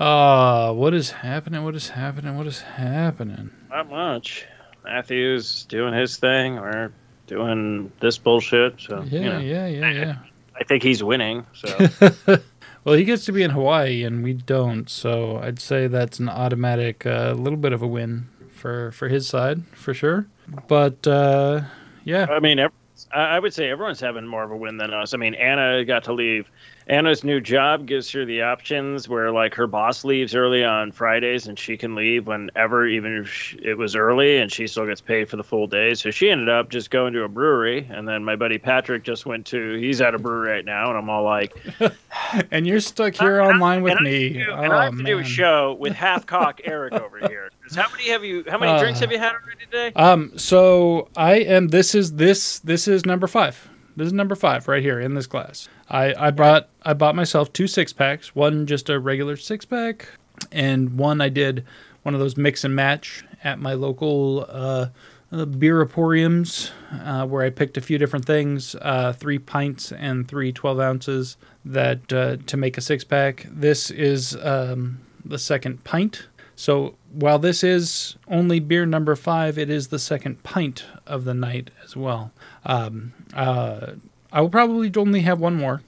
[0.00, 1.62] Uh, what is happening?
[1.62, 2.34] What is happening?
[2.34, 3.50] What is happening?
[3.68, 4.46] Not much.
[4.82, 6.56] Matthew's doing his thing.
[6.56, 6.90] We're
[7.26, 8.80] doing this bullshit.
[8.80, 10.16] So Yeah, you know, yeah, yeah, yeah.
[10.58, 11.44] I think he's winning.
[11.52, 11.88] So
[12.84, 16.30] well, he gets to be in Hawaii and we don't, so I'd say that's an
[16.30, 20.26] automatic uh, little bit of a win for for his side for sure.
[20.66, 21.62] But uh,
[22.04, 22.68] yeah, I mean, I
[23.12, 25.14] I would say everyone's having more of a win than us.
[25.14, 26.50] I mean, Anna got to leave.
[26.90, 31.46] Anna's new job gives her the options where, like, her boss leaves early on Fridays
[31.46, 35.00] and she can leave whenever, even if sh- it was early, and she still gets
[35.00, 35.94] paid for the full day.
[35.94, 37.86] So she ended up just going to a brewery.
[37.90, 40.88] And then my buddy Patrick just went to, he's at a brewery right now.
[40.88, 41.56] And I'm all like,
[42.50, 44.30] and you're stuck here online with me.
[44.30, 47.50] do- oh and I have to do a show with half cock Eric over here.
[47.72, 48.42] How many have you?
[48.48, 49.92] How many Uh, drinks have you had already today?
[49.94, 51.68] Um, so I am.
[51.68, 53.68] This is this this is number five.
[53.96, 55.68] This is number five right here in this glass.
[55.90, 58.34] I I brought I bought myself two six packs.
[58.34, 60.08] One just a regular six pack,
[60.52, 61.64] and one I did
[62.02, 64.88] one of those mix and match at my local uh,
[65.32, 70.26] uh, beer emporiums, uh, where I picked a few different things, uh, three pints and
[70.26, 73.46] three 12 ounces that uh, to make a six pack.
[73.50, 76.26] This is um, the second pint.
[76.56, 81.32] So while this is only beer number five, it is the second pint of the
[81.32, 82.32] night as well.
[82.66, 83.92] Um, uh,
[84.32, 85.82] I will probably only have one more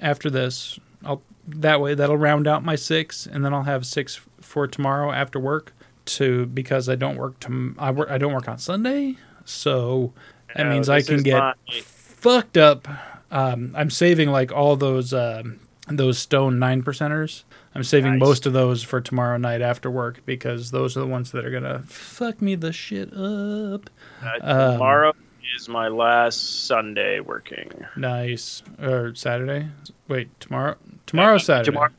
[0.00, 0.78] after this.
[1.04, 5.12] I'll that way that'll round out my six, and then I'll have six for tomorrow
[5.12, 5.72] after work.
[6.12, 10.14] To because I don't work to I work I don't work on Sunday, so
[10.54, 12.88] that No, means I can get my- fucked up.
[13.30, 17.42] Um, I'm saving like all those um, those stone nine percenters.
[17.74, 18.20] I'm saving Nice.
[18.26, 21.50] most of those for tomorrow night after work because those are the ones that are
[21.50, 23.90] gonna fuck me the shit up.
[24.22, 25.12] Uh, um, tomorrow
[25.56, 27.70] is my last Sunday working.
[27.96, 29.68] Nice or Saturday?
[30.08, 30.76] Wait, tomorrow?
[31.06, 31.66] Tomorrow Saturday.
[31.72, 31.90] Tomorrow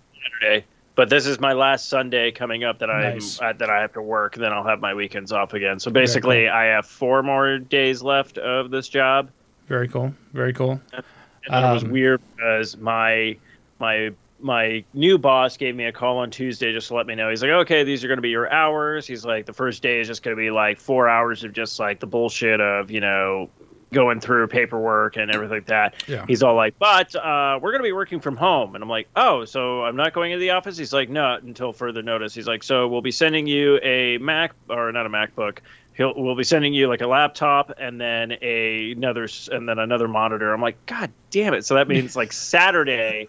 [0.42, 0.66] Saturday.
[0.96, 3.40] But this is my last Sunday coming up that I'm Nice.
[3.42, 4.36] uh, that I have to work.
[4.36, 5.80] Then I'll have my weekends off again.
[5.80, 6.54] So basically, cool.
[6.54, 9.30] I have four more days left of this job.
[9.68, 10.14] Very cool.
[10.34, 10.82] Very cool.
[10.94, 11.04] And
[11.50, 13.38] then it was Um, weird because my
[13.80, 17.30] my my new boss gave me a call on Tuesday just to let me know.
[17.30, 20.00] He's like, "Okay, these are going to be your hours." He's like, "The first day
[20.00, 23.00] is just going to be like four hours of just like the bullshit of you
[23.00, 23.50] know
[23.92, 26.26] going through paperwork and everything like that." Yeah.
[26.28, 29.10] He's all like, "But uh, we're going to be working from home," and I'm like,
[29.16, 32.48] "Oh, so I'm not going into the office?" He's like, "No, until further notice." He's
[32.48, 35.60] like, "So we'll be sending you a Mac or not a MacBook."
[36.00, 40.08] He'll, we'll be sending you like a laptop and then a, another and then another
[40.08, 40.54] monitor.
[40.54, 41.66] I'm like, God damn it!
[41.66, 43.28] So that means like Saturday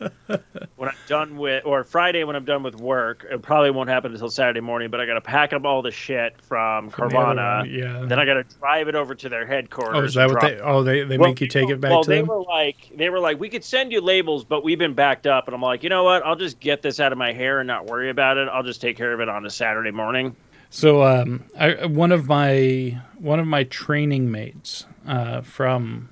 [0.77, 3.27] when I'm done with, or Friday when I'm done with work.
[3.29, 4.89] It probably won't happen until Saturday morning.
[4.89, 7.67] But I got to pack up all the shit from From Carvana.
[7.69, 8.07] yeah.
[8.07, 9.97] Then I got to drive it over to their headquarters.
[9.97, 10.61] Oh, is that what they?
[10.61, 12.29] Oh, they they well, make you take it back well, to they them.
[12.29, 15.49] were like, they were like, we could send you labels, but we've been backed up.
[15.49, 16.25] And I'm like, you know what?
[16.25, 18.49] I'll just get this out of my hair and not worry about it.
[18.49, 20.37] I'll just take care of it on a Saturday morning.
[20.71, 26.09] So, um, I, one of my one of my training mates uh, from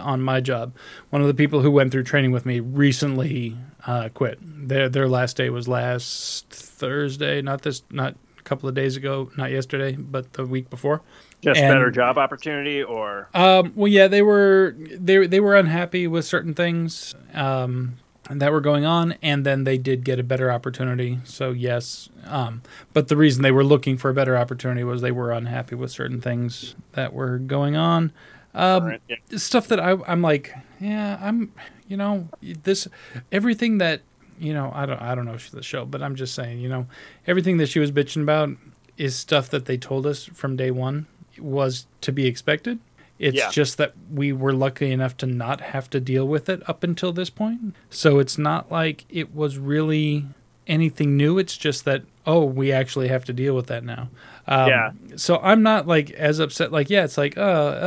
[0.00, 0.74] on my job,
[1.10, 4.38] one of the people who went through training with me recently uh, quit.
[4.40, 9.30] Their their last day was last Thursday, not this, not a couple of days ago,
[9.36, 11.02] not yesterday, but the week before.
[11.40, 16.06] Just And- better job opportunity, or Um, well, yeah, they were they they were unhappy
[16.06, 17.96] with certain things um,
[18.30, 21.18] that were going on, and then they did get a better opportunity.
[21.24, 22.62] So yes, um,
[22.92, 25.90] but the reason they were looking for a better opportunity was they were unhappy with
[25.90, 28.12] certain things that were going on.
[28.54, 29.16] Um, yeah.
[29.36, 31.52] stuff that I, I'm like, yeah, I'm,
[31.86, 32.88] you know, this,
[33.30, 34.02] everything that,
[34.38, 36.58] you know, I don't, I don't know if she's the show, but I'm just saying,
[36.58, 36.86] you know,
[37.26, 38.50] everything that she was bitching about
[38.96, 41.06] is stuff that they told us from day one
[41.38, 42.80] was to be expected.
[43.18, 43.50] It's Yeah.
[43.50, 47.12] just that we were lucky enough to not have to deal with it up until
[47.12, 47.74] this point.
[47.90, 50.26] So it's not like it was really
[50.66, 51.38] anything new.
[51.38, 54.08] It's just that, oh, we actually have to deal with that now.
[54.46, 54.90] Um, Yeah.
[55.16, 56.70] So I'm not like as upset.
[56.70, 57.40] Like, yeah, it's like, uh,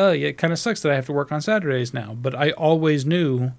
[0.08, 2.18] uh, yeah, it kind of sucks that I have to work on Saturdays now.
[2.20, 3.52] But I always knew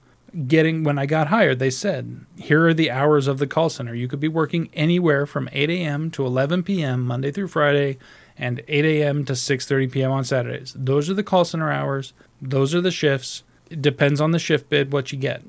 [0.47, 3.95] getting when I got hired, they said, here are the hours of the call center.
[3.95, 6.11] You could be working anywhere from 8 a.m.
[6.13, 7.03] to 11 p.m.
[7.03, 7.99] Monday through Friday,
[8.43, 9.25] and 8 a.m.
[9.27, 10.11] to 6:30 p.m.
[10.11, 10.75] on Saturdays.
[10.77, 12.13] Those are the call center hours.
[12.41, 13.45] Those are the shifts.
[13.71, 15.43] It depends on the shift bid what you get.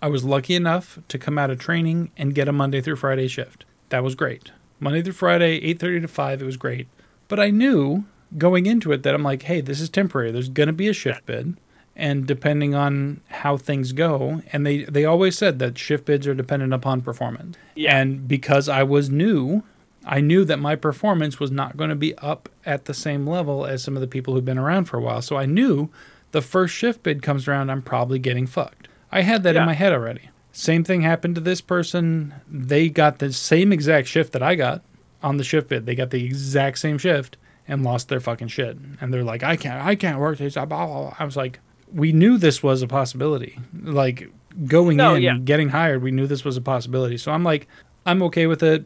[0.00, 3.26] I was lucky enough to come out of training and get a Monday through Friday
[3.26, 3.64] shift.
[3.88, 4.52] That was great.
[4.78, 6.86] Monday through Friday, 8:30 to 5, it was great.
[7.26, 8.04] But I knew
[8.38, 10.30] going into it that I'm like, hey, this is temporary.
[10.30, 11.56] There's going to be a shift bid,
[11.96, 16.34] and depending on how things go, and they they always said that shift bids are
[16.34, 17.56] dependent upon performance.
[17.74, 17.98] Yeah.
[17.98, 19.64] And because I was new,
[20.04, 23.64] I knew that my performance was not going to be up at the same level
[23.66, 25.22] as some of the people who've been around for a while.
[25.22, 25.90] So I knew
[26.32, 28.88] the first shift bid comes around, I'm probably getting fucked.
[29.10, 30.30] I had that in my head already.
[30.52, 32.34] Same thing happened to this person.
[32.48, 34.82] They got the same exact shift that I got
[35.22, 35.86] on the shift bid.
[35.86, 37.36] They got the exact same shift
[37.68, 38.76] and lost their fucking shit.
[39.00, 40.56] And they're like, I can't, I can't work this.
[40.56, 41.60] I was like,
[41.92, 43.58] we knew this was a possibility.
[43.82, 44.30] Like
[44.66, 45.38] going No, in, yeah.
[45.38, 47.18] getting hired, we knew this was a possibility.
[47.18, 47.68] So I'm like,
[48.04, 48.84] I'm okay with it.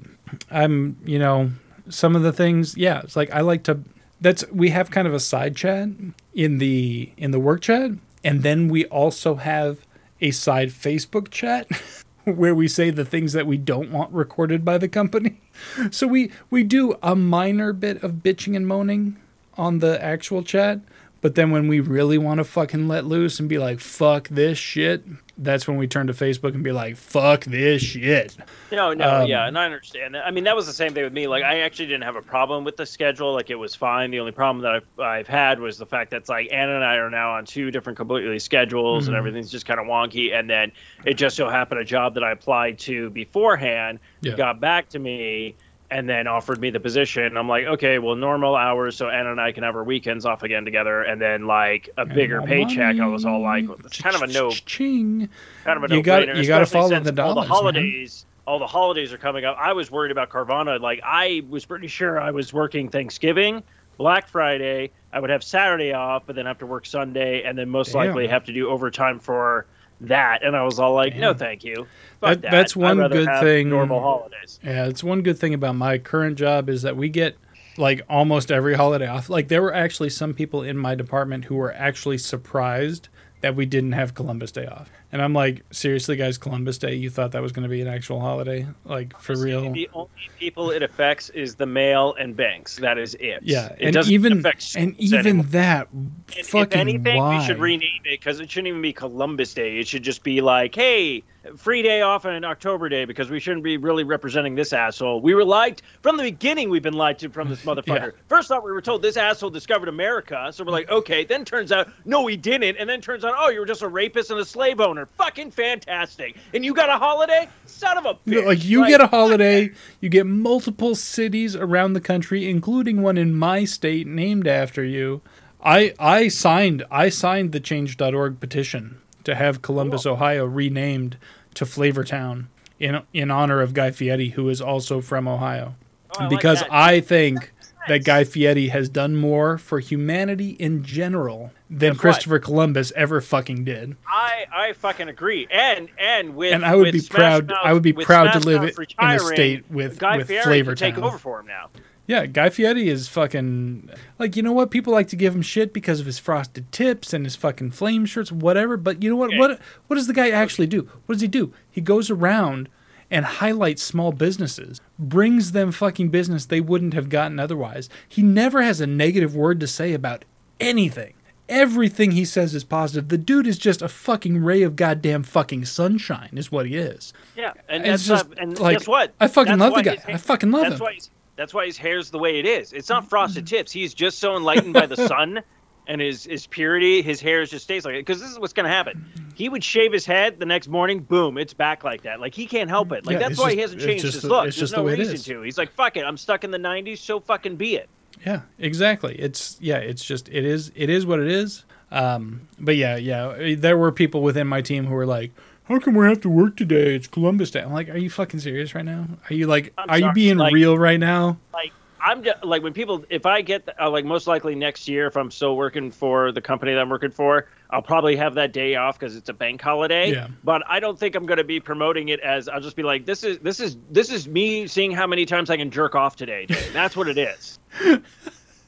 [0.50, 1.50] I'm, you know,
[1.88, 3.80] some of the things, yeah, it's like I like to.
[4.20, 5.88] That's we have kind of a side chat
[6.34, 7.92] in the in the work chat,
[8.24, 9.86] and then we also have
[10.20, 11.68] a side Facebook chat
[12.24, 15.40] where we say the things that we don't want recorded by the company.
[15.90, 19.16] So we we do a minor bit of bitching and moaning
[19.56, 20.80] on the actual chat,
[21.22, 24.58] but then when we really want to fucking let loose and be like fuck this
[24.58, 25.02] shit,
[25.38, 28.36] that's when we turn to Facebook and be like fuck this shit.
[28.72, 30.26] No, no, Um, yeah, and I understand that.
[30.26, 31.26] I mean, that was the same thing with me.
[31.28, 33.32] Like, I actually didn't have a problem with the schedule.
[33.32, 34.10] Like, it was fine.
[34.10, 36.96] The only problem that I've, I've had was the fact that's like Anna and I
[36.96, 39.10] are now on two different completely schedules, Mm-hmm.
[39.10, 40.32] and everything's just kind of wonky.
[40.34, 40.72] And then
[41.04, 44.34] it just so happened a job that I applied to beforehand Yeah.
[44.34, 45.54] got back to me
[45.90, 47.36] and then offered me the position.
[47.36, 50.42] I'm like, okay, well, normal hours, so Anna and I can have our weekends off
[50.42, 52.98] again together, and then like a bigger paycheck.
[52.98, 53.80] I was all like, money.
[53.84, 55.28] it's kind of a no Ching.
[55.64, 57.48] kind of a You gotta- no-brainer, you gotta follow since the all dollars, the man.
[57.48, 61.64] holidays all the holidays are coming up i was worried about carvana like i was
[61.64, 63.60] pretty sure i was working thanksgiving
[63.98, 67.68] black friday i would have saturday off but then have to work sunday and then
[67.68, 68.06] most Damn.
[68.06, 69.66] likely have to do overtime for
[70.00, 71.86] that and i was all like no thank you
[72.20, 72.50] That- that.
[72.50, 76.68] that's one good thing- normal holidays Yeah, it's one good thing about my current job
[76.68, 77.36] is that we get
[77.78, 79.28] like almost every holiday off.
[79.28, 83.08] Like there were actually some people in my department who were actually surprised
[83.42, 84.90] that we didn't have Columbus Day off.
[85.12, 87.86] And I'm like, seriously guys, Columbus Day, you thought that was going to be an
[87.88, 88.66] actual holiday?
[88.84, 89.70] Like for real?
[89.72, 93.86] the only people it affects is the mail and banks that is it Yeah, it
[93.86, 95.44] and doesn't even affect and even anymore.
[95.46, 97.38] that And fucking if anything, why?
[97.38, 99.78] we should rename it because it shouldn't even be Columbus Day.
[99.78, 101.22] It should just be like, hey,
[101.56, 105.20] free day off and October Day because we shouldn't be really representing this asshole.
[105.20, 106.70] We were lied from the beginning.
[106.70, 108.12] We've been lied to from this motherfucker.
[108.12, 108.20] Yeah.
[108.28, 111.24] First off, we were told this asshole discovered America, so we're like, okay.
[111.24, 112.76] Then turns out, no, he didn't.
[112.76, 115.06] And then turns out, oh, you were just a rapist and a slave owner.
[115.16, 116.36] Fucking fantastic.
[116.54, 119.70] And you got a holiday, son of a You know, like you get a holiday,
[120.00, 125.22] you get multiple cities around the country, including one in my state named after you.
[125.62, 131.16] I I signed I signed the change.org petition to have Columbus, Ohio renamed
[131.54, 132.46] to Flavortown
[132.80, 135.74] in in honor of Guy Fieri, who is also from Ohio.
[136.18, 136.72] Oh, I because that.
[136.72, 137.52] I think
[137.88, 142.00] that Guy Fieri has done more for humanity in general than Guess what?
[142.00, 143.96] Christopher Columbus ever fucking did.
[144.08, 147.72] I, I fucking agree, and and with And I would be Smash proud- Mouth- I
[147.72, 150.76] would be proud to live in a state with- Guy with Fieri Flavortown.
[150.76, 151.70] take over for him now.
[152.06, 155.72] Yeah, Guy Fieri is fucking like you know what people like to give him shit
[155.72, 158.76] because of his frosted tips and his fucking flame shirts, whatever.
[158.76, 159.30] But you know what?
[159.30, 159.38] Okay.
[159.38, 160.88] What what does the guy actually do?
[161.06, 161.52] What does he do?
[161.70, 162.68] He goes around
[163.10, 167.88] and highlights small businesses, brings them fucking business they wouldn't have gotten otherwise.
[168.08, 170.24] He never has a negative word to say about
[170.60, 171.14] anything.
[171.48, 173.08] Everything he says is positive.
[173.08, 177.12] The dude is just a fucking ray of goddamn fucking sunshine, is what he is.
[177.36, 179.14] Yeah, and It's that's just, not, and like, guess what?
[179.20, 180.02] I fucking That's love the guy.
[180.08, 180.80] I fucking love that's him.
[180.80, 180.98] Why
[181.36, 182.72] that's why his hair's the way it is.
[182.72, 183.70] It's not frosted tips.
[183.72, 185.42] He's just so enlightened by the sun
[185.86, 187.02] and his his purity.
[187.02, 188.04] His hair just stays like it.
[188.06, 189.04] Because this is what's gonna happen.
[189.34, 191.00] He would shave his head the next morning.
[191.00, 192.20] Boom, it's back like that.
[192.20, 193.04] Like he can't help it.
[193.06, 194.46] Like Yeah, that's it's why just- he hasn't it's changed just his the- look.
[194.46, 195.24] it's There's just no the way it reason is.
[195.24, 195.42] to.
[195.42, 196.04] He's like, fuck it.
[196.04, 196.98] I'm stuck in the '90s.
[196.98, 197.88] So fucking be it.
[198.24, 199.14] Yeah, exactly.
[199.18, 201.64] It's yeah, it's just it is it is what it is.
[201.92, 205.32] Um, but yeah, yeah, there were people within my team who were like,
[205.68, 206.94] "How come we have to work today?
[206.94, 209.06] It's Columbus Day." I'm like, "Are you fucking serious right now?
[209.30, 212.62] Are you like, I'm are you being like- real right now?" like I'm just like
[212.62, 215.90] when people if I get uh, like most likely next year if I'm still working
[215.90, 219.28] for the company that I'm working for I'll probably have that day off because it's
[219.28, 220.12] a bank holiday.
[220.12, 220.28] Yeah.
[220.44, 223.06] But I don't think I'm going to be promoting it as I'll just be like
[223.06, 226.14] this is this is this is me seeing how many times I can jerk off
[226.14, 226.46] today.
[226.46, 226.68] Day.
[226.72, 227.58] That's what it is.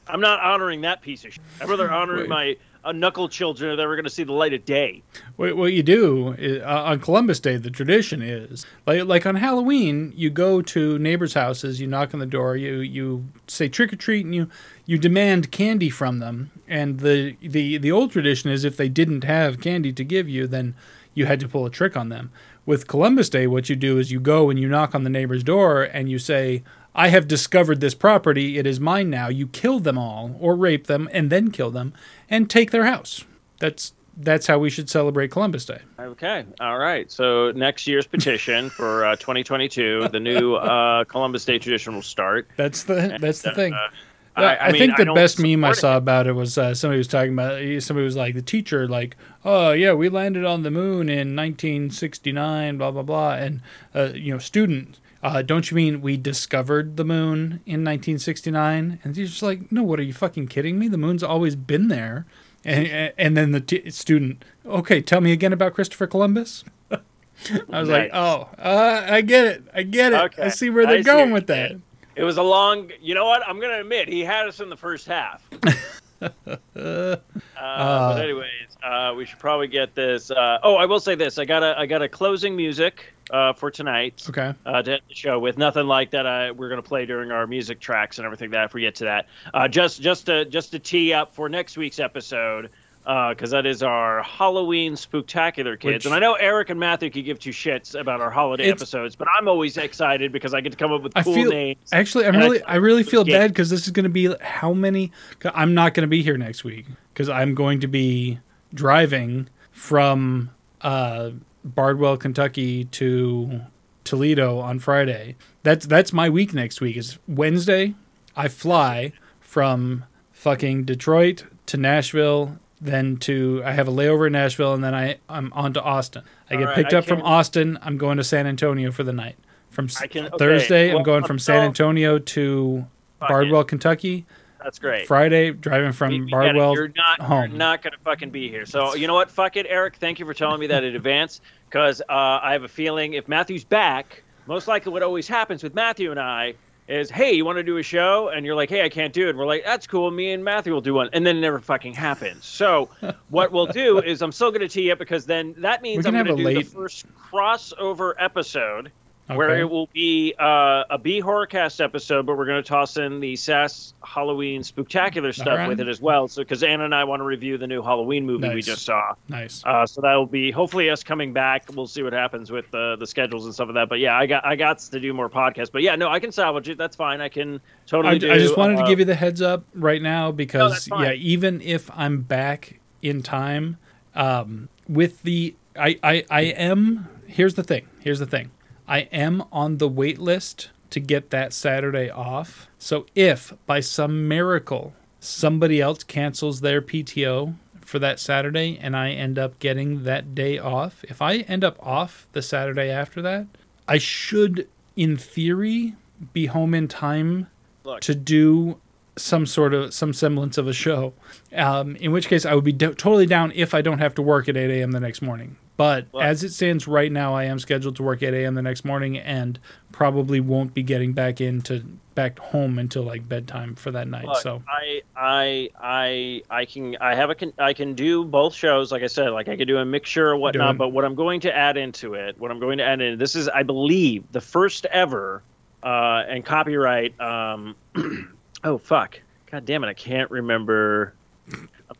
[0.09, 1.43] I'm not honoring that piece of shit.
[1.61, 2.29] I'd rather honoring Wait.
[2.29, 2.57] my
[2.89, 5.03] uh, knuckle children are were going to see the light of day.
[5.37, 9.35] What, what you do is, uh, on Columbus Day, the tradition is like like on
[9.37, 13.93] Halloween, you go to neighbors' houses, you knock on the door, you you say trick
[13.93, 14.49] or treat, and you
[14.87, 16.51] you demand candy from them.
[16.67, 20.47] And the the the old tradition is if they didn't have candy to give you,
[20.47, 20.75] then
[21.15, 22.31] you had to pull a trick on them.
[22.65, 25.43] With Columbus Day, what you do is you go and you knock on the neighbor's
[25.43, 26.63] door and you say.
[26.95, 28.59] I have discovered this property.
[28.59, 29.29] It is mine now.
[29.29, 31.93] You kill them all, or rape them, and then kill them,
[32.29, 33.25] and take their house.
[33.61, 35.81] That's that's how we should celebrate Columbus Day.
[35.99, 36.45] Okay.
[36.61, 37.11] All right.
[37.11, 42.49] So next year's petition for uh, 2022, the new uh, Columbus Day tradition will start.
[42.57, 43.75] That's the that's the thing.
[43.75, 43.89] Uh,
[44.35, 45.99] I, I, I, mean, think the don't best meme I saw it.
[45.99, 49.73] about it was uh, somebody was talking about somebody was like the teacher like oh
[49.73, 53.61] yeah we landed on the moon in 1969 blah blah blah and
[53.97, 59.17] uh, you know student uh, don't you mean we discovered the moon in 1969 and
[59.17, 62.27] he's just like no what are you fucking kidding me the moon's always been there
[62.65, 67.89] and and then the t- student okay tell me again about Christopher Columbus I was
[67.89, 71.31] like oh uh, I get it I get it I see where they're what going
[71.31, 71.77] with that.
[72.19, 72.91] It was a long.
[73.01, 73.47] You know what?
[73.47, 75.49] I'm gonna admit he had us in the first half.
[76.21, 76.29] uh,
[76.75, 80.33] but anyways, uh, we should probably get this.
[80.33, 83.53] Uh, oh, I will say this: I got a I got a closing music uh,
[83.53, 86.27] for tonight okay uh, to end the show with nothing like that.
[86.27, 88.51] I, we're gonna play during our music tracks and everything.
[88.51, 91.49] That if we get to that, uh, just just to just to tee up for
[91.49, 92.71] next week's episode.
[93.05, 97.25] Because that is our Halloween spooktacular, kids, Which- and I know Eric and Matthew could
[97.25, 100.77] give two shits about our holiday episodes, but I'm always excited because I get to
[100.77, 101.79] come up with I cool feel names.
[101.91, 102.27] actually.
[102.27, 104.75] I'm and I really, I really feel bad because this is going to be how
[104.75, 105.11] many.
[105.55, 108.41] I'm not going to be here next week because I'm going to be
[108.75, 110.51] driving from
[110.83, 111.31] uh,
[111.65, 113.63] Bardwell, Kentucky to
[114.05, 115.37] Toledo on Friday.
[115.63, 116.97] That's that's my week next week.
[116.97, 117.95] Is Wednesday.
[118.37, 122.59] I fly from fucking Detroit to Nashville.
[122.81, 126.23] Then to I have a layover in Nashville, and then I I'm on to Austin.
[126.49, 127.79] I get All right, picked I up from Austin.
[127.83, 129.37] I'm going to San Antonio for the night.
[129.71, 132.87] From can- okay, Thursday, well, I'm going from San Antonio to
[133.21, 133.65] Bardwell.
[133.65, 134.27] Kentucky.
[134.69, 135.07] That's great.
[135.07, 136.31] Friday, driving from get it.
[136.31, 136.75] Bardwell.
[136.75, 137.49] You're not home.
[137.49, 138.67] you're not gonna fucking be here.
[138.67, 139.31] So you know what?
[139.31, 139.97] Fuck it, Eric.
[139.97, 141.41] Thank you for telling me that in advance.
[141.65, 145.75] Because uh, I have a feeling if Matthew's back, most likely what always happens with
[145.75, 146.53] Matthew and I
[146.87, 148.29] is, hey, you want to do a show?
[148.29, 149.31] And you're like, hey, I can't do it.
[149.31, 150.11] And we're like, that's cool.
[150.11, 152.45] Me and Matthew will do one, and then it never fucking happens.
[152.45, 152.91] So
[153.31, 156.37] what we'll do is I'm still gonna tee up because then that means I'm gonna
[156.37, 158.93] do late- the first crossover episode
[159.37, 163.21] where it will be uh, a B Horrorcast episode, but we're going to toss in
[163.21, 165.69] the SAS Halloween Spooktacular stuff right.
[165.69, 166.29] with it as well.
[166.29, 169.15] So, because Anna and I want to review the new Halloween movie we just saw.
[169.29, 169.63] Nice.
[169.65, 171.67] Uh, so that'll be hopefully us coming back.
[171.75, 173.89] We'll see what happens with the the schedules and stuff of that.
[173.89, 175.71] But yeah, I got I got to do more podcasts.
[175.71, 176.79] But yeah, no, I can salvage it.
[176.79, 177.21] That's fine.
[177.21, 178.15] I can totally.
[178.15, 180.87] I, do, I just wanted uh, to give you the heads up right now because
[180.87, 181.05] fine.
[181.05, 183.77] yeah, even if I'm back in time,
[184.15, 187.87] um, with the I, I I am here's the thing.
[188.01, 188.51] Here's the thing.
[188.89, 192.69] I am on the wait list to get that Saturday off.
[192.79, 199.11] So if by some miracle somebody else cancels their PTO for that Saturday and I
[199.11, 203.47] end up getting that day off, if I end up off the Saturday after that,
[203.87, 204.67] I should
[204.97, 205.95] in theory
[206.33, 207.49] be home in time
[207.85, 208.01] Look.
[208.03, 208.81] to do
[209.17, 211.13] some sort of some semblance of a show.
[211.53, 214.23] Um, in which case, I would be do- totally down if I don't have to
[214.23, 214.93] work at 8 a.m.
[214.93, 215.57] the next morning.
[215.79, 218.57] But as it stands right now, I am scheduled to work 8 a.m.
[218.57, 219.61] the next morning, and
[219.93, 221.85] probably won't be getting back into
[222.17, 224.27] back home until like bedtime for that night.
[224.27, 228.55] Look, so I I I I can I have a con- I can do both
[228.55, 230.79] shows like I said like I could do a mixture or whatnot it.
[230.79, 233.37] but what I'm going to add into it what I'm going to add in this
[233.37, 235.45] is I believe the first ever
[235.85, 237.77] uh, and copyright um
[238.65, 241.15] oh fuck god damn it I can't remember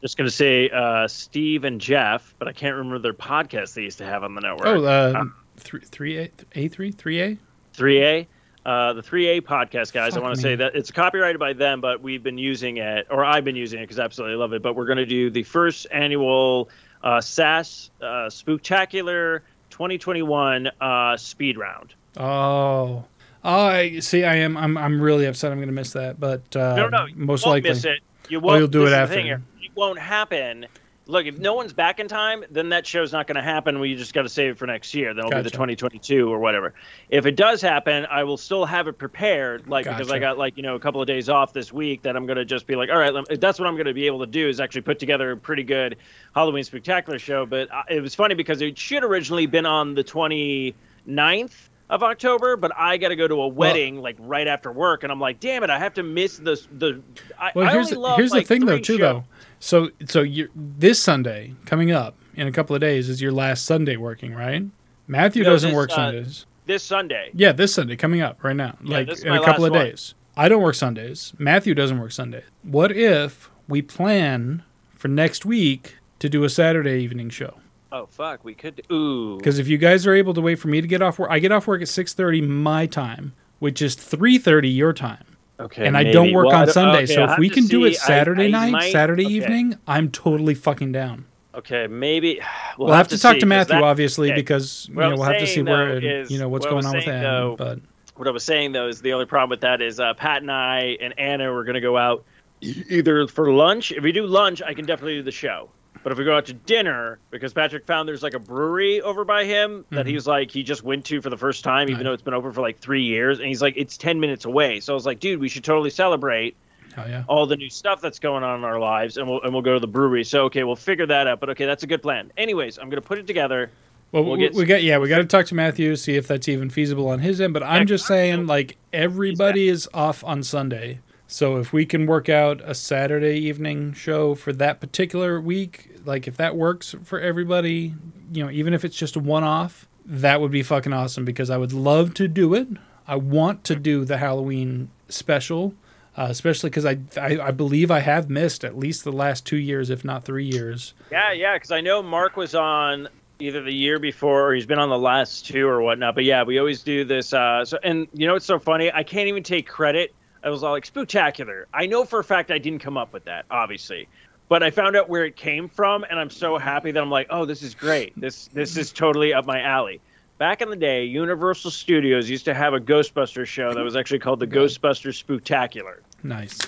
[0.01, 3.99] Just gonna say uh, Steve and Jeff but I can't remember their podcast they used
[3.99, 5.25] to have on the network oh, uh,
[5.57, 7.39] three three a a three three a.
[7.79, 8.27] 3A.
[8.67, 12.03] Uh, the 3A podcast guys, I want to say that it's copyrighted by them, but
[12.03, 14.63] we've been using it, or I've been using it because I absolutely love it.
[14.63, 16.69] But we're going to do the first annual
[17.03, 19.41] uh, SAS uh, Spooktacular
[19.71, 21.95] 2021 uh, speed round.
[22.19, 23.05] Oh.
[23.45, 24.25] Oh, I see.
[24.25, 24.57] I am.
[24.57, 24.77] I'm.
[24.77, 25.53] I'm really upset.
[25.53, 26.19] I'm going to miss that.
[26.19, 27.71] But uh, no, no, you most won't likely.
[27.71, 28.01] miss it.
[28.29, 28.59] You won't.
[28.59, 29.45] you'll do it it is thing after.
[29.79, 30.67] Won't happen.
[31.07, 33.81] Look, if no one's back in time, then that show's not going to happen.
[33.81, 35.15] We just got to save it for next year.
[35.15, 36.75] Then it'll be the 2022 or whatever.
[37.09, 40.59] If it does happen, I will still have it prepared, like because I got like
[40.59, 42.03] you know a couple of days off this week.
[42.03, 44.05] That I'm going to just be like, all right, that's what I'm going to be
[44.05, 45.97] able to do is actually put together a pretty good
[46.35, 47.47] Halloween spectacular show.
[47.47, 52.73] But it was funny because it should originally been on the 29th of October, but
[52.77, 55.63] I got to go to a wedding like right after work, and I'm like, damn
[55.63, 57.01] it, I have to miss the the.
[57.39, 59.25] I, Well, I here's only the, love, here's the like, thing though too though.
[59.61, 63.67] So so you this Sunday coming up in a couple of days is your last
[63.67, 64.63] Sunday working, right?
[65.07, 66.47] Matthew No, doesn't this, work uh, Sundays.
[66.67, 67.31] This Sunday.
[67.35, 69.81] Yeah, this Sunday coming up right now, Yeah, like in a couple of one.
[69.87, 70.15] days.
[70.37, 71.33] I don't work Sundays.
[71.39, 72.45] Matthew doesn't work Sundays.
[72.63, 77.55] What if we plan for next week to do a Saturday evening show?
[77.91, 78.83] Oh fuck, we could.
[78.89, 79.37] Do, Ooh.
[79.39, 81.39] Because if you guys are able to wait for me to get off work, I
[81.39, 85.25] get off work at six thirty my time, which is three thirty your time.
[85.61, 85.87] Okay.
[85.87, 86.13] and I maybe.
[86.13, 87.03] don't work Well, on don't- Sunday.
[87.05, 88.01] okay, so if we can do it see.
[88.03, 89.35] I- Saturday I night, might- Saturday okay.
[89.35, 91.25] evening, I'm totally fucking down.
[91.55, 92.41] Okay, maybe
[92.79, 94.41] we'll, We'll, have, to, talk see, to Matthew, that- obviously, okay.
[94.41, 97.05] because you know we'll have to see where you know what's what going on with
[97.05, 97.23] him.
[97.23, 97.81] though, but
[98.15, 100.51] what I was saying though is the only problem with that is uh, Pat and
[100.53, 102.25] I and Anna were going to go out
[102.61, 103.91] either for lunch.
[103.93, 105.71] If we do lunch, I can definitely do the show.
[106.03, 109.25] But if we go out to dinner, because Patrick found there's like a brewery over
[109.25, 110.09] by him that Mhm.
[110.09, 112.05] he was like he just went to for the first time, even Right.
[112.05, 114.81] though it's been open for like three years, and he's like it's ten minutes away.
[114.81, 116.57] So I was like, dude, we should totally celebrate
[116.97, 117.23] yeah.
[117.29, 119.75] all the new stuff that's going on in our lives, and we'll and we'll go
[119.75, 120.25] to the brewery.
[120.25, 121.41] So okay, we'll figure that out.
[121.41, 122.33] But okay, that's a good plan.
[122.37, 123.71] Anyways, I'm gonna put it together.
[124.11, 126.71] Well, We'll we got yeah, we got to talk to Matthew see if that's even
[126.71, 127.53] feasible on his end.
[127.53, 132.31] But I'm just saying, like everybody is off on Sunday, so if we can work
[132.31, 137.95] out a Saturday evening show for that particular week, like if that works for everybody,
[138.33, 141.59] you know, even if it's just a one-off, that would be fucking awesome because I
[141.59, 142.67] would love to do it.
[143.07, 145.75] I want to do the Halloween special.
[146.17, 149.57] Uh, especially because I, I I believe I have missed at least the last two
[149.57, 150.93] years, if not three years.
[151.13, 153.09] Yeah, yeah, because I know Mark was on
[153.39, 156.17] either the year before or he's been on the last two or whatnot.
[156.17, 157.33] But yeah, we always do this.
[157.33, 158.93] Uh, so and you know what's so funny?
[158.93, 160.13] I can't even take credit.
[160.43, 161.67] I was all like spectacular.
[161.73, 164.09] I know for a fact I didn't come up with that, obviously.
[164.49, 167.27] But I found out where it came from, and I'm so happy that I'm like,
[167.29, 168.19] oh, this is great.
[168.19, 170.01] This this is totally up my alley.
[170.39, 174.21] Back in the day, Universal Studios used to have a Ghostbusters show that was actually
[174.21, 175.99] called the Ghostbusters Spooktacular.
[176.23, 176.61] Nice.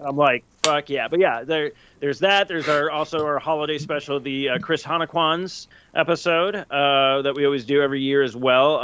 [0.00, 1.08] I'm like, fuck yeah.
[1.08, 2.48] But yeah, there, there's that.
[2.48, 7.64] There's our also our holiday special, the uh, Chris Hanukkwan's episode uh, that we always
[7.64, 8.76] do every year as well.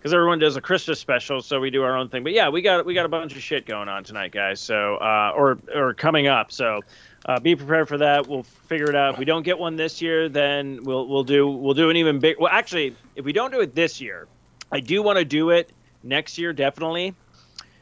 [0.00, 2.22] Because everyone does a Christmas special, so we do our own thing.
[2.22, 4.58] But yeah, we got we got a bunch of shit going on tonight, guys.
[4.58, 6.50] So uh, or or coming up.
[6.52, 6.80] So
[7.26, 8.26] uh, be prepared for that.
[8.26, 9.12] We'll figure it out.
[9.12, 12.18] If we don't get one this year, then we'll we'll do we'll do an even
[12.18, 12.36] big.
[12.40, 14.26] Well, actually, if we don't do it this year,
[14.72, 15.70] I do want to do it
[16.02, 17.14] next year definitely.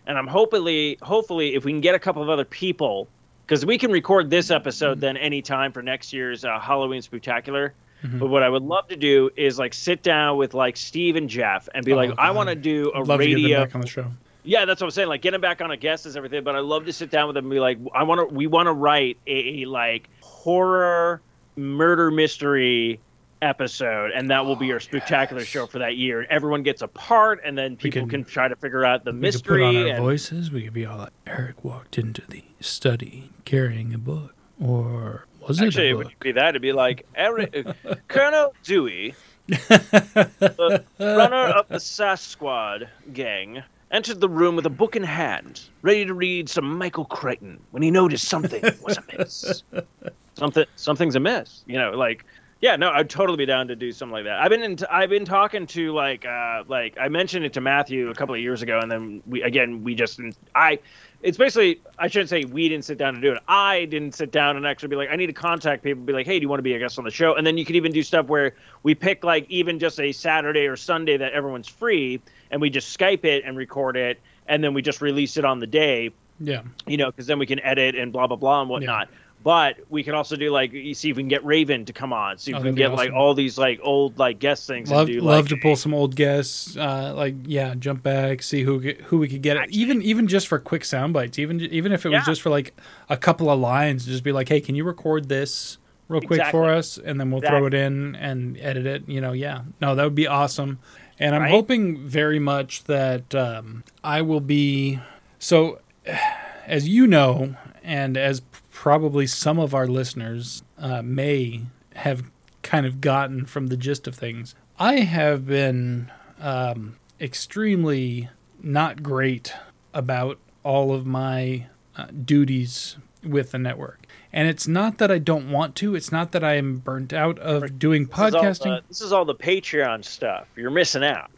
[0.07, 3.07] And I'm hopefully hopefully if we can get a couple of other people
[3.47, 7.75] because we can record this episode then anytime for next year's uh, Halloween Spectacular.
[8.05, 8.19] Mhm.
[8.21, 11.29] But what I would love to do is like sit down with like Steve and
[11.29, 13.59] Jeff and be Oh, like, I want to do a love to get radio.
[13.61, 14.07] them back on the show.
[14.45, 15.09] Yeah, that's what I'm saying.
[15.09, 16.45] Like get him back on a guest is everything.
[16.45, 18.35] But I love to sit down with them and be like, I want to.
[18.35, 21.21] We want to write a, a like horror
[21.57, 23.01] murder mystery
[23.43, 26.21] episode, and that will be our spectacular show for that year.
[26.21, 29.11] And everyone gets a part, and then people can- can, try to figure out the
[29.13, 29.61] We could mystery.
[29.63, 30.51] put on our and- voices.
[30.51, 34.35] We could be all like, Eric walked into the study carrying a book.
[34.61, 36.51] Or was Actually, it it would be that.
[36.51, 37.67] It'd be like Eric,
[38.09, 39.15] Colonel Dewey,
[39.47, 45.63] the runner of the SAS Squad gang, entered the room with a book in hand,
[45.83, 49.65] ready to read some Michael Crichton when he noticed something was amiss.
[50.35, 51.65] something, something's amiss.
[51.67, 52.25] You know, like.
[52.61, 54.41] Yeah, no, I'd totally be down to do something like that.
[54.41, 58.11] I've been in I've been talking to like uh like I mentioned it to Matthew
[58.11, 60.21] a couple of years ago and then we again we just
[60.57, 60.81] I
[61.23, 63.39] it's basically I shouldn't say we didn't sit down to do it.
[63.47, 66.27] I didn't sit down and actually be like, I need to contact people, be like,
[66.27, 67.35] hey, do you want to be a guest on the show?
[67.37, 70.67] And then you could even do stuff where we pick like even just a Saturday
[70.67, 74.75] or Sunday that everyone's free, and we just Skype it and record it, and then
[74.75, 76.63] we just release it on the day, Yeah.
[76.87, 79.09] you know, because then we can edit and blah blah blah and whatnot.
[79.45, 82.13] But we can also do like you see if we can get Raven to come
[82.13, 84.67] on, see if Oh, we can get be like all these like old like guest
[84.67, 86.77] things Love, and do love like to pull some old guests.
[86.77, 89.57] Uh, like yeah, jump back, see who who we could get.
[89.57, 91.39] Actually- even even just for quick sound bites.
[91.39, 92.75] Even even if it was just for like
[93.09, 96.59] a couple of lines, just be like, hey, can you record this real quick Exactly.
[96.59, 99.09] for us, and then we'll throw it in and edit it.
[99.09, 100.79] You know, yeah, no, that would be awesome.
[101.21, 101.51] And I'm Right?
[101.51, 104.99] hoping very much that um, I will be
[105.39, 105.79] so.
[106.67, 108.41] As you know, and as
[108.79, 111.61] probably some of our listeners uh, may
[111.97, 112.31] have
[112.63, 118.29] kind of gotten from the gist of things, I have been um, extremely
[118.63, 119.53] not great
[119.93, 124.07] about all of my uh, duties with the network.
[124.33, 125.97] And it's not that I don't want to.
[125.97, 128.63] It's not that I am burnt out of doing This is podcasting.
[128.63, 130.47] the- this is all the Patreon stuff.
[130.55, 131.33] You're missing out.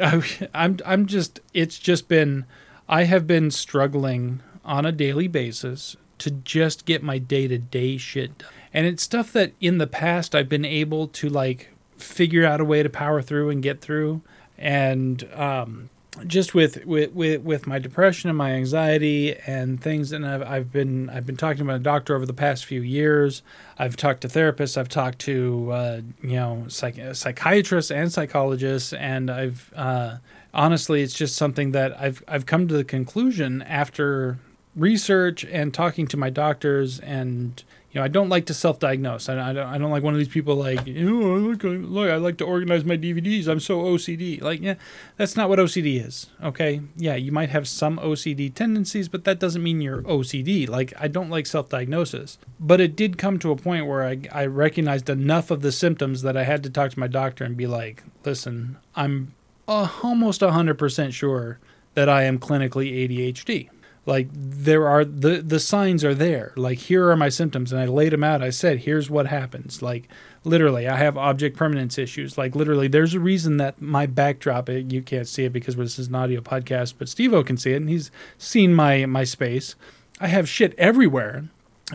[0.54, 2.46] I'm I'm just it's just been
[2.88, 7.96] I have been struggling on a daily basis to just get my day to day
[7.96, 8.50] shit done.
[8.72, 12.64] And it's stuff that in the past I've been able to like figure out a
[12.64, 14.22] way to power through and get through.
[14.58, 15.90] And um
[16.26, 20.72] just with, with, with, with my depression and my anxiety and things and I've, I've
[20.72, 23.42] been I've been talking to my doctor over the past few years.
[23.78, 24.76] I've talked to therapists.
[24.76, 30.16] I've talked to uh, you know psych- psychiatrists and psychologists, and I've uh,
[30.54, 34.38] honestly, it's just something that I've I've come to the conclusion after
[34.76, 39.28] research and talking to my doctors and you know I don't like to self-diagnose.
[39.30, 42.36] I, don't I don't like one of these people like know like look I like
[42.38, 43.48] to organize my DVDs.
[43.48, 44.42] I'm so OCD.
[44.42, 44.74] Like yeah,
[45.16, 46.26] that's not what OCD is.
[46.42, 50.68] Okay, yeah, you might have some OCD tendencies, but that doesn't mean you're OCD.
[50.68, 54.44] Like I don't like self-diagnosis, but it did come to a point where I I
[54.44, 57.66] recognized enough of the symptoms that I had to talk to my doctor and be
[57.66, 59.32] like, listen, I'm
[59.66, 61.58] almost 100% sure
[61.94, 63.70] that I am clinically ADHD.
[64.06, 66.52] Like there are the the signs are there.
[66.56, 68.40] Like here are my symptoms, and I laid them out.
[68.40, 69.82] I said, here's what happens.
[69.82, 70.08] Like
[70.44, 72.38] literally, I have object permanence issues.
[72.38, 74.68] Like literally, there's a reason that my backdrop.
[74.68, 77.76] You can't see it because this is an audio podcast, but Steve-O can see it,
[77.76, 79.74] and he's seen my my space.
[80.20, 81.44] I have shit everywhere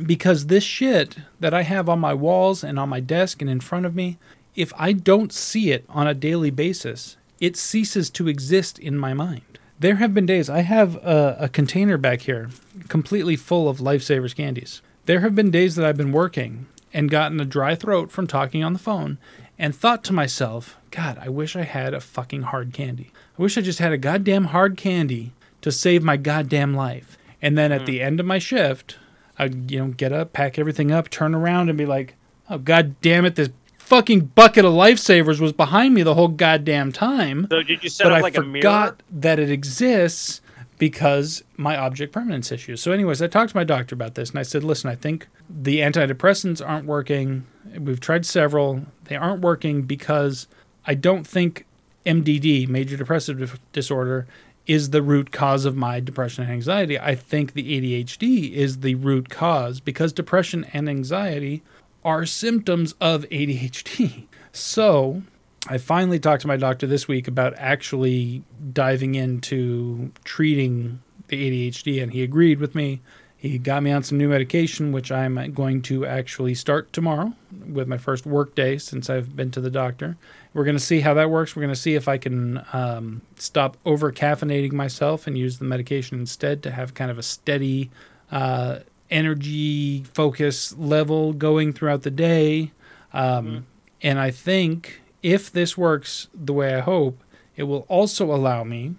[0.06, 3.62] because this shit that I have on my walls and on my desk and in
[3.62, 4.18] front of me,
[4.56, 9.14] if I don't see it on a daily basis, it ceases to exist in my
[9.14, 9.51] mind.
[9.82, 12.52] There have been days, I have a, a container back here
[12.88, 14.84] completely full of Lifesavers candies.
[15.08, 18.64] There have been days that I've been working and gotten a dry throat from talking
[18.64, 19.18] on the phone
[19.58, 23.12] and thought to myself, God, I wish I had a fucking hard candy.
[23.40, 27.18] I wish I just had a goddamn hard candy to save my goddamn life.
[27.42, 27.86] And then at mm.
[27.88, 29.00] the end of my shift,
[29.40, 32.14] I'd, you know, get up, pack everything up, turn around and be like,
[32.52, 33.50] oh, god damn it, this
[33.82, 37.48] fucking bucket of lifesavers was behind me the whole goddamn time.
[37.50, 38.62] So did you set but up I like a mirror?
[38.62, 40.42] forgot that it exists
[40.78, 42.82] because my object permanence issues.
[42.82, 45.28] So, anyways, I talked to my doctor about this, and I said, "Listen, I think
[45.48, 47.46] the antidepressants aren't working.
[47.78, 50.48] We've tried several; they aren't working because
[50.88, 51.66] I don't think
[52.06, 54.26] MDD, major depressive disorder,
[54.66, 57.00] is the root cause of my depression and anxiety.
[57.00, 61.62] I think the ADHD is the root cause because depression and anxiety
[62.04, 64.26] are symptoms of ADHD.
[64.54, 65.24] So
[65.68, 72.04] I finally talked to my doctor this week about actually diving into treating the ADHD,
[72.04, 73.02] and he agreed with me.
[73.38, 77.34] He got me on some new medication, which I'm going to actually start tomorrow
[77.68, 80.16] with my first work day since I've been to the doctor.
[80.54, 81.56] We're going to see how that works.
[81.56, 85.66] We're going to see if I can um, stop over caffeinating myself and use the
[85.66, 87.90] medication instead to have kind of a steady
[88.32, 88.80] uh,
[89.12, 92.72] energy focus level going throughout the day.
[93.14, 93.58] Um, mm-hmm.
[94.02, 97.24] And I think if this works the way I hope,
[97.56, 98.96] it will also allow me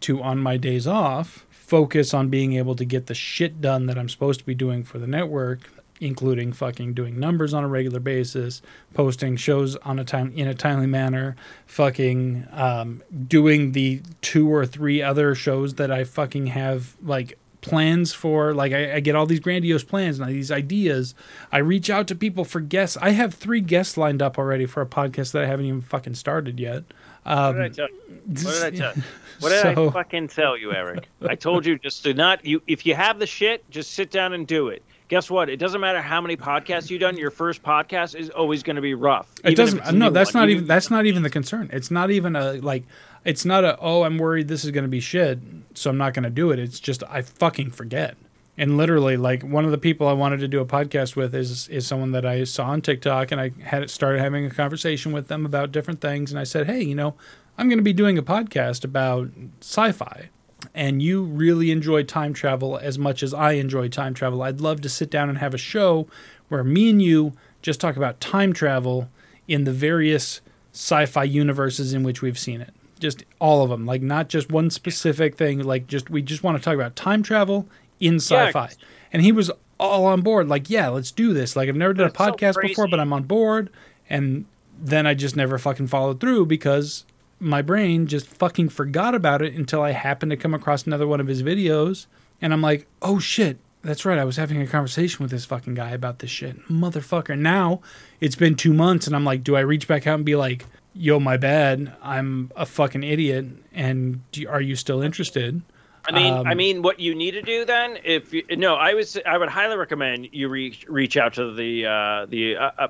[0.00, 3.98] to, on my days off, focus on being able to get the shit done that
[3.98, 5.70] I'm supposed to be doing for the network,
[6.00, 8.62] including fucking doing numbers on a regular basis,
[8.94, 14.66] posting shows on a time in a timely manner, fucking um, doing the two or
[14.66, 19.26] three other shows that I fucking have like plans for like I, I, get all
[19.26, 21.14] these grandiose plans and these ideas.
[21.52, 22.96] I reach out to people for guests.
[23.00, 26.14] I have three guests lined up already for a podcast that i haven't even fucking
[26.14, 26.84] started yet.
[27.26, 28.00] Um, what did i tell you?
[28.40, 29.02] What did i tell you?
[29.40, 31.08] What did so, i fucking tell you eric?
[31.26, 34.32] I told you just to not you if you have the shit just sit down
[34.32, 35.50] and do it guess what?
[35.50, 37.18] It doesn't matter how many podcasts you've done.
[37.18, 39.28] Your first podcast is always going to be rough.
[39.44, 39.92] It doesn't.
[39.92, 40.44] No, that's one.
[40.44, 40.64] not even.
[40.64, 41.68] That's not even the concern.
[41.72, 42.84] It's not even a like
[43.26, 45.40] it's not a oh I'm worried this is going to be shit,
[45.74, 46.58] so I'm not going to do it.
[46.58, 48.16] It's just I fucking forget.
[48.56, 51.66] And literally, like one of the people I wanted to do a podcast with is
[51.68, 55.26] is someone that I saw on TikTok, and I had started having a conversation with
[55.26, 56.30] them about different things.
[56.30, 57.14] And I said, hey, you know,
[57.58, 59.28] I'm going to be doing a podcast about
[59.60, 60.30] sci-fi,
[60.74, 64.42] and you really enjoy time travel as much as I enjoy time travel.
[64.42, 66.06] I'd love to sit down and have a show
[66.48, 69.08] where me and you just talk about time travel
[69.48, 70.40] in the various
[70.72, 74.70] sci-fi universes in which we've seen it just all of them like not just one
[74.70, 77.66] specific thing like just we just want to talk about time travel
[77.98, 78.86] in sci-fi yeah.
[79.12, 82.08] and he was all on board like yeah let's do this like i've never done
[82.08, 83.70] a podcast so before but i'm on board
[84.08, 84.44] and
[84.78, 87.04] then i just never fucking followed through because
[87.40, 91.20] my brain just fucking forgot about it until i happened to come across another one
[91.20, 92.06] of his videos.
[92.40, 93.58] And i'm like oh shit.
[93.82, 94.18] That's right.
[94.18, 96.68] I was having a conversation with this fucking guy about this shit.
[96.68, 97.38] Motherfucker.
[97.38, 97.80] Now
[98.20, 100.64] it's been two months and i'm like do i reach back out and be like
[100.94, 105.62] yo, my bad, I'm a fucking idiot, and do, are you still interested?
[106.04, 108.94] I mean, um, I mean, what you need to do then, if you, no, I
[108.94, 112.56] was, I would highly recommend you reach reach out to the uh, the.
[112.56, 112.88] Uh, uh,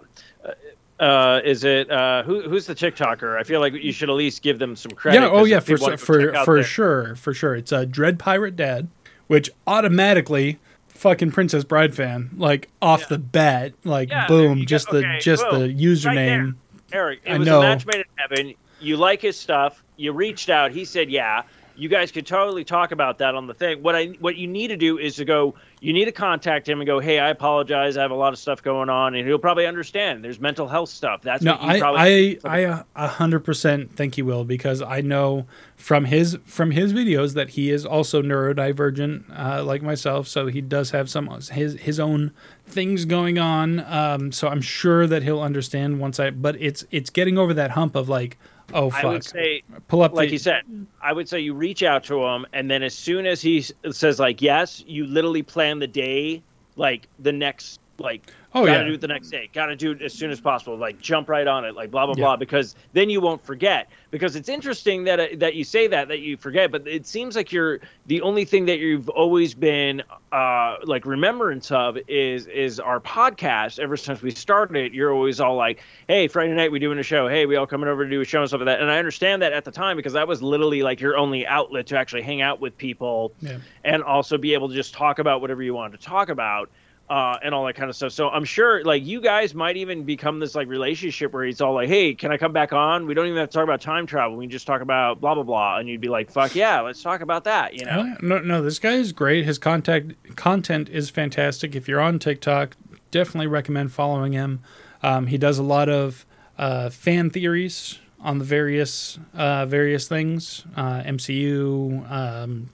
[1.01, 3.39] uh, is it uh, who who's the TikToker?
[3.39, 5.21] I feel like you should at least give them some credit.
[5.21, 7.57] Yeah, oh yeah, for for for sure, for sure.
[7.57, 8.89] It's a uh, Dread Pirate Dad,
[9.27, 10.59] which automatically
[10.89, 13.07] fucking Princess Bride fan, like off yeah.
[13.09, 15.61] the bat, like yeah, boom, just the okay, just boom.
[15.61, 16.47] the username.
[16.47, 16.55] Right
[16.93, 17.61] Eric, it I was know.
[17.61, 18.55] a match made in heaven.
[18.81, 19.83] You like his stuff.
[19.97, 20.71] You reached out.
[20.71, 21.43] He said, "Yeah."
[21.81, 23.83] You guys could totally talk about that on the thing.
[23.83, 25.55] What I what you need to do is to go.
[25.81, 27.97] You need to contact him and go, "Hey, I apologize.
[27.97, 30.23] I have a lot of stuff going on," and he'll probably understand.
[30.23, 31.23] There's mental health stuff.
[31.23, 35.47] That's no, I probably- I I a hundred percent think he will because I know
[35.75, 40.29] from his from his videos that he is also neurodivergent uh, like myself.
[40.29, 42.33] So he does have some his his own
[42.67, 43.81] things going on.
[43.81, 46.31] Um, so I'm sure that he'll understand once I.
[46.31, 48.39] But it's it's getting over that hump of like
[48.73, 49.05] Oh, fuck.
[49.05, 50.33] I would say, pull up, like the...
[50.33, 50.63] you said,
[51.03, 54.19] I would say you reach out to him, and then as soon as he says
[54.19, 56.43] like yes, you literally plan the day,
[56.77, 58.85] like the next like Oh, gotta yeah.
[58.89, 59.49] do it the next day.
[59.53, 60.77] Gotta do it as soon as possible.
[60.77, 62.25] Like jump right on it like blah blah Yeah.
[62.25, 63.89] blah because then you won't forget.
[64.11, 67.37] Because it's interesting that uh, that you say that that you forget but it seems
[67.37, 72.81] like you're the only thing that you've always been uh like remembrance of is is
[72.81, 73.79] our podcast.
[73.79, 77.05] Ever since we started it you're always all like hey friday night we doing a
[77.05, 77.29] show.
[77.29, 78.81] Hey we all coming over to do a show and stuff like that.
[78.81, 81.87] And i understand that at the time because that was literally like your only outlet
[81.89, 83.59] to actually hang out with people Yeah.
[83.85, 86.69] and also be able to just talk about whatever you wanted to talk about
[87.11, 88.13] uh, and all that kind of stuff.
[88.13, 91.75] So I'm sure like you guys might even become this like relationship where it's all
[91.75, 93.05] like, hey, can I come back on?
[93.05, 94.37] We don't even have to talk about time travel.
[94.37, 97.03] We can just talk about blah blah blah, and you'd be like, fuck yeah, let's
[97.03, 97.75] talk about that.
[97.75, 98.15] You know?
[98.23, 99.45] No, no, this guy is great.
[99.45, 101.75] His contact content is fantastic.
[101.75, 102.77] If you're on TikTok,
[103.11, 104.61] definitely recommend following him.
[105.03, 106.25] Um, he does a lot of
[106.59, 112.71] uh, fan theories on the various uh, various things, uh, MCU, um,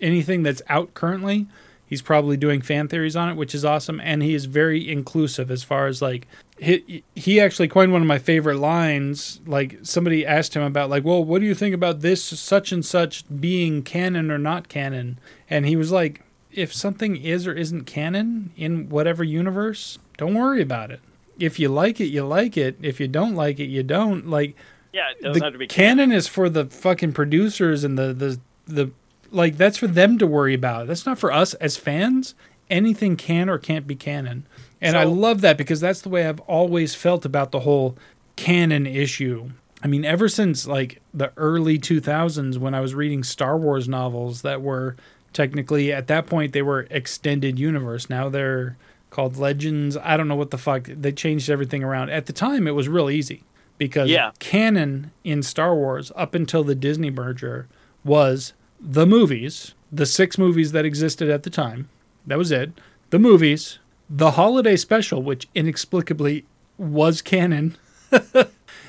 [0.00, 1.46] anything that's out currently.
[1.90, 5.50] He's probably doing fan theories on it, which is awesome, and he is very inclusive
[5.50, 9.40] as far as like he he actually coined one of my favorite lines.
[9.44, 12.86] Like somebody asked him about like, well, what do you think about this such and
[12.86, 15.18] such being canon or not canon?
[15.50, 16.22] And he was like,
[16.52, 21.00] if something is or isn't canon in whatever universe, don't worry about it.
[21.40, 22.76] If you like it, you like it.
[22.80, 24.28] If you don't like it, you don't.
[24.28, 24.54] Like
[24.92, 28.12] Yeah, it doesn't the have to be canon is for the fucking producers and the
[28.12, 28.92] the the
[29.30, 30.86] like that's for them to worry about.
[30.86, 32.34] That's not for us as fans.
[32.68, 34.46] Anything can or can't be canon.
[34.80, 37.96] And I love that because that's the way I've always felt about the whole
[38.36, 39.50] canon issue.
[39.82, 44.42] I mean, ever since like the early 2000s when I was reading Star Wars novels
[44.42, 44.96] that were
[45.32, 48.08] technically at that point they were extended universe.
[48.10, 48.76] Now they're
[49.10, 49.96] called Legends.
[49.96, 50.84] I don't know what the fuck.
[50.84, 52.10] They changed everything around.
[52.10, 53.42] At the time it was real easy
[53.78, 54.30] because Yeah.
[54.38, 57.66] canon in Star Wars up until the Disney merger
[58.04, 61.88] was the movies, the six movies that existed at the time.
[62.26, 62.72] That was it.
[63.10, 66.44] The movies, the holiday special, which inexplicably
[66.78, 67.76] was canon,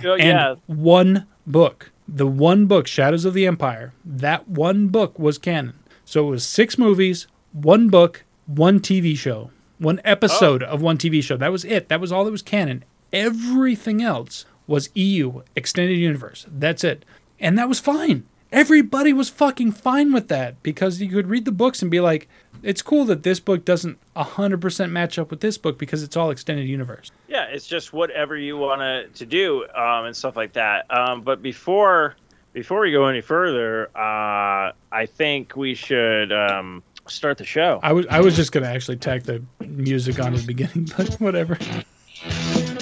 [0.03, 1.91] Oh, and yeah, one book.
[2.07, 5.79] The one book, Shadows of the Empire, that one book was canon.
[6.05, 10.67] So it was six movies, one book, one TV show, one episode oh.
[10.67, 11.37] of one TV show.
[11.37, 11.87] That was it.
[11.89, 12.83] That was all that was canon.
[13.13, 16.45] Everything else was EU, Extended Universe.
[16.49, 17.05] That's it.
[17.39, 18.25] And that was fine.
[18.51, 22.27] Everybody was fucking fine with that because you could read the books and be like,
[22.61, 26.31] it's cool that this book doesn't 100% match up with this book because it's all
[26.31, 27.11] Extended Universe.
[27.29, 30.85] yeah, it's just whatever you want to to do um, and stuff like that.
[30.89, 32.15] Um, but before
[32.51, 37.79] before we go any further, uh, I think we should um, start the show.
[37.81, 41.13] I was I was just gonna actually tack the music on at the beginning, but
[41.21, 41.57] whatever.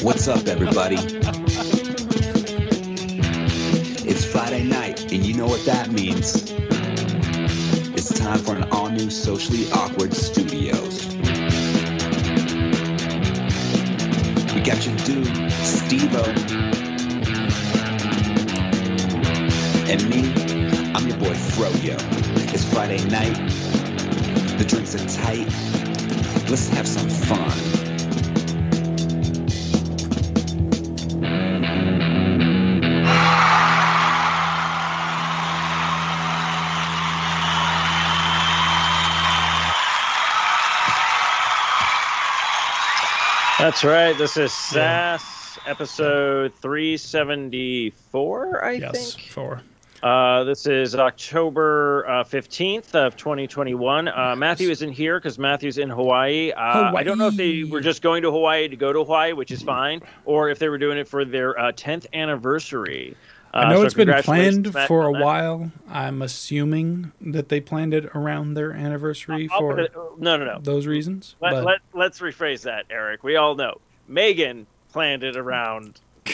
[0.01, 0.97] What's up, everybody?
[5.39, 6.51] Know what that means.
[7.95, 11.07] It's time for an all new Socially Awkward Studios.
[14.53, 16.13] We got your dude, Steve
[19.87, 20.33] And me,
[20.93, 21.95] I'm your boy Froyo.
[22.53, 23.37] It's Friday night.
[24.57, 25.47] The drinks are tight.
[26.49, 27.88] Let's have some fun.
[43.59, 44.17] That's right.
[44.17, 49.27] This is SAS episode 374, I Yes, think.
[49.31, 49.61] four.
[50.01, 54.07] Uh, this is October uh, 15th of 2021.
[54.07, 56.53] Uh, Matthew isn't here because Matthew's in Hawaii.
[56.53, 59.33] Uh, I don't know if they were just going to Hawaii to go to Hawaii,
[59.33, 63.17] which is fine, or if they were doing it for their uh, 10th anniversary.
[63.53, 65.71] Uh, I know so it's been planned for a while.
[65.89, 70.59] I'm assuming that they planned it around their anniversary I'll for it- no, no, no.
[70.61, 71.35] those reasons.
[71.41, 73.23] Let, but let, let's rephrase that, Eric.
[73.23, 73.79] We all know.
[74.07, 75.99] Megan planned it around.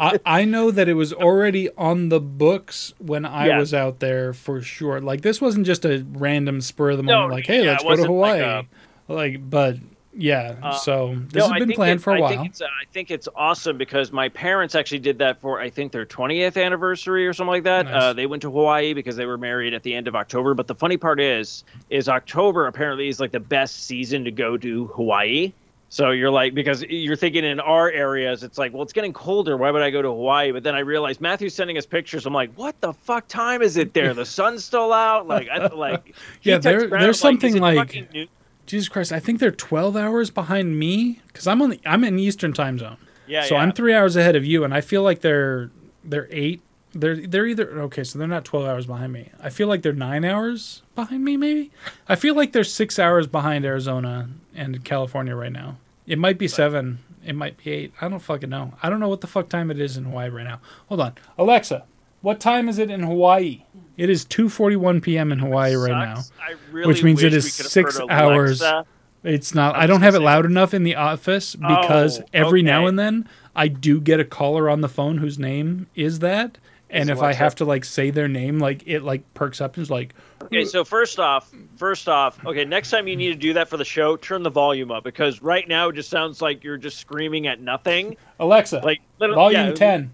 [0.00, 3.58] I, I know that it was already on the books when I Yeah.
[3.58, 5.00] was out there for sure.
[5.00, 7.32] Like this wasn't just a random spur of the No, moment.
[7.32, 8.62] like, hey, yeah, let's go to wasn't like Hawaii.
[9.08, 9.76] Like, but
[10.16, 10.54] yeah.
[10.62, 12.28] Uh, so this No, has been planned for a I while.
[12.30, 15.68] Think it's, uh, I think it's awesome because my parents actually did that for I
[15.70, 17.86] think their 20th anniversary or something like that.
[17.86, 17.94] Nice.
[18.02, 20.54] Uh, they went to Hawaii because they were married at the end of October.
[20.54, 24.56] But the funny part is, is October apparently is like the best season to go
[24.56, 25.52] to Hawaii.
[25.90, 29.56] So you're like because you're thinking in our areas it's like well it's getting colder
[29.56, 32.32] why would I go to Hawaii but then I realized Matthew's sending us pictures I'm
[32.34, 36.16] like what the fuck time is it there the sun's still out like I like
[36.42, 38.26] Yeah, there- there's something "Is it like- noon?"
[38.66, 42.18] Jesus Christ, I think they're 12 hours behind me because I'm on the I'm in
[42.18, 42.96] Eastern time zone.
[43.26, 43.62] yeah so yeah.
[43.62, 45.70] I'm three hours ahead of you, and I feel like they're
[46.04, 46.60] they're eight
[46.94, 49.30] they're they're either okay, so they're not twelve hours behind me.
[49.42, 51.36] I feel like they're nine hours behind me.
[51.36, 51.70] Maybe
[52.08, 55.76] I feel like they're six hours behind Arizona and California right now.
[56.06, 57.00] It might be seven.
[57.24, 57.92] It might be eight.
[58.00, 58.74] I don't fucking know.
[58.82, 60.60] I don't know what the fuck time it is in Hawaii right now.
[60.88, 61.84] Hold on, Alexa.
[62.24, 63.64] What time is it in Hawaii?
[63.98, 65.30] It is two forty one p.m.
[65.30, 66.22] in Hawaii right now.
[66.40, 68.86] I really which means it wish is we could've six hours Alexa.
[69.24, 69.76] It's not.
[69.76, 72.98] I I don't have it loud enough in the office because Oh, every now and
[72.98, 76.56] then I do get a caller on the phone whose name is that,
[76.88, 77.38] and Is if I Alexa.
[77.44, 80.64] have to like say their name, like it like perks up and is like, Okay,
[80.64, 83.84] so first off, first off, okay, next time you need to do that for the
[83.84, 87.46] show, turn the volume up because right now it just sounds like you're just screaming
[87.48, 88.16] at nothing.
[88.40, 90.10] Alexa, Like volume yeah, ten.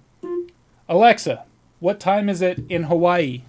[0.89, 1.45] Alexa,
[1.81, 3.43] what time is it in Hawaii?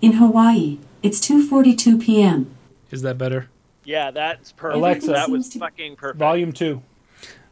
[0.00, 2.54] In Hawaii, it's 2:42 p.m.
[2.90, 3.48] Is that better?
[3.84, 4.76] Yeah, that's perfect.
[4.78, 5.06] Alexa.
[5.12, 6.18] that was Seems to- fucking perfect.
[6.18, 6.82] Volume two.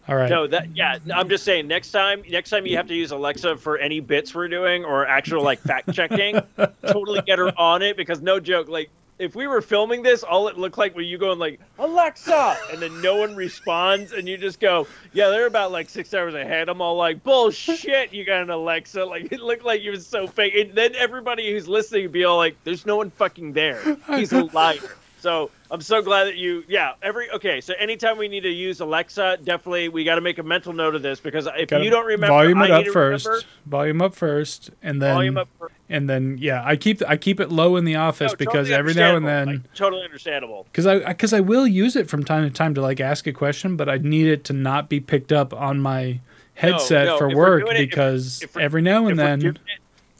[0.06, 0.28] All right.
[0.28, 0.98] No, that yeah.
[1.14, 1.66] I'm just saying.
[1.66, 5.06] Next time, next time you have to use Alexa for any bits we're doing or
[5.06, 6.38] actual like fact checking,
[6.86, 8.68] totally get her on it because no joke.
[8.68, 12.56] Like if we were filming this, all it looked like was you going like Alexa,
[12.72, 16.34] and then no one responds, and you just go, yeah, they're about like six hours
[16.34, 16.68] ahead.
[16.68, 19.04] I'm all like, bullshit, you got an Alexa.
[19.04, 20.54] Like it looked like you was so fake.
[20.54, 23.80] And then everybody who's listening would be all like, there's no one fucking there.
[24.08, 24.78] He's a liar.
[25.20, 27.60] So I'm so glad that you, yeah, every okay.
[27.60, 30.94] So anytime we need to use Alexa, definitely we got to make a mental note
[30.94, 33.26] of this because if Gotta you don't remember, volume it need up first.
[33.26, 33.46] remember.
[33.66, 35.48] Volume up first, and then Volume up.
[35.58, 35.74] first.
[35.88, 38.74] and then yeah, I keep I keep it low in the office No, because totally
[38.74, 39.46] every now and then.
[39.48, 40.62] Like, totally understandable.
[40.70, 43.32] because I because I will use it from time to time to like ask a
[43.32, 46.20] question, but I need it to not be picked up on my
[46.54, 49.58] headset no, for work it- if- because if we're- every now If and then it-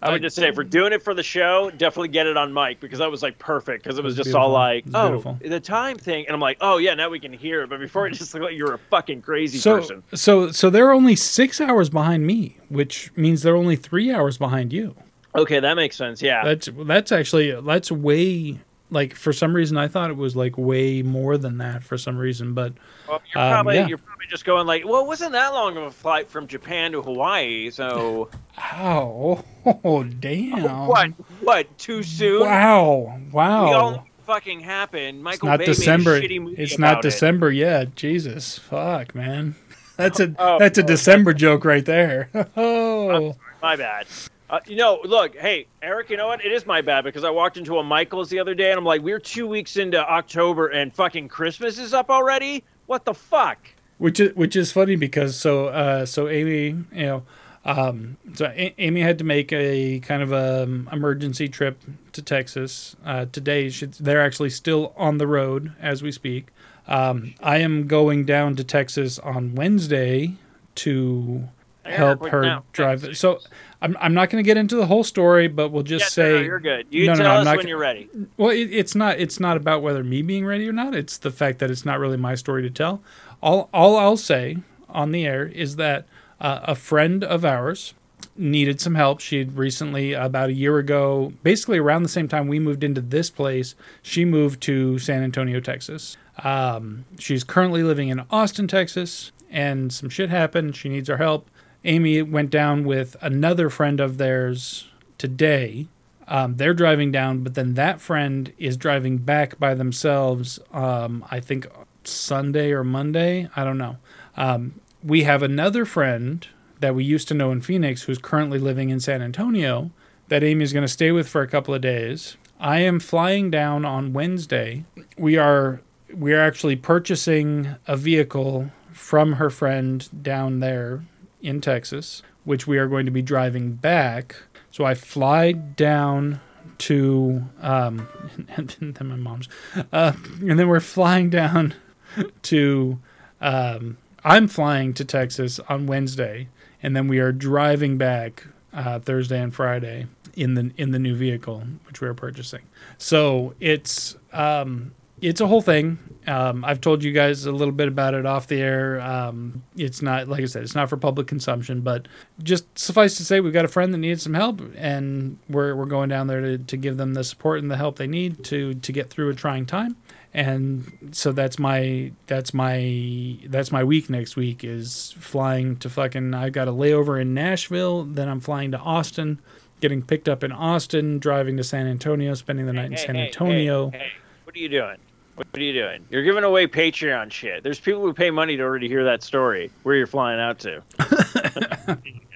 [0.05, 2.53] I would just say if we're doing it for the show, definitely get it on
[2.53, 5.39] mic because that was like perfect because it was just all like, oh, beautiful.
[5.43, 7.71] the time thing, and I'm like, oh yeah, now we can hear it.
[7.71, 10.03] But before it just looked like you were a fucking crazy so person.
[10.13, 14.73] so so they're only six hours behind me, which means they're only three hours behind
[14.73, 14.95] you.
[15.35, 16.23] Okay, that makes sense.
[16.23, 16.45] Yeah.
[16.45, 18.61] That's that's actually that's way
[18.95, 22.17] like for some reason I thought it was like way more than that for some
[22.17, 22.73] reason, but
[23.09, 23.87] Well, you're Um, probably yeah.
[23.89, 26.93] you're probably just going like, well, it wasn't that long of a flight from Japan
[26.93, 31.11] to Hawaii, so ow, oh damn, what?
[31.41, 31.79] What?
[31.79, 32.41] Too soon?
[32.41, 33.71] Wow, We all wow.
[33.71, 35.19] know what fucking happened.
[35.19, 36.19] It's Michael not Bay December.
[36.21, 37.09] made a shitty movie It's not about it.
[37.11, 37.95] December yet.
[37.95, 39.55] Jesus, fuck, man.
[39.97, 42.29] That's a Oh, that's a oh, December joke right there.
[42.57, 44.07] Oh, My bad.
[44.51, 46.45] Uh, you know, look, hey, Eric, you know what?
[46.45, 48.85] It is my bad because I walked into a Michael's the other day and I'm
[48.85, 52.63] like, we're two weeks into October and fucking Christmas is up already?
[52.87, 53.59] What the fuck?
[53.99, 57.23] which is which is funny because so uh so Amy, you know,
[57.65, 61.81] um so a- Amy had to make a kind of a um, emergency trip
[62.13, 63.71] to Texas uh today.
[63.71, 66.49] She, they're actually still on the road as we speak.
[66.87, 70.35] Um, I am going down to Texas on Wednesday
[70.75, 71.49] to
[71.85, 72.65] help her now?
[72.73, 73.17] drive.
[73.17, 73.41] So
[73.83, 76.33] I'm I'm not going to get into the whole story, but we'll just yeah, say
[76.33, 76.87] no, no, you're good.
[76.91, 78.09] You No, no, tell no, I'm us not when you're ready.
[78.37, 79.19] Well, it, it's not.
[79.19, 80.95] It's not about whether me being ready or not.
[80.95, 83.03] It's the fact that it's not really my story to tell.
[83.43, 86.07] All all I'll say on the air is that
[86.41, 87.95] uh, a friend of ours
[88.37, 89.21] needed some help.
[89.21, 93.01] She had recently, about a year ago, basically around the same time we moved into
[93.01, 96.17] this place, she moved to San Antonio, Texas.
[96.43, 100.75] Um, she's currently living in Austin, Texas, and some shit happened.
[100.77, 101.49] She needs our help.
[101.85, 105.87] Amy went down with another friend of theirs today.
[106.27, 110.59] Um, they're driving down, but then that friend is driving back by themselves.
[110.73, 111.67] Um, I think
[112.05, 113.49] Sunday or Monday.
[113.55, 113.99] I don't know.
[114.37, 116.47] Um, we have another friend
[116.81, 119.91] that we used to know in Phoenix who's currently living in San Antonio
[120.29, 122.37] that Amy is going to stay with for a couple of days.
[122.59, 124.85] I am flying down on Wednesday.
[125.19, 131.03] We are we are actually purchasing a vehicle from her friend down there
[131.45, 134.37] in Texas, which we are going to be driving back.
[134.71, 136.41] So I fly down
[136.79, 138.09] to um,
[138.57, 139.49] and then my mom's,
[139.93, 141.75] uh, and then we're flying down
[142.43, 142.99] to.
[143.41, 146.49] Um, I'm flying to Texas on Wednesday,
[146.83, 151.15] and then we are driving back uh, Thursday and Friday in the in the new
[151.15, 152.63] vehicle which we are purchasing.
[152.97, 154.93] So it's um,
[155.25, 155.99] it's a whole thing.
[156.27, 159.01] Um, I've told you guys a little bit about it off the air.
[159.01, 162.09] Um, it's not like I said, it's not for public consumption, but
[162.43, 165.87] just suffice to say, we've got a friend that needs some help, and we're we're
[165.87, 168.75] going down there to, to give them the support and the help they need to
[168.75, 169.97] to get through a trying time.
[170.35, 176.35] And so that's my that's my that's my week next week is flying to fucking
[176.35, 179.41] I've got a layover in Nashville, then I'm flying to Austin,
[179.81, 183.15] getting picked up in Austin, driving to San Antonio, spending the night in Hey, San
[183.15, 183.91] hey, Antonio.
[183.91, 184.13] Hey, hey,
[184.45, 184.99] what are you doing?
[185.37, 186.05] What are you doing?
[186.11, 187.63] You're giving away Patreon shit.
[187.63, 189.71] There's people who pay money to already hear that story.
[189.83, 190.83] Where you're flying out to?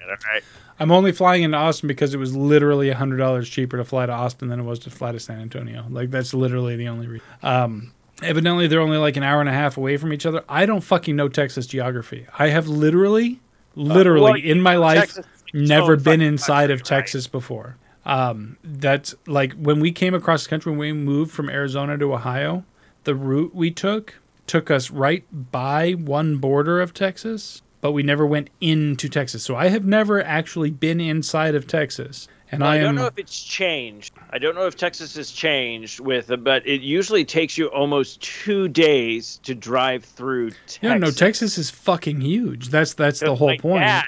[0.09, 0.43] All right.
[0.79, 4.11] I'm only flying into Austin because it was literally hundred dollars cheaper to fly to
[4.11, 5.85] Austin than it was to fly to San Antonio.
[5.89, 7.27] Like that's literally the only reason.
[7.43, 7.93] Um,
[8.23, 10.43] evidently, they're only like an hour and a half away from each other.
[10.47, 12.27] I don't fucking know Texas geography.
[12.37, 13.39] I have literally,
[13.75, 17.01] literally well, in my life Texas never own been fucking inside of country, right?
[17.01, 17.77] Texas before.
[18.05, 22.13] Um, that's like when we came across the country when we moved from Arizona to
[22.13, 22.63] Ohio.
[23.09, 28.23] The route we took took us right by one border of Texas, but we never
[28.23, 29.41] went into Texas.
[29.41, 32.27] So I have never actually been inside of Texas.
[32.51, 34.13] And Well, I am don't know if it's changed.
[34.29, 38.67] I don't know if Texas has changed with, but it usually takes you almost two
[38.67, 40.79] days to drive through Texas.
[40.83, 42.69] Yeah, no, Texas is fucking huge.
[42.69, 43.81] That's that's the whole point.
[43.81, 44.05] Dad,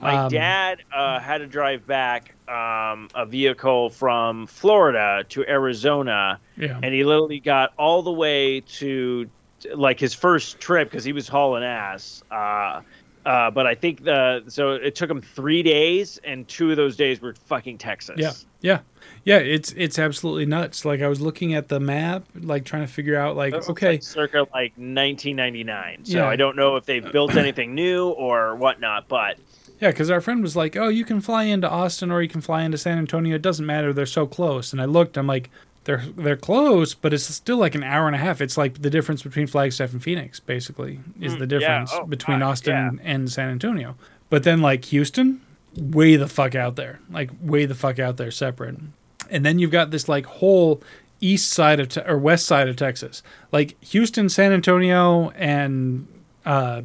[0.00, 6.38] my Um, dad uh, had to drive back um, a vehicle from Florida to Arizona,
[6.56, 6.78] Yeah.
[6.82, 9.28] and he literally got all the way to
[9.74, 12.22] like his first trip because he was hauling ass.
[12.30, 12.80] Uh,
[13.26, 16.96] uh, but I think the so it took him three days, and two of those
[16.96, 18.16] days were fucking Texas.
[18.18, 18.32] Yeah,
[18.62, 18.78] yeah,
[19.24, 19.36] yeah.
[19.36, 20.86] It's it's absolutely nuts.
[20.86, 24.02] Like I was looking at the map, like trying to figure out, like okay, like,
[24.02, 26.04] circa like 1999.
[26.06, 26.26] So Yeah.
[26.28, 29.36] I don't know if they've built anything new or whatnot, but
[29.80, 32.40] yeah, because our friend was like, oh, you can fly into Austin or you can
[32.40, 33.36] fly into San Antonio.
[33.36, 33.92] It doesn't matter.
[33.92, 34.72] They're so close.
[34.72, 35.16] And I looked.
[35.16, 35.50] I'm like,
[35.84, 38.40] they're they're close, but it's still like an hour and a half.
[38.40, 41.58] It's like the difference between Flagstaff and Phoenix, basically, is Mm, the yeah.
[41.58, 42.88] difference Oh, between God, Austin yeah.
[42.88, 43.96] and, and San Antonio.
[44.28, 45.40] But then like Houston,
[45.76, 48.76] way the fuck out there, like way the fuck out there, separate.
[49.30, 50.82] And then you've got this like whole
[51.22, 56.06] east side of te- or west side of Texas, like Houston, San Antonio, and
[56.44, 56.82] uh,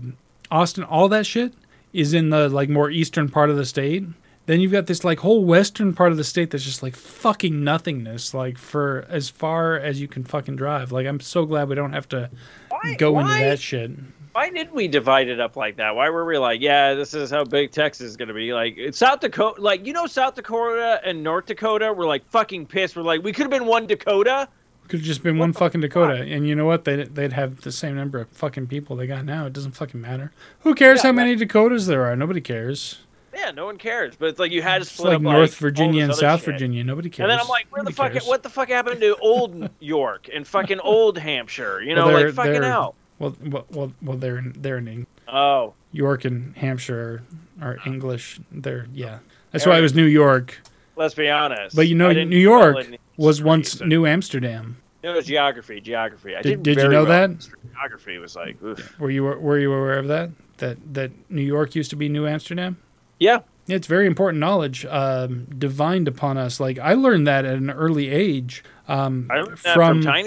[0.50, 0.84] Austin.
[0.86, 1.54] All that shit
[1.96, 4.04] is in the like more eastern part of the state.
[4.48, 7.64] Then you've got this like whole western part of the state that's just like fucking
[7.64, 10.92] nothingness, like for as far as you can fucking drive.
[10.92, 12.30] Like I'm so glad we don't have to
[12.70, 13.92] why, go why, into that shit.
[14.34, 15.96] why did we divide it up like that?
[15.96, 18.54] Why were we like, yeah, this is how big Texas is going to be?
[18.54, 22.66] Like, it's South Dakota, like, you know, South Dakota and North Dakota were like fucking
[22.66, 22.98] pissed.
[22.98, 24.50] We're like, we could have been one Dakota.
[24.88, 26.86] Could have just been one fucking Dakota, and you know what?
[26.86, 29.46] They they'd have the same number of fucking people they got now.
[29.48, 30.32] It doesn't fucking matter.
[30.62, 32.16] Who cares Yeah, how many Dakotas there are?
[32.16, 33.00] Nobody cares.
[33.34, 34.16] Yeah, no one cares.
[34.16, 36.40] But it's like you had to It's split like up North like, Virginia and South
[36.42, 36.54] shit.
[36.54, 36.84] Virginia.
[36.86, 37.26] Nobody cares.
[37.26, 38.14] And then I'm like, where the fuck?
[38.14, 38.26] cares.
[38.26, 41.82] What the fuck happened to old York and fucking old Hampshire?
[41.82, 42.96] You know, Well, like fucking hell.
[43.20, 43.36] Well,
[43.72, 47.24] well, well, they're in, they're in Eng- Oh, York and Hampshire
[47.62, 48.40] are, are English.
[48.52, 49.20] They're yeah.
[49.52, 50.62] That's why it was New York.
[50.96, 51.76] Let's be honest.
[51.76, 52.78] But you know, New York
[53.18, 54.78] was once so- New Amsterdam.
[55.04, 56.36] It was geography, geography.
[56.36, 56.76] I Did- did.
[56.76, 57.48] did you know well that?
[57.74, 59.00] Geography was like, oof.
[59.00, 60.32] Were you were you aware of that?
[60.58, 62.78] That that New York used to be New Amsterdam.
[63.20, 63.40] yeah.
[63.68, 66.60] It's very important knowledge um, divined upon us.
[66.60, 68.64] Like I learned that at an early age.
[68.88, 70.26] Um, I learned that from, from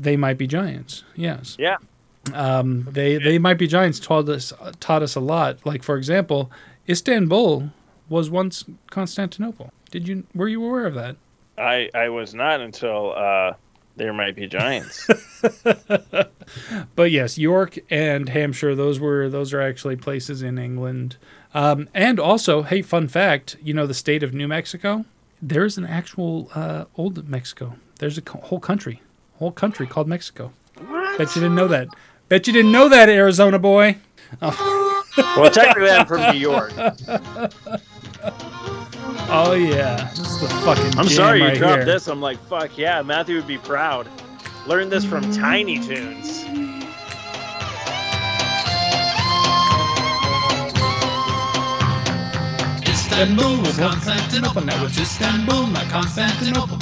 [0.00, 1.04] they might be giants.
[1.14, 1.54] Yes.
[1.58, 1.76] Yeah.
[2.32, 5.58] Um, they they might be giants taught us taught us a lot.
[5.66, 6.50] Like for example,
[6.88, 7.70] Istanbul
[8.08, 9.70] was once Constantinople.
[9.90, 11.16] Did you were you aware of that?
[11.56, 13.54] I I was not until uh,
[13.96, 15.08] there might be giants.
[16.94, 21.16] But yes, York and Hampshire, those were those are actually places in England.
[21.54, 25.04] Um, and also, hey, fun fact, you know the state of New Mexico?
[25.40, 27.74] There's an actual uh, old Mexico.
[27.98, 29.02] There's a co- whole country,
[29.38, 30.52] whole country called Mexico.
[31.16, 31.88] Bet you didn't know that.
[32.28, 33.96] Bet you didn't know that, Arizona boy.
[34.40, 36.72] well, technically, I'm from New York.
[39.30, 40.98] Oh yeah, this is the fucking.
[40.98, 41.84] I'm jam sorry you right dropped here.
[41.84, 42.06] this.
[42.08, 44.08] I'm like, fuck yeah, Matthew would be proud.
[44.66, 46.44] Learned this from Tiny Toons.
[52.88, 56.78] Istanbul, Constantinople, now it's Istanbul, not Constantinople.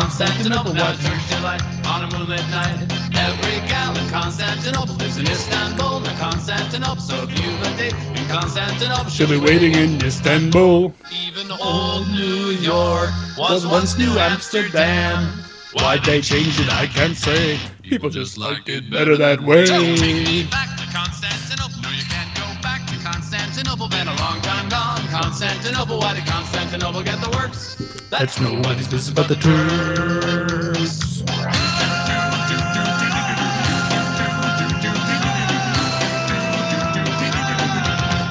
[0.00, 2.76] Constantinople, now it turns to light on a moonlit night.
[3.16, 7.00] Every gal in Constantinople lives in Istanbul, not Constantinople.
[7.00, 10.92] So if you've a date in Constantinople, She'll be waiting in Istanbul.
[11.10, 15.42] Even old New York was once New Amsterdam.
[15.72, 16.70] Why'd they change it?
[16.70, 17.58] I can't say.
[17.82, 19.64] People just liked it better that way.
[19.64, 21.80] Don't take me back to Constantinople.
[21.80, 23.88] No, you can't go back to Constantinople.
[23.88, 25.00] Been a long time gone.
[25.08, 26.00] Constantinople.
[26.00, 27.95] Why did Constantinople get the works?
[28.18, 31.20] That's nobody's business but the Turks.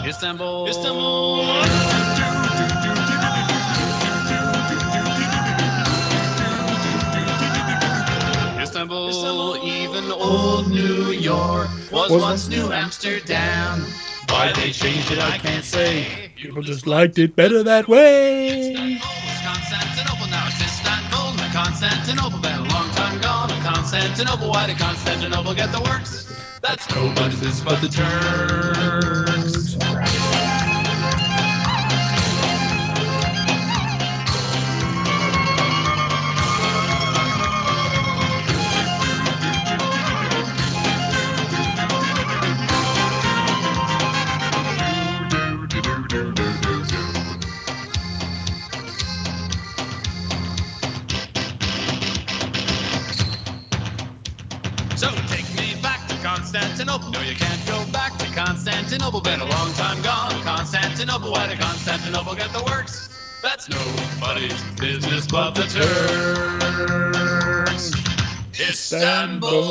[0.07, 0.67] Istanbul.
[0.67, 1.61] Istanbul.
[8.59, 13.86] Istanbul, even old New York was, Was once New Amsterdam.
[14.29, 16.31] Why they changed it, I can't say.
[16.36, 18.99] People just liked it better that way.
[21.86, 22.39] Constantinople.
[22.39, 24.49] Been a long time gone, Constantinople.
[24.49, 26.25] Why did Constantinople get the works?
[26.61, 29.75] That's nobody's business but the Turks.
[59.06, 59.22] Constantinople.
[59.22, 60.41] Been a long time gone.
[60.41, 63.10] Constantinople, why did Constantinople get the works?
[63.43, 65.64] That's nobody's business but the
[67.68, 67.91] Turks.
[68.60, 69.62] Istanbul.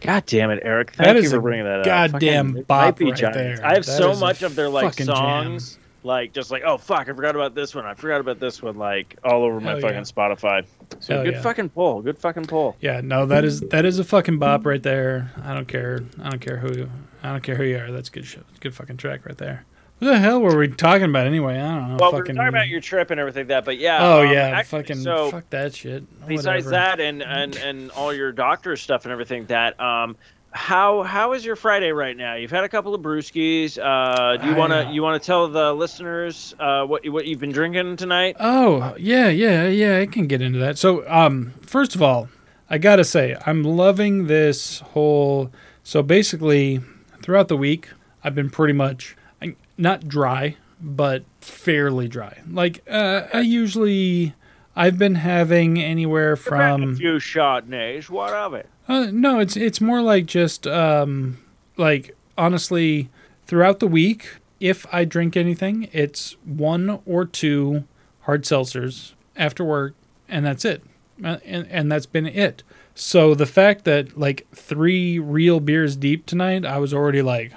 [0.00, 0.92] God damn it, Eric!
[0.96, 1.84] That Thank is you for a bringing that up.
[1.86, 3.36] goddamn Fucking- it bop right giants.
[3.60, 3.66] there.
[3.66, 5.14] I have That so is a much of their like fucking jam.
[5.16, 7.84] songs, like just like oh fuck, I forgot about this one.
[7.84, 10.02] I forgot about this one, like all over my Hell fucking yeah.
[10.02, 10.64] Spotify.
[11.00, 11.42] So Hell good yeah.
[11.42, 12.00] fucking pull.
[12.00, 12.76] Good fucking pull.
[12.80, 15.32] Yeah, no, that is that is a fucking bop right there.
[15.42, 16.04] I don't care.
[16.22, 16.88] I don't care who.
[17.22, 17.90] I don't care who you are.
[17.90, 18.44] That's good shit.
[18.60, 19.66] Good fucking track right there.
[19.98, 21.58] What the hell were we talking about anyway?
[21.58, 21.96] I don't know.
[21.98, 24.06] Well, we fucking, were talking about your trip and everything like that, but yeah.
[24.06, 26.04] Oh um, yeah, actually, fucking So fuck that shit.
[26.26, 26.96] besides Whatever.
[26.96, 30.16] that, and and and all your doctor stuff and everything, that um,
[30.56, 32.34] how how is your Friday right now?
[32.34, 33.78] You've had a couple of brewskis.
[33.78, 37.40] Uh, do you want to you want to tell the listeners uh what what you've
[37.40, 38.36] been drinking tonight?
[38.40, 39.98] Oh yeah, yeah, yeah.
[39.98, 40.78] I can get into that.
[40.78, 42.28] So, um, first of all,
[42.70, 45.52] I gotta say I'm loving this whole.
[45.84, 46.80] So basically,
[47.22, 47.90] throughout the week,
[48.24, 49.14] I've been pretty much
[49.78, 52.40] not dry, but fairly dry.
[52.50, 54.34] Like uh, I usually,
[54.74, 58.08] I've been having anywhere from a few Chardonnays.
[58.08, 58.68] What of it?
[58.88, 61.38] Uh, no, it's it's more like just um,
[61.76, 63.08] like honestly,
[63.46, 67.84] throughout the week, if I drink anything, it's one or two
[68.22, 69.94] hard seltzers after work,
[70.28, 70.82] and that's it,
[71.24, 72.62] uh, and and that's been it.
[72.94, 77.52] So the fact that like three real beers deep tonight, I was already like,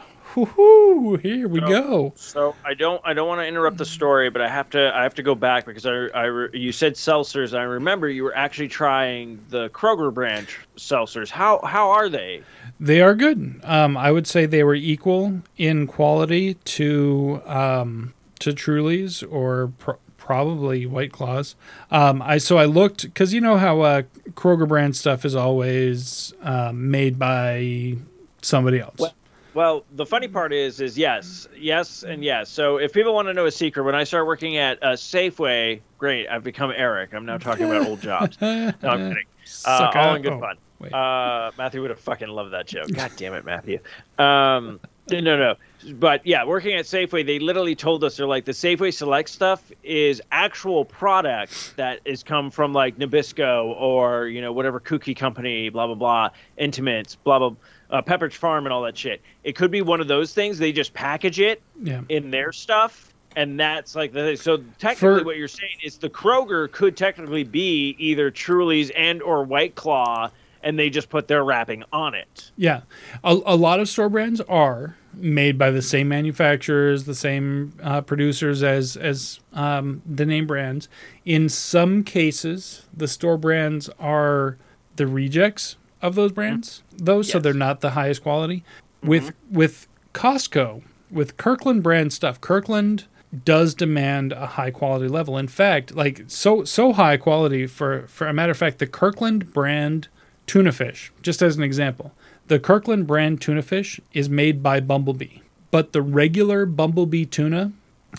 [0.45, 2.13] whoo, here we So- go.
[2.15, 5.03] So I don't I don't want to interrupt the story, but I have to I
[5.03, 7.57] have to go back because I, I re- you said seltzers.
[7.57, 11.29] I remember you were actually trying the Kroger brand seltzers.
[11.29, 12.41] How how are they?
[12.79, 13.59] They are good.
[13.63, 19.91] Um, I would say they were equal in quality to um, to Truly's or pr-
[20.17, 21.55] probably White Claws.
[21.91, 26.33] Um, I so I looked because you know how uh, Kroger brand stuff is always
[26.41, 27.95] um, made by
[28.41, 28.95] somebody else.
[28.99, 29.13] Well-
[29.53, 32.49] Well, the funny part is, is yes, yes, and yes.
[32.49, 35.81] So if people want to know a secret, when I started working at uh, Safeway,
[35.97, 37.13] great, I've become Eric.
[37.13, 38.37] I'm now talking about old jobs.
[38.41, 39.25] No, I'm kidding.
[39.65, 40.93] Uh, all in good Oh, fun.
[40.93, 42.87] Uh, Matthew would have fucking loved that joke.
[42.93, 43.79] God damn it, Matthew.
[44.17, 44.79] Um,
[45.11, 45.55] no, no.
[45.93, 49.71] But yeah, working at Safeway, they literally told us they're like the Safeway Select stuff
[49.83, 55.69] is actual product that is come from like Nabisco or you know whatever cookie company,
[55.69, 56.29] blah blah blah,
[56.59, 57.55] Entenmann's, blah blah,
[57.89, 59.21] uh, Pepperidge Farm and all that shit.
[59.43, 60.57] It could be one of those things.
[60.57, 62.01] They just package it yeah.
[62.09, 66.09] in their stuff and that's like the so technically For- what you're saying is the
[66.09, 70.31] kroger could technically be either truly's and or white claw
[70.63, 72.81] and they just put their wrapping on it Yeah,
[73.23, 78.01] a, a lot of store brands are made by the same manufacturers, the same uh,
[78.01, 80.87] producers as as um, the name brands.
[81.25, 84.57] In some cases, the store brands are
[84.95, 87.05] the rejects of those brands, mm-hmm.
[87.05, 87.43] those so Yes.
[87.43, 88.57] they're not the highest quality.
[89.01, 89.07] Mm-hmm.
[89.09, 93.05] With with Costco, with Kirkland brand stuff, Kirkland
[93.45, 95.37] does demand a high quality level.
[95.37, 99.53] In fact, like so so high quality for for a matter of fact, the Kirkland
[99.53, 100.07] brand
[100.47, 102.13] tuna fish, just as an example.
[102.47, 107.71] The Kirkland brand tuna fish is made by Bumblebee, but the regular Bumblebee tuna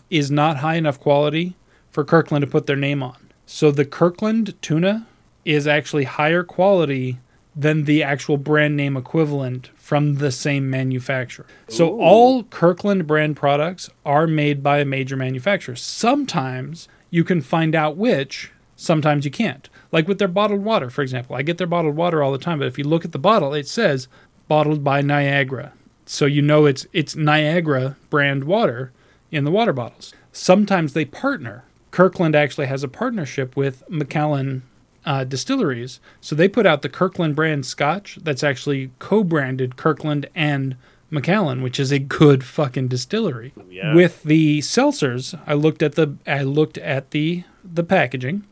[0.08, 1.56] is not high enough quality
[1.90, 3.16] for Kirkland to put their name on.
[3.46, 5.08] So the Kirkland tuna
[5.44, 7.18] is actually higher quality
[7.54, 11.46] than the actual brand name equivalent from the same manufacturer.
[11.68, 15.76] So all Kirkland brand products are made by a major manufacturer.
[15.76, 19.68] Sometimes you can find out which, sometimes you can't.
[19.90, 21.34] Like with their bottled water, for example.
[21.34, 23.52] I get their bottled water all the time, but if you look at the bottle,
[23.52, 24.06] it says
[24.46, 25.72] bottled by Niagara.
[26.06, 28.92] So you know it's it's Niagara brand water
[29.30, 30.12] in the water bottles.
[30.32, 31.64] Sometimes they partner.
[31.90, 34.62] Kirkland actually has a partnership with Macallan
[35.04, 36.00] uh, distilleries.
[36.20, 40.76] So they put out the Kirkland brand scotch that's actually co-branded Kirkland and
[41.10, 43.52] Macallan, which is a good fucking distillery.
[43.68, 43.94] Yeah.
[43.94, 48.44] With the seltzers, I looked at the I looked at the the packaging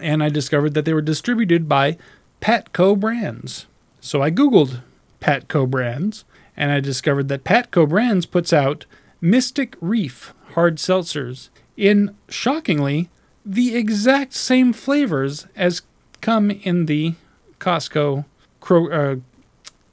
[0.00, 1.98] and I discovered that they were distributed by
[2.40, 3.66] Patco Brands.
[4.00, 4.82] So I googled
[5.20, 6.24] Patco Brands
[6.56, 8.86] and I discovered that Patco Brands puts out
[9.20, 13.10] Mystic Reef hard seltzers in shockingly
[13.44, 15.82] the exact same flavors as
[16.20, 17.14] come in the
[17.60, 18.24] Costco
[18.60, 19.16] Cro- uh,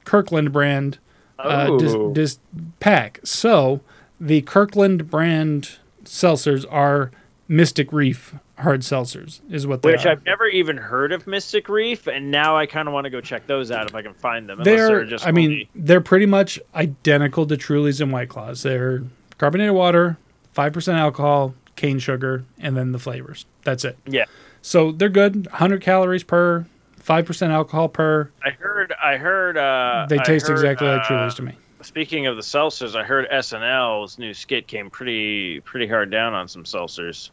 [0.04, 0.98] Kirkland brand
[1.38, 2.12] uh, Oh.
[2.12, 2.38] dis-
[2.80, 3.20] pack.
[3.24, 3.80] So
[4.20, 7.10] the Kirkland brand seltzers are
[7.48, 10.10] Mystic Reef hard seltzers, is what they which are.
[10.10, 13.20] i've never even heard of mystic reef and now i kind of want to go
[13.20, 16.26] check those out if i can find them they're, they're just I mean, they're pretty
[16.26, 18.62] much identical to Truly's and White Claws.
[18.62, 19.02] They're
[19.38, 20.18] carbonated water,
[20.52, 23.44] five percent alcohol, cane sugar, and then the flavors.
[23.64, 23.98] That's it.
[24.06, 24.24] yeah
[24.66, 25.46] So they're good.
[25.48, 26.64] 100 calories per
[26.96, 28.30] five percent alcohol per.
[28.42, 28.94] I heard.
[29.02, 29.58] I heard.
[29.58, 31.52] Uh, They taste heard, exactly like uh, Truly's to me.
[31.82, 36.48] Speaking of the seltzers, I heard SNL's new skit came pretty pretty hard down on
[36.48, 37.28] some seltzers.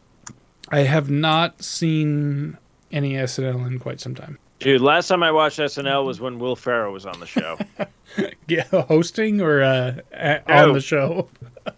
[0.68, 2.58] I have not seen
[2.90, 4.38] any SNL in quite some time.
[4.58, 7.58] Dude, last time I watched SNL was when Will Ferrell was on the show.
[8.46, 10.42] Yeah, hosting or uh, No.
[10.48, 11.30] on the show.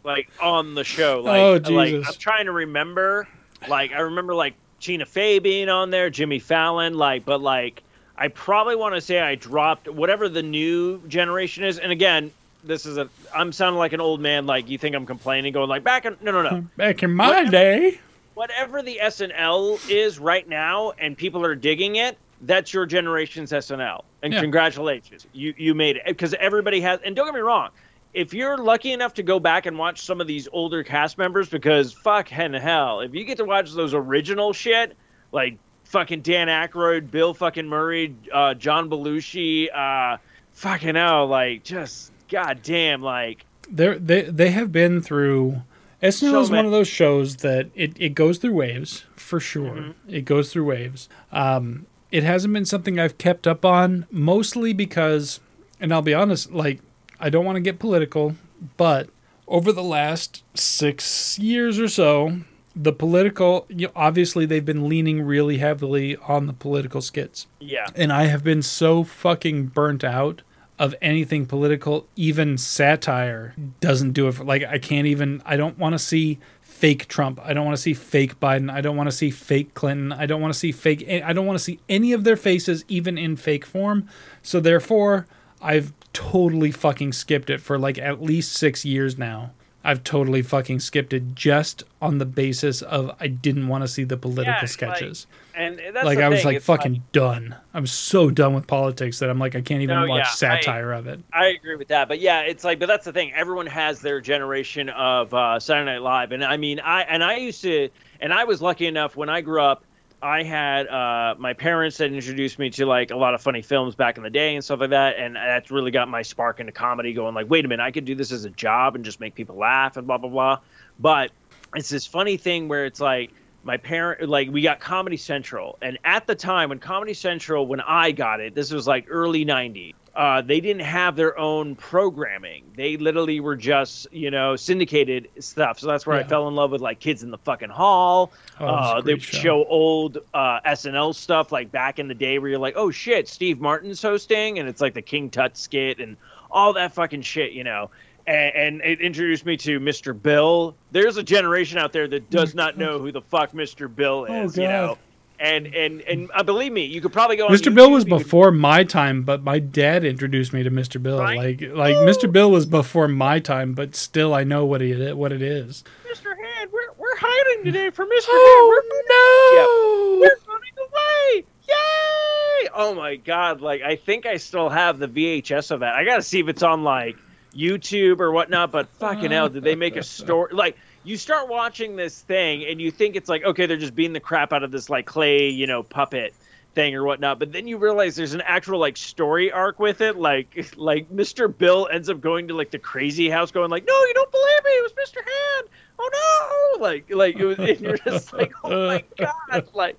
[0.02, 1.20] like on the show.
[1.22, 1.36] Like,
[1.68, 2.08] Oh, like Jesus.
[2.08, 3.28] I'm trying to remember.
[3.68, 6.94] Like I remember like Tina Fey being on there, Jimmy Fallon.
[6.94, 7.82] Like, but like
[8.18, 11.78] I probably want to say I dropped whatever the new generation is.
[11.78, 12.30] And again,
[12.62, 14.44] this is a I'm sounding like an old man.
[14.46, 16.48] Like you think I'm complaining, going like back in no no no.
[16.60, 16.66] Hmm.
[16.76, 17.50] Back in my Whatever.
[17.50, 18.00] day.
[18.34, 22.18] Whatever the SNL is right now, and people are digging it.
[22.42, 24.40] That's your generation's SNL, and Yeah.
[24.40, 27.00] congratulations, you you made it because everybody has.
[27.04, 27.70] And don't get me wrong,
[28.14, 31.48] if you're lucky enough to go back and watch some of these older cast members,
[31.48, 34.96] because fuck hen hell, if you get to watch those original shit,
[35.32, 40.18] like fucking Dan Aykroyd, Bill fucking Murray, uh, John Belushi, uh,
[40.52, 45.62] fucking hell, like just goddamn, like They're, they they have been through.
[46.02, 49.70] SNL So is one of those shows that it, it goes through waves for sure.
[49.70, 50.14] Mm-hmm.
[50.14, 51.08] It goes through waves.
[51.32, 55.40] Um, it hasn't been something I've kept up on mostly because,
[55.80, 56.80] and I'll be honest, like
[57.24, 58.36] I don't want to get political,
[58.76, 59.08] but
[59.48, 62.40] over the last six years or so,
[62.76, 67.86] the political you know, obviously they've been leaning really heavily on the political skits yeah,
[67.94, 70.42] and I have been so fucking burnt out
[70.78, 74.32] of anything political, even satire doesn't do it.
[74.32, 75.40] For, like I can't even.
[75.46, 77.40] I don't want to see fake Trump.
[77.42, 78.70] I don't want to see fake Biden.
[78.70, 80.12] I don't want to see fake Clinton.
[80.12, 81.04] I don't want to see fake.
[81.06, 84.08] Eh, I don't want to see any of their faces, even in fake form.
[84.42, 85.26] So therefore,
[85.62, 89.50] I've totally fucking skipped it for like at least six years now.
[89.86, 94.04] I've totally fucking skipped it just on the basis of I didn't want to see
[94.04, 97.54] the political Yeah, like, sketches and that's like I was thing, like it's fucking done.
[97.74, 100.58] I'm so done with politics that I'm like I can't even No, watch yeah, I-
[100.62, 101.20] satire of it.
[101.34, 103.34] I agree with that, but yeah, it's like, but that's the thing.
[103.34, 107.36] Everyone has their generation of uh, Saturday Night Live, and I mean, I and I
[107.36, 107.90] used to,
[108.20, 109.84] and I was lucky enough when I grew up.
[110.24, 113.94] I had uh, my parents that introduced me to like a lot of funny films
[113.94, 116.72] back in the day and stuff like that, and that's really got my spark into
[116.72, 117.12] comedy.
[117.12, 119.34] Going like, wait a minute, I could do this as a job and just make
[119.34, 120.60] people laugh and blah blah blah.
[120.98, 121.30] But
[121.76, 123.32] it's this funny thing where it's like
[123.64, 125.78] my parent like we got comedy central.
[125.82, 129.44] And at the time when comedy central when i got it this was like early
[129.44, 132.64] 90s uh, they didn't have their own programming.
[132.76, 135.80] They literally were just you know syndicated stuff.
[135.80, 138.32] So that's where i fell in love with like kids in the fucking hall.
[138.60, 139.38] Oh, it was a uh, they would show.
[139.38, 143.28] show old uh, snl stuff like back in the day where you're like oh shit
[143.28, 146.16] steve martin's hosting and it's like the king tut skit and
[146.50, 147.90] all that fucking shit you know
[148.26, 150.20] and, and it introduced me to Mr.
[150.20, 150.74] Bill.
[150.92, 153.94] There's a generation out there that does not know who the fuck Mr.
[153.94, 154.98] Bill Oh, is, you know.
[155.40, 157.46] And and and uh, believe me, you could probably go.
[157.48, 157.74] On Mr.
[157.74, 161.02] Bill was you could- before my time, but my dad introduced me to Mr.
[161.02, 161.18] Bill.
[161.18, 161.36] Right?
[161.60, 162.30] Like like Mr.
[162.30, 165.82] Bill was before my time, but still I know what he what it is.
[166.08, 166.26] Mr.
[166.36, 168.26] Hand, we're we're hiding today from Mr.
[168.28, 170.20] Oh Hand.
[170.20, 171.44] We're, we're running away!
[171.68, 172.68] Yay!
[172.72, 173.60] Oh my god!
[173.60, 175.94] Like I think I still have the VHS of that.
[175.94, 177.16] I gotta see if it's on like
[177.56, 178.70] YouTube or whatnot.
[178.72, 180.50] But fucking hell, did they make a story?
[180.54, 184.12] Like you start watching this thing and you think it's like okay, they're just beating
[184.12, 186.34] the crap out of this like clay, you know, puppet
[186.74, 187.38] thing or whatnot.
[187.38, 190.16] But then you realize there's an actual like story arc with it.
[190.16, 191.56] Like like Mr.
[191.56, 194.64] Bill ends up going to like the crazy house, going like, no, you don't believe
[194.64, 195.16] me, it was Mr.
[195.16, 195.68] Hand.
[195.98, 196.82] Oh no!
[196.82, 199.68] Like like it was, and you're just like, oh my god!
[199.74, 199.96] Like,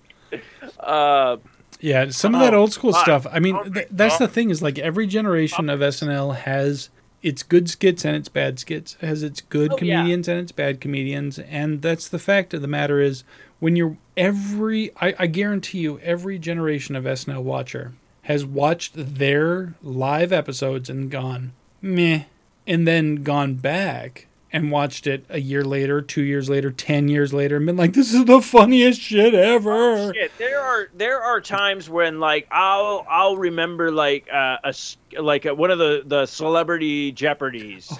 [0.80, 1.38] uh,
[1.80, 3.26] Yeah, some of that Oh, old school stuff.
[3.32, 6.90] I mean, Oh th- that's the thing is like every generation of SNL has
[7.26, 8.96] its good skits and its bad skits.
[9.02, 9.98] It has its good Oh, yeah.
[10.00, 13.24] comedians and its bad comedians, and that's the fact of the matter is
[13.60, 19.74] when you're every I, I guarantee you every generation of SNL watcher has watched their
[19.84, 22.26] live episodes and gone meh,
[22.68, 27.34] and then gone back and watched it a year later, two years later, ten years
[27.34, 30.32] later, and been like, "This is the funniest shit ever." Oh, shit.
[30.38, 34.74] There are there are times when like I'll I'll remember like uh, a
[35.20, 37.92] like a, one of the the celebrity Jeopardies,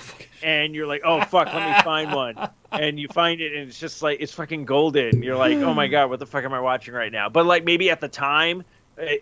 [0.44, 3.78] and you're like, oh fuck, let me find one, and you find it, and it's
[3.80, 5.22] just like it's fucking golden.
[5.22, 7.28] You're like, oh my god, what the fuck am I watching right now?
[7.28, 8.64] But like maybe at the time,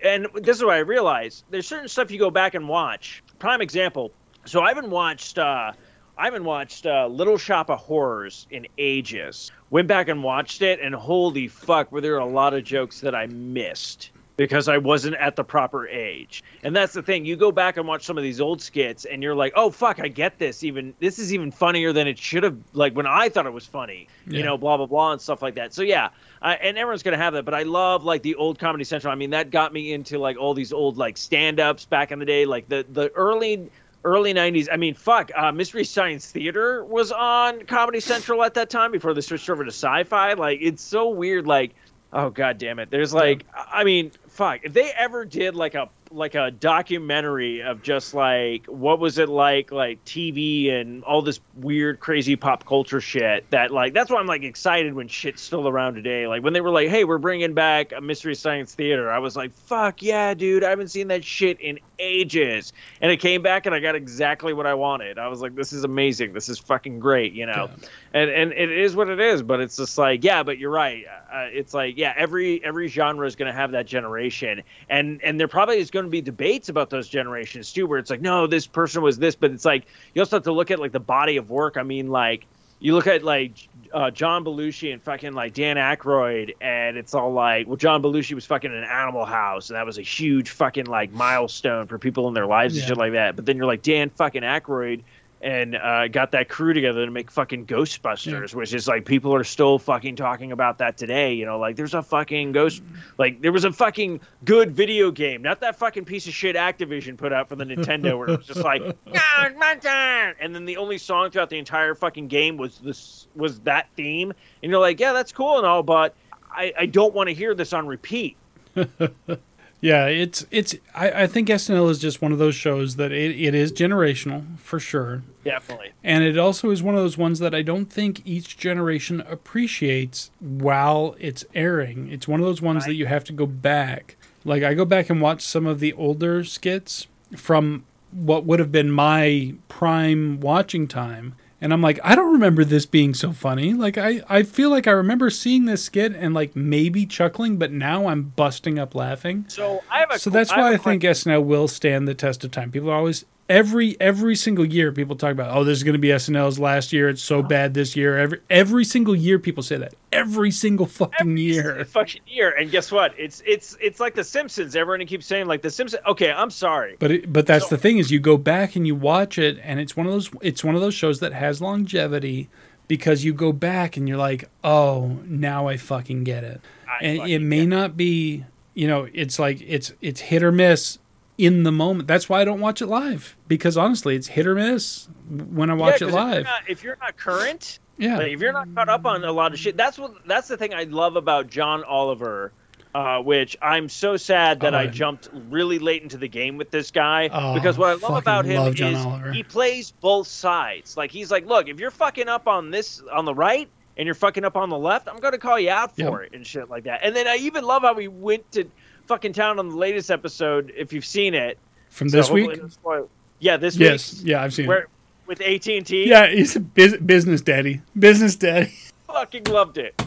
[0.04, 3.24] and this is what I realized: there's certain stuff you go back and watch.
[3.40, 4.12] Prime example.
[4.46, 5.40] So I haven't watched.
[5.40, 5.72] uh
[6.18, 9.52] I haven't watched uh, Little Shop of Horrors in ages.
[9.72, 13.16] Went back and watched it, and holy fuck, were there a lot of jokes that
[13.16, 14.12] I missed.
[14.36, 16.44] because I wasn't at the proper age.
[16.64, 17.24] And that's the thing.
[17.24, 20.00] You go back and watch some of these old skits and you're like, "Oh fuck,
[20.00, 20.64] I get this.
[20.64, 23.66] Even this is even funnier than it should have like when I thought it was
[23.68, 25.74] funny." You know, blah blah blah and stuff like that.
[25.74, 26.10] So yeah,
[26.42, 29.12] I, and everyone's going to have that, but I love like the old Comedy Central.
[29.12, 32.26] I mean, that got me into like all these old like stand-ups back in the
[32.26, 33.70] day, like the the early
[34.04, 38.70] early 90s i mean fuck uh, mystery science theater was on comedy central at that
[38.70, 40.34] time before they switched over to sci-fi.
[40.34, 41.74] Like it's so weird like
[42.12, 42.90] oh god damn it.
[42.92, 47.82] There's like i mean fuck if they ever did like a like a documentary of
[47.82, 53.02] just like what was it like like tv and all this weird crazy pop culture
[53.02, 56.28] shit that like that's why i'm like excited when shit's still around today.
[56.28, 59.36] Like when they were like hey we're bringing back a mystery science theater i was
[59.36, 60.64] like fuck yeah dude.
[60.64, 62.74] I haven't seen that shit in ages.
[63.02, 65.18] And it came back and i got exactly what i wanted.
[65.18, 66.34] I was like this is amazing.
[66.34, 67.70] This is fucking great you know?
[68.14, 71.06] And and it is what it is but it's just like yeah but you're right.
[71.34, 74.62] Uh, it's like yeah every every genre is going to have that generation.
[74.90, 78.10] And and there probably is going to be debates about those generations too where it's
[78.10, 80.80] like no this person was this but it's like you also have to look at
[80.80, 82.46] like the body of work i mean like
[82.84, 87.32] you look at like uh, John Belushi and fucking like Dan Aykroyd, and it's all
[87.32, 90.88] like, well, John Belushi was fucking in Animal House, and that was a huge fucking
[90.88, 93.38] like milestone for people in their lives and shit like that.
[93.38, 95.04] But then you're like Dan fucking Aykroyd,
[95.44, 99.44] and uh, got that crew together to make fucking Ghostbusters, which is like people are
[99.44, 101.34] still fucking talking about that today.
[101.34, 102.82] You know, like there's a fucking ghost,
[103.18, 107.18] like there was a fucking good video game, not that fucking piece of shit Activision
[107.18, 110.56] put out for the Nintendo, where it was just like, "Yeah, it's my turn," and
[110.56, 114.32] then the only song throughout the entire fucking game was this was that theme,
[114.62, 116.16] and you're like, yeah, that's cool and all, but
[116.52, 118.38] I, I don't want to hear this on repeat.
[119.84, 120.76] Yeah, it's it's.
[120.96, 124.58] I, I think SNL is just one of those shows that it, it is generational
[124.58, 125.92] for sure, Definitely.
[126.02, 130.32] and it also is one of those ones that I don't think each generation appreciates
[130.40, 132.10] while it's airing.
[132.10, 134.16] It's one of those ones that you have to go back.
[134.46, 138.72] Like I go back and watch some of the older skits from what would have
[138.72, 141.36] been my prime watching time.
[141.64, 143.74] And I'm like, I don't remember this being so funny.
[143.74, 147.72] Like I, I feel like I remember seeing this skit and like maybe chuckling, but
[147.72, 149.46] now I'm busting up laughing.
[149.48, 152.44] So I have a So that's I why I think SNL will stand the test
[152.44, 152.70] of time.
[152.70, 156.00] People are always every every single year people talk about, oh, this is going to
[156.00, 157.10] be SNL's last year.
[157.10, 158.18] It's so bad this year.
[158.18, 159.94] Every every single year people say that.
[160.12, 161.86] Every single fucking year.
[161.86, 162.52] fucking year.
[162.58, 163.14] And guess what?
[163.18, 164.76] It's it's it's like the Simpsons.
[164.76, 166.02] Everyone keeps saying like the Simpsons.
[166.08, 166.96] Okay, I'm sorry.
[167.00, 169.58] But it, but that's So- the thing is you go back and you watch it
[169.64, 172.50] and it's one of those it's one of those shows that has longevity
[172.88, 177.30] because you go back and you're like, "Oh, now I fucking get it." I and
[177.30, 181.00] it may not be, you know, it's like it's it's hit or miss
[181.38, 182.08] in the moment.
[182.08, 185.74] That's why I don't watch it live because honestly, it's hit or miss when I
[185.74, 186.34] watch Yeah, it 'cause If live.
[186.34, 188.18] you're, not, if you're not current, yeah.
[188.18, 190.58] like, if you're not caught up on a lot of shit, that's what that's the
[190.58, 192.52] thing I love about John Oliver.
[192.96, 196.70] Uh, which I'm so sad that Oh, I jumped really late into the game with
[196.70, 199.32] this guy Oh, because what I love about him love is Oliver.
[199.32, 200.96] he plays both sides.
[200.96, 203.68] Like he's like, look, if you're fucking up on this on the right
[203.98, 206.32] and you're fucking up on the left, I'm gonna call you out for Yep.
[206.34, 207.00] it and shit like that.
[207.02, 208.66] And then I even love how he went to
[209.08, 210.72] fucking town on the latest episode.
[210.76, 211.58] If you've seen it,
[211.90, 213.08] From this hopefully week?
[213.40, 214.20] Yeah, this Yes.
[214.20, 214.28] week.
[214.30, 214.90] Yeah, I've seen Where it.
[215.28, 216.08] with AT and T.
[216.08, 217.82] Yeah, he's a bus- business daddy.
[217.98, 218.74] Business daddy.
[219.08, 220.02] fucking loved it.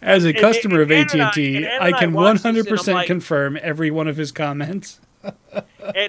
[0.00, 3.06] As a And- customer of and and AT&T, I I can and I'm 100% like-
[3.06, 5.00] confirm every one of his comments.
[5.22, 5.34] And,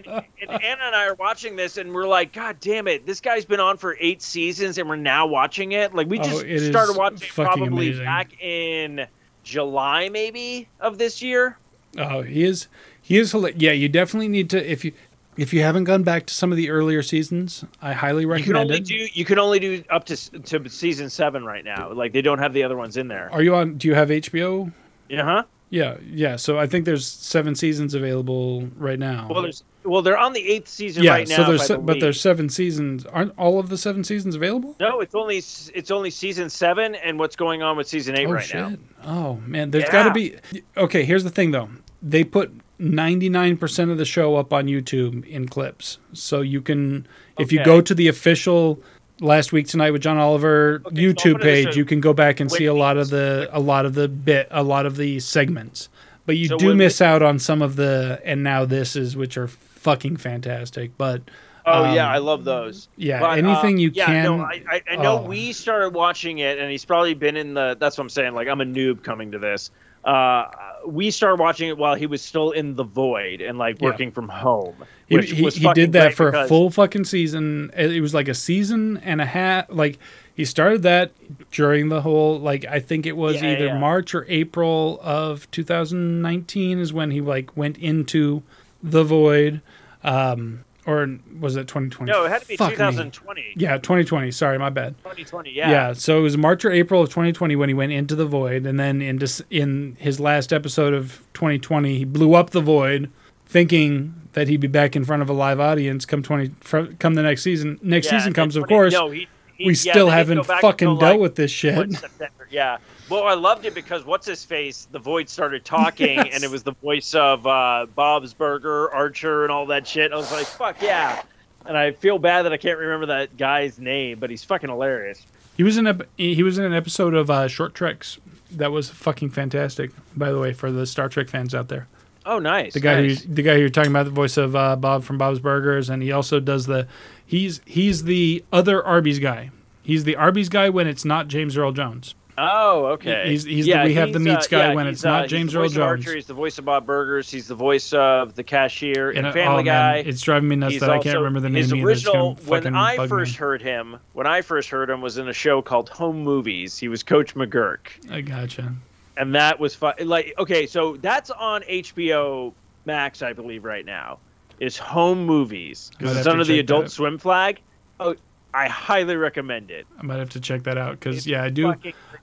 [0.07, 3.05] and Anna and I are watching this, and we're like, God damn it!
[3.05, 5.93] This guy's been on for eight seasons, and we're now watching it.
[5.93, 8.05] Like we Oh, just is started watching probably amazing.
[8.05, 9.05] back in
[9.43, 11.57] July, maybe of this year.
[11.98, 12.68] Oh, he is
[13.02, 14.94] he is yeah, you definitely need to if you
[15.38, 18.38] if you haven't gone back to some of the earlier seasons, I highly You can
[18.38, 18.86] recommend only it.
[18.86, 21.92] do you can only do up to to season seven right now.
[21.92, 23.30] Like they don't have the other ones in there.
[23.32, 24.72] Are you on do you have HBO?
[25.10, 25.44] Yeah, huh?
[25.70, 26.36] Yeah, yeah.
[26.36, 29.28] So I think there's 7 seasons available right now.
[29.30, 31.38] Well, there's well, they're on the eighth season yeah, right now.
[31.38, 33.05] so there's se- but there's 7 seasons.
[33.05, 34.75] Aren't all of the 7 seasons available?
[34.79, 34.99] no.
[34.99, 38.45] It's only it's only season seven, and what's going on with season eight oh right
[38.45, 38.59] shit.
[38.59, 38.77] now.
[39.03, 40.38] Oh man, there's got to be
[40.77, 41.69] Okay, here's the thing though.
[42.01, 45.97] They put 99% of the show up on YouTube in clips.
[46.13, 47.07] So you can
[47.38, 48.79] if you go to the official
[49.19, 52.51] last week tonight with John Oliver Okay, YouTube gonna page, you can go back and
[52.51, 55.89] see a lot of the a lot of the bit a lot of the segments.
[56.25, 59.38] But you So do miss out on some of the and now this is which
[59.38, 59.49] are
[59.82, 60.97] fucking fantastic.
[60.97, 61.23] But
[61.65, 62.88] Oh Um, yeah, I love those.
[62.97, 64.23] yeah, But, anything uh, you yeah, can.
[64.23, 65.27] No, I, I, I know oh.
[65.27, 67.77] we started watching it, and he's probably been in the.
[67.79, 68.34] That's what I'm saying.
[68.34, 69.69] Like I'm a noob coming to this.
[70.03, 70.45] Uh,
[70.88, 73.89] we started watching it while he was still in the void and like Yeah.
[73.89, 74.73] working from home.
[75.07, 77.69] He, Which he, was he did that for a full fucking season.
[77.77, 79.65] It was like a season and a half.
[79.69, 79.99] Like
[80.34, 81.11] he started that
[81.51, 83.77] during the whole like I think it was Yeah, either yeah.
[83.77, 88.41] March or April of 2019 is when he like went into
[88.82, 89.61] the void,
[90.04, 92.12] um, or was it 2020?
[92.12, 92.76] No, it had to be Fuck me.
[92.78, 93.54] 2020.
[93.56, 94.32] Yeah, 2020.
[94.32, 94.95] Sorry, my bad.
[94.99, 95.52] 2020.
[95.52, 95.70] Yeah.
[95.70, 95.93] Yeah.
[95.93, 98.80] so it was March or April of 2020 when he went into the void, and
[98.80, 103.12] then in Dec- in his last episode of 2020, he blew up the void,
[103.45, 107.14] thinking that he'd be back in front of a live audience come 20 fr- come
[107.16, 107.78] the next season.
[107.84, 108.93] Next Yeah, season comes, of course.
[108.93, 109.28] No, he,
[109.58, 111.91] he, we yeah, still haven't fucking dealt like, with this shit.
[111.91, 112.47] September.
[112.49, 112.78] Yeah.
[113.12, 114.88] Well, I loved it because what's his face?
[114.91, 116.30] The void started talking, Yes.
[116.34, 120.12] and it was the voice of uh, Bob's Burger, Archer, and all that shit.
[120.14, 121.22] I was like, fuck yeah.
[121.66, 125.26] And I feel bad that I can't remember that guy's name, but he's fucking hilarious.
[125.57, 128.18] He was in a he was in an episode of uh, Short Treks
[128.51, 129.91] that was fucking fantastic.
[130.16, 131.88] By the way, for the Star Trek fans out there.
[132.26, 132.74] Oh, nice.
[132.74, 133.22] the guy nice.
[133.24, 135.89] who the guy who you're talking about, the voice of uh, Bob from Bob's Burgers,
[135.89, 136.88] and he also does the
[137.26, 139.51] he's he's the other Arby's guy.
[139.84, 142.16] He's the Arby's guy when it's not James Earl Jones.
[142.44, 143.30] Oh, okay.
[143.30, 145.70] He's- he's the We Have the Meats guy yeah, when it's not uh, James Earl
[145.70, 145.78] Jones.
[145.78, 147.30] Archer, he's the voice of Bob Burgers.
[147.30, 149.98] He's the voice of the cashier in And, uh, Family oh, Guy.
[149.98, 151.92] it's driving me nuts He's that I can't remember the name his either.
[151.92, 152.36] It's gonna original.
[152.48, 153.38] When I first me.
[153.38, 156.80] heard him, when I first heard him, was in a show called Home Movies.
[156.80, 158.74] He was Coach McGuirk, I gotcha.
[159.18, 159.94] and that was fun.
[160.04, 162.54] Like, okay, so that's on HBO
[162.86, 164.18] Max, I believe, right now.
[164.60, 166.92] Is Home Movies because it's under the check that Adult.
[166.92, 167.62] Swim flag.
[168.00, 168.16] Oh,
[168.54, 169.88] I highly recommend it.
[169.99, 171.74] I might have to check that out because yeah, I do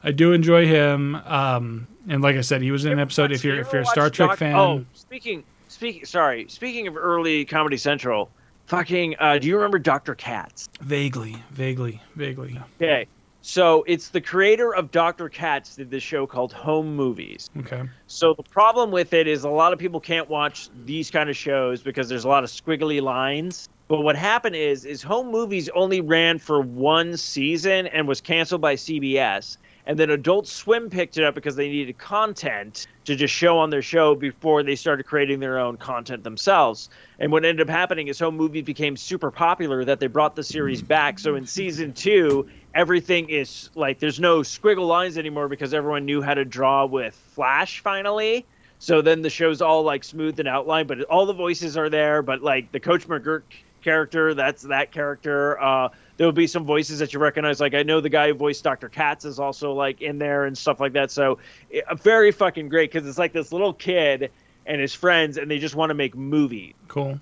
[0.03, 1.15] I do enjoy him.
[1.17, 3.33] Um, and like I said, he was in an episode.
[3.33, 6.05] If you're if you're a Star Trek Doc- fan, Oh, speaking speaking.
[6.05, 8.31] Sorry, speaking of early Comedy Central.
[8.67, 9.17] Fucking.
[9.19, 10.69] Uh, do you remember Doctor Katz?
[10.83, 12.61] vaguely, vaguely, vaguely.
[12.81, 13.07] Okay.
[13.41, 15.31] So it's the creator of Dr.
[15.31, 17.49] Katz did this show called Home Movies.
[17.61, 17.83] Okay.
[18.07, 21.37] So the problem with it is a lot of people can't watch these kind of
[21.37, 23.71] shows because there's a lot of squiggly lines.
[23.89, 28.61] But what happened is is Home Movies only ran for one season and was canceled
[28.61, 29.57] by CBS.
[29.87, 33.71] And then Adult Swim picked it up because they needed content to just show on
[33.71, 36.91] their show before they started creating their own content themselves.
[37.19, 40.45] And what ended up happening is Home Movies became super popular that they brought the
[40.45, 40.89] series mm-hmm.
[40.89, 41.19] back.
[41.19, 46.21] So in season two, everything is like there's no squiggle lines anymore because everyone knew
[46.21, 48.45] how to draw with Flash finally.
[48.81, 52.21] So then the show's all like smooth and outlined, but all the voices are there.
[52.21, 53.43] But like the Coach McGuirk
[53.83, 55.61] character, that's that character.
[55.61, 57.61] Uh, there'll be some voices that you recognize.
[57.61, 58.89] Like I know the guy who voiced Dr.
[58.89, 61.11] Katz is also like in there and stuff like that.
[61.11, 61.39] So
[61.71, 64.31] it, very fucking great because it's like this little kid
[64.67, 67.19] and his friends, and they just want to make movies Cool.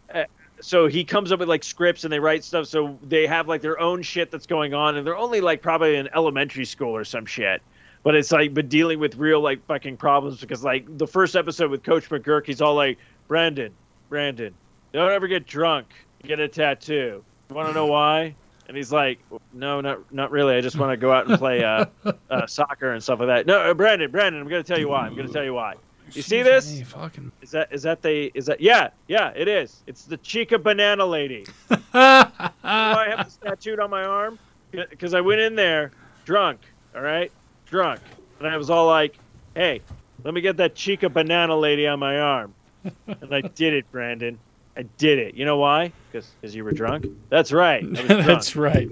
[0.61, 3.61] so he comes up with like scripts and they write stuff so they have like
[3.63, 7.05] their own shit that's going on and they're only like probably in elementary school or
[7.05, 7.63] some shit
[8.03, 11.71] but it's like but dealing with real like fucking problems because like the first episode
[11.71, 12.99] with coach mcguirk he's all like
[13.29, 13.73] brandon
[14.09, 14.55] brandon
[14.93, 15.87] don't ever get drunk
[16.27, 18.35] get a tattoo you want to know why
[18.68, 19.18] and he's like
[19.53, 21.85] no not not really i just want to go out and play uh,
[22.31, 25.01] uh, soccer and stuff like that no uh, brandon brandon i'm gonna tell you why
[25.07, 25.74] i'm gonna tell you why
[26.12, 27.33] you see this Hey, fucking.
[27.43, 29.83] is that is that the is that yeah yeah it is.
[29.89, 31.45] It's the Chiquita Banana Lady.
[31.91, 32.31] Why
[32.62, 34.39] I have this tattooed on my arm?
[34.70, 35.91] Because I went in there
[36.24, 36.61] drunk.
[36.95, 37.33] All right,
[37.66, 38.01] drunk,
[38.39, 39.18] and I was all like,
[39.57, 39.81] "Hey,
[40.22, 42.55] let me get that Chiquita Banana Lady on my arm,"
[42.85, 44.39] and I did it, Brandon.
[44.77, 45.35] I did it.
[45.35, 45.93] You know why?
[46.12, 47.07] Because you were drunk.
[47.31, 47.81] That's right.
[47.93, 48.09] Drunk.
[48.27, 48.89] That's right.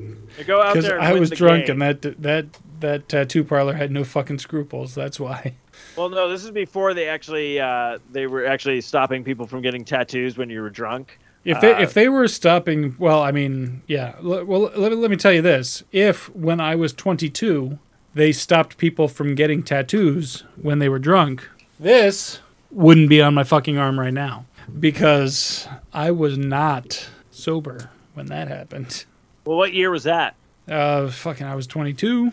[0.46, 1.00] Go out there.
[1.00, 1.80] I was the drunk game.
[1.82, 2.46] and that that
[2.80, 4.94] that tattoo parlor had no fucking scruples.
[4.94, 5.54] That's why.
[5.96, 9.84] Well, no, this is before they actually uh, they were actually stopping people from getting
[9.84, 11.18] tattoos when you were drunk.
[11.44, 14.14] If they Uh, if they were stopping, well, I mean, yeah.
[14.24, 17.78] l- Well, let, me- let me tell you this: if when I was 22,
[18.14, 23.44] they stopped people from getting tattoos when they were drunk, this wouldn't be on my
[23.44, 24.46] fucking arm right now
[24.80, 29.04] because I was not sober when that happened.
[29.44, 30.34] Well, what year was that?
[30.68, 32.32] Uh, fucking, I was 22.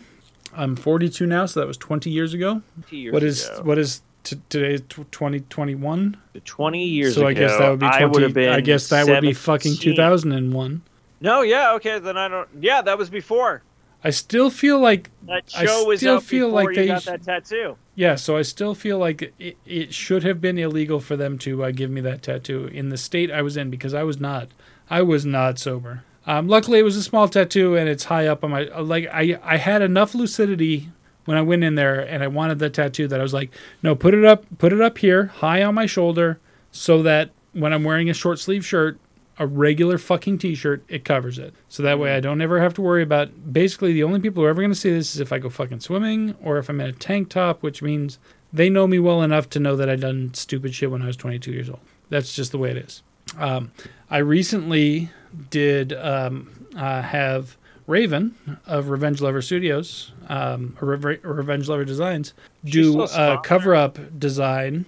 [0.53, 2.61] I'm 42 now, so that was 20 years ago.
[2.89, 3.61] Two years What is ago.
[3.63, 4.77] what is t- today?
[4.77, 6.17] Tw 2021.
[6.43, 7.27] 20 years So ago.
[7.27, 8.03] I guess that would be 20.
[8.03, 8.49] I would have been.
[8.53, 10.81] I guess that would be fucking 2001.
[11.21, 12.49] No, yeah, okay, then I don't.
[12.59, 13.63] Yeah, that was before.
[14.03, 17.03] I still feel like That I show was still feel before like you they got
[17.03, 17.77] sh- that tattoo.
[17.95, 18.15] Yeah.
[18.15, 21.71] So I still feel like it, it should have been illegal for them to uh,
[21.71, 24.49] give me that tattoo in the state I was in because I was not.
[24.89, 26.03] I was not sober.
[26.25, 29.07] Um, luckily, it was a small tattoo and it's high up on my like.
[29.11, 30.89] I I had enough lucidity
[31.25, 33.95] when I went in there and I wanted the tattoo that I was like, no,
[33.95, 36.39] put it up, put it up here, high on my shoulder,
[36.71, 38.99] so that when I'm wearing a short sleeve shirt,
[39.41, 41.55] a regular fucking t-shirt, it covers it.
[41.67, 44.45] So that way I don't ever have to worry about basically the only people who
[44.45, 46.79] are ever going to see this is if I go fucking swimming or if I'm
[46.79, 48.19] in a tank top, which means
[48.53, 51.17] they know me well enough to know that I done stupid shit when I was
[51.17, 51.79] 22 years old.
[52.09, 53.01] That's just the way it is.
[53.35, 53.71] Um,
[54.11, 55.09] I recently
[55.49, 58.35] did um, uh, have Raven
[58.67, 64.85] of Revenge Lover Studios, um, or Reve- Revenge Lover Designs, do a cover up design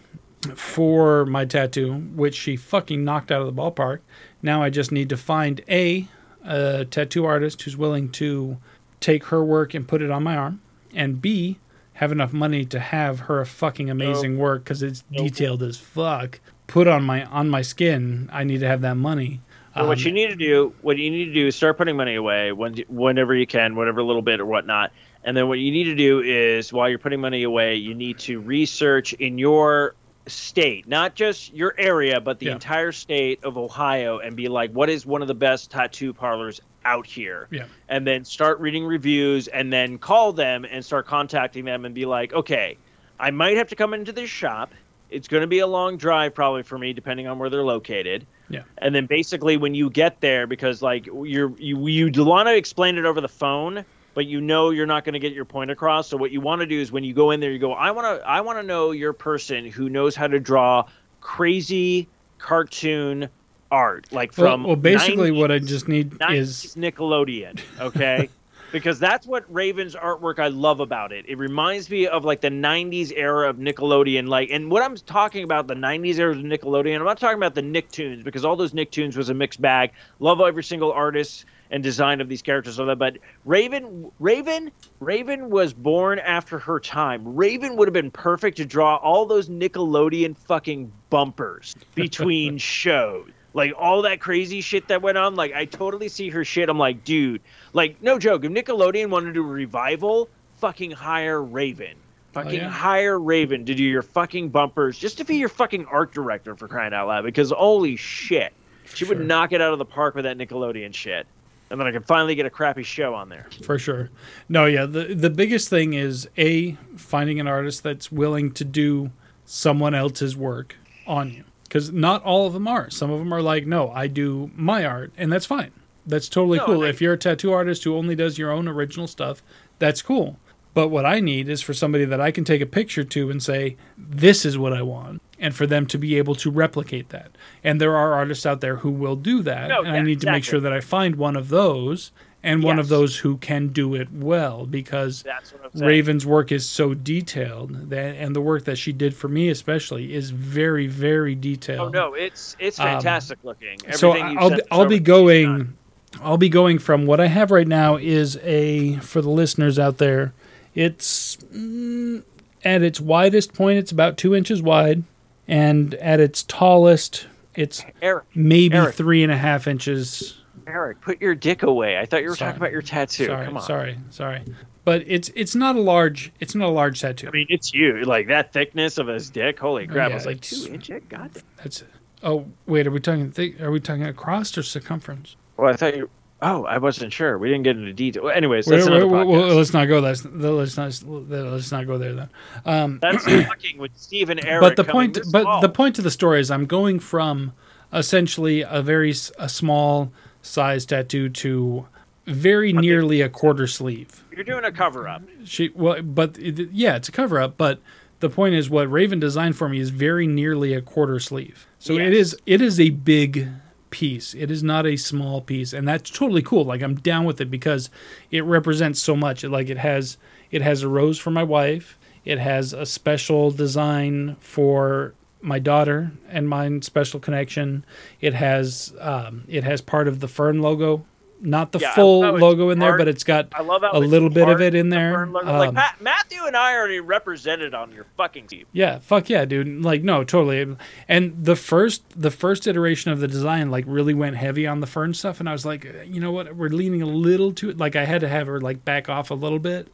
[0.56, 4.00] for my tattoo, which she fucking knocked out of the ballpark.
[4.44, 6.08] Now I just need to find a,
[6.46, 8.58] a tattoo artist who's willing to
[9.00, 10.62] take her work and put it on my arm,
[10.94, 11.58] and B,
[11.94, 16.88] have enough money to have her fucking amazing work because it's detailed as fuck put
[16.88, 18.30] on my on my skin.
[18.32, 19.42] I need to have that money.
[19.76, 22.16] What Um, you need to do, what you need to do, is start putting money
[22.16, 24.92] away when, whenever you can, whatever little bit or whatnot.
[25.24, 28.20] And then what you need to do is, while you're putting money away, you need
[28.20, 29.96] to research in your
[30.28, 32.54] state, not just your area, but the Yeah.
[32.54, 36.62] entire state of Ohio, and be like, what is one of the best tattoo parlors
[36.86, 37.48] out here?
[37.52, 37.66] Yeah.
[37.90, 42.06] And then start reading reviews, and then call them and start contacting them, and be
[42.06, 42.78] like, okay,
[43.20, 44.74] I might have to come into this shop.
[45.10, 48.26] It's going to be a long drive, probably for me, depending on where they're located
[48.50, 48.64] Yeah.
[48.80, 52.98] and then basically when you get there because like you're you you want to explain
[52.98, 56.08] it over the phone but you know you're not going to get your point across
[56.08, 57.92] so what you want to do is when you go in there you go i
[57.92, 60.86] want to i want to know your person who knows how to draw
[61.22, 62.08] crazy
[62.38, 63.30] cartoon
[63.74, 68.30] art like Well, from well, basically, 90s what I just need 90s is Nickelodeon, okay?
[68.72, 71.26] because that's what Raven's artwork I love about it.
[71.28, 75.44] It reminds me of like the 90s era of Nickelodeon like and what I'm talking
[75.44, 78.74] about the 90s era of Nickelodeon, I'm not talking about the Nicktoons because all those
[78.74, 79.92] Nicktoons was a mixed bag.
[80.20, 85.50] Love every single artist and design of these characters of that but Raven Raven Raven
[85.50, 87.36] was born after her time.
[87.36, 93.30] Raven would have been perfect to draw all those Nickelodeon fucking bumpers between shows.
[93.56, 96.70] Like all that crazy shit that went on like i totally see her shit.
[96.70, 97.42] I'm like dude
[97.74, 98.46] like no joke.
[98.46, 101.96] If nickelodeon wanted to do a revival fucking hire raven.
[101.96, 102.70] Oh, fucking yeah?
[102.70, 106.68] hire raven to do your fucking bumpers just to be your fucking art director for
[106.68, 108.54] crying out loud because holy shit
[108.94, 111.28] she would knock it out of the park with that nickelodeon shit
[111.74, 114.10] and then i can finally get a crappy show on there for sure.
[114.48, 119.12] No, yeah, the the biggest thing is a finding an artist that's willing to do
[119.44, 120.76] someone else's work
[121.08, 122.90] on you, because not all of them are.
[122.90, 125.72] Some of them are like, no, I do my art, and that's fine.
[126.06, 126.84] That's totally No, cool.
[126.84, 129.42] I- if you're a tattoo artist who only does your own original stuff,
[129.80, 130.38] that's cool.
[130.76, 133.42] But what I need is for somebody that I can take a picture to and
[133.44, 137.32] say, this is what I want, and for them to be able to replicate that.
[137.64, 139.70] And there are artists out there who will do that.
[139.70, 142.12] No, and I need to make sure that I find one of those
[142.44, 146.26] and one of those who can do it well because that's what i'm saying Raven's
[146.26, 150.32] work is so detailed that and the work that she did for me especially is
[150.32, 151.96] very very detailed.
[151.96, 155.78] oh no it's it's fantastic looking Um, So Everything you've I'll be, I'll be going
[156.22, 159.98] I'll be going from what I have right now is a for the listeners out
[159.98, 160.34] there
[160.76, 162.24] it's mm,
[162.66, 165.04] at its widest point it's about 2 inches wide
[165.48, 168.96] and at its tallest it's eric maybe Eric.
[168.96, 170.38] three and a half inches
[170.68, 172.50] eric put your dick away i thought you were Sorry.
[172.52, 174.44] talking about your tattoo sorry come on sorry sorry
[174.86, 178.04] but it's it's not a large it's not a large tattoo I mean, it's you.
[178.04, 179.58] Like that thickness of his dick.
[179.60, 180.10] Holy crap!
[180.10, 181.02] yeah, I was like two inches.
[181.08, 181.32] God.
[181.58, 181.86] That's.
[182.22, 183.32] Oh wait, are we talking?
[183.32, 185.38] Th- are we talking across or circumference?
[185.56, 186.10] Well, I thought you.
[186.46, 187.38] Oh, I wasn't sure.
[187.38, 188.30] We didn't get into detail.
[188.30, 189.48] Anyways, that's wait, another podcast.
[189.48, 190.00] wait, let's not go.
[190.00, 192.30] Let's let's not let's not go there then.
[192.66, 194.62] Um, That's fucking with Steve and Eric.
[194.62, 195.62] but the point, but fall.
[195.62, 197.54] the point of the story is, I'm going from
[197.94, 201.88] essentially a very a small size tattoo to
[202.26, 204.24] very nearly a quarter sleeve.
[204.32, 205.22] you're doing a cover up.
[205.46, 207.58] She well, but it, yeah, it's a cover up.
[207.58, 207.80] But
[208.20, 211.68] the point is, what Raven designed for me is very nearly a quarter sleeve.
[211.80, 212.16] So it Yes.
[212.34, 213.48] is it is a big
[213.94, 214.34] piece.
[214.34, 216.66] It is not a small piece, and that's totally cool.
[216.66, 217.92] Like I'm down with it because
[218.32, 219.44] it represents so much.
[219.44, 220.18] Like it has
[220.50, 222.00] it has a rose for my wife.
[222.26, 227.86] It has a special design for my daughter and mine special connection.
[228.20, 231.06] It has um, it has part of the Fern logo.
[231.46, 233.84] Not the Yeah, full love how it's logo in there, but it's got I love
[233.84, 235.14] a little bit of it in there.
[235.14, 235.58] Fern logo.
[235.58, 238.66] like Um, Pat, Matthew and I already represented on your fucking team.
[238.72, 239.84] Yeah, fuck yeah, dude.
[239.84, 240.76] Like no, totally.
[241.10, 244.88] And the first the first iteration of the design like really went heavy on the
[244.88, 246.56] fern stuff and I was like, you know what?
[246.56, 249.36] We're leaning a little too like I had to have her like back off a
[249.36, 249.90] little bit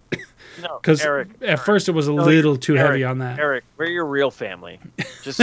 [0.62, 1.30] No, cuz Eric.
[1.42, 3.40] at first it was a No, little too Eric, heavy on that.
[3.40, 4.80] Eric, we're your real family.
[5.24, 5.42] Just,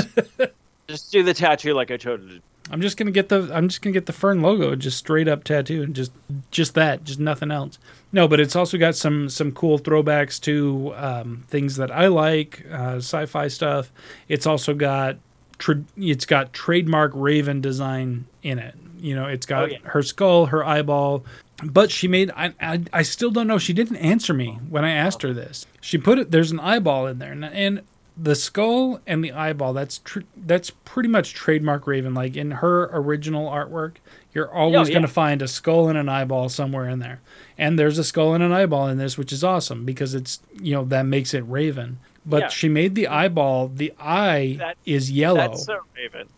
[0.89, 2.41] just do the tattoo like I told you.
[2.71, 4.99] I'm just going to get the I'm just going to get the fern logo just
[4.99, 6.13] straight up tattoo and just
[6.51, 7.79] just that, just nothing else.
[8.13, 12.65] No, but it's also got some some cool throwbacks to um, things that I like,
[12.71, 13.93] uh, sci-fi stuff.
[14.29, 15.17] It's also got
[15.59, 18.75] tra- it's got trademark Raven design in it.
[18.99, 19.79] You know, it's got Oh, yeah.
[19.85, 21.25] her skull, her eyeball.
[21.65, 23.59] But she made I, I I still don't know.
[23.59, 25.67] She didn't answer me when I asked her this.
[25.81, 27.83] She put it there's an eyeball in there and, and
[28.17, 29.73] the skull and the eyeball.
[29.73, 32.15] That's tr- that's pretty much trademark Raven.
[32.15, 33.97] Like in her original artwork,
[34.33, 34.95] you're oh, always yeah.
[34.95, 37.21] going to find a skull and an eyeball somewhere in there.
[37.59, 40.75] And there's a skull and an eyeball in this, which is awesome because it's you
[40.75, 41.99] know that makes it Raven.
[42.25, 42.49] But Yeah.
[42.49, 43.69] she made the eyeball.
[43.69, 46.29] The eye That- is yellow That's so Raven.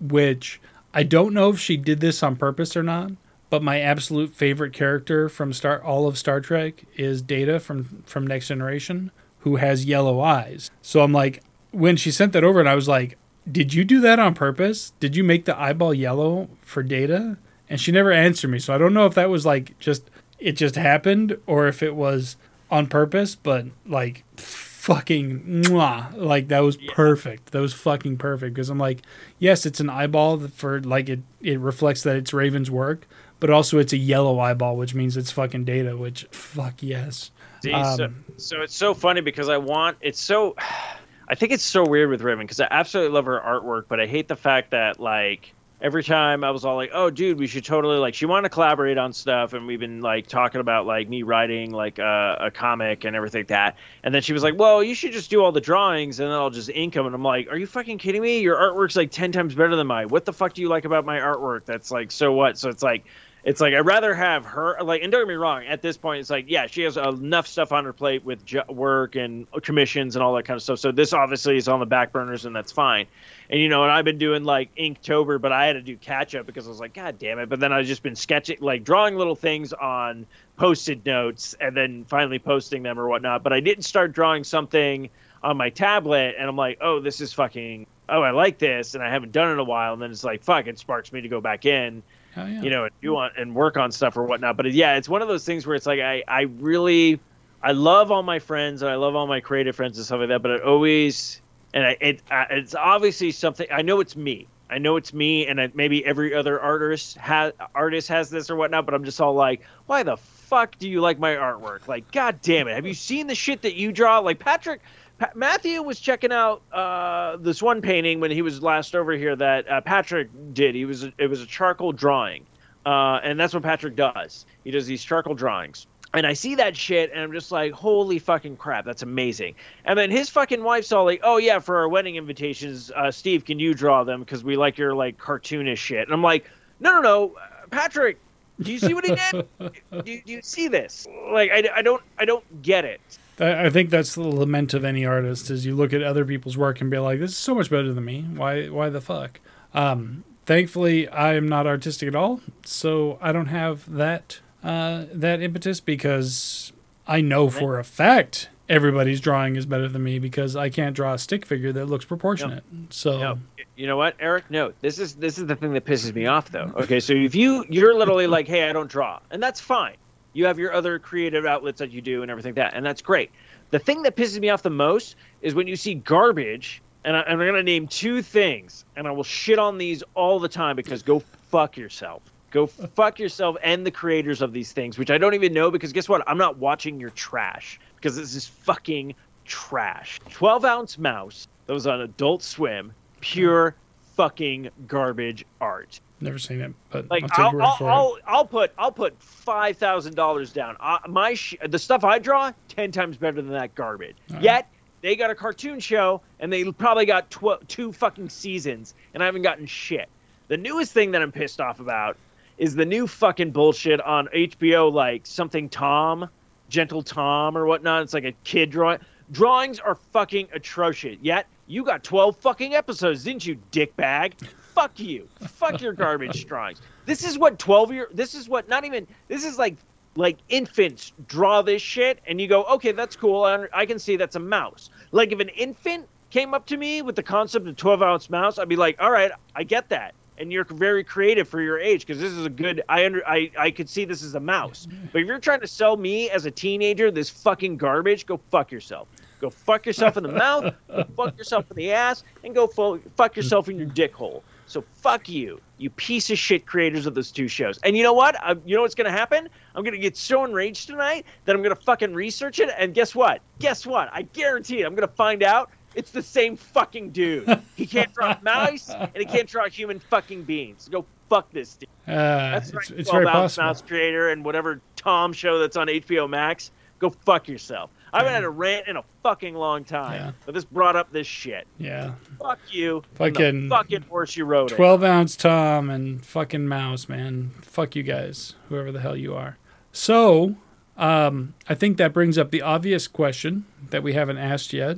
[0.00, 0.60] which
[0.94, 3.12] I don't know if she did this on purpose or not.
[3.50, 8.26] But my absolute favorite character from Star all of Star Trek is Data from from
[8.26, 9.10] Next Generation,
[9.40, 10.70] who has yellow eyes.
[10.82, 13.18] So I'm like, when she sent that over, and I was like,
[13.50, 14.92] "Did you do that on purpose?
[15.00, 17.38] Did you make the eyeball yellow for Data?"
[17.70, 20.52] And she never answered me, so I don't know if that was like just it
[20.52, 22.36] just happened or if it was
[22.70, 23.34] on purpose.
[23.34, 27.52] But like, fucking mwah, like that was perfect.
[27.52, 29.02] That was fucking perfect because I'm like,
[29.38, 31.20] yes, it's an eyeball for like it.
[31.40, 33.06] It reflects that it's Raven's work,
[33.40, 35.96] but also it's a yellow eyeball, which means it's fucking data.
[35.96, 37.30] Which fuck yes.
[37.62, 40.56] See, so, Um, so it's so funny because I want it's so
[41.30, 44.06] I think it's so weird with Raven because I absolutely love her artwork, but I
[44.06, 47.64] hate the fact that like every time I was all like, "Oh, dude, we should
[47.64, 51.08] totally like." She wanted to collaborate on stuff, and we've been like talking about like
[51.08, 53.76] me writing like a, a comic and everything like that.
[54.02, 56.36] And then she was like, "Well, you should just do all the drawings, and then
[56.36, 58.40] I'll just ink them." And I'm like, "Are you fucking kidding me?
[58.40, 60.08] Your artwork's like ten times better than mine.
[60.08, 61.64] What the fuck do you like about my artwork?
[61.64, 63.04] That's like so what?" So it's like
[63.44, 65.64] it's like I'd rather have her like, and don't get me wrong.
[65.64, 69.16] At this point, it's like, yeah, she has enough stuff on her plate with work
[69.16, 70.80] and commissions and all that kind of stuff.
[70.80, 73.06] So this obviously is on the back burners, and that's fine.
[73.48, 76.34] And you know, and I've been doing like Inktober, but I had to do catch
[76.34, 77.48] up because I was like, God damn it!
[77.48, 80.26] But then I've just been sketching, like drawing little things on
[80.56, 83.42] post-it notes, and then finally posting them or whatnot.
[83.44, 85.08] But I didn't start drawing something
[85.42, 87.86] on my tablet, and I'm like, oh, this is fucking.
[88.10, 89.92] Oh, I like this, and I haven't done it in a while.
[89.92, 92.02] And then it's like, fuck, it sparks me to go back in
[92.34, 92.62] hell yeah.
[92.62, 94.56] you know, and do on and work on stuff or whatnot.
[94.56, 97.20] But yeah, it's one of those things where it's like I I really
[97.62, 100.28] I love all my friends and I love all my creative friends and stuff like
[100.28, 100.42] that.
[100.42, 101.40] But it always
[101.74, 104.46] and I, it uh, it's obviously something I know it's me.
[104.70, 108.56] I know it's me, and I, maybe every other artist has artist has this or
[108.56, 108.84] whatnot.
[108.84, 111.88] But I'm just all like, why the fuck do you like my artwork?
[111.88, 114.18] Like, god damn it, have you seen the shit that you draw?
[114.18, 114.80] Like Patrick.
[115.18, 119.34] Pa- Matthew was checking out uh, this one painting when he was last over here
[119.36, 120.74] that uh, Patrick did.
[120.74, 122.46] He was it was a charcoal drawing,
[122.86, 124.46] uh, and that's what Patrick does.
[124.64, 128.18] He does these charcoal drawings, and I see that shit, and I'm just like, holy
[128.18, 129.54] fucking crap, that's amazing.
[129.84, 133.44] And then his fucking wife's all like, oh yeah, for our wedding invitations, uh, Steve,
[133.44, 136.06] can you draw them because we like your like cartoonish shit?
[136.06, 136.44] And I'm like,
[136.80, 138.18] no, no, no, uh, Patrick.
[138.60, 139.48] Do you see what he did?
[140.04, 141.06] do, you- do you see this?
[141.32, 143.00] Like, I, I don't, I don't get it.
[143.40, 146.80] I think that's the lament of any artist is you look at other people's work
[146.80, 148.22] and be like, this is so much better than me.
[148.22, 149.40] Why why the fuck?
[149.74, 155.40] Um, thankfully, I am not artistic at all, so I don't have that uh, that
[155.40, 156.72] impetus because
[157.06, 161.14] I know for a fact everybody's drawing is better than me because I can't draw
[161.14, 162.64] a stick figure that looks proportionate.
[162.90, 163.38] So No,
[163.76, 164.50] you know what, Eric?
[164.50, 166.72] No, this is this is the thing that pisses me off, though.
[166.76, 169.96] Okay, so if you you're literally like, hey, I don't draw, and that's fine.
[170.38, 173.02] You have your other creative outlets that you do and everything like that, and that's
[173.02, 173.32] great.
[173.70, 177.22] The thing that pisses me off the most is when you see garbage, and, I,
[177.22, 180.76] and I'm gonna name two things, and I will shit on these all the time
[180.76, 182.22] because go fuck yourself.
[182.52, 185.92] Go fuck yourself and the creators of these things, which I don't even know because
[185.92, 186.22] guess what?
[186.28, 190.20] I'm not watching your trash because this is fucking trash.
[190.30, 193.74] 12 ounce mouse that was on Adult Swim, pure
[194.14, 195.98] fucking garbage art.
[196.20, 200.14] Never seen it, but Like I'll I'll, I'll, I'll, I'll put I'll put five thousand
[200.14, 200.76] dollars down.
[200.80, 204.16] Uh, my sh- the stuff I draw ten times better than that garbage.
[204.40, 204.68] Yet
[205.00, 209.26] they got a cartoon show and they probably got tw- two fucking seasons and I
[209.26, 210.08] haven't gotten shit.
[210.48, 212.16] The newest thing that I'm pissed off about
[212.56, 216.28] is the new fucking bullshit on HBO, like something Tom,
[216.68, 218.02] Gentle Tom or whatnot.
[218.02, 218.98] It's like a kid drawing.
[219.30, 221.18] Drawings are fucking atrocious.
[221.20, 224.32] Yet you got 12 fucking episodes, didn't you, dickbag?
[224.78, 225.26] Fuck you.
[225.40, 226.80] Fuck your garbage drawings.
[227.04, 228.08] This is what 12 year.
[228.14, 229.08] This is what not even.
[229.26, 229.74] This is like
[230.14, 233.42] like infants draw this shit, and you go, okay, that's cool.
[233.42, 234.90] I, I can see that's a mouse.
[235.10, 238.56] Like if an infant came up to me with the concept of 12 ounce mouse,
[238.56, 240.14] I'd be like, all right, I get that.
[240.38, 242.80] And you're very creative for your age because this is a good.
[242.88, 243.26] I under.
[243.26, 244.86] I I could see this is a mouse.
[245.12, 248.70] But if you're trying to sell me as a teenager this fucking garbage, go fuck
[248.70, 249.08] yourself.
[249.40, 250.72] Go fuck yourself in the mouth.
[250.86, 254.44] Go fuck yourself in the ass, and go fuck yourself in your dick hole.
[254.68, 257.78] So fuck you, you piece of shit creators of those two shows.
[257.78, 258.40] And you know what?
[258.42, 259.48] I, you know what's gonna happen?
[259.74, 262.70] I'm gonna get so enraged tonight that I'm gonna fucking research it.
[262.76, 263.40] And guess what?
[263.58, 264.10] Guess what?
[264.12, 264.86] I guarantee it.
[264.86, 267.60] I'm gonna find out it's the same fucking dude.
[267.76, 270.88] He can't draw mice and he can't draw human fucking beings.
[270.90, 271.88] Go fuck this dude.
[272.06, 272.12] Uh,
[272.52, 273.00] That's it's, right.
[273.00, 273.66] it's 12 very possible.
[273.66, 276.70] mouse creator and whatever Tom show that's on HBO Max.
[276.98, 277.90] Go fuck yourself.
[278.12, 280.12] I haven't had a rant in a fucking long time.
[280.12, 280.32] Yeah.
[280.46, 281.66] But this brought up this shit.
[281.78, 282.12] Yeah.
[282.40, 283.02] Fuck you.
[283.14, 284.72] Fucking- fucking horse you rode.
[284.72, 284.76] it.
[284.76, 287.50] 12 ounce Tom and fucking Mouse, man.
[287.62, 289.58] Fuck you guys, whoever the hell you are.
[289.92, 290.56] So,
[290.96, 294.96] um, I think that brings up the obvious question that we haven't asked yet.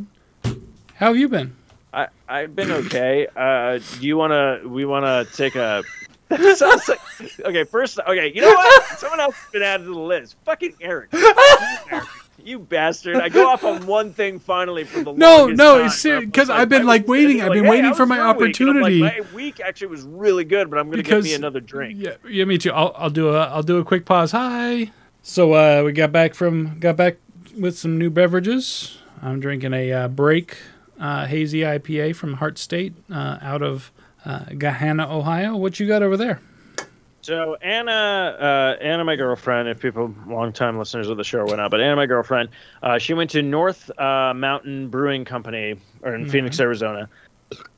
[0.94, 1.56] How have you been?
[1.92, 3.26] I I've been okay.
[3.34, 4.60] Uh, do you wanna?
[4.64, 5.82] We wanna take a.
[6.54, 7.00] Sounds like
[7.40, 7.64] okay.
[7.64, 8.30] First, okay.
[8.32, 8.84] You know what?
[8.98, 10.36] Someone else has been added to the list.
[10.44, 11.10] Fucking Eric.
[12.44, 13.16] You bastard!
[13.16, 16.30] I go off on one thing finally for the No, longest no, time, it's I'm
[16.30, 18.36] 'cause like, I've been, like, waiting- I've been hey, waiting for my your week?
[18.36, 19.00] Like, opportunity.
[19.00, 21.98] my week actually was really good, but I'm gonna Because- give me another drink.
[22.00, 22.72] Yeah, yeah, me too.
[22.72, 24.32] I'll, I'll do a I'll do a quick pause.
[24.32, 24.90] Hi.
[25.22, 27.16] So uh, we got back from got back
[27.58, 28.98] with some new beverages.
[29.22, 30.56] I'm drinking a uh, Break
[30.98, 33.92] uh, hazy IPA from Heart State uh, out of
[34.24, 35.56] uh, Gahanna, Ohio.
[35.56, 36.40] What you got over there?
[37.31, 41.70] So Anna, uh, Anna, my girlfriend, if people, long-time listeners of the show, went out,
[41.70, 42.48] but Anna, my girlfriend,
[42.82, 47.09] uh, she went to North uh, Mountain Brewing Company, or in Phoenix, Arizona,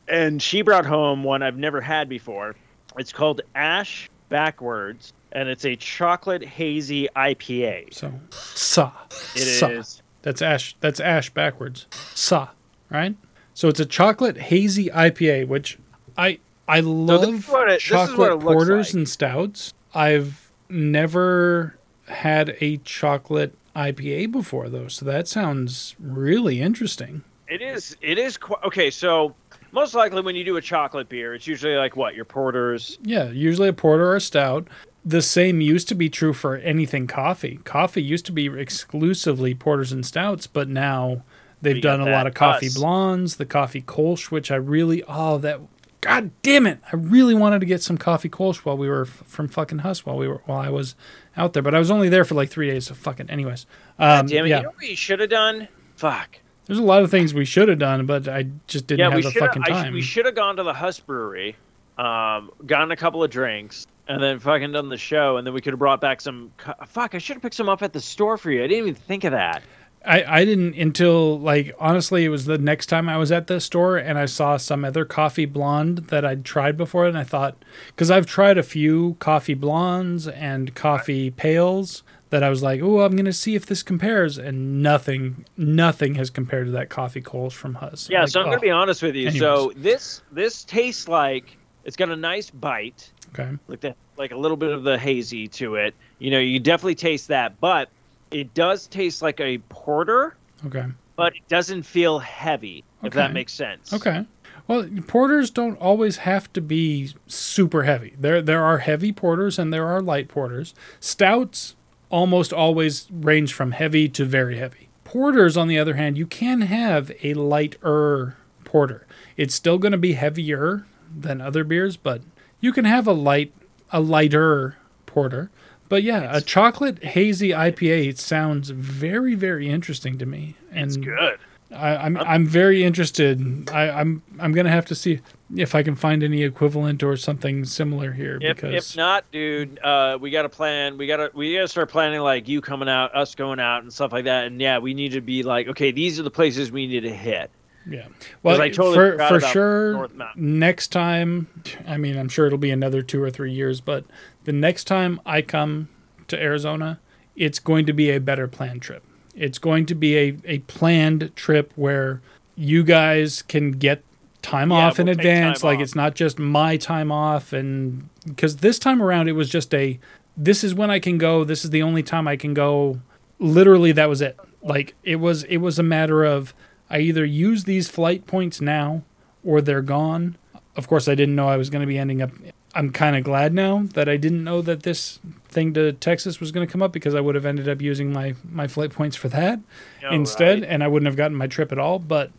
[0.09, 2.57] and she brought home one I've never had before.
[2.97, 7.93] It's called Ash Backwards, and it's a chocolate hazy IPA.
[7.93, 8.91] So sa.
[9.37, 9.67] It sa.
[9.67, 10.03] is.
[10.23, 10.75] That's ash.
[10.81, 11.89] That's ash backwards.
[12.15, 12.49] Sa.
[12.89, 13.17] Right.
[13.53, 15.79] So it's a chocolate hazy IPA, which
[16.17, 18.95] I I love what it- this is what chocolate porters like.
[18.95, 19.75] and stouts.
[19.95, 21.77] I've never
[22.09, 27.23] had a chocolate IPA before though, so that sounds really interesting.
[27.49, 27.97] It is.
[28.03, 28.37] It is.
[28.39, 29.35] Qu- okay, so
[29.73, 33.31] most likely when you do a chocolate beer, it's usually like what your porters, Yeah,
[33.31, 34.69] usually a porter or a stout.
[35.05, 37.59] The same used to be true for anything coffee.
[37.65, 41.23] Coffee used to be exclusively porters and stouts, but now
[41.61, 42.77] they've done a lot of coffee Huss.
[42.79, 45.61] blondes, the coffee kolsch, which I really oh that
[46.03, 49.23] god damn it, I really wanted to get some coffee kolsch while we were f-
[49.27, 50.95] from fucking Huss while we were while I was
[51.37, 52.87] out there, but I was only there for like three days.
[52.89, 53.65] So fucking anyways,
[53.99, 54.51] um, damn it!
[54.51, 55.67] yeah, You know what you should have done?
[55.97, 56.39] Fuck.
[56.67, 59.15] there's a lot of things we should have done, but I just didn't yeah, have
[59.17, 59.95] we the fucking time.
[59.95, 61.57] We should have gone to the Huss Brewery,
[61.97, 65.61] um, gotten a couple of drinks, and then fucking done the show, and then we
[65.61, 66.51] could have brought back some.
[66.57, 67.15] co- Fuck!
[67.15, 68.63] I should have picked some up at the store for you.
[68.65, 69.63] I didn't even think of that.
[70.05, 73.61] I, I didn't until like honestly it was the next time I was at the
[73.61, 77.57] store and I saw some other coffee blonde that I'd tried before and I thought
[77.89, 83.01] because I've tried a few coffee blondes and coffee pales that I was like oh
[83.01, 87.53] I'm gonna see if this compares and nothing nothing has compared to that coffee kolsch
[87.53, 88.09] from Huss.
[88.11, 89.31] Yeah, Like, so I'm gonna oh, be honest with you.
[89.31, 94.37] So this this tastes like it's got a nice bite, okay like that, like a
[94.37, 95.95] little bit of the hazy to it.
[96.19, 97.89] You know, you definitely taste that, but
[98.33, 100.37] it does taste like a porter,
[100.67, 100.87] okay
[101.17, 102.85] but it doesn't feel heavy.
[103.03, 103.93] If that makes sense.
[103.93, 104.27] Okay.
[104.69, 108.15] Well, porters don't always have to be super heavy.
[108.19, 110.73] There there are heavy porters and there are light porters.
[111.01, 111.75] Stouts
[112.11, 114.89] almost always range from heavy to very heavy.
[115.05, 119.07] Porters on the other hand, you can have a lighter porter.
[119.37, 122.23] It's still going to be heavier than other beers, but
[122.61, 123.53] you can have a light
[123.91, 124.77] a lighter
[125.07, 125.51] porter.
[125.93, 130.55] But yeah, a chocolate hazy IPA sounds very very interesting to me.
[130.71, 131.39] And It's good.
[131.71, 133.69] I, I'm I'm very interested.
[133.71, 135.21] I, I'm I'm gonna have to see
[135.55, 139.79] if I can find any equivalent or something similar here If, because if not, dude,
[139.81, 140.97] uh, we got to plan.
[140.97, 143.83] We got to we got to start planning like you coming out, us going out,
[143.83, 144.47] and stuff like that.
[144.47, 147.15] And yeah, we need to be like, okay, these are the places we need to
[147.15, 147.51] hit.
[147.89, 148.09] Yeah.
[148.43, 151.49] Well, I totally for for sure, next time.
[151.87, 154.05] I mean, I'm sure it'll be another two or three years, but
[154.45, 155.89] the next time I come
[156.29, 157.01] to Arizona,
[157.37, 159.03] it's going to be a better planned trip.
[159.35, 162.21] It's going to be a, a planned trip where
[162.55, 164.05] you guys can get
[164.43, 165.65] time Yeah, off in we'll take advance.
[165.65, 165.83] Like off.
[165.85, 169.99] it's not just my time off, and because this time around it was just a
[170.37, 171.45] this is when I can go.
[171.45, 173.01] This is the only time I can go.
[173.39, 174.39] Literally, that was it.
[174.63, 176.55] Like it was it was a matter of
[176.93, 179.03] I either use these flight points now
[179.43, 180.37] or they're gone.
[180.77, 182.31] Of course, I didn't know I was going to be ending up.
[182.75, 186.53] I'm kind of glad now that I didn't know that this thing to Texas was
[186.53, 189.17] going to come up because I would have ended up using my my flight points
[189.17, 189.63] for that oh,
[190.03, 190.69] Yeah, instead, right.
[190.69, 191.99] and I wouldn't have gotten my trip at all.
[191.99, 192.31] But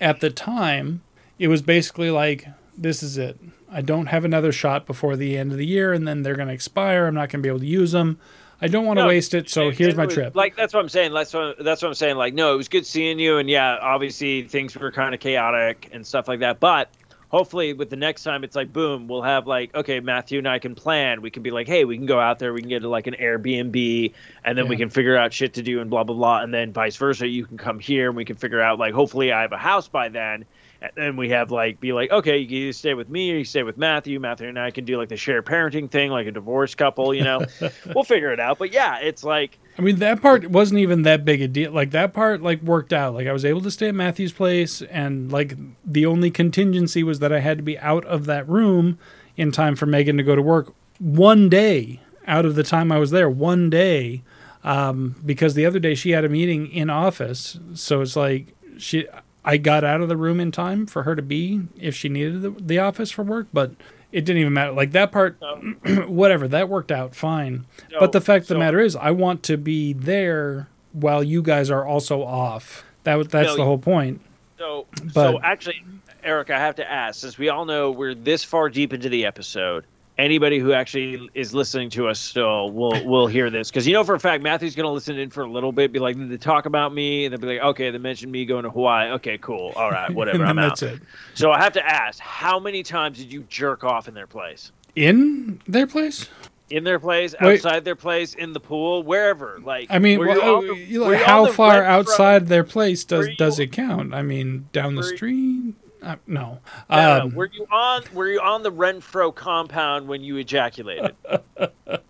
[0.00, 1.02] at the time,
[1.38, 2.46] it was basically like,
[2.76, 3.38] this is it.
[3.70, 6.48] I don't have another shot before the end of the year, and then they're going
[6.48, 7.06] to expire.
[7.06, 8.18] I'm not going to be able to use them.
[8.60, 10.34] I don't want to No, waste it, so here's it my was- trip.
[10.34, 11.12] Like that's what I'm saying.
[11.14, 12.16] That's what that's what I'm saying.
[12.16, 15.88] Like, no, it was good seeing you, and yeah, obviously things were kind of chaotic
[15.92, 16.58] and stuff like that.
[16.58, 16.90] But
[17.28, 20.58] hopefully, with the next time, it's like boom, we'll have like okay, Matthew and I
[20.58, 21.22] can plan.
[21.22, 23.06] We can be like, hey, we can go out there, we can get to like
[23.06, 24.12] an Airbnb,
[24.44, 26.72] and then we can figure out shit to do and blah blah blah, and then
[26.72, 27.28] vice versa.
[27.28, 29.86] You can come here, and we can figure out like hopefully I have a house
[29.86, 30.44] by then.
[30.80, 33.44] And then we have like be like, okay, you either stay with me or you
[33.44, 34.20] stay with Matthew.
[34.20, 37.24] Matthew and I can do like the shared parenting thing, like a divorced couple, you
[37.24, 37.44] know.
[37.94, 38.58] we'll figure it out.
[38.58, 41.70] But yeah, it's like I mean, that part wasn't even that big a deal.
[41.70, 43.14] Like that part, like worked out.
[43.14, 47.20] Like I was able to stay at Matthew's place, and like the only contingency was
[47.20, 48.98] that I had to be out of that room
[49.36, 52.98] in time for Megan to go to work one day out of the time I
[52.98, 53.30] was there.
[53.30, 54.22] One day,
[54.64, 59.06] um, because the other day she had a meeting in office, so it's like she.
[59.48, 62.42] I got out of the room in time for her to be if she needed
[62.42, 63.70] the, the office for work, but
[64.12, 64.72] it didn't even matter.
[64.72, 65.38] Like that part,
[66.06, 67.64] whatever, that worked out fine.
[67.98, 71.70] but the fact of the matter is, I want to be there while you guys
[71.70, 72.84] are also off.
[73.04, 74.20] That that's No, the whole point.
[74.58, 75.82] So, so But- actually,
[76.22, 79.24] Eric, I have to ask, since we all know we're this far deep into the
[79.24, 79.84] episode,
[80.18, 84.04] anybody who actually is listening to us still will will hear this because you know
[84.04, 86.36] for a fact Matthew's going to listen in for a little bit, be like, they
[86.36, 89.10] talk about me, and they'll be like, okay, they mentioned me going to Hawaii.
[89.12, 90.82] Okay, cool, all right, whatever, I'm out.
[90.82, 91.00] it.
[91.34, 94.72] So I have to ask, how many times did you jerk off in their place?
[94.96, 96.28] In their place?
[96.70, 97.54] In their place, Wait.
[97.64, 99.58] outside their place, in the pool, wherever.
[99.64, 102.64] Like, I mean, well, on the- you- oh, were you on how far outside their
[102.64, 104.12] place does you- does it count?
[104.12, 105.74] I mean, down the street?
[106.02, 106.60] Uh, no.
[106.88, 108.02] Um, were you on?
[108.12, 111.14] Were you on the Renfro compound when you ejaculated?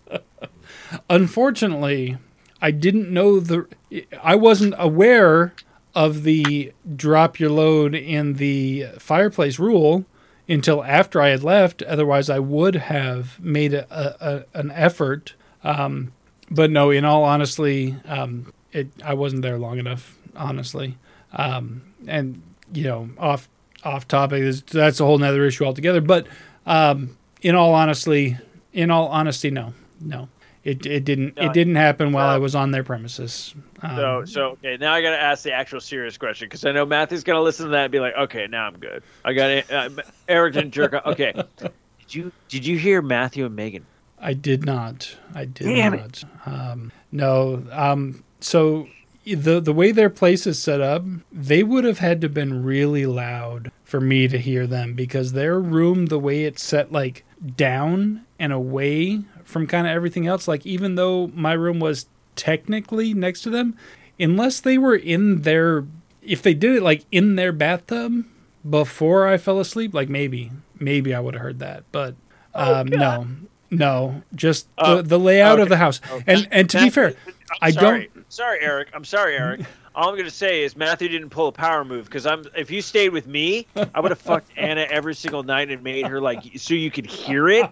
[1.09, 2.17] unfortunately,
[2.61, 3.67] I didn't know the.
[4.21, 5.53] I wasn't aware
[5.95, 10.05] of the drop your load in the fireplace rule
[10.47, 11.81] until after I had left.
[11.83, 15.33] Otherwise, I would have made a, a, a an effort.
[15.63, 16.13] Um,
[16.51, 20.17] but no, in all honesty, um, it I wasn't there long enough.
[20.35, 20.97] Honestly,
[21.33, 22.41] um, and
[22.71, 23.49] you know, off
[23.83, 26.01] off topic that's a whole nother issue altogether.
[26.01, 26.27] But
[26.65, 28.37] um, in all honesty,
[28.73, 30.29] in all honesty, no, no,
[30.63, 32.35] it it didn't No, it didn't happen while no.
[32.35, 33.53] I was on their premises.
[33.81, 34.77] Um, So, so okay.
[34.77, 37.65] Now I got to ask the actual serious question because I know Matthew's gonna listen
[37.65, 39.03] to that and be like, "Okay, now I'm good.
[39.23, 39.89] I got it." Uh,
[40.27, 41.05] Eric didn't jerk off.
[41.05, 41.33] Okay.
[41.57, 43.85] Did you did you hear Matthew and Megan?
[44.21, 45.15] I did not.
[45.33, 46.23] I did Damn not.
[46.45, 47.63] Um, no.
[47.71, 48.87] Um, so
[49.35, 52.63] the the way their place is set up, they would have had to have been
[52.63, 57.23] really loud for me to hear them because their room, the way it's set, like
[57.55, 60.47] down and away from kind of everything else.
[60.47, 63.75] Like even though my room was technically next to them,
[64.19, 65.85] unless they were in their,
[66.21, 68.25] if they did it like in their bathtub
[68.69, 72.15] before I fell asleep, like maybe, maybe I would have heard that, but
[72.53, 73.27] um, no,
[73.71, 76.01] no, just Oh, the, the layout of the house.
[76.27, 77.13] And and to be fair,
[77.49, 78.18] I'm I don't.
[78.29, 78.89] Sorry, Eric.
[78.93, 79.61] I'm sorry, Eric.
[79.95, 82.45] All I'm gonna say is Matthew didn't pull a power move because I'm.
[82.55, 86.05] If you stayed with me, I would have fucked Anna every single night and made
[86.07, 87.69] her like so you could hear it,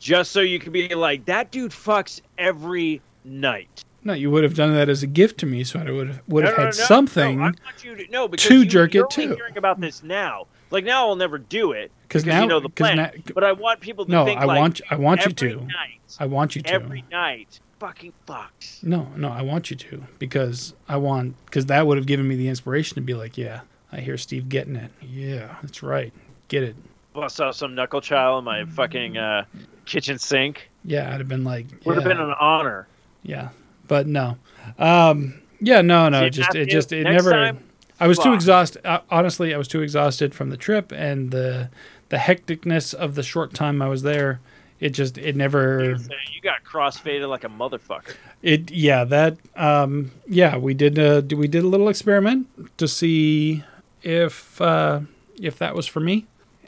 [0.00, 3.84] just so you could be like that dude fucks every night.
[4.02, 6.22] No, you would have done that as a gift to me, so I would have
[6.28, 7.38] would have No, had no, something.
[7.38, 9.36] No, I want you to no because to you, jerk you're it only too.
[9.36, 12.60] Hearing about this now, like now I'll never do it 'Cause because now- you know
[12.60, 12.96] the plan.
[12.96, 15.60] now- but I want people to No, think I like want I want you to.
[15.62, 16.72] night, I want you to.
[16.72, 18.82] every night, fucking fucks.
[18.82, 22.36] No, no, I want you to because I want because that would have given me
[22.36, 23.60] the inspiration to be like, yeah,
[23.92, 24.90] I hear Steve getting it.
[25.02, 26.12] Yeah, that's right.
[26.48, 26.76] Get it.
[27.12, 29.44] Bust out some knuckle child in my fucking uh,
[29.86, 30.68] kitchen sink.
[30.84, 32.86] Yeah, I'd have been like, Would have been an honor.
[33.22, 33.48] yeah,
[33.88, 34.36] but no.
[34.78, 37.30] Um, yeah, no, no, See, it just it just it never.
[37.30, 37.58] time,
[37.98, 38.86] I was too exhausted.
[38.86, 41.70] Uh, honestly, I was too exhausted from the trip and the
[42.10, 44.40] the hecticness of the short time I was there.
[44.78, 45.96] It just it never.
[46.32, 48.14] You got crossfaded like a motherfucker.
[48.42, 53.64] It yeah that um yeah we did uh we did a little experiment to see
[54.02, 55.00] if uh
[55.40, 56.26] if that was for me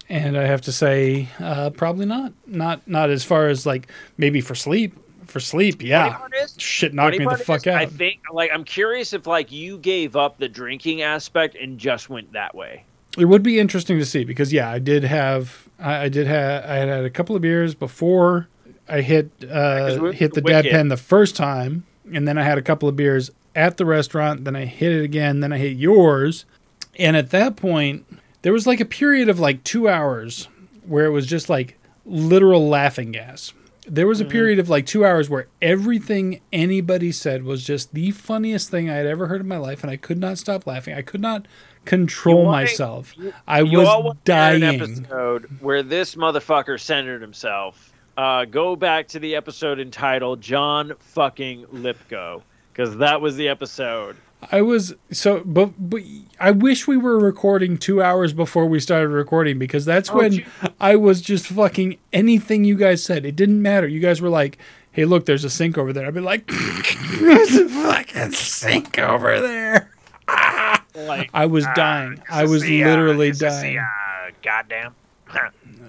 [0.09, 4.40] and I have to say uh probably not not not as far as like maybe
[4.40, 7.86] for sleep for sleep yeah is- shit knocked me the part is, fuck out I
[7.86, 12.32] think like I'm curious if like you gave up the drinking aspect and just went
[12.32, 12.85] that way.
[13.16, 16.64] It would be interesting to see because yeah I did have I, I did have
[16.64, 18.48] I had had a couple of beers before
[18.89, 20.62] I hit uh hit the Wicked.
[20.62, 23.86] dab pen the first time and then I had a couple of beers at the
[23.86, 26.44] restaurant then I hit it again then I hit yours
[26.98, 28.05] and at that point
[28.43, 30.48] there was like a period of like 2 hours
[30.86, 31.76] where it was just like
[32.06, 33.52] literal laughing gas
[33.86, 34.30] there was a Mm-hmm.
[34.32, 38.94] period of like two hours where everything anybody said was just the funniest thing I
[38.97, 40.93] had ever heard in my life, and I could not stop laughing.
[40.93, 41.47] I could not
[41.84, 43.14] control wanna- myself.
[43.46, 44.62] I you was hear An dying.
[44.64, 47.92] episode where this motherfucker centered himself.
[48.16, 52.42] Uh, go back to the episode entitled "John Fucking Lipko"
[52.72, 54.16] because that was the episode.
[54.52, 56.00] I was so, but, but
[56.38, 60.46] I wish we were recording two hours before we started recording because that's when gee.
[60.80, 63.24] I was just fucking anything you guys said.
[63.26, 63.88] It didn't matter.
[63.88, 64.56] You guys were like,
[64.92, 66.46] "Hey, look, there's a sink over there." I'd be like,
[67.20, 69.90] "There's a fucking sink over there."
[71.06, 72.22] Like I was dying.
[72.30, 73.78] I was literally dying.
[73.78, 74.94] uh, goddamn.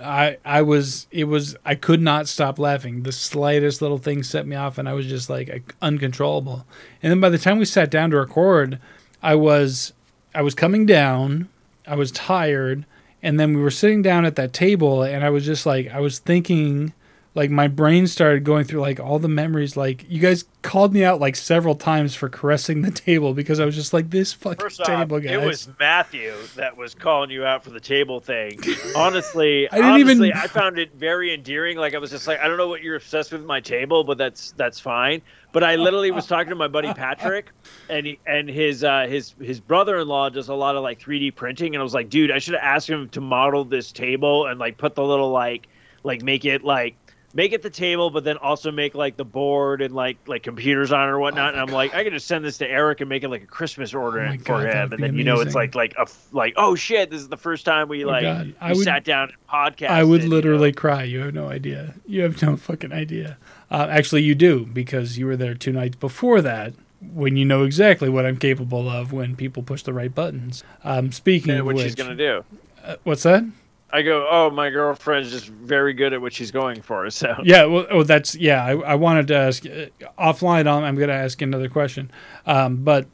[0.02, 3.04] I I was it was I could not stop laughing.
[3.04, 6.66] The slightest little thing set me off, and I was just like uncontrollable.
[7.02, 8.80] And then by the time we sat down to record,
[9.22, 9.94] I was
[10.34, 11.50] I was coming down.
[11.88, 12.86] I was tired,
[13.24, 16.00] and then we were sitting down at that table, and I was just like I
[16.00, 16.94] was thinking.
[17.36, 19.78] Like my brain started going through like all the memories.
[19.78, 23.66] Like you guys called me out like several times for caressing the table because I
[23.66, 25.32] was just like this fucking First off, table, guys.
[25.32, 28.60] it was Matthew that was calling you out for the table thing.
[28.96, 31.78] Honestly, I didn't honestly, even- I found it very endearing.
[31.78, 34.18] Like I was just like, I don't know what you're obsessed with my table, but
[34.18, 35.22] that's that's fine.
[35.52, 37.52] But I literally was talking to my buddy Patrick,
[37.90, 41.76] and he, and his uh, his his brother-in-law does a lot of like 3D printing,
[41.76, 44.60] and I was like, dude, I should have asked him to model this table and
[44.60, 45.68] like put the little like
[46.04, 46.96] like make it like
[47.34, 50.92] make it the table, but then also make like the board and like like computers
[50.92, 51.54] on it or whatnot.
[51.54, 53.48] and I'm like, I could just send this to Eric and make it like a
[53.48, 56.54] Christmas order Oh for God, him, and then you know it's like like a like
[56.58, 58.56] oh shit, this is the first time we Oh, like God.
[58.60, 59.90] I would- sat down and podcast.
[59.90, 61.04] I would literally cry.
[61.04, 61.94] You have no idea.
[62.08, 63.38] You have no fucking idea.
[63.72, 66.74] Uh, actually, you do because you were there two nights before that
[67.14, 70.64] when you know exactly what I'm capable of when people push the right buttons.
[70.84, 72.44] Um, speaking of what which, she's gonna do.
[72.84, 73.44] uh, what's that?
[73.92, 77.10] I go, oh, my girlfriend's just very good at what she's going for.
[77.10, 78.64] So Yeah, well, oh, that's yeah.
[78.64, 79.86] I, I wanted to ask uh,
[80.20, 80.68] offline.
[80.68, 82.12] I'm, I'm going to ask another question,
[82.46, 83.08] um, but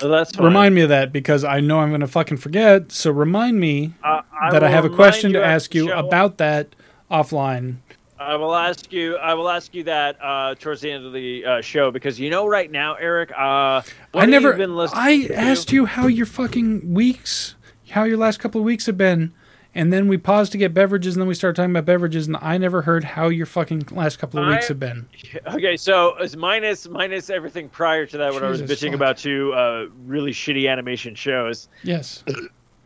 [0.00, 0.44] So that's fine.
[0.46, 2.92] remind me of that because I know I'm going to fucking forget.
[2.92, 6.74] So remind me Uh, that I have a question to ask you about that
[7.10, 7.76] offline.
[8.18, 9.16] I will ask you.
[9.16, 12.30] I will ask you that uh, towards the end of the uh, show because you
[12.30, 13.32] know right now, Eric.
[13.32, 13.82] Uh,
[14.14, 14.52] I never.
[14.52, 15.34] you been listening I to?
[15.36, 17.56] asked you how your fucking weeks,
[17.90, 19.34] how your last couple of weeks have been,
[19.74, 22.36] and then we paused to get beverages, and then we started talking about beverages, and
[22.40, 25.06] I never heard how your fucking last couple of weeks have been.
[25.54, 28.94] Okay, so it's minus minus everything prior to that when I was bitching fuck.
[28.94, 31.68] about two uh, really shitty animation shows.
[31.82, 32.24] Yes,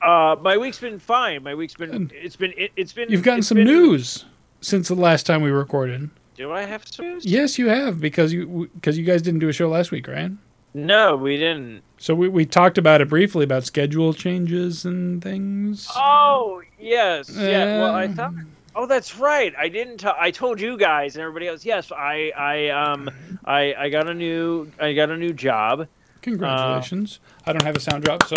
[0.03, 1.43] Uh, my week's been fine.
[1.43, 2.13] My week's been Good.
[2.15, 4.25] it's been it, it's been you've gotten some been- news
[4.61, 6.11] since the last time we recorded.
[6.37, 7.25] Do I have some news?
[7.25, 10.31] Yes, you have because you because you guys didn't do a show last week, right?
[10.77, 11.83] No, we didn't.
[11.97, 15.89] So we, we talked about it briefly about schedule changes and things.
[15.97, 17.81] Oh yes, yeah.
[17.81, 18.35] Well, I Uh, thought.
[18.75, 19.55] Oh, that's right.
[19.59, 19.97] I didn't.
[20.01, 21.65] T- I told you guys and everybody else.
[21.65, 23.09] Yes, I, I, um,
[23.47, 25.89] I, I got a new, I got a new job.
[26.21, 27.21] Congratulations!
[27.47, 28.37] I don't have a sound drop, so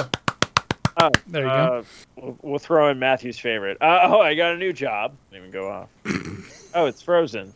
[1.02, 1.53] Oh, There you go.
[1.53, 1.84] uh,
[2.16, 3.78] We'll, we'll throw in Matthew's favorite.
[3.82, 5.14] Uh, oh, I got a new job.
[5.32, 5.90] Didn't even go off.
[6.76, 7.53] oh, it's frozen.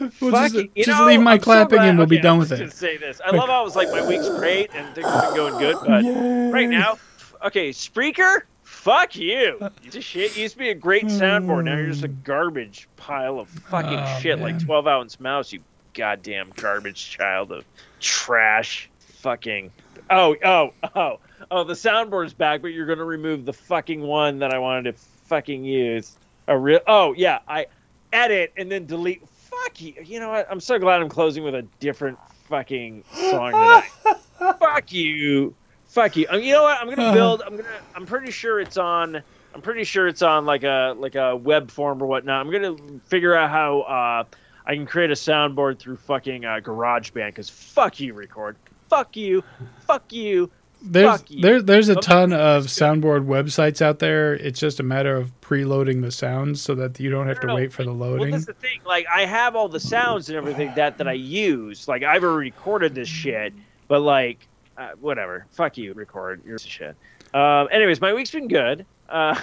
[0.00, 0.66] We'll Fuck just.
[0.76, 2.72] Just know, leave my I'm clapping glad- and we'll be okay, done I'm with it.
[2.72, 3.20] say this.
[3.24, 5.76] I love how it was like my week's great and things have been going good,
[5.86, 6.04] but
[6.52, 6.98] right now,
[7.44, 9.58] okay, Spreaker, fuck you.
[9.90, 10.36] Just shit.
[10.36, 11.64] Used to be a great soundboard.
[11.64, 12.24] Now you're just a mm.
[12.24, 15.52] garbage pile of fucking Oh, shit, like 12 ounce mouse.
[15.52, 15.60] You
[15.94, 17.64] goddamn garbage child of
[18.00, 18.88] trash.
[19.20, 19.70] Fucking.
[20.10, 21.20] Oh, oh, oh,
[21.50, 21.64] oh.
[21.64, 25.64] The soundboard's back, but you're gonna remove the fucking one that I wanted to fucking
[25.64, 26.16] use.
[26.48, 26.80] A real.
[26.88, 27.66] Oh yeah, I
[28.12, 29.22] edit and then delete.
[29.62, 29.94] Fuck you.
[30.04, 30.46] You know what?
[30.50, 32.18] I'm so glad I'm closing with a different
[32.48, 33.90] fucking song tonight.
[34.58, 35.54] Fuck you.
[35.86, 36.26] Fuck you.
[36.28, 36.80] Um, you know what?
[36.80, 37.42] I'm gonna build.
[37.42, 37.68] I'm gonna.
[37.94, 39.22] I'm pretty sure it's on.
[39.54, 42.44] I'm pretty sure it's on like a like a web form or whatnot.
[42.44, 42.76] I'm gonna
[43.06, 44.24] figure out how uh,
[44.66, 47.28] I can create a soundboard through fucking uh, GarageBand.
[47.28, 48.56] Because fuck you, record.
[48.88, 49.44] Fuck you.
[49.86, 50.50] Fuck you.
[50.84, 51.40] There's Fuck you.
[51.42, 54.34] there, there's a ton of soundboard websites out there.
[54.34, 57.72] It's just a matter of preloading the sounds so that you don't have to wait
[57.72, 58.32] for the Well, loading.
[58.32, 58.80] that's the thing.
[58.84, 61.86] Like, I have all the sounds and everything that that I use.
[61.88, 63.54] Like, I've already recorded this shit.
[63.88, 64.46] But like,
[64.76, 65.46] uh, whatever.
[65.50, 66.42] Fuck you, record.
[66.46, 66.96] You're shit.
[67.34, 68.84] Um, anyways, my week's been good.
[69.08, 69.38] Uh,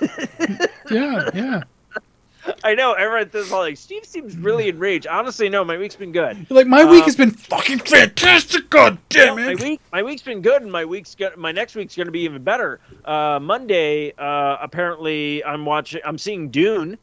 [0.90, 1.62] yeah, yeah.
[2.62, 5.06] I know everyone says all like Steve seems really enraged.
[5.06, 6.46] Honestly, no, my week's been good.
[6.50, 8.70] Like my week Um, has been fucking fantastic.
[8.70, 9.58] God damn it!
[9.58, 12.12] my week, my week's been good, and my week's go- my next week's going to
[12.12, 12.80] be even better.
[13.04, 16.00] Uh, Monday, uh, apparently, I'm watching.
[16.04, 16.98] I'm seeing Dune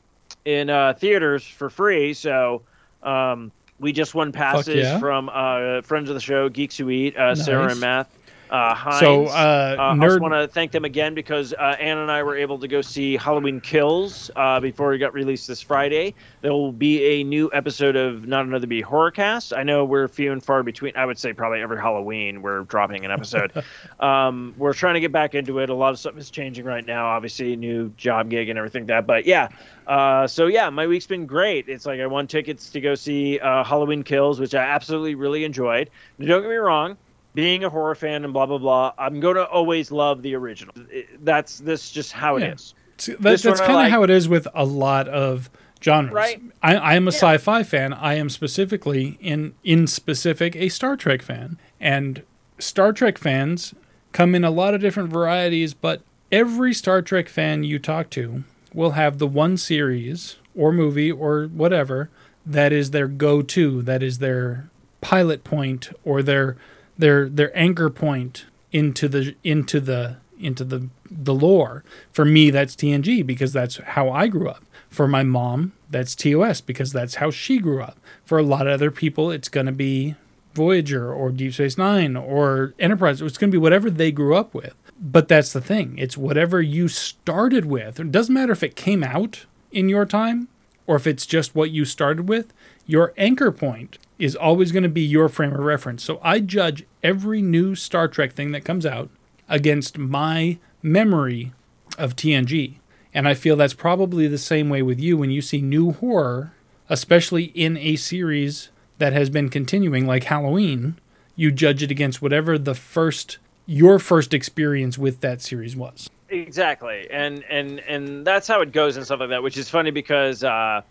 [0.46, 2.14] in uh, theaters for free.
[2.14, 2.62] So
[3.04, 5.00] um, we just won passes yeah.
[5.00, 8.10] from uh, friends of the show, Geeks Who Eat, uh, Sarah and Matt.
[8.52, 9.00] Uh, Hines.
[9.00, 12.22] So, uh, Uh, I just want to thank them again because uh, Ann and I
[12.22, 16.14] were able to go see Halloween Kills uh, before it got released this Friday.
[16.42, 19.58] There will be a new episode of Not Another Be Horrorcast.
[19.58, 20.98] I know we're few and far between.
[20.98, 23.64] I would say probably every Halloween we're dropping an episode.
[24.02, 25.70] um, we're trying to get back into it.
[25.70, 27.06] A lot of stuff is changing right now.
[27.06, 29.08] Obviously, new job gig and everything like that.
[29.08, 29.48] But yeah,
[29.88, 31.70] uh, so yeah, my week's been great.
[31.70, 35.46] It's like I won tickets to go see uh, Halloween Kills, which I absolutely really
[35.46, 35.90] enjoyed.
[36.18, 36.98] Now, don't get me wrong
[37.34, 40.74] being a horror fan and blah blah blah, I'm gonna always love the original.
[41.22, 42.54] That's this just how it Yeah.
[42.54, 42.74] is.
[43.08, 43.92] That- that's kind of like.
[43.92, 45.50] how it is with a lot of
[45.84, 46.14] genres.
[46.14, 46.42] Right.
[46.62, 47.18] I, I am a Yeah.
[47.18, 47.94] sci-fi fan.
[47.94, 52.22] I am specifically in in specific a Star Trek fan, and
[52.60, 53.74] Star Trek fans
[54.12, 55.74] come in a lot of different varieties.
[55.74, 56.02] But
[56.32, 58.44] every Star Trek fan you talk to
[58.74, 62.10] will have the one series or movie or whatever
[62.46, 64.70] that is their go-to, that is their
[65.02, 66.56] pilot point or their
[67.02, 71.84] their their anchor point into the into the into the the lore.
[72.12, 74.64] For me, that's TNG because that's how I grew up.
[74.90, 77.98] For my mom, that's TOS because that's how she grew up.
[78.26, 80.16] For a lot of other people, it's going to be
[80.54, 83.22] Voyager or Deep Space Nine or Enterprise.
[83.22, 84.74] It's going to be whatever they grew up with.
[85.00, 85.98] But that's the thing.
[85.98, 88.00] It's whatever you started with.
[88.00, 90.48] It doesn't matter if it came out in your time
[90.86, 92.54] or if it's just what you started with.
[92.86, 96.04] Your anchor point is always going to be your frame of reference.
[96.04, 99.10] So I judge every new Star Trek thing that comes out
[99.50, 101.54] against my memory
[101.98, 102.76] of TNG.
[103.14, 106.54] And I feel that's probably the same way with you when you see new horror,
[106.90, 110.98] especially in a series that has been continuing, like Halloween,
[111.36, 116.10] you judge it against whatever the first, your first experience with that series was.
[116.30, 119.92] Exactly, and and and that's how it goes and stuff like that, which is funny
[119.92, 120.44] because.
[120.44, 120.82] Uh,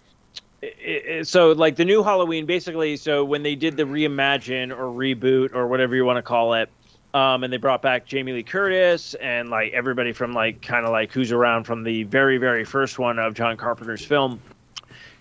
[1.22, 5.66] so like the new Halloween, basically, so when they did the reimagine or reboot or
[5.66, 6.68] whatever you want to call it,
[7.14, 10.92] um, and they brought back Jamie Lee Curtis and like everybody from like kind of
[10.92, 14.40] like who's around from the very very first one of John Carpenter's film.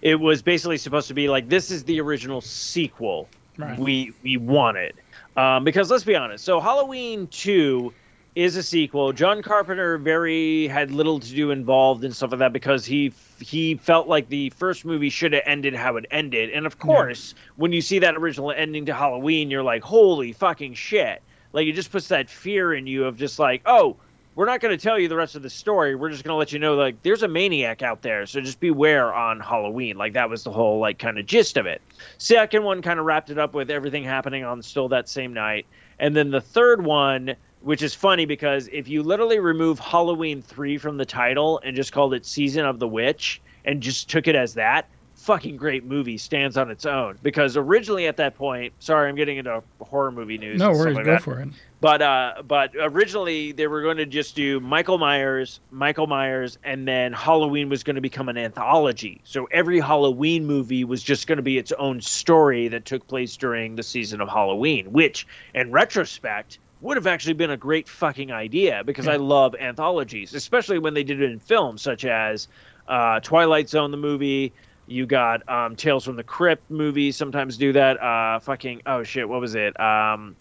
[0.02, 3.78] It was basically supposed to be like this is the original sequel Right.
[3.78, 4.94] we we wanted
[5.36, 6.46] um, because let's be honest.
[6.46, 7.94] So Halloween two
[8.36, 9.12] is a sequel.
[9.12, 13.76] John Carpenter very had little to do involved in stuff like that because he he
[13.76, 16.50] felt like the first movie should have ended how it ended.
[16.52, 20.76] And of course, when you see that original ending to Halloween, you're like, holy fucking
[20.76, 21.22] shit!
[21.54, 23.98] Like it just puts that fear in you of just like, oh,
[24.36, 25.96] we're not going to tell you the rest of the story.
[25.96, 28.60] We're just going to let you know like there's a maniac out there, so just
[28.60, 29.98] beware on Halloween.
[29.98, 31.82] Like that was the whole like kind of gist of it.
[32.20, 35.66] Second one kind of wrapped it up with everything happening on still that same night,
[36.00, 40.78] and then the third one, which is funny because if you literally remove Halloween three
[40.78, 44.36] from the title and just called it Season of the Witch and just took it
[44.36, 44.88] as that.
[45.16, 49.38] Fucking great movie stands on its own because originally at that point, sorry, I'm getting
[49.38, 50.60] into horror movie news.
[50.60, 51.22] No worries, like go that.
[51.22, 51.50] for it.
[51.82, 56.88] But uh, but originally they were going to just do Michael Myers, Michael Myers, and
[56.88, 59.20] then Halloween was going to become an anthology.
[59.26, 63.36] So every Halloween movie was just going to be its own story that took place
[63.36, 68.32] during the season of Halloween, which, in retrospect, would have actually been a great fucking
[68.32, 72.48] idea because I love anthologies, especially when they did it in films, such as
[72.88, 74.54] uh, Twilight Zone, the movie.
[74.88, 78.02] You got um, Tales from the Crypt movies sometimes do that.
[78.02, 79.80] Uh, fucking oh shit, what was it?
[79.80, 80.36] Um,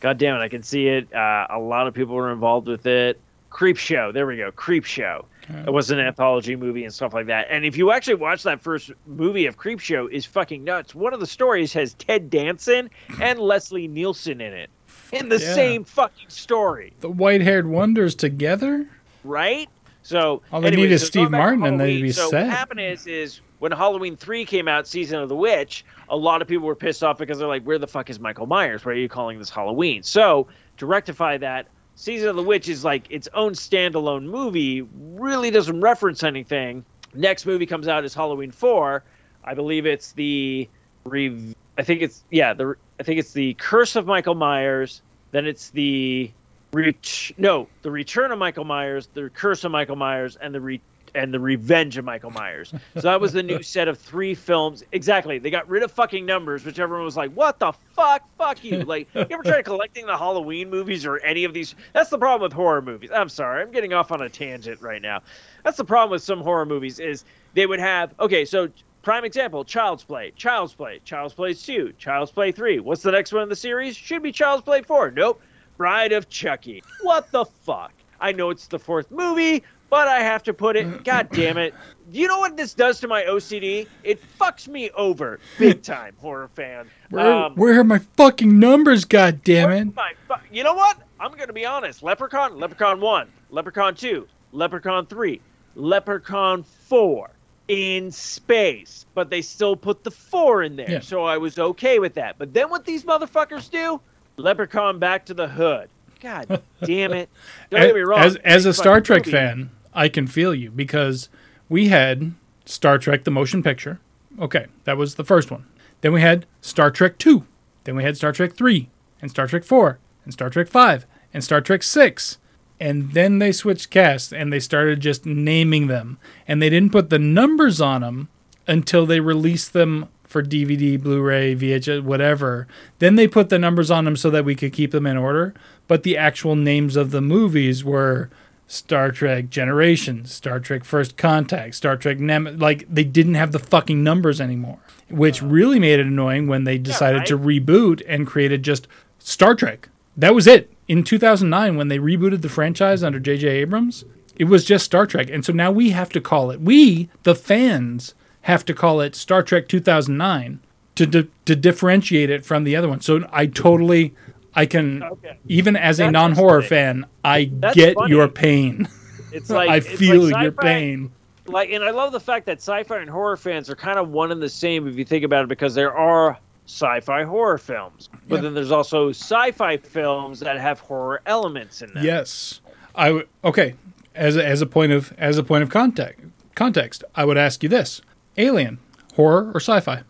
[0.00, 1.12] God damn it, I can see it.
[1.12, 3.20] Uh, a lot of people were involved with it.
[3.50, 4.50] Creepshow, there we go.
[4.50, 5.24] Creepshow.
[5.66, 7.48] It was an anthology movie and stuff like that.
[7.50, 10.94] And if you actually watch that first movie of Creepshow, is fucking nuts.
[10.94, 12.88] One of the stories has Ted Danson
[13.20, 14.70] and Leslie Nielsen in it,
[15.12, 15.54] in the yeah.
[15.54, 18.86] same fucking story, The white haired wonders together?
[19.22, 19.68] right?
[20.02, 22.12] So All they anyway, need is so Steve going back to Martin and they'd be
[22.12, 22.46] so set.
[22.46, 26.42] What happened is, is when Halloween three came out, Season of the Witch, a lot
[26.42, 28.84] of people were pissed off because they're like, "Where the fuck is Michael Myers?
[28.84, 32.84] Why are you calling this Halloween?" So to rectify that, Season of the Witch is
[32.84, 36.84] like its own standalone movie, really doesn't reference anything.
[37.14, 39.04] Next movie comes out is Halloween four.
[39.44, 40.68] I believe it's the
[41.04, 45.02] re- I think it's yeah, the I think it's the Curse of Michael Myers.
[45.32, 46.30] Then it's the
[46.72, 50.80] ret- no, the Return of Michael Myers, the Curse of Michael Myers, and the re-
[51.14, 52.74] and the Revenge of Michael Myers.
[52.94, 54.82] So that was the new set of three films.
[54.92, 55.38] Exactly.
[55.38, 58.22] They got rid of fucking numbers, which everyone was like, "What the fuck?
[58.36, 61.74] Fuck you!" Like, you ever try collecting the Halloween movies or any of these?
[61.92, 63.10] That's the problem with horror movies.
[63.12, 65.22] I'm sorry, I'm getting off on a tangent right now.
[65.64, 67.24] That's the problem with some horror movies is
[67.54, 68.68] they would have okay, so
[69.04, 72.80] prime example, Child's Play, Child's Play, Child's Play 2, Child's Play 3.
[72.80, 73.96] What's the next one in the series?
[73.96, 75.10] Should be Child's Play 4.
[75.12, 75.40] Nope.
[75.76, 76.82] Bride of Chucky.
[77.02, 77.92] What the fuck?
[78.20, 81.04] I know it's the fourth movie, but I have to put it.
[81.04, 81.74] God damn it.
[82.12, 83.86] You know what this does to my OCD?
[84.04, 86.88] It fucks me over big time, horror fan.
[87.10, 89.94] Where, Um, where are my fucking numbers, God damn it?
[89.96, 90.98] my fu- you know what?
[91.20, 92.02] I'm going to be honest.
[92.02, 95.40] Leprechaun, Leprechaun 1, Leprechaun 2, Leprechaun 3,
[95.74, 97.30] Leprechaun 4
[97.68, 100.90] in space, but they still put the 4 in there.
[100.90, 101.00] Yeah.
[101.00, 102.36] So I was okay with that.
[102.38, 104.00] But then what these motherfuckers do?
[104.36, 105.88] Leprechaun back to the hood.
[106.20, 107.28] God damn it.
[107.70, 108.20] Don't get me wrong.
[108.20, 109.30] As, as a Star Trek movie.
[109.30, 111.28] fan, I can feel you because
[111.68, 112.34] we had
[112.64, 114.00] Star Trek the motion picture.
[114.40, 115.66] Okay, that was the first one.
[116.00, 117.46] Then we had Star Trek 2.
[117.84, 118.88] Then we had Star Trek 3
[119.22, 122.38] and Star Trek 4 and Star Trek 5 and Star Trek 6.
[122.80, 126.18] And then they switched casts and they started just naming them.
[126.46, 128.28] And they didn't put the numbers on them
[128.66, 132.66] until they released them for DVD, Blu-ray, VHS, whatever.
[132.98, 135.54] Then they put the numbers on them so that we could keep them in order.
[135.86, 138.30] But the actual names of the movies were
[138.66, 142.58] Star Trek Generations, Star Trek First Contact, Star Trek Nem.
[142.58, 144.78] Like they didn't have the fucking numbers anymore,
[145.08, 148.88] which really made it annoying when they decided to reboot and created just
[149.20, 149.88] Star Trek.
[150.16, 150.73] That was it.
[150.86, 153.48] In 2009, when they rebooted the franchise under J.J.
[153.48, 154.04] Abrams,
[154.36, 155.30] it was just Star Trek.
[155.30, 159.14] And so now we have to call it, we, the fans, have to call it
[159.14, 160.60] Star Trek 2009
[160.96, 163.00] to, di- to differentiate it from the other one.
[163.00, 164.14] So I totally,
[164.54, 165.38] I can, Okay.
[165.48, 168.10] even as a non horror fan, I That's get funny.
[168.10, 168.86] your pain.
[169.32, 171.10] It's like I feel like your pain.
[171.46, 174.32] Like, and I love the fact that sci-fi and horror fans are kind of one
[174.32, 178.36] and the same if you think about it, because there are sci-fi horror films, but
[178.36, 178.40] Yeah.
[178.42, 182.04] then there's also sci-fi films that have horror elements in them.
[182.04, 182.60] Yes,
[182.94, 183.74] I w- okay.
[184.14, 186.20] As a, as a point of as a point of context,
[186.54, 188.00] context, I would ask you this:
[188.38, 188.78] Alien,
[189.16, 190.02] horror or sci-fi?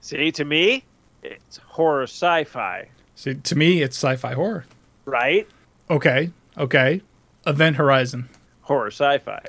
[0.00, 0.84] See, to me,
[1.22, 4.66] it's horror sci-fi, See, to me, it's sci-fi horror.
[5.06, 5.48] right?
[5.90, 7.00] Okay, okay.
[7.46, 8.28] Event Horizon.
[8.62, 9.40] Horror sci-fi.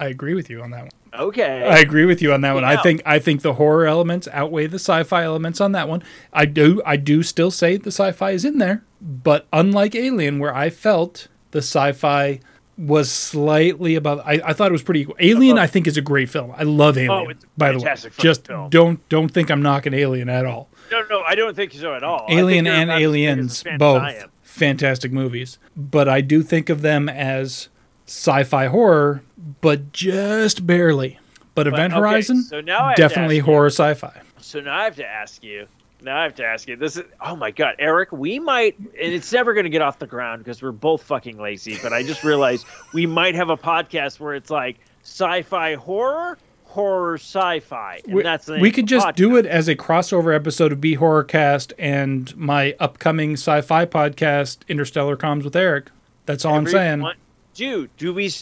[0.00, 0.90] I agree with you on that one.
[1.14, 1.64] Okay.
[1.64, 2.64] I agree with you on that one.
[2.64, 6.02] I think I think the horror elements outweigh the sci-fi elements on that one.
[6.32, 10.54] I do I do still say the sci-fi is in there, but unlike Alien, where
[10.54, 12.40] I felt the sci-fi
[12.78, 15.16] was slightly above, I, I thought it was pretty equal.
[15.20, 16.52] Alien, I think, is a great film.
[16.56, 17.26] I love oh, Alien.
[17.26, 18.70] Oh, it's by the way, just film.
[18.70, 20.70] don't don't think I'm knocking Alien at all.
[20.90, 22.26] no, no, I don't think so at all.
[22.30, 25.58] Alien and about as big as Aliens, both fantastic movies.
[25.76, 27.68] But I do think of them as
[28.12, 29.22] sci-fi horror,
[29.60, 31.18] but just barely.
[31.54, 34.22] But Event okay, Horizon, so now I have to definitely ask you- horror sci-fi.
[34.40, 35.66] So now I have to ask you.
[36.02, 36.76] Now I have to ask you.
[36.76, 38.10] This is oh my god, Eric.
[38.12, 41.38] We might, and it's never going to get off the ground because we're both fucking
[41.38, 41.78] lazy.
[41.82, 47.14] But I just realized we might have a podcast where it's like sci-fi horror, horror
[47.14, 50.80] sci-fi, and we, that's the we could just do it as a crossover episode of
[50.80, 55.90] Be Horror Cast and my upcoming sci-fi podcast, Interstellar Comms with Eric.
[56.26, 57.00] That's all I'm saying.
[57.00, 57.16] Dude,
[57.54, 58.32] do Do we?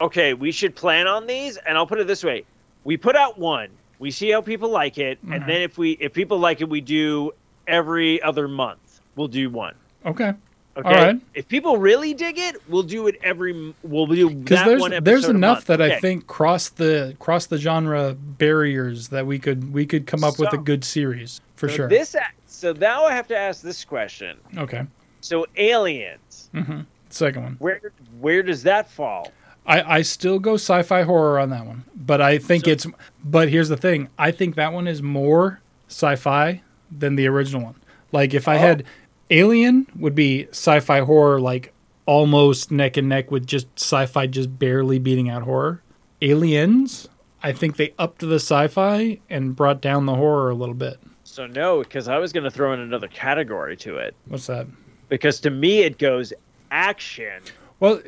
[0.00, 2.44] Okay, we should plan on these, and I'll put it this way:
[2.84, 3.68] we put out one,
[3.98, 5.48] we see how people like it, and mm-hmm.
[5.48, 7.32] then if we if people like it, we do
[7.66, 9.00] every other month.
[9.16, 9.74] We'll do one.
[10.06, 10.32] Okay.
[10.76, 10.88] Okay.
[10.88, 11.20] All right.
[11.34, 13.74] If people really dig it, we'll do it every.
[13.82, 17.46] We'll do Because that there's one episode there's enough that I think cross the cross
[17.46, 21.68] the genre barriers that we could we could come up with a good series for
[21.68, 21.88] So sure.
[21.88, 22.14] This.
[22.46, 24.36] So now I have to ask this question.
[24.56, 24.84] okay.
[25.20, 26.82] So aliens, mm-hmm.
[27.10, 27.56] Second one.
[27.58, 27.80] where
[28.20, 29.32] where does that fall?
[29.66, 32.86] I, I still go sci-fi horror on that one, but I think So- it's.
[33.24, 37.74] But here's the thing: I think that one is more sci-fi than the original one.
[38.12, 38.60] Like if I Oh.
[38.60, 38.84] had
[39.30, 41.74] Alien, would be sci-fi horror, like
[42.06, 45.82] almost neck and neck with just sci-fi, just barely beating out horror.
[46.22, 47.08] Aliens,
[47.42, 50.98] I think they upped the sci-fi and brought down the horror a little bit.
[51.24, 54.14] So no, because I was going to throw in another category to it.
[54.26, 54.66] What's that?
[55.08, 56.32] Because to me, it goes
[56.70, 57.42] action,
[57.80, 58.00] Well,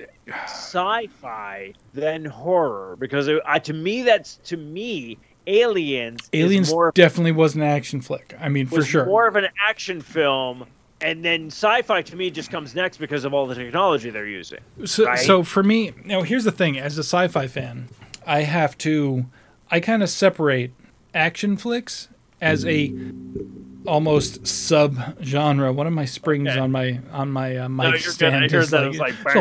[0.44, 2.96] sci-fi, then horror.
[2.98, 6.28] Because it, I, to me, that's to me, aliens.
[6.32, 8.34] is Aliens more definitely was an action flick.
[8.40, 9.06] I mean, for sure.
[9.06, 10.66] more of an action film,
[11.00, 14.60] and then sci-fi to me just comes next because of all the technology they're using.
[14.84, 15.18] So, right?
[15.18, 17.88] so for me, now here's the thing: as a sci-fi fan,
[18.26, 19.26] I have to,
[19.70, 20.72] I kind of separate
[21.14, 22.08] action flicks
[22.40, 22.94] as a
[23.86, 25.72] almost sub genre.
[25.72, 26.58] One of my springs Okay.
[26.58, 28.02] on my on my uh, mic good.
[28.02, 28.78] stand I heard is that.
[28.78, 29.40] like, It was like, so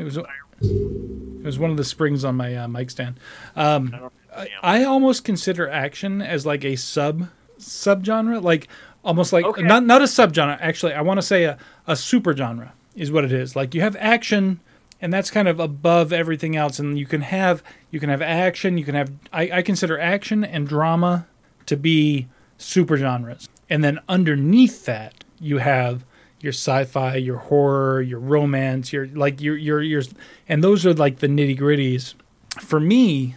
[0.00, 0.16] it was
[0.62, 3.18] it was one of the springs on my uh, mic stand.
[3.56, 7.28] Um, I, I almost consider action as like a sub
[7.58, 8.68] sub genre, like
[9.04, 9.62] almost like Okay.
[9.62, 10.58] not not a sub genre.
[10.60, 13.56] Actually, I want to say a, a super genre is what it is.
[13.56, 14.60] Like you have action,
[15.00, 16.78] and that's kind of above everything else.
[16.78, 18.78] And you can have you can have action.
[18.78, 21.26] You can have I, I consider action and drama
[21.66, 22.28] to be
[22.60, 26.04] super genres, and then underneath that you have
[26.40, 30.02] your sci-fi, your horror, your romance, your like your your your,
[30.48, 32.14] and those are like the nitty gritties.
[32.60, 33.36] For me,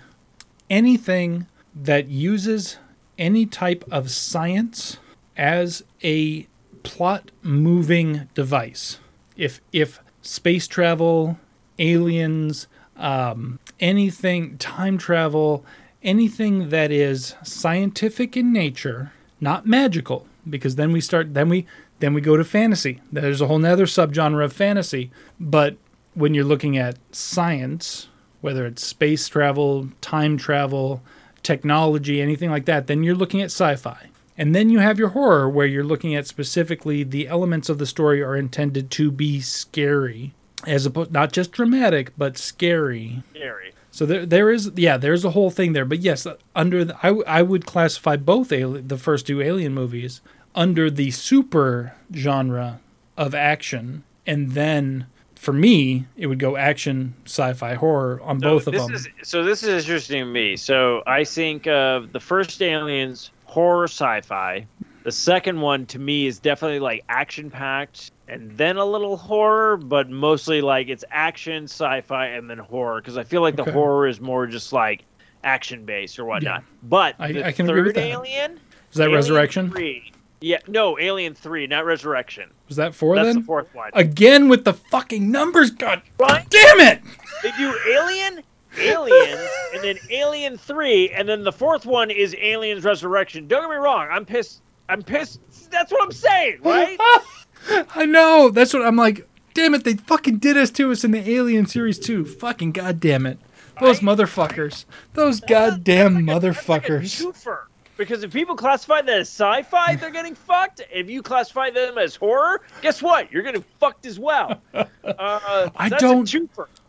[0.70, 2.78] anything that uses
[3.18, 4.98] any type of science
[5.36, 6.48] as a
[6.84, 9.00] plot moving device.
[9.36, 11.40] If if space travel,
[11.80, 15.66] aliens, um, anything, time travel,
[16.04, 21.66] anything that is scientific in nature, not magical, because then we start then we
[22.00, 23.02] then we go to fantasy.
[23.12, 25.12] There's a whole nother subgenre of fantasy.
[25.40, 25.78] But
[26.14, 28.10] when you're looking at science,
[28.42, 31.02] whether it's space travel, time travel,
[31.44, 34.10] technology, anything like that, then you're looking at sci fi.
[34.38, 37.86] And then you have your horror, where you're looking at specifically the elements of the
[37.86, 40.34] story are intended to be scary,
[40.66, 43.22] as opposed not just dramatic, but scary.
[43.30, 43.73] Scary.
[43.94, 45.86] So there, there is, yeah, there's a whole thing there.
[45.86, 46.26] But yes,
[46.56, 50.20] under the, I, w- I would classify both ali- the first two Alien movies
[50.56, 52.82] under the super genre
[53.16, 55.06] of action, and then
[55.36, 58.96] for me, it would go action, sci-fi, horror on So both of this them.
[58.96, 60.56] Is, so this is interesting to me.
[60.56, 64.66] So I think of the first Aliens horror sci-fi.
[65.04, 69.76] The second one to me is definitely like action packed and then a little horror,
[69.76, 73.72] but mostly like it's action, sci-fi, and then horror because I feel like the Okay.
[73.72, 75.04] horror is more just like
[75.44, 76.64] action based or whatnot.
[76.84, 78.06] But I- the I can third agree with that.
[78.06, 78.54] Alien,
[78.92, 79.72] Is that Alien Resurrection?
[79.72, 82.50] 3, yeah, no, Alien Three, not Resurrection.
[82.70, 83.40] Was that four That's then?
[83.40, 83.90] the fourth one.
[83.94, 85.70] Again with the fucking numbers.
[85.72, 86.50] God Right?
[86.50, 87.02] damn it!
[87.44, 88.42] They do Alien,
[88.80, 93.50] Aliens, and then Alien Three, and then the fourth one is Aliens Resurrection.
[93.50, 94.62] Don't get me wrong, I'm pissed.
[94.90, 95.40] I'm pissed.
[95.72, 96.98] That's what I'm saying, right?
[97.96, 98.50] I know.
[98.50, 99.28] That's what I'm like.
[99.54, 99.84] Damn it!
[99.84, 102.26] They fucking did us to us in the Alien series too.
[102.26, 103.38] Fucking goddamn it!
[103.80, 104.86] Those motherfuckers.
[105.14, 107.22] Those goddamn like a motherfuckers.
[107.24, 107.64] twofer.
[107.96, 110.82] Because if people classify that as sci-fi, they're getting fucked.
[110.92, 113.32] If you classify them as horror, guess what?
[113.32, 114.62] You're getting fucked as well.
[115.04, 116.34] Uh, I don't-.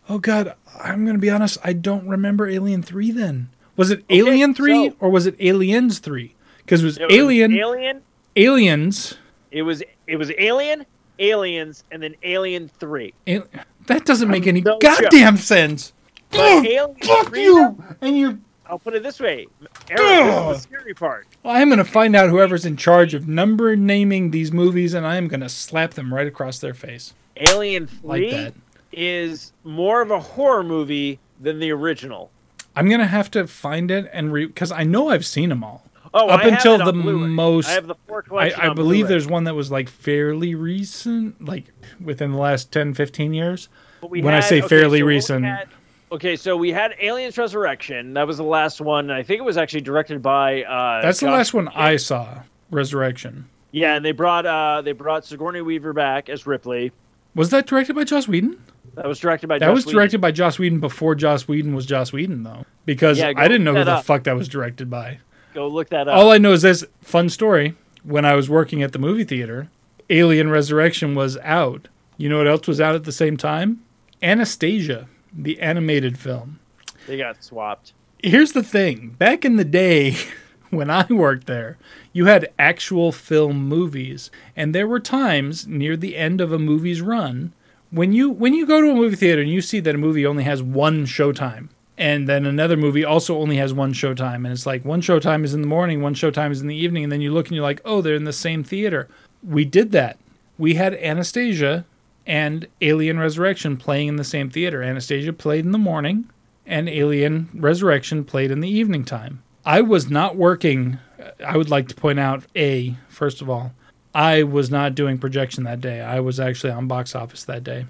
[0.08, 1.58] Oh god, I'm gonna be honest.
[1.64, 3.10] I don't remember Alien three.
[3.10, 6.34] Then was it Alien three so- or was it Aliens three?
[6.65, 8.01] Because it was It was Alien, Alien.
[8.36, 9.15] Aliens.
[9.51, 10.85] It was it was Alien,
[11.19, 13.15] Aliens, and then Alien Three.
[13.27, 13.47] Al-
[13.86, 15.93] that doesn't make any no goddamn sense.
[16.31, 18.41] But Alien fuck 3, you and you.
[18.66, 19.47] I'll put it this way,
[19.91, 20.01] Eric.
[20.01, 21.27] This is the scary part.
[21.45, 25.28] I'm gonna find out whoever's in charge of number naming these movies, and I am
[25.28, 28.55] gonna slap them right across their face Alien like Three that.
[28.91, 32.31] is more of a horror movie than the original.
[32.74, 35.85] I'm gonna have to find it and re because I know I've seen them all.
[36.16, 39.27] Oh, Up I until the most- I have the four I, collection I believe there's
[39.27, 41.65] one that was like fairly recent, like
[42.03, 43.69] within the last 10, 15 years.
[44.01, 45.69] But we when I say okay, fairly so recent- had-
[46.12, 48.15] okay, so we had Aliens Resurrection.
[48.15, 49.11] That was the last one.
[49.11, 50.62] I think it was actually directed by.
[50.62, 52.43] Uh, That's the Josh- last one I saw.
[52.70, 53.47] Resurrection.
[53.73, 56.93] Yeah, and they brought uh, they brought Sigourney Weaver back as Ripley.
[57.35, 58.57] Was that directed by Joss Whedon?
[58.95, 59.59] That was directed by.
[59.59, 59.97] That Joss was Whedon.
[59.99, 63.65] directed by Joss Whedon before Joss Whedon was Joss Whedon, though, because Yeah, I didn't
[63.65, 64.05] know who the up.
[64.05, 65.19] fuck that was directed by.
[65.55, 66.16] Go look that up.
[66.16, 67.74] All I know is this fun story.
[68.02, 69.70] When I was working at the movie theater,
[70.10, 71.89] Alien Resurrection was out.
[72.18, 73.82] You know what else was out at the same time?
[74.22, 76.59] Anastasia, the animated film.
[77.06, 77.93] they got swapped.
[78.22, 80.16] Here's the thing back in the day,
[80.70, 81.78] when I worked there,
[82.12, 87.01] you had actual film movies, and there were times near the end of a movie's
[87.01, 87.52] run
[87.94, 90.26] when you when you go to a movie theater and you see that a movie
[90.26, 94.66] only has one showtime and then another movie also only has one showtime and it's
[94.66, 97.20] like one showtime is in the morning one showtime is in the evening and then
[97.20, 99.08] you look and you're like oh they're in the same theater
[99.42, 100.18] we did that
[100.58, 101.84] we had anastasia
[102.26, 106.28] and alien resurrection playing in the same theater anastasia played in the morning
[106.66, 111.70] and alien resurrection played in the evening time i was not working uh, i would
[111.70, 113.72] like to point out a first of all
[114.14, 116.00] I was not doing projection that day.
[116.00, 117.86] I was actually on box office that day.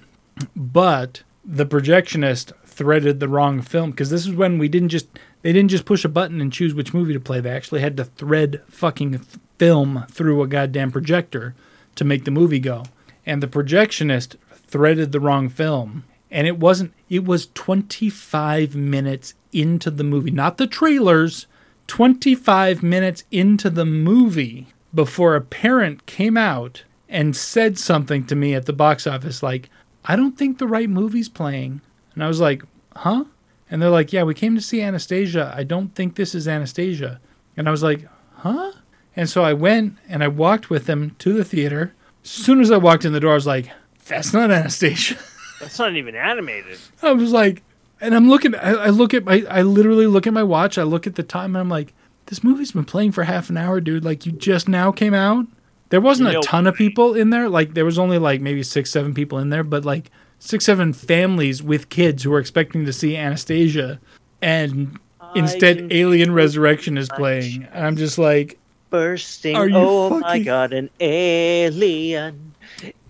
[0.57, 5.07] But the projectionist threaded the wrong film because this is when we didn't just
[5.43, 7.41] they didn't just push a button and choose which movie to play.
[7.41, 9.19] They actually had to thread fucking
[9.59, 11.55] film through a goddamn projector
[11.95, 12.85] to make the movie go.
[13.25, 16.05] And the projectionist threaded the wrong film.
[16.31, 21.47] And it wasn't it was 25 minutes into the movie, not the trailers,
[21.87, 28.55] 25 minutes into the movie before a parent came out and said something to me
[28.55, 29.71] at the box office like,
[30.07, 31.81] I don't think the right movie's playing.
[32.15, 32.63] And I was like,
[32.97, 33.25] huh?
[33.71, 35.53] And they're like, yeah, we came to see Anastasia.
[35.57, 37.21] I don't think this is Anastasia.
[37.57, 38.73] And I was like, huh?
[39.17, 41.95] And so I went and I walked with them to the theater.
[42.23, 43.71] As soon as I walked in the door, I was like,
[44.07, 45.17] that's not Anastasia.
[45.61, 46.79] That's not even animated.
[47.01, 47.63] I was like,
[48.01, 50.77] and I'm looking, I, I look at my, I literally look at my watch.
[50.77, 51.95] I look at the time and I'm like,
[52.27, 54.05] this movie's been playing for half an hour, dude.
[54.05, 55.47] Like, you just now came out.
[55.89, 57.49] There wasn't You a ton of people in there.
[57.49, 60.93] Like, there was only like maybe six, seven people in there, but like six, seven
[60.93, 64.01] families with kids who are expecting to see Anastasia.
[64.43, 64.99] And
[65.35, 67.67] instead, Alien Resurrection is playing.
[67.73, 68.59] And I'm just like,
[68.95, 69.57] bursting.
[69.57, 72.55] Are you oh my god, an alien.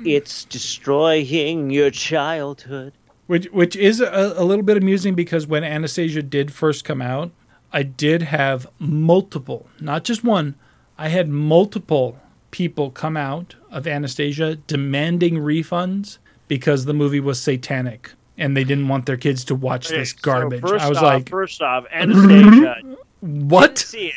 [0.04, 2.94] It's destroying your childhood.
[3.26, 7.32] Which which is a, a little bit amusing because when Anastasia did first come out,
[7.70, 10.54] I did have multiple, not just one,
[10.96, 12.18] I had multiple
[12.50, 16.18] people come out of Anastasia demanding refunds
[16.48, 20.12] because the movie was satanic and they didn't want their kids to watch Okay, this
[20.12, 20.60] garbage.
[20.60, 22.76] first I was off, like, first off, Anastasia.
[22.82, 22.98] didn't
[23.48, 23.78] "What?
[23.78, 24.12] see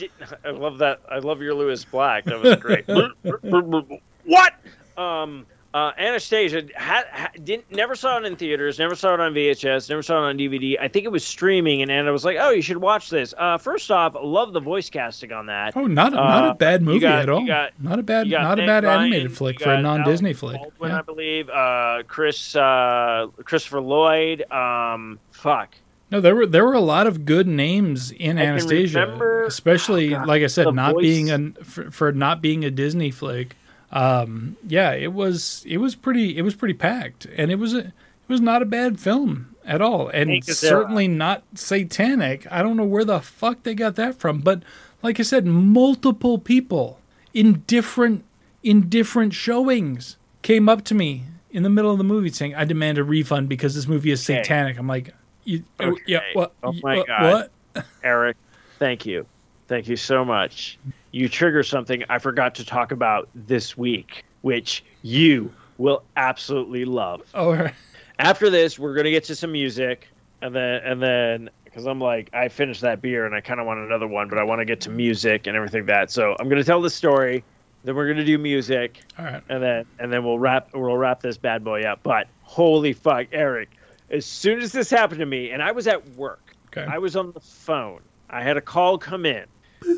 [0.00, 0.10] it.
[0.44, 1.00] I love that.
[1.10, 2.24] I love your Lewis Black.
[2.24, 2.86] That was great.
[4.24, 4.54] what?
[4.96, 7.04] Um, uh, Anastasia had,
[7.44, 10.36] didn't never saw it in theaters, never saw it on VHS, never saw it on
[10.38, 10.76] DVD.
[10.80, 13.56] I think it was streaming, and Anna was like, "Oh, you should watch this." Uh,
[13.56, 15.76] first off, love the voice casting on that.
[15.76, 17.46] Oh, not not Uh, a bad movie got- at all.
[17.46, 20.56] got- not a bad not a bad Ryan, animated flick for a non-Disney flick.
[20.56, 20.98] Baldwin, Yeah.
[20.98, 21.48] I believe.
[21.48, 24.50] Uh, Chris, uh, Christopher Lloyd.
[24.50, 25.74] Um, fuck.
[26.10, 30.12] No, there were there were a lot of good names in I Anastasia, remember- especially
[30.14, 33.12] oh, God, like I said, not voice- being an for, for not being a Disney
[33.12, 33.54] flick.
[33.92, 37.78] Um, yeah, it was it was pretty it was pretty packed, and it was a,
[37.78, 37.92] it
[38.28, 42.46] was not a bad film at all, and certainly not satanic.
[42.50, 44.62] I don't know where the fuck they got that from, but
[45.02, 47.00] like I said, multiple people
[47.34, 48.24] in different
[48.62, 52.64] in different showings came up to me in the middle of the movie saying, "I
[52.64, 54.42] demand a refund because this movie is Okay.
[54.42, 55.14] satanic." I'm like,
[55.44, 56.52] you, oh, yeah, what?
[56.62, 57.48] Oh my what- God.
[57.74, 57.86] What?
[58.04, 58.36] Eric,
[58.78, 59.26] thank you.
[59.66, 60.78] Thank you so much.
[61.12, 67.22] You trigger something I forgot to talk about this week, which you will absolutely love.
[67.34, 67.74] Oh, right.
[68.18, 70.08] After this, we're gonna get to some music,
[70.42, 73.66] and then and then because I'm like I finished that beer and I kind of
[73.66, 76.10] want another one, but I want to get to music and everything that.
[76.10, 77.42] So I'm gonna tell the story.
[77.82, 79.42] Then we're gonna do music, all right.
[79.48, 82.00] and then and then we'll wrap we'll wrap this bad boy up.
[82.02, 83.70] But holy fuck, Eric!
[84.10, 86.86] As soon as this happened to me, and I was at work, Okay.
[86.88, 88.00] I was on the phone.
[88.28, 89.46] I had a call come in.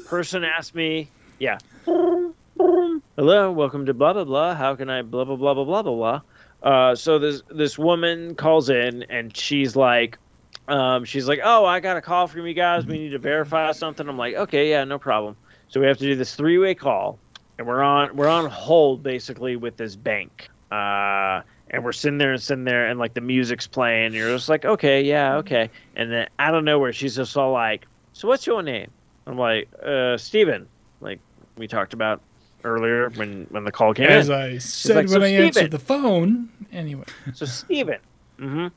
[0.06, 1.58] Person asked me, yeah.
[1.84, 4.54] Hello, welcome to blah blah blah.
[4.54, 6.20] How can I blah blah blah blah blah blah blah.
[6.62, 10.18] Uh, so this this woman calls in and she's like,
[10.68, 12.86] um, she's like, oh, I got a call from you guys.
[12.86, 14.08] We need to verify something.
[14.08, 15.36] I'm like, okay, yeah, no problem.
[15.68, 17.18] So we have to do this three way call,
[17.58, 20.48] and we're on we're on hold basically with this bank.
[20.70, 24.06] Uh, and we're sitting there and sitting there, and like the music's playing.
[24.06, 25.70] And you're just like, okay, yeah, okay.
[25.96, 28.90] And then out of nowhere, she's just all like, so what's your name?
[29.26, 30.66] I'm like, uh, Steven.
[31.00, 31.20] Like
[31.56, 32.22] we talked about
[32.64, 34.34] earlier when when the call came As in.
[34.34, 36.48] I said like, when "So I answered the phone.
[36.72, 37.04] Anyway,
[37.34, 37.98] So Steven,
[38.38, 38.68] hmm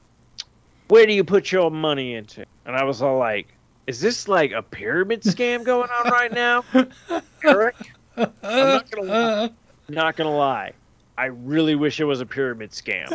[0.88, 2.46] where do you put your money into?
[2.66, 3.48] And I was all like,
[3.88, 6.64] is this like a pyramid scam going on right now,
[7.44, 7.76] Eric?
[8.18, 9.50] I'm not gonna lie.
[9.90, 10.74] Not gonna lie.
[11.18, 13.12] I really wish it was a pyramid scam.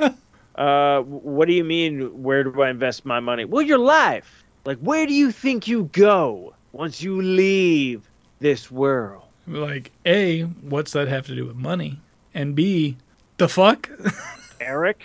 [0.56, 2.22] uh, what do you mean?
[2.22, 3.44] Where do I invest my money?
[3.44, 4.39] Well, your life.
[4.64, 8.08] Like, where do you think you go once you leave
[8.40, 9.24] this world?
[9.46, 12.00] like A, what's that have to do with money?
[12.34, 12.96] And B,
[13.38, 13.90] the fuck?
[14.60, 15.02] Eric,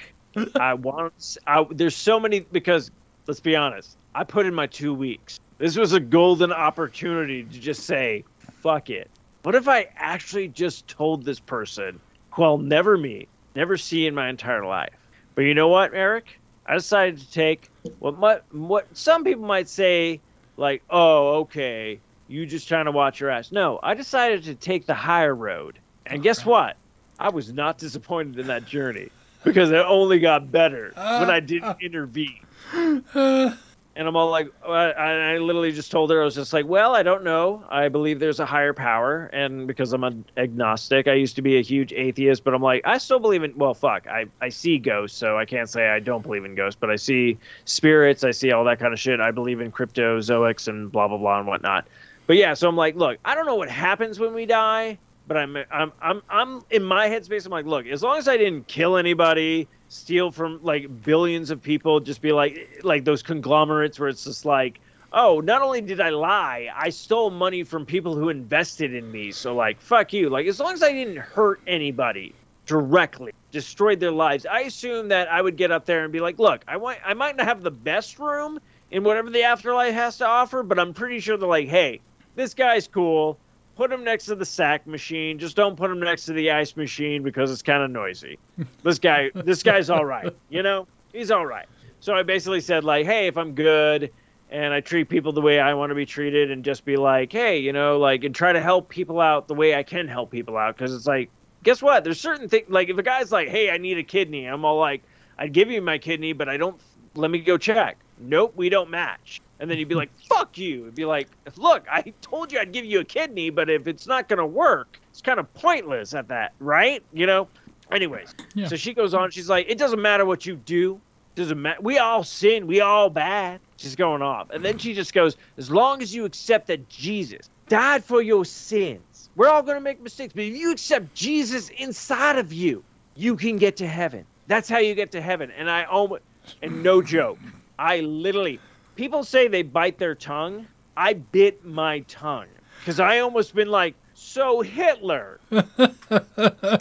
[0.59, 1.37] I want.
[1.47, 2.91] I, there's so many because
[3.27, 3.97] let's be honest.
[4.13, 5.39] I put in my two weeks.
[5.57, 8.23] This was a golden opportunity to just say,
[8.61, 9.09] "Fuck it."
[9.43, 11.99] What if I actually just told this person
[12.31, 14.93] who I'll never meet, never see in my entire life?
[15.35, 16.39] But you know what, Eric?
[16.65, 17.69] I decided to take
[17.99, 20.21] what my, what some people might say,
[20.57, 24.85] like, "Oh, okay, you just trying to watch your ass." No, I decided to take
[24.85, 26.77] the higher road, and guess what?
[27.19, 29.09] I was not disappointed in that journey
[29.43, 31.75] because it only got better when uh, I didn't uh.
[31.81, 32.41] intervene.
[33.97, 36.95] And I'm all like, I, I literally just told her, I was just like, well,
[36.95, 37.63] I don't know.
[37.69, 39.27] I believe there's a higher power.
[39.31, 42.81] And because I'm an agnostic, I used to be a huge atheist, but I'm like,
[42.83, 45.99] I still believe in, well, fuck, I, I see ghosts, so I can't say I
[45.99, 49.21] don't believe in ghosts, but I see spirits, I see all that kind of shit.
[49.21, 51.87] I believe in cryptozoics and blah, blah, blah, and whatnot.
[52.27, 54.97] But yeah, so I'm like, look, I don't know what happens when we die,
[55.27, 57.45] but I'm I'm I'm I'm in my headspace.
[57.45, 61.61] I'm like, look, as long as I didn't kill anybody, steal from like billions of
[61.61, 64.79] people, just be like like those conglomerates where it's just like,
[65.13, 69.31] oh, not only did I lie, I stole money from people who invested in me.
[69.31, 70.29] So like, fuck you.
[70.29, 72.33] Like as long as I didn't hurt anybody
[72.65, 76.39] directly, destroyed their lives, I assume that I would get up there and be like,
[76.39, 78.59] look, I want I might not have the best room
[78.91, 82.01] in whatever the afterlife has to offer, but I'm pretty sure they're like, hey,
[82.35, 83.37] this guy's cool.
[83.75, 85.37] Put him next to the sack machine.
[85.37, 88.37] Just don't put him next to the ice machine because it's kind of noisy.
[88.83, 90.33] This guy, this guy's all right.
[90.49, 91.65] You know, he's all right.
[91.99, 94.11] So I basically said like, hey, if I'm good
[94.49, 97.31] and I treat people the way I want to be treated, and just be like,
[97.31, 100.29] hey, you know, like, and try to help people out the way I can help
[100.31, 101.29] people out, because it's like,
[101.63, 102.03] guess what?
[102.03, 104.77] There's certain things like if a guy's like, hey, I need a kidney, I'm all
[104.79, 105.03] like,
[105.37, 106.79] I'd give you my kidney, but I don't.
[107.15, 107.97] Let me go check.
[108.19, 109.41] Nope, we don't match.
[109.59, 110.83] And then you'd be like, fuck you.
[110.83, 111.27] It'd be like,
[111.57, 114.45] look, I told you I'd give you a kidney, but if it's not going to
[114.45, 117.01] work, it's kind of pointless at that, right?
[117.13, 117.47] You know?
[117.91, 118.67] Anyways, Yeah.
[118.67, 119.31] so she goes on.
[119.31, 120.99] She's like, it doesn't matter what you do.
[121.35, 121.81] Doesn't matter.
[121.81, 122.65] We all sin.
[122.65, 123.59] We all bad.
[123.77, 124.49] She's going off.
[124.51, 128.45] And then she just goes, as long as you accept that Jesus died for your
[128.45, 130.33] sins, we're all going to make mistakes.
[130.33, 132.83] But if you accept Jesus inside of you,
[133.15, 134.25] you can get to heaven.
[134.47, 135.51] That's how you get to heaven.
[135.51, 136.21] And I almost,
[136.61, 137.37] and no joke,
[137.77, 138.59] I literally,
[138.95, 140.67] people say they bite their tongue.
[140.97, 142.47] I bit my tongue
[142.79, 146.79] because I almost been like, so Hitler, to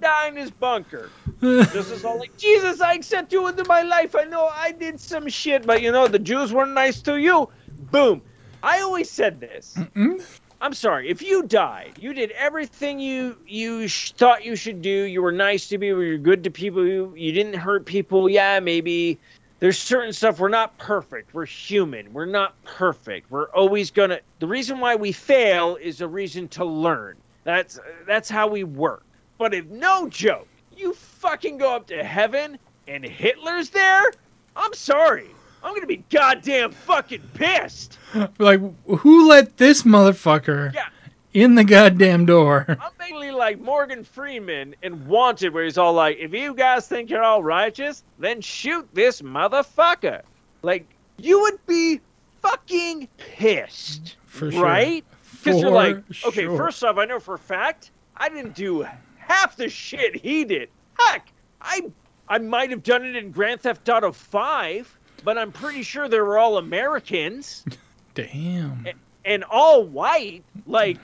[0.00, 1.10] die his bunker.
[1.40, 4.16] This is all like, Jesus, I accept you into my life.
[4.16, 7.50] I know I did some shit, but you know, the Jews weren't nice to you.
[7.90, 8.22] Boom.
[8.62, 9.76] I always said this.
[10.64, 11.10] I'm sorry.
[11.10, 14.88] If you died, you did everything you you sh- thought you should do.
[14.88, 16.02] You were nice to people.
[16.02, 16.86] You were good to people.
[16.86, 18.30] You, you didn't hurt people.
[18.30, 19.18] Yeah, maybe
[19.58, 20.40] there's certain stuff.
[20.40, 21.34] We're not perfect.
[21.34, 22.10] We're human.
[22.14, 23.30] We're not perfect.
[23.30, 24.20] We're always gonna.
[24.38, 27.18] The reason why we fail is a reason to learn.
[27.44, 29.04] That's that's how we work.
[29.36, 32.58] But if no joke, you fucking go up to heaven
[32.88, 34.12] and Hitler's there,
[34.56, 35.28] I'm sorry.
[35.64, 37.98] I'm gonna be goddamn fucking pissed.
[38.38, 40.88] like, who let this motherfucker Yeah.
[41.32, 42.66] in the goddamn door?
[42.68, 47.08] I'm mainly like Morgan Freeman in Wanted, where he's all like, if you guys think
[47.10, 50.20] you're all righteous, then shoot this motherfucker.
[50.62, 50.86] Like,
[51.18, 52.00] you would be
[52.42, 54.16] fucking pissed.
[54.26, 54.62] For sure.
[54.62, 55.04] Right?
[55.42, 55.96] Because you're like,
[56.26, 56.56] okay, sure.
[56.56, 58.86] first off, I know for a fact I didn't do
[59.16, 60.68] half the shit he did.
[60.98, 61.28] Heck,
[61.60, 61.82] I
[62.28, 66.20] I might have done it in Grand Theft Auto 5, but I'm pretty sure they
[66.20, 67.64] were all Americans
[68.14, 68.86] Damn.
[69.24, 70.44] and all white.
[70.66, 70.98] Like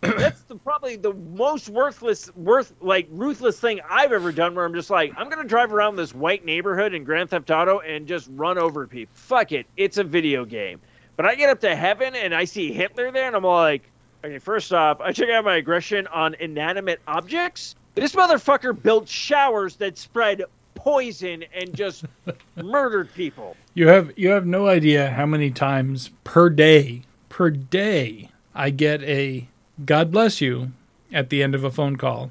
[0.00, 4.54] that's the, probably the most worthless, worth like ruthless thing I've ever done.
[4.54, 7.80] Where I'm just like, I'm gonna drive around this white neighborhood in Grand Theft Auto
[7.80, 9.12] and just run over people.
[9.14, 10.80] Fuck it, it's a video game.
[11.16, 13.88] But I get up to heaven and I see Hitler there, and I'm like,
[14.24, 17.76] okay, first off, I check out my aggression on inanimate objects.
[17.94, 20.42] This motherfucker built showers that spread
[20.84, 22.04] poison and just
[22.62, 23.56] murdered people.
[23.72, 29.02] You have you have no idea how many times per day per day I get
[29.02, 29.48] a
[29.84, 30.72] God bless you
[31.10, 32.30] at the end of a phone call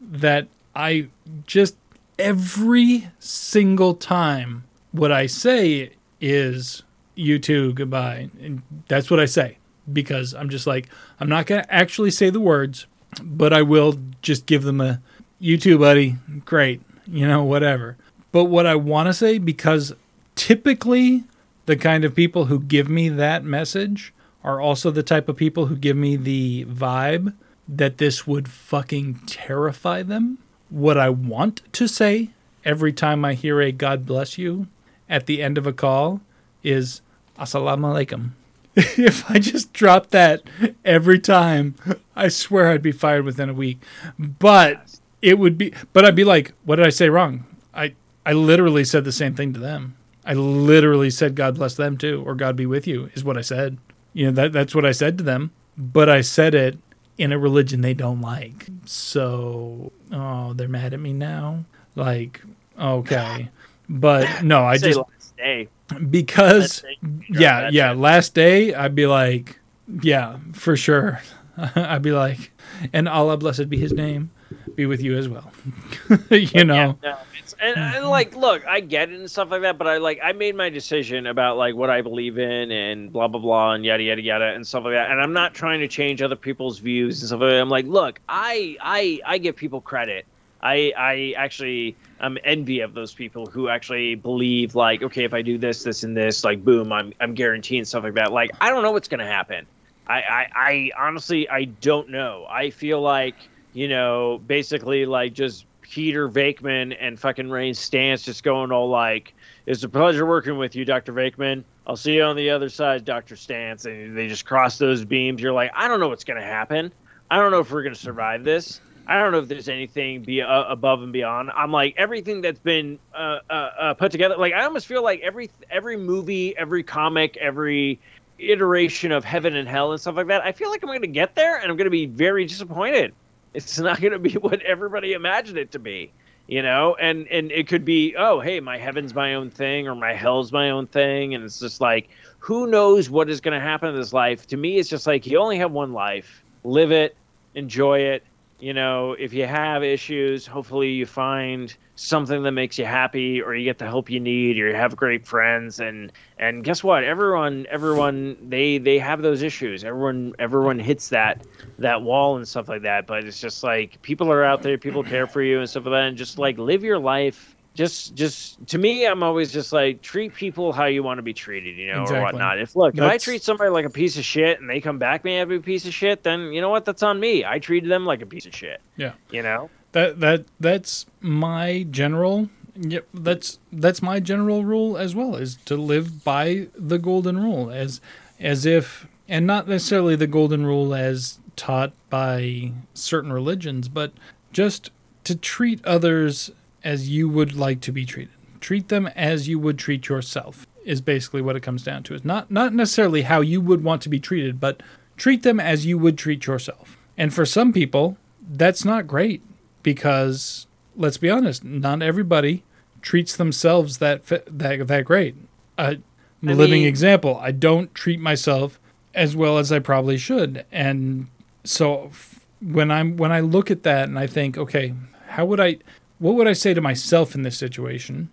[0.00, 1.08] that I
[1.46, 1.76] just
[2.18, 6.82] every single time what I say is
[7.14, 8.30] you too goodbye.
[8.40, 9.58] And that's what I say
[9.92, 10.88] because I'm just like
[11.20, 12.88] I'm not going to actually say the words
[13.22, 15.00] but I will just give them a
[15.38, 16.16] you too buddy.
[16.44, 17.96] Great you know whatever
[18.32, 19.94] but what I want to say because
[20.34, 21.24] typically
[21.66, 24.12] the kind of people who give me that message
[24.44, 27.34] are also the type of people who give me the vibe
[27.68, 30.38] that this would fucking terrify them.
[30.70, 32.30] What I want to say
[32.64, 34.68] every time I hear a God bless you
[35.08, 36.20] at the end of a call
[36.62, 37.00] is
[37.38, 38.30] Assalamu alaikum.
[38.76, 40.42] if I just drop that
[40.84, 41.74] every time,
[42.14, 43.78] I swear I'd be fired within a week.
[44.18, 47.44] But it would be but I'd be like, what did I say wrong?
[47.74, 47.94] I
[48.24, 49.96] I literally said the same thing to them.
[50.24, 53.42] I literally said God bless them too, or God be with you, is what I
[53.42, 53.78] said.
[54.12, 55.52] You know, that that's what I said to them.
[55.78, 56.78] But I said it
[57.18, 58.66] in a religion they don't like.
[58.84, 61.64] So oh, they're mad at me now.
[61.94, 62.42] Like,
[62.78, 63.50] okay.
[63.88, 65.68] But no, I just last day.
[66.10, 67.98] because Last day, yeah, yeah, shit.
[67.98, 69.58] last day I'd be like,
[70.02, 71.20] yeah, for sure.
[71.56, 72.50] I'd be like,
[72.92, 74.30] and Allah blessed be his name,
[74.74, 75.50] be with you as well.
[76.30, 76.74] you know.
[77.02, 79.86] Yeah, no, it's, and, and like, look, I get it and stuff like that, but
[79.86, 83.40] I like, I made my decision about like what I believe in and blah blah
[83.40, 85.10] blah and yada yada yada and stuff like that.
[85.10, 87.60] And I'm not trying to change other people's views and stuff like that.
[87.60, 90.26] I'm like, look, I I I give people credit.
[90.62, 95.42] I I actually I'm envy of those people who actually believe like, okay, if I
[95.42, 98.32] do this, this, and this, like, boom, I'm I'm guaranteeing stuff like that.
[98.32, 99.66] Like, I don't know what's gonna happen.
[100.08, 102.46] I, I, I honestly I don't know.
[102.48, 103.36] I feel like
[103.76, 109.34] you know basically like just Peter Venkman and fucking Ray Stantz just going all like,
[109.66, 111.62] "It's a pleasure working with you, Doctor Venkman.
[111.86, 115.42] I'll see you on the other side, Doctor Stantz." And they just cross those beams.
[115.42, 116.90] You're like, I don't know what's gonna happen.
[117.30, 118.80] I don't know if we're gonna survive this.
[119.06, 121.50] I don't know if there's anything be uh, above and beyond.
[121.54, 124.36] I'm like everything that's been uh, uh, uh, put together.
[124.38, 128.00] Like I almost feel like every every movie, every comic, every
[128.38, 130.42] iteration of heaven and hell and stuff like that.
[130.42, 133.14] I feel like I'm going to get there and I'm going to be very disappointed.
[133.56, 136.12] It's not going to be what everybody imagined it to be,
[136.46, 136.94] you know.
[137.00, 140.52] And and it could be, oh, hey, my heaven's my own thing or my hell's
[140.52, 143.96] my own thing, and it's just like, who knows what is going to happen in
[143.96, 144.46] this life?
[144.48, 146.44] To me, it's just like you only have one life.
[146.64, 147.16] Live it,
[147.54, 148.22] enjoy it.
[148.58, 153.54] You know, if you have issues, hopefully you find something that makes you happy or
[153.54, 155.78] you get the help you need or you have great friends.
[155.78, 157.04] And and guess what?
[157.04, 159.84] Everyone everyone they they have those issues.
[159.84, 161.46] Everyone everyone hits that
[161.78, 163.06] that wall and stuff like that.
[163.06, 165.92] But it's just like people are out there people care for you and stuff like
[165.92, 166.04] that.
[166.04, 170.34] And just like live your life just just to me i'm always just like treat
[170.34, 172.18] people how you want to be treated you know Exactly.
[172.18, 172.58] or whatnot.
[172.58, 175.24] If look if i treat somebody like a piece of shit and they come back
[175.24, 176.84] me a piece of shit then you know what?
[176.84, 177.44] That's on me.
[177.44, 178.80] I treated them like a piece of shit.
[178.96, 179.12] Yeah.
[179.30, 179.70] you know?
[179.92, 185.76] That that that's my general yep, that's that's my general rule as well is to
[185.76, 188.00] live by the golden rule as
[188.40, 194.12] as if and not necessarily the golden rule as taught by certain religions, but
[194.52, 194.90] just
[195.24, 196.50] to treat others
[196.86, 198.32] as you would like to be treated.
[198.60, 202.14] Treat them as you would treat yourself is basically what it comes down to.
[202.14, 204.82] It's not not necessarily how you would want to be treated, but
[205.16, 206.96] treat them as you would treat yourself.
[207.18, 208.16] And for some people,
[208.48, 209.42] that's not great
[209.82, 212.62] because let's be honest, not everybody
[213.02, 215.34] treats themselves that that that great.
[215.78, 215.98] A I
[216.42, 217.36] living mean- example.
[217.42, 218.78] I don't treat myself
[219.14, 221.28] as well as I probably should, and
[221.64, 224.94] so f- when I'm when I look at that and I think, okay,
[225.28, 225.78] how would I,
[226.18, 228.30] what would I say to myself in this situation?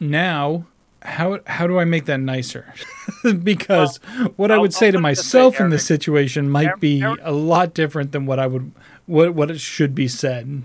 [0.00, 0.66] Now,
[1.02, 2.72] how how do I make that nicer?
[3.42, 3.98] because
[4.36, 6.50] what I I'll- would say I'll to put it this way, myself in this situation
[6.50, 8.72] might Eric- be Eric- a lot different than what I would
[9.06, 10.62] what what it should be said.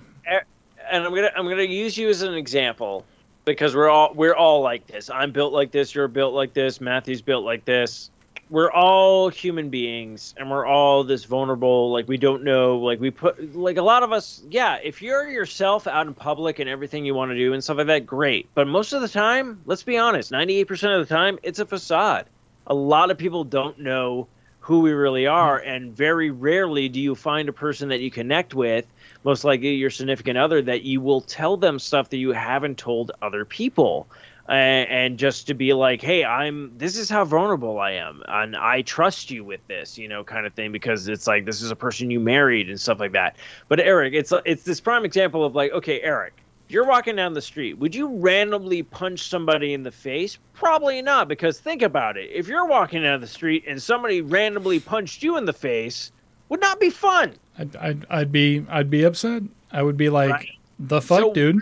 [0.91, 3.06] and I'm gonna I'm gonna use you as an example
[3.45, 5.10] because we're all we're all like this.
[5.10, 5.94] I'm built like this.
[5.94, 6.81] You're built like this.
[6.81, 8.10] Matthew's built like this.
[8.49, 11.91] We're all human beings, and we're all this vulnerable.
[11.91, 12.80] Like we don't know.
[12.80, 14.41] Like we put like a lot of us.
[14.49, 17.77] Yeah, if you're yourself out in public and everything you want to do and stuff
[17.77, 18.49] like that, great.
[18.55, 22.26] But most of the time, let's be honest, 98% of the time, it's a facade.
[22.67, 24.27] A lot of people don't know
[24.61, 25.69] who we really are, mm-hmm.
[25.69, 28.85] and very rarely do you find a person that you connect with
[29.23, 33.11] most likely your significant other that you will tell them stuff that you haven't told
[33.21, 34.07] other people
[34.49, 38.81] and just to be like hey i'm this is how vulnerable i am and i
[38.81, 41.76] trust you with this you know kind of thing because it's like this is a
[41.76, 43.35] person you married and stuff like that
[43.67, 46.34] but eric it's it's this prime example of like okay eric
[46.67, 51.27] you're walking down the street would you randomly punch somebody in the face probably not
[51.27, 55.38] because think about it if you're walking down the street and somebody randomly punched you
[55.38, 56.11] in the face
[56.49, 59.43] would not be fun I'd, I'd I'd be I'd be upset.
[59.71, 60.49] I would be like, Right.
[60.80, 61.59] the fuck, So dude.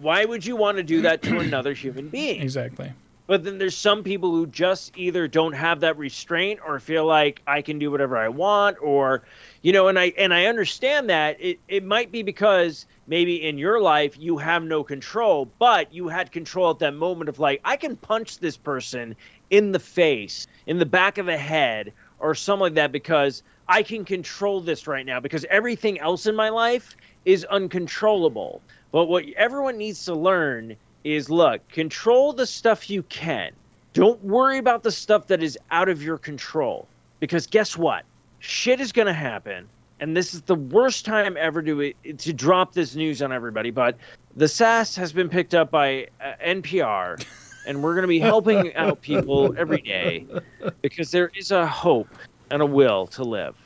[0.00, 2.40] Why would you want to do that to another human being?
[2.40, 2.92] Exactly.
[3.26, 7.42] But then there's some people who just either don't have that restraint or feel like
[7.46, 9.22] I can do whatever I want or
[9.60, 13.58] you know and I and I understand that it it might be because maybe in
[13.58, 17.60] your life you have no control but you had control at that moment of like
[17.66, 19.14] I can punch this person
[19.50, 23.82] in the face in the back of the head or something like that because I
[23.82, 28.60] can control this right now because everything else in my life is uncontrollable.
[28.92, 33.52] But what everyone needs to learn is look, control the stuff you can.
[33.92, 36.86] Don't worry about the stuff that is out of your control.
[37.20, 38.04] Because guess what?
[38.38, 39.68] Shit is going to happen.
[40.00, 43.70] And this is the worst time ever to to drop this news on everybody.
[43.70, 43.96] But
[44.36, 47.24] the SAS has been picked up by uh, NPR,
[47.66, 50.24] and we're going to be helping out people every day
[50.82, 52.08] because there is a hope
[52.52, 53.56] and a will to live.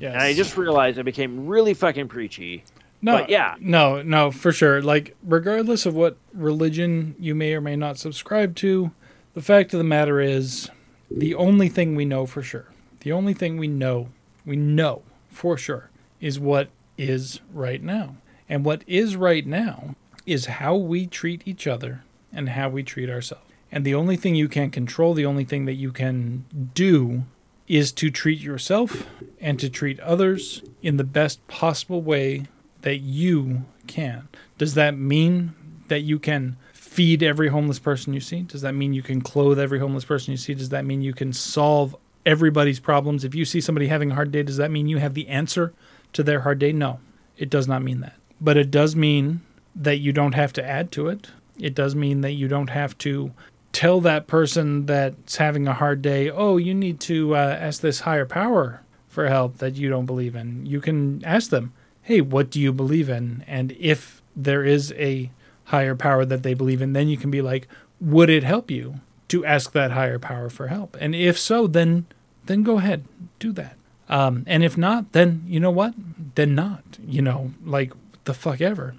[0.00, 0.14] Yes.
[0.14, 2.64] And I just realized I became really fucking preachy.
[3.00, 3.54] no, but yeah.
[3.60, 4.82] no, no, for sure.
[4.82, 8.92] Like, regardless of what religion you may or may not subscribe to,
[9.34, 10.70] the fact of the matter is,
[11.10, 12.66] the only thing we know for sure,
[13.00, 14.08] the only thing we know,
[14.44, 15.90] we know for sure,
[16.20, 18.16] is what is right now.
[18.48, 19.94] And what is right now
[20.26, 23.44] is how we treat each other and how we treat ourselves.
[23.70, 26.44] And the only thing you can control, the only thing that you can
[26.74, 27.24] do
[27.66, 29.06] is to treat yourself
[29.42, 32.44] and to treat others in the best possible way
[32.82, 34.28] that you can.
[34.56, 35.54] Does that mean
[35.88, 38.42] that you can feed every homeless person you see?
[38.42, 40.54] Does that mean you can clothe every homeless person you see?
[40.54, 43.24] Does that mean you can solve everybody's problems?
[43.24, 45.74] If you see somebody having a hard day, does that mean you have the answer
[46.12, 46.72] to their hard day?
[46.72, 47.00] No,
[47.36, 48.14] it does not mean that.
[48.40, 49.40] But it does mean
[49.74, 51.30] that you don't have to add to it.
[51.58, 53.32] It does mean that you don't have to
[53.72, 58.00] tell that person that's having a hard day, oh, you need to uh, ask this
[58.00, 58.82] higher power
[59.12, 60.64] for help that you don't believe in.
[60.64, 63.44] You can ask them, hey, what do you believe in?
[63.46, 65.30] And if there is a
[65.64, 67.68] higher power that they believe in, then you can be like,
[68.00, 70.96] would it help you to ask that higher power for help?
[70.98, 72.06] And if so, then
[72.46, 73.04] then go ahead,
[73.38, 73.76] do that.
[74.08, 75.92] Um, and if not, then you know what?
[76.34, 76.82] Then not.
[77.06, 77.92] You know, like
[78.24, 78.94] the fuck ever.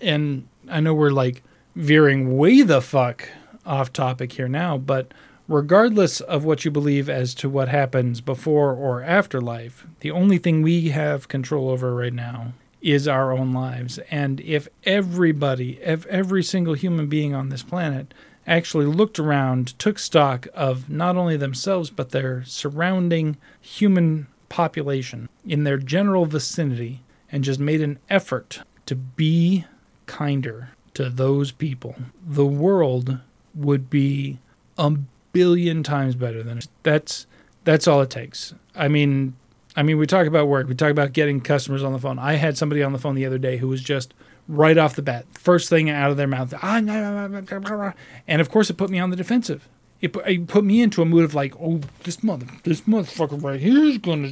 [0.00, 1.42] And I know we're like
[1.76, 3.28] veering way the fuck
[3.66, 5.12] off topic here now, but
[5.48, 10.38] regardless of what you believe as to what happens before or after life, the only
[10.38, 13.98] thing we have control over right now is our own lives.
[14.10, 18.14] And if everybody, if every single human being on this planet
[18.46, 25.64] actually looked around, took stock of not only themselves, but their surrounding human population in
[25.64, 27.00] their general vicinity,
[27.30, 29.66] and just made an effort to be
[30.06, 31.94] kinder to those people,
[32.26, 33.18] the world
[33.54, 34.38] would be
[34.78, 34.96] a
[35.32, 36.60] billion times better than.
[36.82, 37.26] That's
[37.64, 38.54] that's all it takes.
[38.74, 39.34] I mean,
[39.76, 40.68] I mean, we talk about work.
[40.68, 42.18] We talk about getting customers on the phone.
[42.18, 44.14] I had somebody on the phone the other day who was just
[44.48, 47.58] right off the bat, first thing out of their mouth, "Ah, nah, nah, nah, nah,
[47.58, 47.92] nah, nah."
[48.26, 49.68] and of course, it put me on the defensive.
[50.00, 53.60] It, it put me into a mood of like, oh, this mother, this motherfucker right
[53.60, 54.28] here is gonna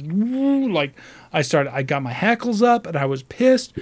[0.67, 0.93] like.
[1.33, 3.73] I started, I got my hackles up, and I was pissed,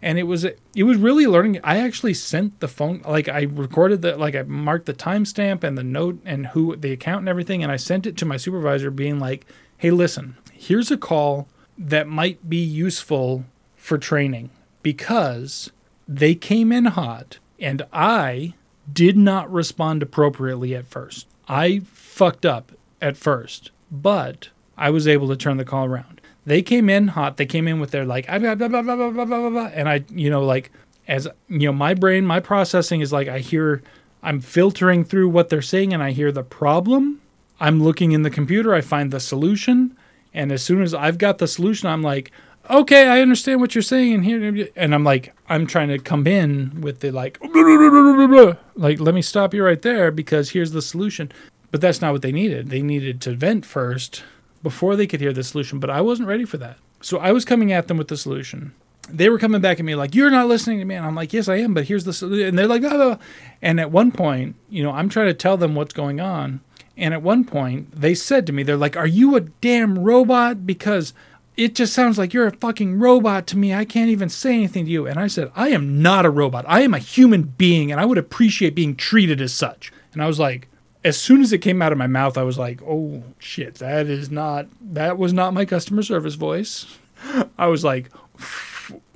[0.00, 1.60] and it was it was really learning.
[1.62, 5.76] I actually sent the phone, like I recorded the, like I marked the timestamp and
[5.76, 8.90] the note and who the account and everything, and I sent it to my supervisor,
[8.90, 9.46] being like,
[9.76, 11.46] hey, listen, here's a call
[11.76, 13.44] that might be useful
[13.76, 14.48] for training
[14.82, 15.70] because
[16.08, 18.54] they came in hot and I
[18.90, 21.26] did not respond appropriately at first.
[21.48, 26.20] I fucked up at first, but I was able to turn the call around.
[26.46, 27.36] They came in hot.
[27.36, 29.50] They came in with their like, "Ah, blah, blah, blah, blah, blah, blah, blah, blah,
[29.50, 30.70] blah," and I, you know, like,
[31.06, 33.82] as you know, my brain, my processing is like, I hear,
[34.22, 37.20] I'm filtering through what they're saying and I hear the problem.
[37.60, 39.96] I'm looking in the computer, I find the solution.
[40.32, 42.32] And as soon as I've got the solution, I'm like,
[42.70, 44.14] okay, I understand what you're saying.
[44.14, 47.38] And here, and I'm like, I'm trying to come in with the like,
[48.76, 51.32] like, let me stop you right there because here's the solution.
[51.70, 52.70] But that's not what they needed.
[52.70, 54.22] They needed to vent first
[54.62, 55.80] before they could hear the solution.
[55.80, 56.78] But I wasn't ready for that.
[57.00, 58.72] So I was coming at them with the solution.
[59.10, 60.94] They were coming back at me like, you're not listening to me.
[60.94, 61.74] And I'm like, yes, I am.
[61.74, 62.48] But here's the solution.
[62.48, 62.84] And they're like.
[63.60, 66.60] And at one point, you know, I'm trying to tell them what's going on.
[66.96, 70.64] And at one point, they said to me, they're like, Are you a damn robot?
[70.64, 71.12] Because
[71.56, 73.72] it just sounds like you're a fucking robot to me.
[73.72, 75.06] I can't even say anything to you.
[75.06, 76.64] And I said, I am not a robot.
[76.66, 79.92] I am a human being, and I would appreciate being treated as such.
[80.12, 80.68] And I was like,
[81.04, 84.06] as soon as it came out of my mouth, I was like, oh shit, that
[84.06, 86.86] is not, that was not my customer service voice.
[87.58, 88.10] I was like,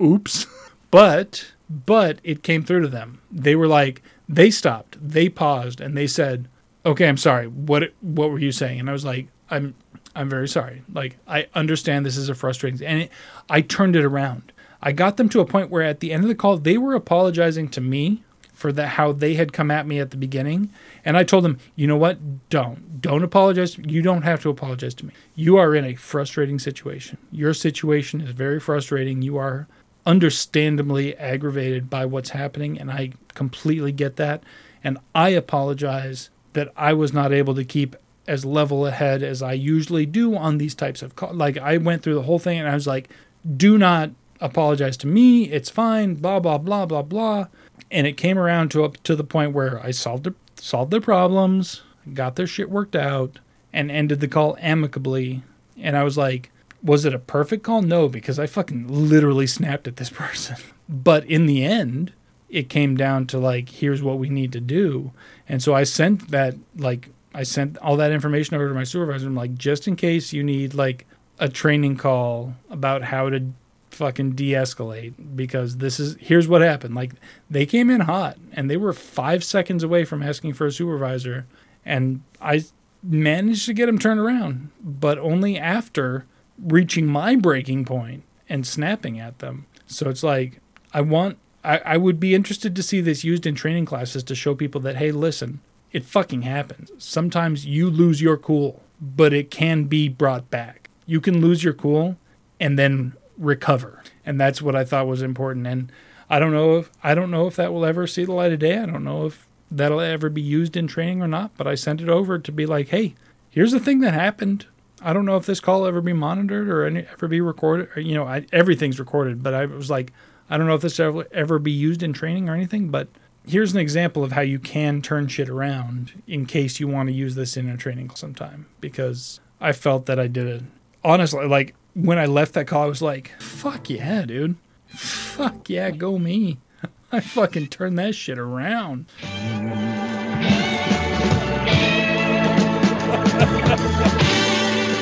[0.01, 0.45] oops.
[0.91, 3.21] But, but it came through to them.
[3.31, 6.47] They were like, they stopped, they paused, and they said,
[6.83, 7.45] okay, I'm sorry.
[7.45, 8.79] What, what were you saying?
[8.79, 9.75] And I was like, I'm,
[10.19, 10.83] I'm very sorry.
[10.91, 13.11] Like, I understand this is a frustrating, and it,
[13.49, 14.51] I turned it around.
[14.81, 16.93] I got them to a point where at the end of the call, they were
[16.93, 18.23] apologizing to me
[18.53, 20.73] for the how they had come at me at the beginning.
[21.05, 22.49] And I told them, you know what?
[22.49, 23.01] Don't.
[23.01, 23.77] Don't apologize.
[23.77, 25.13] You don't have to apologize to me.
[25.35, 27.17] You are in a frustrating situation.
[27.31, 29.21] Your situation is very frustrating.
[29.21, 29.67] You are
[30.05, 32.77] understandably aggravated by what's happening.
[32.77, 34.43] And I completely get that.
[34.83, 37.95] And I apologize that I was not able to keep
[38.29, 41.35] as level ahead as I usually do on these types of calls.
[41.35, 43.09] Like I went through the whole thing and I was like,
[43.57, 45.45] do not apologize to me.
[45.45, 46.13] It's fine.
[46.15, 47.47] Blah blah blah blah blah.
[47.89, 51.01] And it came around to up to the point where I solved the, solved their
[51.01, 51.81] problems,
[52.13, 53.39] got their shit worked out,
[53.73, 55.41] and ended the call amicably.
[55.75, 56.51] And I was like,
[56.83, 57.81] was it a perfect call?
[57.81, 60.57] No, because I fucking literally snapped at this person.
[60.87, 62.13] But in the end,
[62.47, 65.13] it came down to like, here's what we need to do.
[65.47, 69.27] And so I sent that like I sent all that information over to my supervisor.
[69.27, 71.05] I'm like, just in case you need like
[71.39, 73.51] a training call about how to
[73.91, 76.95] fucking de-escalate because this is here's what happened.
[76.95, 77.11] Like
[77.49, 81.45] they came in hot and they were five seconds away from asking for a supervisor,
[81.85, 82.63] and I
[83.03, 86.25] managed to get them turned around, but only after
[86.61, 89.65] reaching my breaking point and snapping at them.
[89.87, 90.59] So it's like
[90.93, 94.35] I want I, I would be interested to see this used in training classes to
[94.35, 95.61] show people that hey listen
[95.91, 96.91] it fucking happens.
[96.97, 100.89] Sometimes you lose your cool, but it can be brought back.
[101.05, 102.17] You can lose your cool
[102.59, 104.03] and then recover.
[104.25, 105.65] And that's what I thought was important.
[105.65, 105.91] And
[106.29, 108.59] I don't know if I don't know if that will ever see the light of
[108.59, 108.77] day.
[108.77, 112.01] I don't know if that'll ever be used in training or not, but I sent
[112.01, 113.15] it over to be like, "Hey,
[113.49, 114.65] here's the thing that happened.
[115.01, 117.89] I don't know if this call ever be monitored or any, ever be recorded.
[117.95, 120.11] Or, you know, I, everything's recorded, but I was like,
[120.49, 123.07] I don't know if this ever ever be used in training or anything, but
[123.45, 127.13] here's an example of how you can turn shit around in case you want to
[127.13, 130.63] use this in a training sometime because I felt that I did it.
[131.03, 134.55] Honestly, like when I left that call, I was like, fuck yeah, dude.
[134.87, 136.59] Fuck yeah, go me.
[137.11, 139.05] I fucking turned that shit around.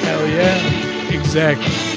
[0.04, 1.10] Hell yeah.
[1.12, 1.97] Exactly.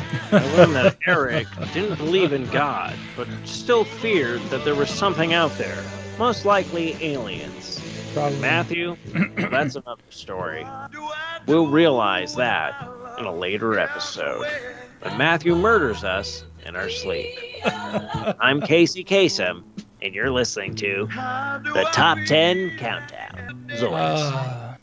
[0.31, 5.33] I learned that Eric didn't believe in God, but still feared that there was something
[5.33, 5.83] out there,
[6.17, 7.79] most likely aliens.
[8.13, 8.39] Probably.
[8.39, 8.97] Matthew,
[9.35, 10.65] that's another story.
[11.47, 12.89] We'll realize that
[13.19, 14.45] in a later episode
[15.01, 17.37] But Matthew murders us in our sleep.
[17.65, 19.63] I'm Casey Kasem,
[20.01, 23.67] and you're listening to the Top 10 Countdown.
[23.81, 24.75] Uh,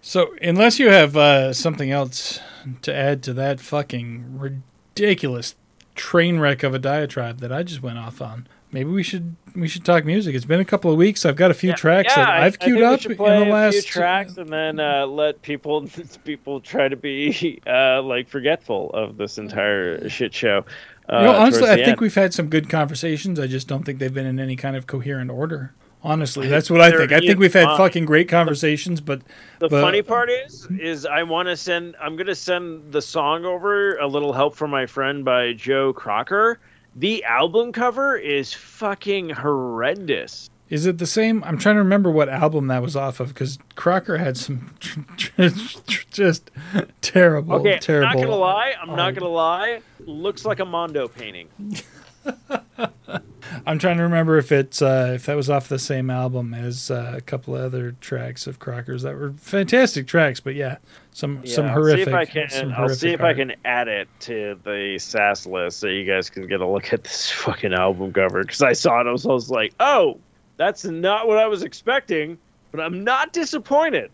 [0.00, 2.40] so, unless you have uh, something else
[2.82, 4.38] to add to that fucking
[5.00, 5.54] ridiculous
[5.94, 9.66] train wreck of a diatribe that I just went off on, maybe we should we
[9.66, 10.34] should talk music.
[10.34, 11.26] It's been a couple of weeks.
[11.26, 13.72] I've got a few tracks that I- I've I queued we up in the a
[13.72, 15.88] few tracks and then uh, let people
[16.24, 20.64] people try to be uh, like forgetful of this entire shit show.
[21.08, 22.00] Uh, You know, honestly, I think end.
[22.00, 23.40] we've had some good conversations.
[23.40, 25.72] I just don't think they've been in any kind of coherent order.
[26.02, 27.12] Honestly, that's what I think.
[27.12, 29.20] I think we've had fucking great conversations, but
[29.58, 31.94] The but- funny part is, is I want to send.
[32.00, 33.96] I'm gonna send the song over.
[33.98, 36.58] A little help from my friend by Joe Cocker.
[36.96, 40.48] The album cover is fucking horrendous.
[40.70, 41.44] is it the same?
[41.44, 44.74] I'm trying to remember what album that was off of because Cocker had some
[46.10, 46.50] just
[47.02, 48.08] terrible, Okay, terrible.
[48.08, 48.74] I'm not gonna lie.
[48.80, 48.96] I'm art.
[48.96, 49.80] not gonna lie.
[50.00, 51.48] Looks like a Mondo painting.
[53.66, 56.90] I'm trying to remember if it's uh, if that was off the same album as
[56.90, 60.78] uh, a couple of other tracks of Cocker's that were fantastic tracks, but yeah,
[61.12, 62.04] some some Yeah, horrific.
[62.04, 65.80] See if I can, I'll see if I can add it to the SAS list
[65.80, 68.42] so you guys can get a look at this fucking album cover.
[68.42, 70.18] Because I saw it, I was, I was like, "Oh,
[70.56, 72.38] that's not what I was expecting,"
[72.70, 74.10] but I'm not disappointed.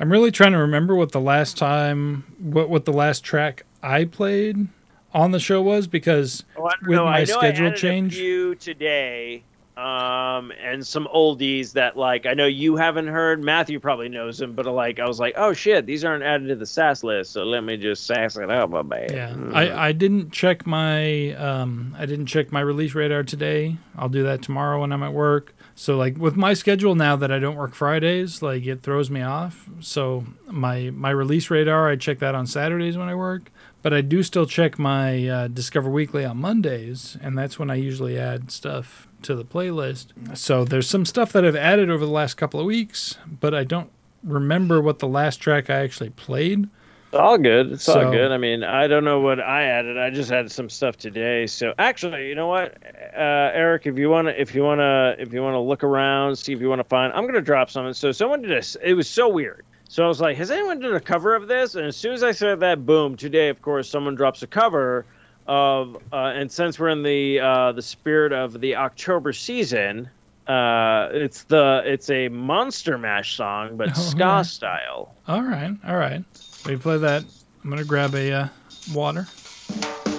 [0.00, 4.04] I'm really trying to remember what the last time, what what the last track I
[4.04, 4.68] played
[5.14, 7.04] on the show was because Oh, I with know.
[7.04, 8.14] my schedule change.
[8.14, 9.42] a few today,
[9.76, 13.42] um, and some oldies that like I know you haven't heard.
[13.42, 16.56] Matthew probably knows them, but like I was like, "Oh shit, these aren't added to
[16.56, 19.12] the SAS list," so let me just sass it up a bit.
[19.12, 19.54] Yeah, Mm.
[19.54, 23.76] I, I didn't check my um I didn't check my release radar today.
[23.96, 25.54] I'll do that tomorrow when I'm at work.
[25.76, 29.22] So like with my schedule now that I don't work Fridays, like it throws me
[29.22, 29.68] off.
[29.78, 33.52] So my my release radar I check that on Saturdays when I work,
[33.82, 37.76] but I do still check my uh, Discover Weekly on Mondays, and that's when I
[37.76, 40.36] usually add stuff to the playlist.
[40.36, 43.64] So there's some stuff that I've added over the last couple of weeks, but I
[43.64, 43.90] don't
[44.22, 46.68] remember what the last track I actually played.
[47.10, 47.72] It's all good.
[47.72, 48.32] It's So- all good.
[48.32, 49.96] I mean, I don't know what I added.
[49.96, 51.46] I just added some stuff today.
[51.46, 52.74] So actually, you know what,
[53.16, 56.60] uh, Eric, if you wanna, if you wanna, if you wanna look around, see if
[56.60, 57.94] you wanna find, I'm gonna drop something.
[57.94, 58.76] So someone did this.
[58.82, 59.64] It was so weird.
[59.88, 61.74] So I was like, has anyone done a cover of this?
[61.74, 63.16] And as soon as I said that, boom!
[63.16, 65.06] Today, of course, someone drops a cover
[65.46, 70.10] of, uh, and since we're in the uh, the spirit of the October season.
[70.46, 74.42] Uh, it's the it's a Monster Mash song, but Oh, ska yeah.
[74.42, 75.14] style.
[75.26, 76.22] All right, all right.
[76.64, 77.24] We play that.
[77.64, 78.48] I'm gonna grab a uh,
[78.94, 79.26] water.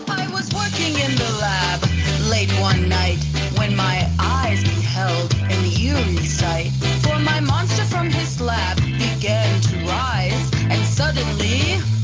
[0.08, 1.82] I was working in the lab
[2.30, 3.18] late one night
[3.58, 6.72] when my eyes beheld an eerie sight.
[7.02, 8.78] For my monster from his slab
[9.20, 11.99] began to rise, and suddenly,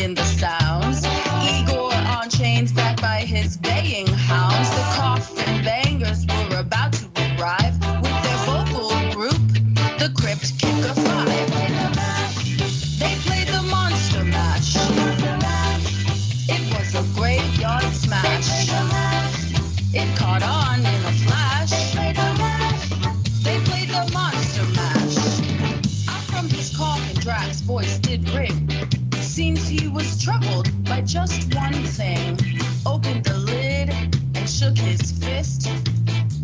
[0.00, 0.59] digging the sounds.
[30.30, 32.38] Troubled by just one thing.
[32.86, 35.68] Opened the lid and shook his fist.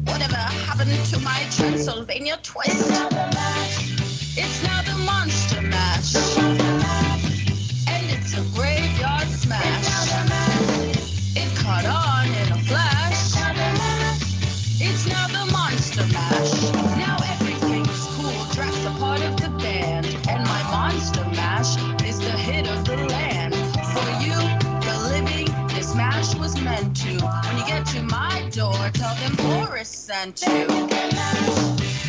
[0.05, 0.37] Whatever
[0.67, 2.91] happened to my Transylvania twist?
[4.37, 6.36] It's now the Monster Mash.
[29.07, 30.67] Tell them Boris sent you.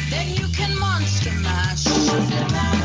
[0.09, 2.76] Then you can Monster Mash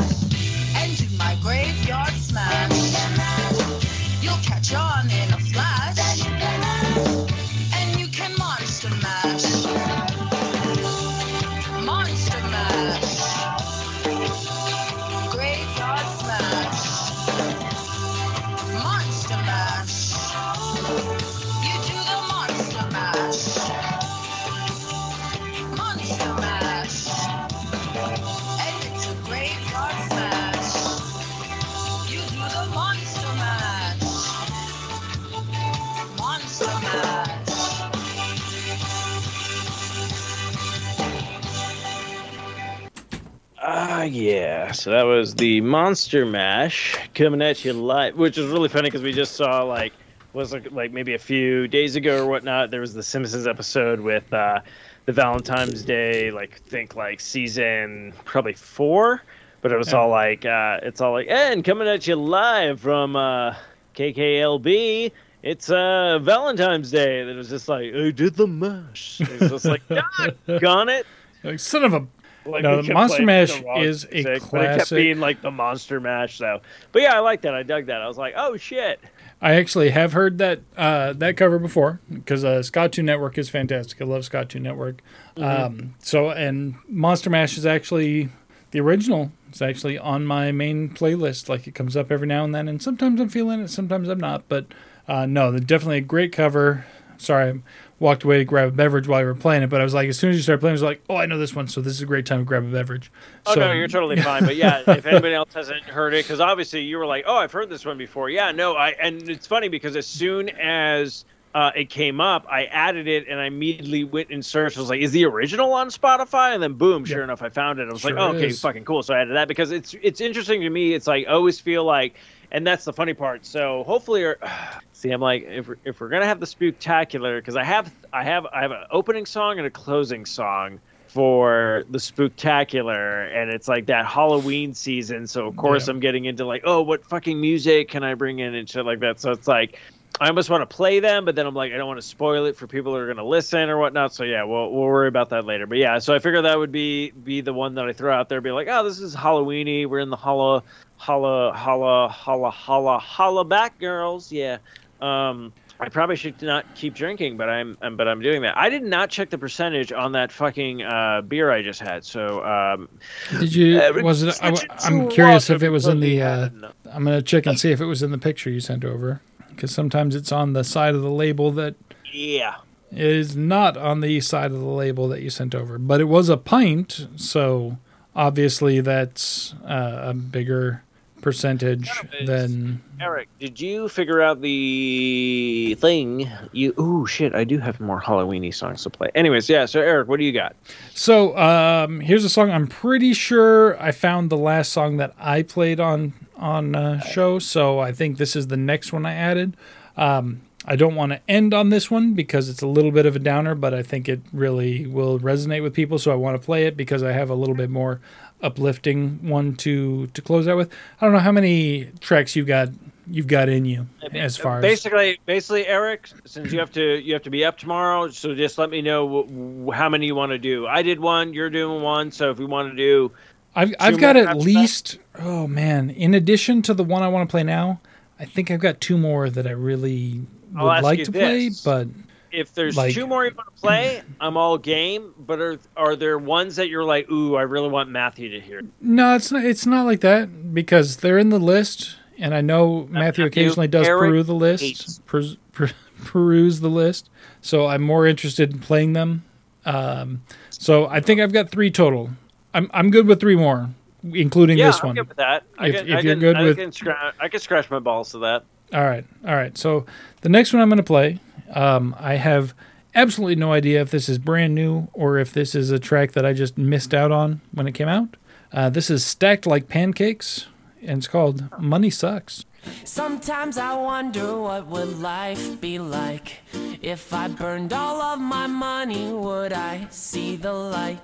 [44.03, 44.73] Ah, yeah.
[44.73, 49.01] So that was the Monster Mash coming at you live, which is really funny because
[49.01, 49.93] we just saw like
[50.33, 52.69] was like, like maybe a few days ago or whatnot.
[52.69, 54.59] There was the Simpsons episode with uh,
[55.05, 59.21] the Valentine's Day, like think like season probably four,
[59.61, 63.15] but it was all like uh, it's all like and coming at you live from
[63.15, 63.55] uh,
[63.95, 65.13] KKLB.
[65.43, 67.21] It's uh, Valentine's Day.
[67.21, 69.21] And it was just like I did the mash.
[69.21, 71.05] It was just like God, gun it.
[71.41, 72.05] Like, son of a.
[72.45, 74.95] Like, No, the Monster Mash the is a music, But it kept classic.
[74.95, 76.61] being like the Monster Mash, though.
[76.91, 77.53] But yeah, I like that.
[77.53, 78.01] I dug that.
[78.01, 78.99] I was like, oh shit.
[79.41, 84.01] I actually have heard that uh, that cover before because uh, Skatune Network is fantastic.
[84.01, 85.01] I love Skatune Network.
[85.35, 88.29] Um, so and Monster Mash is actually
[88.71, 89.31] the original.
[89.49, 91.49] It's actually on my main playlist.
[91.49, 94.19] Like it comes up every now and then, and sometimes I'm feeling it, sometimes I'm
[94.19, 94.47] not.
[94.47, 94.67] But
[95.07, 96.85] uh, no, definitely a great cover.
[97.17, 97.61] Sorry,
[97.99, 100.09] walked away to grab a beverage while you were playing it, but I was like,
[100.09, 101.79] as soon as you started playing, I was like, oh, I know this one, so
[101.81, 103.11] this is a great time to grab a beverage.
[103.45, 104.43] Oh so, no, you're totally fine.
[104.45, 107.51] But yeah, if anybody else hasn't heard it, because obviously you were like, oh, I've
[107.51, 108.29] heard this one before.
[108.29, 111.23] Yeah, no, I and it's funny because as soon as
[111.55, 114.75] uh, it came up, I added it and I immediately went and searched.
[114.75, 116.53] I was like, is the original on Spotify?
[116.55, 117.25] And then boom, sure Yeah.
[117.25, 117.87] enough, I found it.
[117.87, 118.59] I was Sure like, oh, okay, is.
[118.59, 119.03] fucking cool.
[119.03, 120.93] So I added that because it's it's interesting to me.
[120.93, 122.15] It's like I always feel like,
[122.51, 123.45] and that's the funny part.
[123.45, 124.37] So hopefully, or
[125.03, 128.23] see, I'm like, if we're, if we're gonna have the spooktacular, because I have I
[128.23, 133.67] have I have an opening song and a closing song for the spooktacular and it's
[133.67, 135.91] like that halloween season so of course Yeah.
[135.93, 138.99] i'm getting into like oh what fucking music can i bring in and shit like
[139.01, 139.19] that.
[139.19, 139.77] So it's like
[140.19, 142.45] i almost want to play them but then i'm like i don't want to spoil
[142.45, 144.15] it for people who are going to listen or whatnot.
[144.15, 145.67] So yeah we'll, we'll worry about that later.
[145.67, 148.27] But yeah so i figured that would be be the one that i throw out
[148.27, 150.63] there be like oh this is halloweeny we're in the holla
[150.97, 154.31] holla holla holla holla holla back girls.
[154.31, 154.57] Yeah
[155.03, 158.57] um I probably should not keep drinking, but I'm, um, but I'm doing that.
[158.57, 162.05] I did not check the percentage on that fucking uh, beer I just had.
[162.05, 162.87] So um,
[163.31, 163.79] Did you?
[163.79, 164.37] uh, was it?
[164.41, 164.55] I,
[164.85, 166.21] am curious if it was in the.
[166.21, 166.49] Uh.
[166.89, 169.19] I'm gonna check and see if it was in the picture you sent over,
[169.49, 171.75] because sometimes it's on the side of the label that
[172.13, 172.57] yeah.
[172.91, 175.77] is not on the side of the label that you sent over.
[175.77, 177.77] But it was a pint, so
[178.15, 180.83] obviously that's uh, a bigger
[181.23, 181.89] percentage
[182.25, 182.83] than.
[183.01, 186.29] Eric, did you figure out the thing?
[186.51, 187.33] You oh shit!
[187.33, 189.09] I do have more Halloweeny songs to play.
[189.15, 189.65] Anyways, yeah.
[189.65, 190.55] So Eric, what do you got?
[190.93, 192.51] So um, here's a song.
[192.51, 197.39] I'm pretty sure I found the last song that I played on on uh, show.
[197.39, 199.57] So I think this is the next one I added.
[199.97, 203.15] Um, I don't want to end on this one because it's a little bit of
[203.17, 205.99] a downer, but I think it really will resonate with people.
[205.99, 207.99] So I want to play it because I have a little bit more
[208.43, 210.71] uplifting one to to close out with.
[211.01, 212.69] I don't know how many tracks you've got
[213.07, 217.13] you've got in you as far as basically, basically, Eric, since you have to you
[217.13, 220.15] have to be up tomorrow, so just let me know w- w- how many you
[220.15, 220.67] want to do.
[220.67, 221.33] I did one.
[221.33, 222.11] You're doing one.
[222.11, 223.11] So if we want to do,
[223.55, 224.37] I've I've got at that?
[224.37, 227.81] least oh man, in addition to the one I want to play now,
[228.19, 230.21] I think I've got two more that I really
[230.53, 231.87] would like to play, but
[232.33, 235.13] if there's Like- two more you want to play, I'm all game.
[235.19, 238.61] But are are there ones that you're like, ooh, I really want Matthew to hear?
[238.81, 242.81] no, it's not it's not like that because they're in the list and I know
[242.89, 245.69] Matthew Matthew, occasionally does Eric peruse the list, peruse, per,
[246.03, 247.09] peruse the list.
[247.41, 249.23] So I'm more interested in playing them.
[249.65, 252.09] Um, so I think I've got 3 total.
[252.53, 253.69] I'm I'm good with 3 more,
[254.13, 254.95] including Yeah, this I'm one.
[254.95, 255.43] good with that.
[255.57, 257.79] I If- can, if you're can, good I with- can scratch, I can scratch my
[257.79, 258.43] balls to that.
[258.73, 259.57] All right, all right.
[259.57, 259.85] So
[260.21, 261.19] the next one I'm going to play,
[261.53, 262.53] um, I have
[262.95, 266.25] absolutely no idea if this is brand new or if this is a track that
[266.25, 268.17] I just missed out on when it came out.
[268.51, 270.47] Uh, this is stacked like pancakes,
[270.81, 272.45] and it's called "Money Sucks."
[272.85, 276.39] Sometimes I wonder what would life be like
[276.81, 281.01] If I burned all of my money, would I see the light?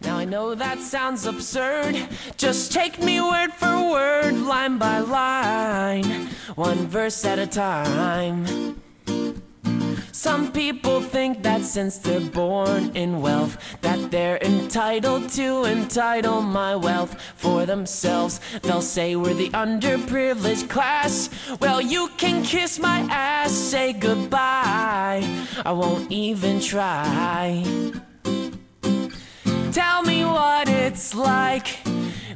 [0.00, 2.08] Now I know that sounds absurd.
[2.36, 8.80] Just take me word for word, line by line, one verse at a time.
[10.12, 16.76] Some people think that since they're born in wealth, that they're entitled to entitle my
[16.76, 18.38] wealth for themselves.
[18.62, 21.30] They'll say we're the underprivileged class.
[21.60, 25.26] Well, you can kiss my ass, say goodbye.
[25.64, 27.64] I won't even try.
[29.72, 31.78] Tell me what it's like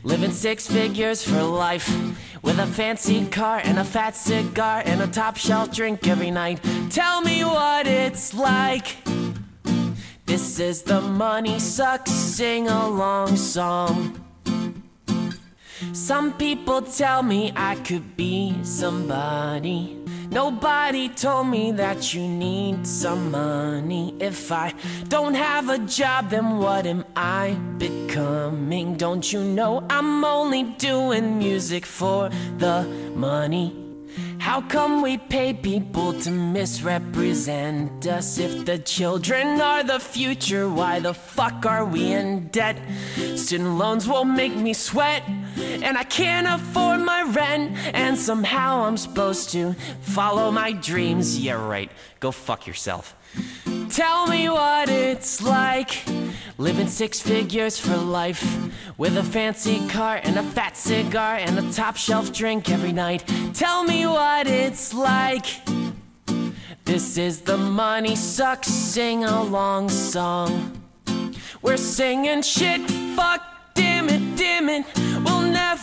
[0.06, 1.88] living six figures for life
[2.42, 6.60] with a fancy car and a fat cigar and a top shelf drink every night.
[6.90, 8.96] Tell me what it's like.
[10.24, 14.25] This is the money sucks sing along song.
[15.92, 19.96] Some people tell me I could be somebody.
[20.30, 24.14] Nobody told me that you need some money.
[24.20, 24.74] If I
[25.08, 28.96] don't have a job, then what am I becoming?
[28.96, 32.82] Don't you know I'm only doing music for the
[33.14, 33.86] money?
[34.38, 38.38] How come we pay people to misrepresent us?
[38.38, 42.78] If the children are the future, why the fuck are we in debt?
[43.34, 45.22] Student loans won't make me sweat,
[45.56, 47.76] and I can't afford my rent.
[47.94, 51.38] And somehow I'm supposed to follow my dreams.
[51.38, 51.90] Yeah, right.
[52.20, 53.14] Go fuck yourself.
[53.90, 56.04] Tell me what it's like
[56.58, 58.44] living six figures for life
[58.98, 63.24] with a fancy car and a fat cigar and a top shelf drink every night.
[63.54, 65.46] Tell me what it's like.
[66.84, 70.80] This is the money sucks sing along song.
[71.62, 72.80] We're singing shit,
[73.16, 73.42] fuck,
[73.74, 74.84] damn it, damn it.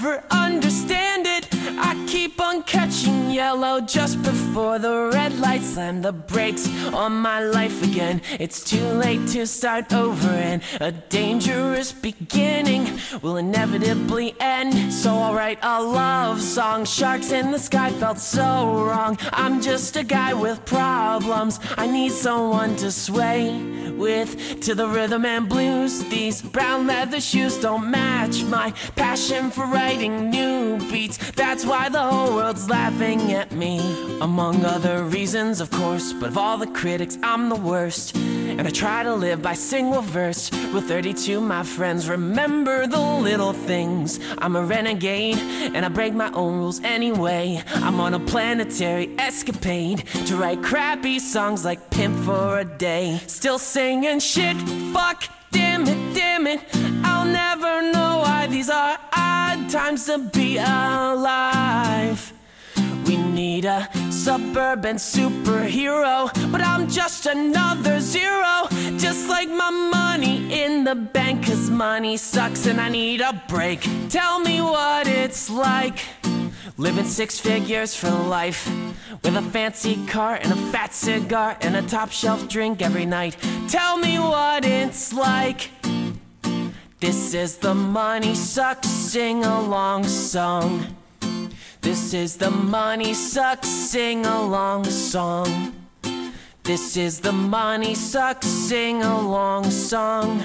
[0.01, 1.47] Never understand it.
[1.77, 7.43] I keep on catching yellow just before the red light slam the brakes on my
[7.43, 8.21] life again.
[8.39, 14.93] It's too late to start over, and a dangerous beginning will inevitably end.
[14.93, 16.85] So I'll write a love song.
[16.85, 19.17] Sharks in the sky felt so wrong.
[19.31, 21.59] I'm just a guy with problems.
[21.77, 23.59] I need someone to sway
[23.91, 26.03] with to the rhythm and blues.
[26.05, 31.17] These brown leather shoes don't match my passion for writing new beats.
[31.31, 33.79] That's why the whole world's laughing at me.
[34.21, 38.15] Among other reasons, of course, but of all the critics, I'm the worst.
[38.15, 40.51] And I try to live by single verse.
[40.73, 44.19] With 32, my friends, remember the little things.
[44.37, 45.37] I'm a renegade,
[45.75, 47.61] and I break my own rules anyway.
[47.75, 53.19] I'm on a planetary escapade to write crappy songs like Pimp for a Day.
[53.27, 54.55] Still singing shit,
[54.93, 55.23] fuck,
[55.53, 56.59] damn it, damn it.
[57.03, 62.33] I'll never know why these are odd times to be alive.
[63.05, 68.67] We need a suburban superhero, but I'm just another zero.
[68.97, 73.87] Just like my money in the bank, cause money sucks and I need a break.
[74.09, 75.99] Tell me what it's like.
[76.77, 78.67] Living six figures for life
[79.23, 83.37] with a fancy car and a fat cigar and a top shelf drink every night.
[83.67, 85.69] Tell me what it's like.
[86.99, 90.97] This is the money sucks sing along song.
[91.81, 95.75] This is the money sucks sing along song.
[96.63, 100.43] This is the money sucks sing along song.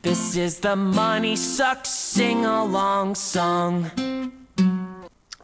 [0.00, 3.90] This is the money sucks sing along song.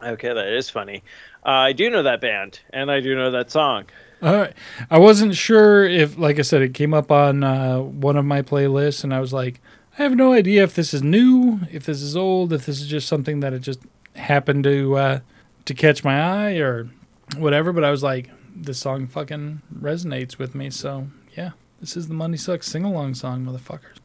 [0.03, 1.03] Okay, that is funny.
[1.45, 3.85] Uh, I do know that band, and I do know that song.
[4.21, 4.53] All right.
[4.89, 8.41] I wasn't sure if, like I said, it came up on uh, one of my
[8.41, 9.59] playlists, and I was like,
[9.97, 12.87] I have no idea if this is new, if this is old, if this is
[12.87, 13.79] just something that it just
[14.15, 15.19] happened to uh,
[15.65, 16.89] to catch my eye or
[17.37, 17.71] whatever.
[17.71, 20.69] But I was like, this song fucking resonates with me.
[20.69, 24.02] So yeah, this is the Money Sucks sing along song, motherfuckers.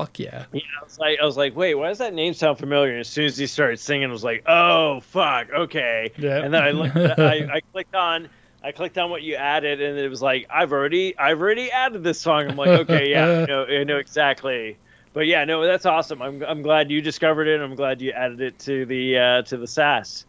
[0.00, 0.46] Fuck yeah.
[0.52, 2.92] Yeah, I was like, I was like, wait, why does that name sound familiar?
[2.92, 6.10] And as soon as he started singing, I was like, oh fuck, okay.
[6.16, 6.38] Yeah.
[6.38, 8.30] And then I looked, I, I clicked on,
[8.64, 12.02] I clicked on what you added, and it was like, I've already, I've already added
[12.02, 12.48] this song.
[12.48, 14.78] I'm like, okay, yeah, I know, I know exactly.
[15.12, 16.22] But yeah, no, that's awesome.
[16.22, 17.60] I'm, I'm glad you discovered it.
[17.60, 20.24] I'm glad you added it to the, uh, to the SAS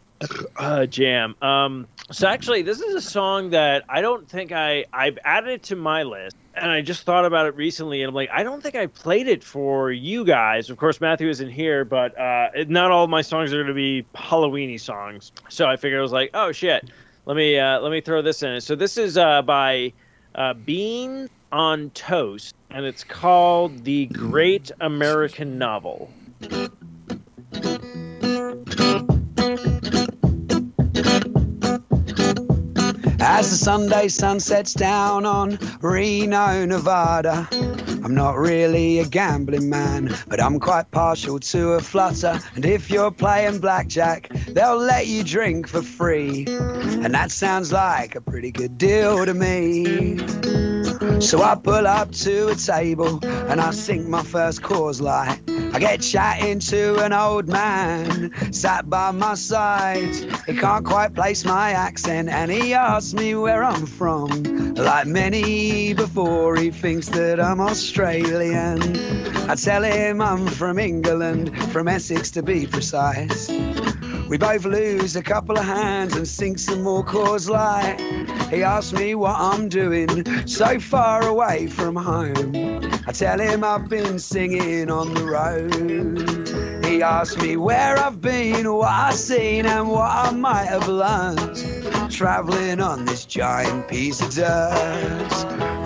[0.56, 1.34] uh, jam.
[1.42, 5.62] Um, so actually, this is a song that I don't think I, I've added it
[5.64, 8.62] to my list and I just thought about it recently, and I'm like, I don't
[8.62, 10.70] think I played it for you guys.
[10.70, 14.04] Of course, Matthew isn't here, but uh, not all my songs are going to be
[14.14, 15.32] Halloweeny songs.
[15.48, 16.90] So I figured I was like, oh shit,
[17.24, 18.60] let me uh, let me throw this in.
[18.60, 19.92] So this is uh, by
[20.34, 26.12] uh, Bean on Toast, and it's called The Great American Novel.
[33.24, 37.48] As the Sunday sun sets down on Reno, Nevada,
[38.02, 42.40] I'm not really a gambling man, but I'm quite partial to a flutter.
[42.56, 46.46] And if you're playing blackjack, they'll let you drink for free.
[46.48, 50.18] And that sounds like a pretty good deal to me.
[51.20, 55.40] So I pull up to a table and I sink my first Coors Light.
[55.74, 60.14] I get chatting to an old man sat by my side.
[60.46, 64.74] He can't quite place my accent and he asks me where I'm from.
[64.74, 68.80] Like many before, he thinks that I'm Australian.
[69.50, 73.48] I tell him I'm from England, from Essex to be precise.
[74.28, 78.00] We both lose a couple of hands and sink some more Coors Light.
[78.50, 82.54] He asks me what I'm doing so far away from home.
[83.06, 86.84] I tell him I've been singing on the road.
[86.84, 91.81] He asks me where I've been, what I've seen, and what I might have learned.
[92.12, 95.32] Traveling on this giant piece of dirt.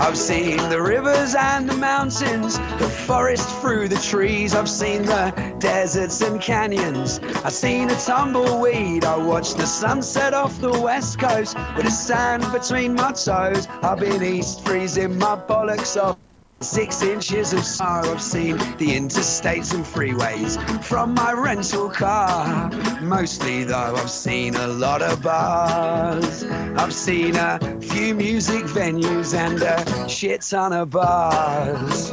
[0.00, 4.52] I've seen the rivers and the mountains, the forest through the trees.
[4.52, 7.20] I've seen the deserts and canyons.
[7.44, 9.04] I've seen a tumbleweed.
[9.04, 13.68] I watched the sunset off the west coast with the sand between my toes.
[13.82, 16.18] I've been east freezing my bollocks off.
[16.60, 22.70] Six inches of snow, I've seen the interstates and freeways from my rental car.
[23.02, 26.44] Mostly, though, I've seen a lot of bars.
[26.44, 32.10] I've seen a few music venues and a shit ton of bars.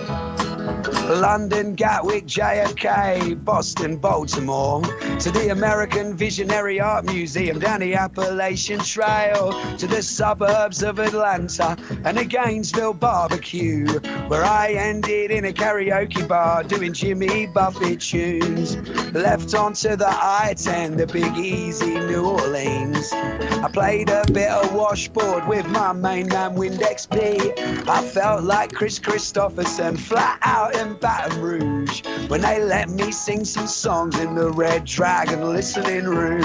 [0.92, 4.82] London, Gatwick, JFK, Boston, Baltimore,
[5.20, 11.78] to the American Visionary Art Museum down the Appalachian Trail, to the suburbs of Atlanta
[12.06, 13.88] and a Gainesville barbecue,
[14.28, 18.78] where I ended in a karaoke bar doing Jimmy Buffett tunes.
[19.14, 23.12] Left onto the I-10, the Big Easy, New Orleans.
[23.14, 27.54] I played a bit of washboard with my main man Windex P.
[27.90, 33.46] I felt like Kris Kristofferson, flat out in Baton Rouge, when they let me sing
[33.46, 36.44] some songs in the Red Dragon listening room.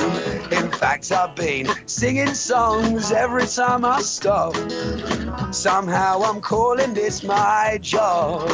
[0.52, 4.54] In fact, I've been singing songs every time I stop.
[5.52, 8.48] Somehow I'm calling this my job.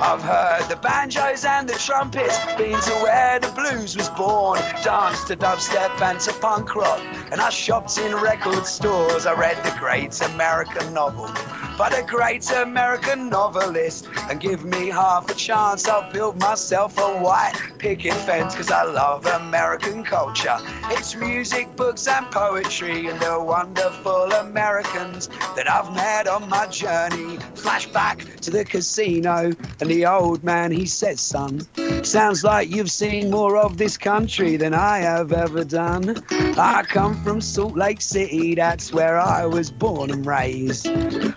[0.00, 5.26] I've heard the banjos and the trumpets, been to where the blues was born, danced
[5.28, 7.00] to dubstep and to punk rock,
[7.32, 9.26] and I shopped in record stores.
[9.26, 11.26] I read the great American novel
[11.76, 17.18] by the great American novelist, and give me half a chance, I'll build myself a
[17.22, 20.56] white picket fence, cause I love American culture.
[20.90, 27.36] It's music, books, and poetry, and the wonderful Americans that I've met on my journey.
[27.54, 31.60] Flashback to the casino, and the old man, he says, son,
[32.04, 36.16] sounds like you've seen more of this country than I have ever done.
[36.30, 40.86] I come from Salt Lake City, that's where I was born and raised.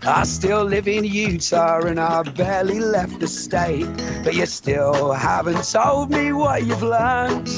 [0.03, 3.87] I still live in Utah, and I barely left the state.
[4.23, 7.49] But you still haven't told me what you've learned.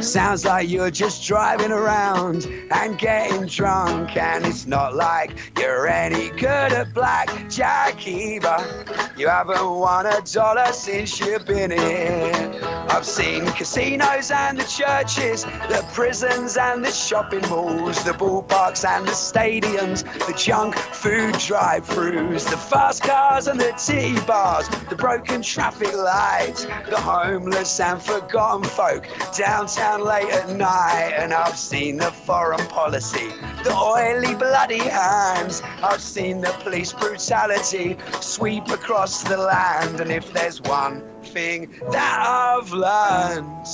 [0.00, 6.30] Sounds like you're just driving around and getting drunk, and it's not like you're any
[6.30, 8.86] good at blackjack either.
[9.16, 12.60] You haven't won a dollar since you've been here.
[12.90, 19.06] I've seen casinos and the churches, the prisons and the shopping malls, the ballparks and
[19.06, 25.42] the stadiums, the junk food drive-throughs, the fast cars and the tea bars, the broken
[25.42, 31.14] traffic lights, the homeless and forgotten folk downtown late at night.
[31.16, 33.28] And I've seen the foreign policy,
[33.64, 35.62] the oily bloody hands.
[35.82, 40.00] I've seen the police brutality sweep across the land.
[40.00, 43.66] And if there's one thing that I've learned,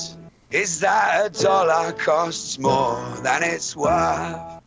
[0.51, 4.61] is that a dollar costs more than it's worth.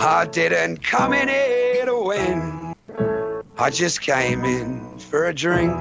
[0.00, 2.74] I didn't come in here to win.
[3.56, 5.72] I just came in for a drink.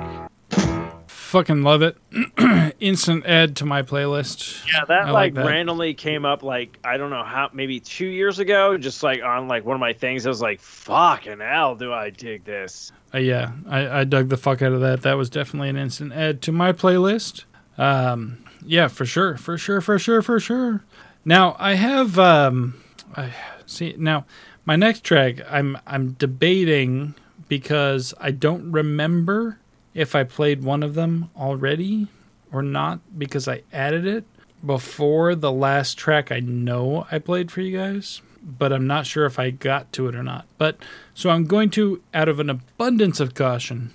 [1.37, 1.95] Fucking love it.
[2.79, 4.65] Instant add to my playlist.
[4.73, 5.45] Yeah, that I like, that.
[5.45, 9.47] randomly came up like I don't know how maybe two years ago, just like on
[9.47, 10.25] like one of my things.
[10.25, 14.37] I was like, "Fucking hell, do I dig this?" Uh, yeah, I, I dug the
[14.37, 15.03] fuck out of that.
[15.03, 17.43] That was definitely an instant add to my playlist.
[17.77, 20.83] Um, yeah, for sure, for sure, for sure, for sure.
[21.23, 22.81] Now I have um,
[23.15, 23.31] I
[23.67, 24.25] see now
[24.65, 25.35] my next track.
[25.47, 27.13] I'm I'm debating
[27.47, 29.59] because I don't remember
[29.97, 32.07] if I played one of them already
[32.51, 34.25] or not because I added it
[34.63, 39.25] before the last track I know I played for you guys, but I'm not sure
[39.25, 40.45] if I got to it or not.
[40.59, 40.77] But
[41.15, 43.91] so I'm going to, out of an abundance of caution,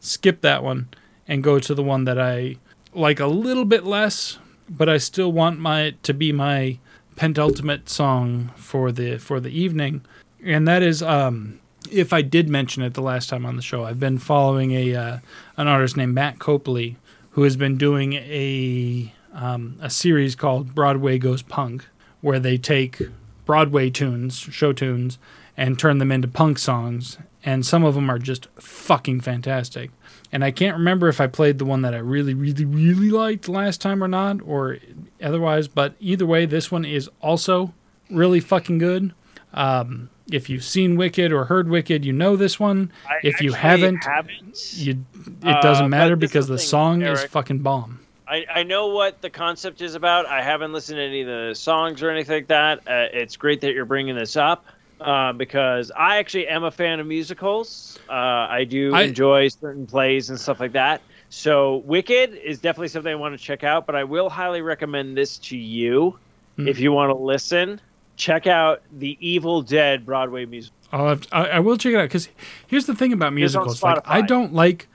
[0.00, 0.88] skip that one
[1.28, 2.56] and go to the one that I
[2.92, 6.78] like a little bit less, but I still want my to be my
[7.14, 10.04] penultimate song for the for the evening,
[10.44, 13.84] and that is um, if I did mention it the last time on the show,
[13.84, 15.18] I've been following a uh,
[15.56, 16.96] an artist named Matt Copley
[17.30, 21.86] who has been doing a um, a series called Broadway Goes Punk,
[22.20, 23.02] where they take
[23.44, 25.18] Broadway tunes, show tunes,
[25.56, 27.18] and turn them into punk songs.
[27.46, 29.90] And some of them are just fucking fantastic.
[30.32, 33.48] And I can't remember if I played the one that I really, really, really liked
[33.48, 34.78] last time or not, or
[35.22, 35.68] otherwise.
[35.68, 37.74] But either way, this one is also
[38.08, 39.12] really fucking good.
[39.52, 42.90] Um, if you've seen Wicked or heard Wicked, you know this one.
[43.08, 44.72] I if you haven't, haven't.
[44.76, 45.04] you
[45.42, 48.00] it doesn't Uh, matter because the the thing, song is fucking bomb.
[48.26, 50.24] I, I know what the concept is about.
[50.26, 52.78] I haven't listened to any of the songs or anything like that.
[52.78, 54.64] Uh, it's great that you're bringing this up
[55.00, 57.98] uh, because I actually am a fan of musicals.
[58.08, 61.02] Uh, I do I- enjoy certain plays and stuff like that.
[61.28, 65.16] So Wicked is definitely something I want to check out, but I will highly recommend
[65.16, 66.18] this to you
[66.56, 66.68] Hmm.
[66.68, 67.80] if you want to listen.
[68.16, 70.76] Check out the Evil Dead Broadway musical.
[70.92, 72.28] I'll have to- I, I will check it out because
[72.66, 73.82] here's the thing about musicals.
[73.82, 74.86] Like I don't like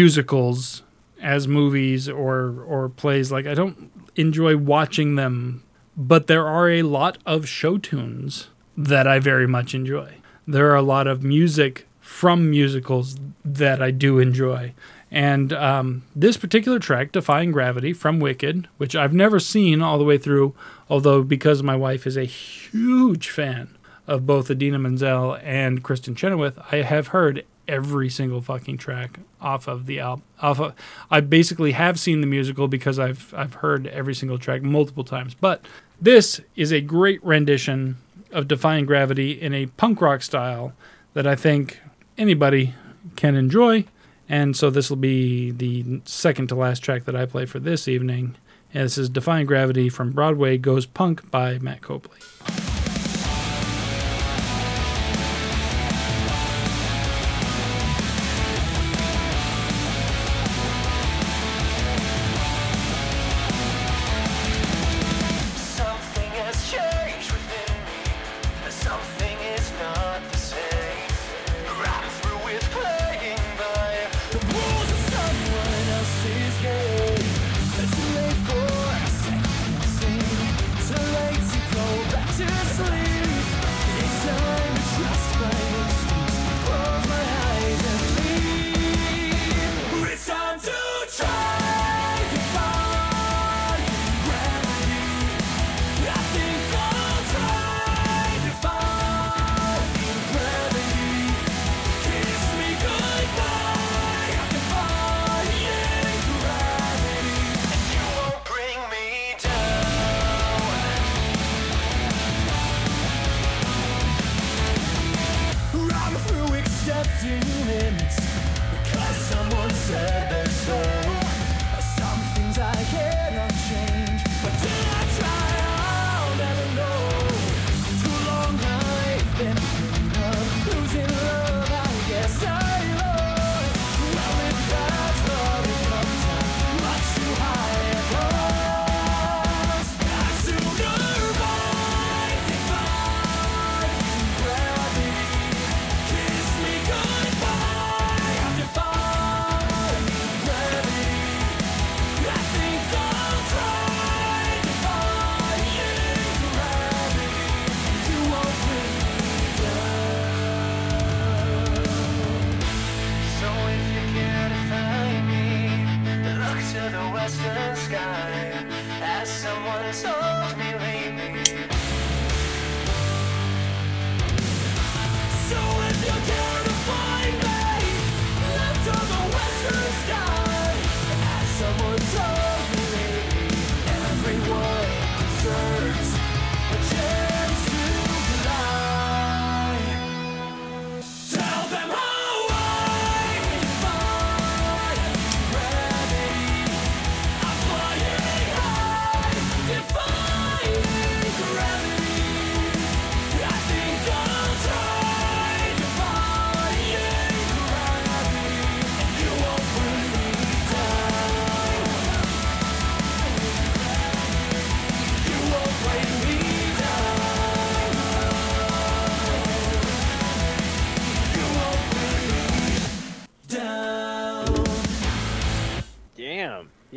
[0.00, 0.82] musicals
[1.20, 3.30] as movies or or plays.
[3.32, 5.62] Like I don't enjoy watching them,
[5.96, 10.14] but there are a lot of show tunes that I very much enjoy.
[10.46, 14.72] There are a lot of music from musicals that I do enjoy.
[15.12, 20.04] And um, this particular track, Defying Gravity from Wicked, which I've never seen all the
[20.04, 20.54] way through,
[20.90, 26.58] although because my wife is a huge fan of both Idina Menzel and Kristin Chenoweth,
[26.72, 30.24] I have heard every single fucking track off of the album.
[30.40, 30.74] Of,
[31.10, 35.34] I basically have seen the musical because I've I've heard every single track multiple times.
[35.34, 35.64] But
[36.00, 37.96] this is a great rendition
[38.32, 40.72] of Defying Gravity in a punk rock style
[41.14, 41.80] that I think
[42.18, 42.74] anybody
[43.16, 43.84] can enjoy.
[44.28, 47.88] And so this will be the second to last track that I play for this
[47.88, 48.36] evening.
[48.72, 52.20] And this is Defying Gravity from Broadway Goes Punk by Matt Copley.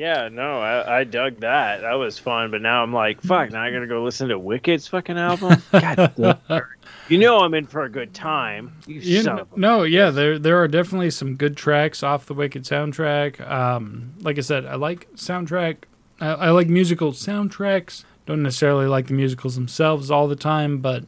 [0.03, 1.79] Yeah, no, I, I dug that.
[1.79, 2.51] That was fun.
[2.51, 3.51] But now I'm like, fuck.
[3.51, 5.61] Now I gotta go listen to Wicked's fucking album.
[5.71, 6.43] God.
[7.07, 8.73] You know I'm in for a good time.
[8.85, 12.03] You, You son kn- of a- no, yeah, there there are definitely some good tracks
[12.03, 13.39] off the Wicked soundtrack.
[13.49, 15.77] Um, like I said, I like soundtrack.
[16.19, 18.03] I, I like musical soundtracks.
[18.25, 21.05] Don't necessarily like the musicals themselves all the time, but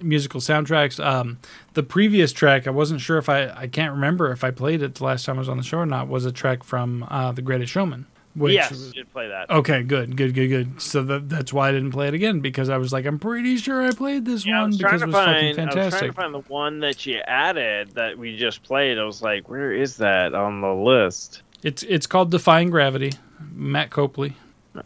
[0.00, 1.04] musical soundtracks.
[1.04, 1.38] Um,
[1.74, 4.94] the previous track, I wasn't sure if I I can't remember if I played it
[4.96, 6.06] the last time I was on the show or not.
[6.06, 8.06] Was a track from uh, The Greatest Showman.
[8.36, 9.50] Which, yes, did play that.
[9.50, 10.82] Okay, good, good, good, good.
[10.82, 13.56] So that, that's why I didn't play it again because I was like, I'm pretty
[13.56, 15.70] sure I played this Yeah, one because it was fucking find.
[15.70, 18.98] I was trying to find the one that you added that we just played.
[18.98, 21.42] I was like, where is that on the list?
[21.62, 23.12] It's it's called Defying Gravity.
[23.54, 24.36] Matt Copley.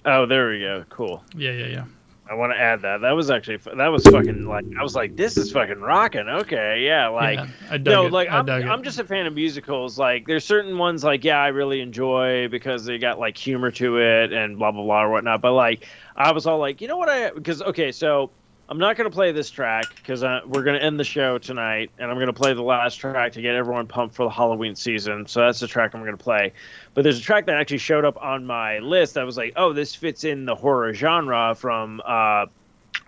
[0.04, 0.84] Oh, there we go.
[0.88, 1.24] Cool.
[1.36, 1.84] Yeah, yeah, yeah.
[2.30, 3.00] I want to add that.
[3.00, 6.28] That was actually that was fucking like I was like, this is fucking rocking.
[6.28, 8.12] Okay, yeah, like yeah, I dug no, it.
[8.12, 8.62] like I I'm, dug.
[8.62, 9.98] I'm just a fan of musicals.
[9.98, 13.98] Like there's certain ones like yeah, I really enjoy because they got like humor to
[13.98, 15.40] it and blah blah blah or whatnot.
[15.40, 18.30] But like I was all like, you know what I because okay, so
[18.68, 22.12] I'm not gonna play this track because uh, we're gonna end the show tonight, and
[22.12, 25.26] I'm gonna play the last track to get everyone pumped for the Halloween season.
[25.26, 26.52] So that's the track I'm gonna play.
[26.94, 29.16] But there's a track that actually showed up on my list.
[29.16, 32.46] I was like, oh, this fits in the horror genre from uh,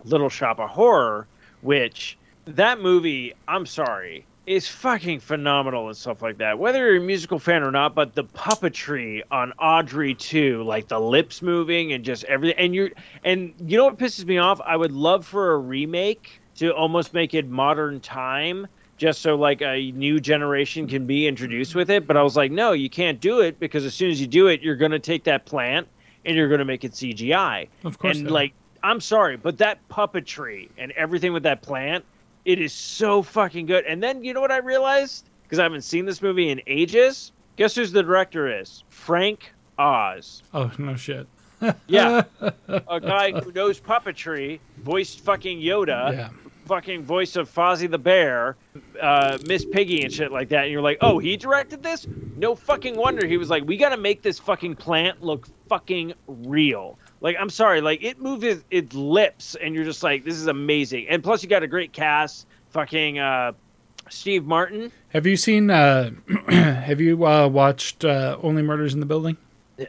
[0.05, 1.27] Little Shop of Horror,
[1.63, 6.59] which that movie, I'm sorry, is fucking phenomenal and stuff like that.
[6.59, 11.01] Whether you're a musical fan or not, but the puppetry on Audrey II, like the
[11.01, 12.59] lips moving and just everything.
[12.59, 12.91] And you're
[13.25, 14.61] and you know what pisses me off?
[14.61, 18.67] I would love for a remake to almost make it modern time.
[19.03, 22.53] Just so like a new generation can be introduced with it, but I was like,
[22.53, 25.25] no, you can't do it because as soon as you do it, you're gonna take
[25.25, 25.89] that plant
[26.25, 27.67] and you're gonna make it CGI.
[27.83, 28.53] Of course and like
[28.85, 32.05] I'm sorry, but that puppetry and everything with that plant,
[32.45, 33.85] it is so fucking good.
[33.87, 35.29] And then you know what I realized?
[35.43, 37.33] Because I haven't seen this movie in ages.
[37.57, 38.85] Guess who's the director is?
[38.89, 40.45] Frank Oz.
[40.55, 41.27] Oh no shit.
[41.89, 42.23] Yeah.
[42.69, 46.29] a guy who knows puppetry, voiced fucking Yoda, Yeah.
[46.67, 48.57] Fucking voice of Fozzie the Bear,
[49.01, 50.65] uh, Miss Piggy and shit like that.
[50.65, 52.07] And you're like, oh, he directed this?
[52.37, 53.27] No fucking wonder.
[53.27, 56.99] He was like, we got to make this fucking plant look fucking real.
[57.21, 60.49] Like, I'm sorry, like it moves its, its lips, and you're just like, this is
[60.49, 61.07] amazing.
[61.09, 62.47] And plus, you got a great cast.
[62.71, 63.53] Fucking uh,
[64.09, 64.91] Steve Martin.
[65.11, 65.71] Have you seen?
[65.71, 66.11] Uh,
[66.49, 69.37] have you uh, watched uh, Only Murders in the Building?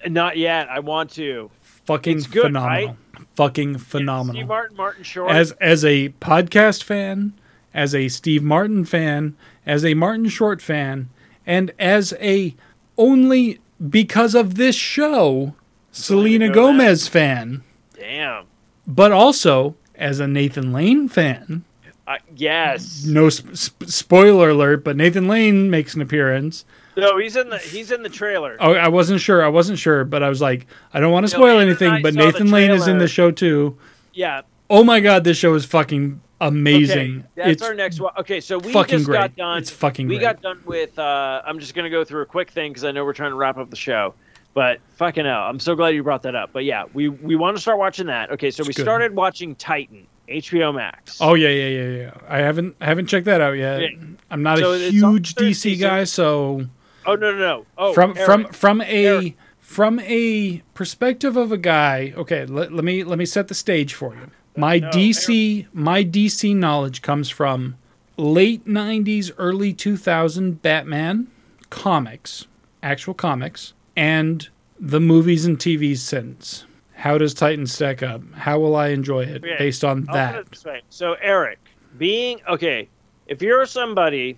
[0.08, 0.70] Not yet.
[0.70, 1.50] I want to.
[1.86, 2.98] Fucking It's good, phenomenal.
[3.36, 4.48] Fucking Steve phenomenal.
[4.48, 5.32] Martin, Martin Short.
[5.32, 7.34] As as a podcast fan,
[7.74, 11.10] as a Steve Martin fan, as a Martin Short fan,
[11.46, 12.56] and as a
[12.98, 15.56] only because of this show
[15.92, 17.64] Selena Gomez fan,
[17.96, 18.46] Damn.
[18.88, 21.64] but also as a Nathan Lane fan.
[22.06, 23.06] Uh, yes.
[23.06, 23.56] No sp-
[23.88, 26.66] spoiler alert, but Nathan Lane makes an appearance.
[26.96, 28.58] No, he's in the he's in the trailer.
[28.60, 29.44] Oh, I wasn't sure.
[29.44, 32.02] I wasn't sure, but I was like, I don't want to spoil anything.
[32.02, 33.78] But Nathan Lane is in the show too.
[34.14, 34.42] Yeah.
[34.70, 37.18] Oh my god, this show is fucking amazing.
[37.20, 38.14] Okay, that's it's our next one.
[38.20, 39.18] Okay, so we just great.
[39.18, 39.58] got done.
[39.58, 40.22] It's fucking We great.
[40.24, 40.98] got done with.
[40.98, 43.36] Uh, I'm just gonna go through a quick thing because I know we're trying to
[43.38, 44.14] wrap up the show.
[44.54, 46.52] But fucking hell, I'm so glad you brought that up.
[46.54, 48.30] But yeah, we we want to start watching that.
[48.32, 48.84] Okay, so we good.
[48.84, 51.18] started watching Titan, HBO Max.
[51.20, 52.12] Oh yeah, yeah, yeah, yeah.
[52.30, 53.82] I haven't I haven't checked that out yet.
[53.82, 53.90] Yeah.
[54.30, 55.88] I'm not So a huge DC season.
[55.90, 56.68] guy, so
[57.06, 57.66] Oh no no no.
[57.78, 59.38] Oh from Eric, from from a Eric.
[59.60, 62.14] from a perspective of a guy.
[62.16, 64.30] Okay, let, let me let me set the stage for you.
[64.56, 67.76] My No, DC my DC knowledge comes from
[68.18, 71.28] late 90s early 2000 Batman
[71.70, 72.46] comics,
[72.84, 74.48] actual comics, and
[74.80, 76.66] the movies and TVs since.
[76.96, 78.22] How does Titan stack up?
[78.34, 80.36] How will I enjoy it Okay, based on that?
[80.36, 80.82] put it this way.
[80.90, 81.60] So Eric,
[81.98, 82.88] being okay,
[83.28, 84.38] if you're somebody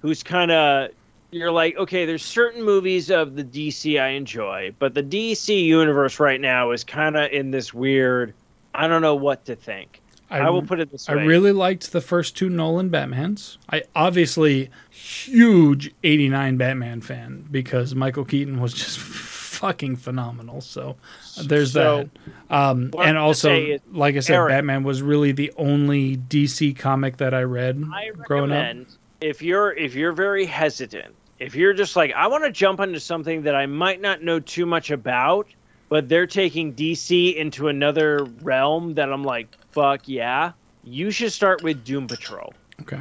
[0.00, 0.90] who's kind of
[1.34, 6.20] you're like, okay, there's certain movies of the DC I enjoy, but the DC universe
[6.20, 8.34] right now is kind of in this weird.
[8.74, 10.00] I don't know what to think.
[10.30, 11.14] I, will put it this way.
[11.14, 13.58] I really liked the first two Nolan Batmans.
[13.70, 18.98] I obviously huge 89 Batman fan because Michael Keaton was just
[19.54, 20.60] fucking phenomenal.
[20.60, 20.96] So
[21.44, 22.08] there's So,
[22.50, 22.56] that.
[22.56, 27.32] Um, and also, like I said, Eric- Batman was really the only DC comic that
[27.32, 28.76] I read I growing up.
[29.20, 32.98] if you're if you're very hesitant, if you're just like I want to jump into
[32.98, 35.46] something that I might not know too much about,
[35.88, 41.62] but they're taking DC into another realm that I'm like, fuck yeah, you should start
[41.62, 42.54] with Doom Patrol.
[42.80, 43.00] Okay.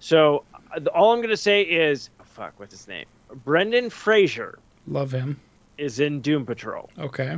[0.00, 3.06] So uh, all I'm gonna say is, fuck, what's his name?
[3.44, 4.58] Brendan Fraser
[4.88, 5.38] Love him.
[5.78, 6.90] is in Doom Patrol.
[6.98, 7.36] Okay.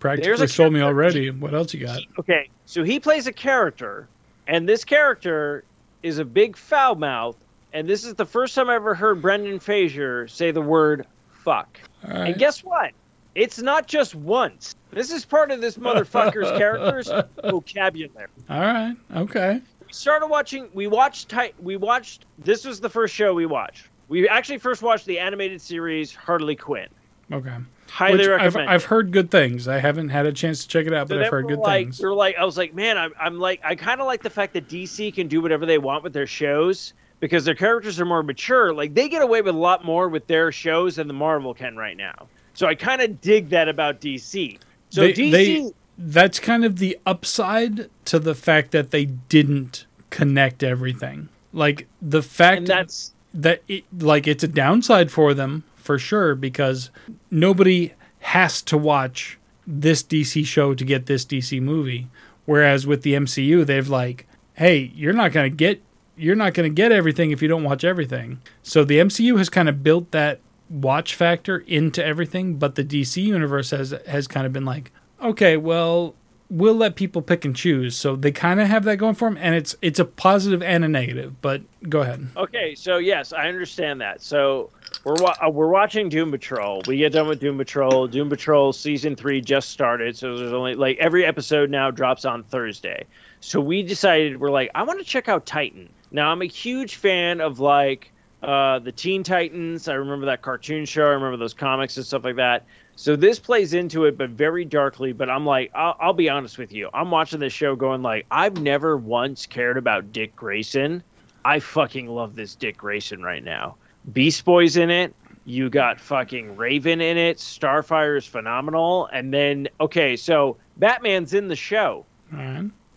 [0.00, 1.30] Practically sold me already.
[1.30, 2.00] What else you got?
[2.18, 4.06] Okay, so he plays a character,
[4.46, 5.64] and this character
[6.02, 7.36] is a big foul mouth,
[7.74, 11.78] and this is the first time I ever heard Brendan Fraser say the word fuck.
[12.06, 12.28] Right.
[12.28, 12.92] And guess what?
[13.34, 14.76] It's not just once.
[14.92, 17.10] This is part of this motherfucker's character's
[17.42, 18.28] vocabulary.
[18.48, 18.96] All right.
[19.16, 19.60] Okay.
[19.84, 20.68] We started watching.
[20.72, 21.34] We watched.
[21.60, 22.26] We watched.
[22.38, 23.88] This was the first show we watched.
[24.08, 26.88] We actually first watched the animated series Harley Quinn.
[27.32, 27.56] Okay.
[27.88, 28.56] Highly Which I've.
[28.56, 29.66] I've heard good things.
[29.66, 31.86] I haven't had a chance to check it out, So but I've heard good like,
[31.86, 32.00] things.
[32.00, 34.52] We're like, I was like, man, I'm, I'm like, I kind of like the fact
[34.52, 36.92] that DC can do whatever they want with their shows
[37.24, 38.74] because their characters are more mature.
[38.74, 41.74] Like they get away with a lot more with their shows than the Marvel can
[41.74, 42.28] right now.
[42.52, 44.58] So I kind of dig that about DC.
[44.90, 49.86] So they, DC, they- that's kind of the upside to the fact that they didn't
[50.10, 51.30] connect everything.
[51.54, 56.34] Like the fact and that's that it, like it's a downside for them for sure
[56.34, 56.90] because
[57.30, 62.08] nobody has to watch this DC show to get this DC movie
[62.44, 65.80] whereas with the MCU they've like hey you're not going to get
[66.16, 69.48] you're not going to get everything if you don't watch everything so the MCU has
[69.48, 74.46] kind of built that watch factor into everything but the DC universe has has kind
[74.46, 74.90] of been like
[75.22, 76.14] okay well
[76.50, 79.38] we'll let people pick and choose so they kind of have that going for them
[79.40, 82.74] and it's it's a positive and a negative but go ahead okay.
[82.74, 84.22] So yes, I understand that.
[84.22, 84.70] So
[85.04, 86.82] we're wa- uh, we're watching Doom Patrol.
[86.86, 88.06] We get done with Doom Patrol.
[88.06, 92.42] Doom Patrol season three just started, so there's only like every episode now drops on
[92.44, 93.04] Thursday.
[93.40, 95.90] So we decided we're like, I want to check out Titan.
[96.14, 99.88] Now I'm a huge fan of like uh, the Teen Titans.
[99.88, 101.02] I remember that cartoon show.
[101.02, 102.66] I remember those comics and stuff like that.
[102.94, 105.12] So this plays into it, but very darkly.
[105.12, 106.88] But I'm like, I'll, I'll be honest with you.
[106.94, 111.02] I'm watching this show going like, I've never once cared about Dick Grayson.
[111.44, 113.74] I fucking love this Dick Grayson right now.
[114.12, 115.12] Beast Boy's in it.
[115.46, 117.38] You got fucking Raven in it.
[117.38, 119.08] Starfire is phenomenal.
[119.12, 122.06] And then, okay, so Batman's in the show.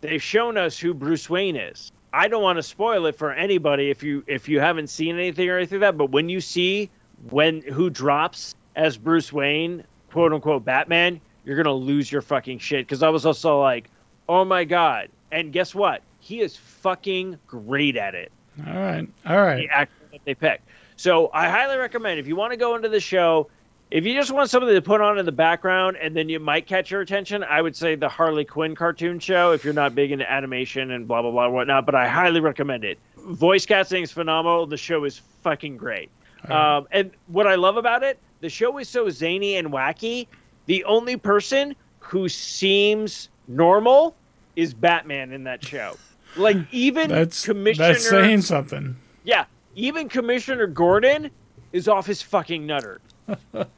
[0.01, 1.91] They've shown us who Bruce Wayne is.
[2.13, 5.49] I don't want to spoil it for anybody if you if you haven't seen anything
[5.49, 5.97] or anything like that.
[5.97, 6.89] But when you see
[7.29, 12.85] when who drops as Bruce Wayne, quote unquote Batman, you're gonna lose your fucking shit.
[12.85, 13.89] Because I was also like,
[14.29, 15.09] oh my god.
[15.31, 16.01] And guess what?
[16.19, 18.31] He is fucking great at it
[18.65, 20.67] all right all right the actor that they picked.
[20.95, 23.49] So I highly recommend if you want to go into the show,
[23.89, 26.67] if you just want something to put on in the background and then you might
[26.67, 30.11] catch your attention, I would say the Harley Quinn cartoon show if you're not big
[30.11, 31.85] into animation and blah blah blah whatnot.
[31.85, 32.99] But I highly recommend it.
[33.17, 34.65] Voice casting is phenomenal.
[34.65, 36.09] The show is fucking great.
[36.49, 40.27] Um, and what I love about it, the show is so zany and wacky.
[40.67, 44.15] The only person who seems normal
[44.55, 45.97] is Batman in that show.
[46.35, 48.95] Like even that's Commissioner that's saying something
[49.27, 49.43] yeah,
[49.75, 51.29] even Commissioner Gordon
[51.73, 53.01] is off his fucking nutter.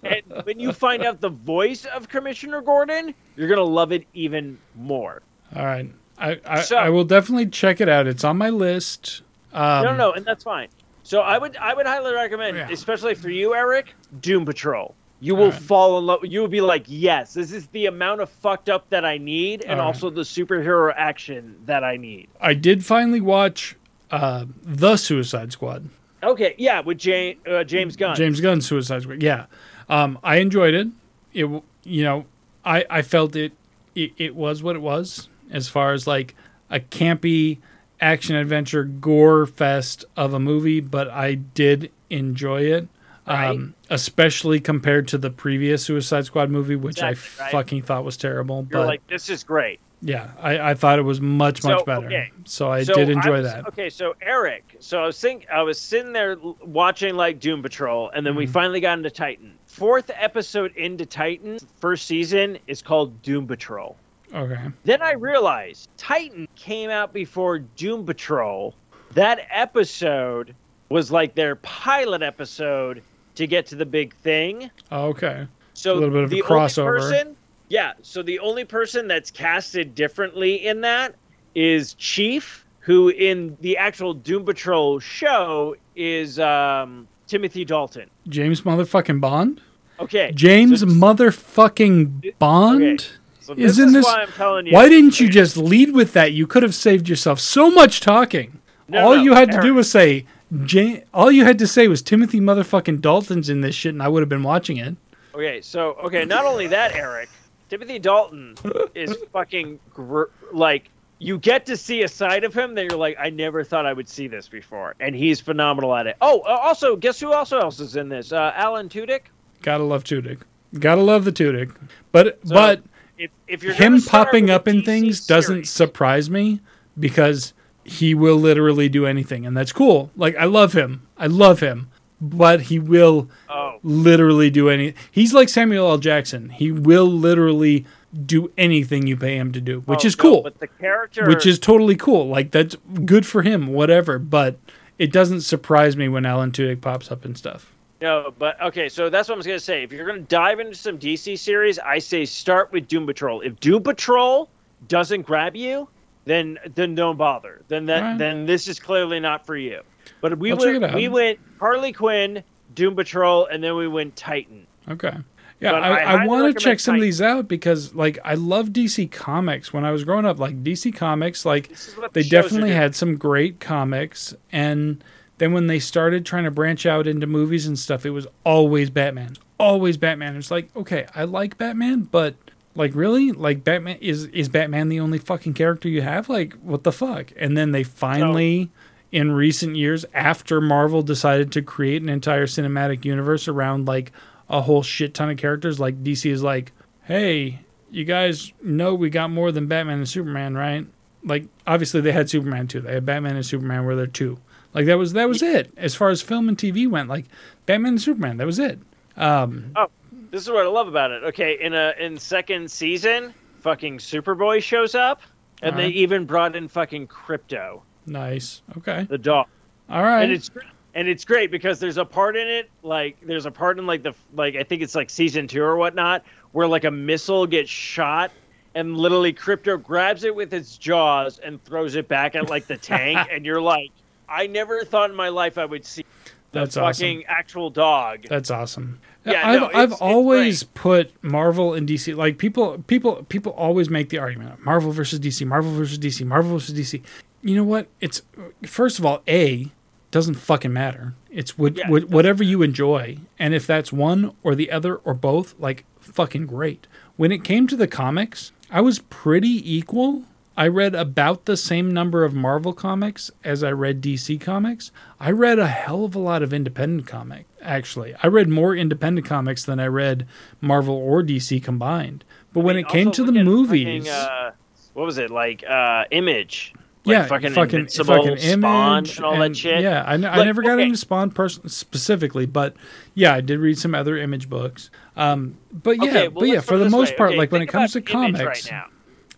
[0.03, 4.57] And when you find out the voice of Commissioner Gordon, you're gonna love it even
[4.75, 5.21] more.
[5.55, 9.21] all right I, I, So- I will definitely check it out it's on my list
[9.51, 10.67] um, no, no, and that's fine.
[11.01, 12.69] So I would, I would highly recommend, Yeah.
[12.69, 14.93] especially for you, Eric, Doom Patrol.
[15.21, 15.59] You will Alright.
[15.63, 16.19] fall in love.
[16.23, 19.61] You will be like, yes, this is the amount of fucked up that I need,
[19.63, 19.87] and Alright.
[19.87, 22.29] also the superhero action that I need.
[22.39, 23.75] I did finally watch
[24.11, 25.89] uh, the Suicide Squad.
[26.21, 28.15] Okay, yeah, with James, uh, James Gunn.
[28.15, 29.23] James Gunn's Suicide Squad.
[29.23, 29.45] Yeah,
[29.87, 30.87] um, I enjoyed it.
[31.33, 31.45] It
[31.83, 32.25] you know,
[32.65, 33.53] I I felt it,
[33.95, 34.11] it.
[34.17, 36.35] It was what it was as far as like
[36.69, 37.59] a campy
[38.01, 42.87] action adventure gore fest of a movie, but I did enjoy it.
[43.27, 47.17] Um, especially compared to the previous Suicide Squad movie, which I right.
[47.17, 48.67] fucking thought was terrible.
[48.71, 49.79] You're but like, this is great.
[50.01, 52.05] Yeah, I, I thought it was much much So, better.
[52.07, 52.31] okay.
[52.45, 53.67] So I So did enjoy was- that.
[53.67, 58.09] Okay, so Eric, so I was think I was sitting there watching like Doom Patrol,
[58.11, 58.53] and then we Mm-hmm.
[58.53, 59.53] finally got into Titan.
[59.65, 63.95] Fourth episode into Titan, first season is called Doom Patrol.
[64.33, 64.59] Okay.
[64.85, 68.75] Then I realized Titan came out before Doom Patrol.
[69.13, 70.53] That episode
[70.89, 73.01] was like their pilot episode
[73.35, 74.69] to get to the big thing.
[74.91, 75.47] Okay.
[75.73, 76.99] So A little bit of a the crossover.
[77.01, 77.35] Only person,
[77.69, 77.93] yeah.
[78.01, 81.15] So the only person that's casted differently in that
[81.55, 88.09] is Chief, who in the actual Doom Patrol show is um, Timothy Dalton.
[88.27, 89.61] James motherfucking Bond.
[89.99, 90.31] Okay.
[90.33, 92.97] James so- motherfucking Bond Okay,
[93.39, 94.05] so this is in is this.
[94.05, 94.73] why I'm telling you.
[94.73, 96.33] Why didn't you just lead with that?
[96.33, 98.59] You could have saved yourself so much talking.
[98.87, 100.25] No, all no, you had to do was say,
[100.67, 104.07] Ja- all you had to say was Timothy motherfucking Dalton's in this shit, and I
[104.07, 104.95] would have been watching it.
[105.35, 107.29] Okay, so okay, not only that, Eric,
[107.69, 108.55] Timothy Dalton
[108.95, 110.89] is fucking gr- like
[111.19, 113.93] you get to see a side of him that you're like, I never thought I
[113.93, 116.15] would see this before, and he's phenomenal at it.
[116.21, 118.31] Oh, uh, also, guess who also else is in this?
[118.31, 119.23] Uh, Alan Tudyk.
[119.61, 120.41] Gotta love Tudyk.
[120.79, 121.75] Gotta love the Tudyk.
[122.11, 122.83] But So, but
[123.17, 126.61] if, if you're him popping up in things doesn't surprise me
[126.97, 130.11] because he will literally do anything, and that's cool.
[130.15, 131.07] Like I love him.
[131.17, 131.89] I love him.
[132.21, 133.79] But he will Oh.
[133.83, 134.93] literally do any.
[135.11, 135.97] He's like Samuel L.
[135.97, 136.49] Jackson.
[136.49, 137.85] He will literally
[138.25, 140.41] do anything you pay him to do, which Oh, is no, cool.
[140.43, 142.27] but the character, which is totally cool.
[142.27, 142.75] Like that's
[143.05, 144.17] good for him, whatever.
[144.19, 144.57] But
[144.97, 147.71] it doesn't surprise me when Alan Tudyk pops up and stuff.
[148.01, 148.33] no.
[148.37, 149.83] But okay, so that's what I was gonna say.
[149.83, 153.41] If you're gonna dive into some DC series, I say start with Doom Patrol.
[153.41, 154.49] If Doom Patrol
[154.87, 155.87] doesn't grab you,
[156.25, 157.61] then then don't bother.
[157.67, 158.17] Then that Alright.
[158.17, 159.81] then this is clearly not for you.
[160.21, 162.43] But we I'll went we went Harley Quinn,
[162.75, 164.67] Doom Patrol, and then we went Titan.
[164.89, 165.15] Okay.
[165.59, 168.35] Yeah, But I I, I, want to check some of these out because, like, I
[168.35, 169.73] love DC Comics.
[169.73, 172.71] When I was growing up, like DC Comics, like This is what they the definitely
[172.71, 174.33] had some great comics.
[174.53, 175.03] And
[175.37, 178.89] then when they started trying to branch out into movies and stuff, it was always
[178.89, 180.37] Batman, always Batman.
[180.37, 182.35] It's like, okay, I like Batman, but
[182.73, 186.29] like, really, like Batman is is Batman the only fucking character you have?
[186.29, 187.33] Like, what the fuck?
[187.35, 188.69] And then they finally.
[189.11, 194.11] In recent years, after Marvel decided to create an entire cinematic universe around like
[194.49, 196.71] a whole shit ton of characters, like DC is like,
[197.03, 200.85] hey, you guys know we got more than Batman and Superman, right?
[201.23, 202.81] Like obviously they had Superman too.
[202.81, 204.37] They had Batman and Superman were there too.
[204.73, 207.09] Like that was that was it as far as film and TV went.
[207.09, 207.25] Like
[207.65, 208.79] Batman and Superman, that was it.
[209.17, 209.87] Um, Oh,
[210.31, 211.23] this is what I love about it.
[211.23, 215.21] Okay, in a in second season, fucking Superboy shows up,
[215.61, 218.61] and they even brought in fucking Crypto, nice.
[218.77, 219.05] Okay.
[219.09, 219.47] the dog.
[219.89, 220.23] All right.
[220.23, 220.49] and it's
[220.93, 224.03] and it's great because there's a part in it like there's a part in like
[224.03, 227.69] the like I think it's like season two or whatnot where like a missile gets
[227.69, 228.31] shot
[228.75, 232.77] and literally crypto grabs it with its jaws and throws it back at like the
[232.77, 233.89] tank and you're like
[234.27, 236.03] I never thought in my life I would see
[236.51, 237.03] the That's awesome.
[237.05, 238.23] fucking actual dog.
[238.27, 238.99] That's awesome.
[239.25, 243.51] Yeah, I've no, I've it's- it's always put Marvel and DC like people people people
[243.53, 247.03] always make the argument Marvel versus DC, Marvel versus DC, Marvel versus DC.
[247.41, 247.87] You know what?
[248.01, 248.21] It's
[248.65, 249.71] first of all, a
[250.11, 251.13] doesn't fucking matter.
[251.29, 255.13] It's what, Yeah, what whatever you enjoy, and if that's one or the other or
[255.13, 256.87] both, like fucking great.
[257.15, 260.23] When it came to the comics, I was pretty equal.
[260.57, 264.91] I read about the same number of Marvel comics as I read DC comics.
[265.17, 268.13] I read a hell of a lot of independent comic, actually.
[268.21, 270.27] I read more independent comics than I read
[270.59, 272.25] Marvel or DC combined.
[272.53, 274.51] But when I mean, it came to the movies, fucking, uh,
[274.93, 275.63] what was it like?
[275.63, 276.73] Uh, Image.
[277.05, 279.81] Like yeah, fucking, fucking, Invincible, fucking Spawn, image and all that shit.
[279.81, 280.83] Yeah, I, n- I Like, never got okay.
[280.83, 282.75] into Spawn person specifically, but
[283.15, 284.89] yeah, I did read some other image books.
[285.15, 287.15] Um, but yeah, Okay, well, but yeah, for the most way.
[287.17, 288.85] part, Okay, like when it comes to comics, right now.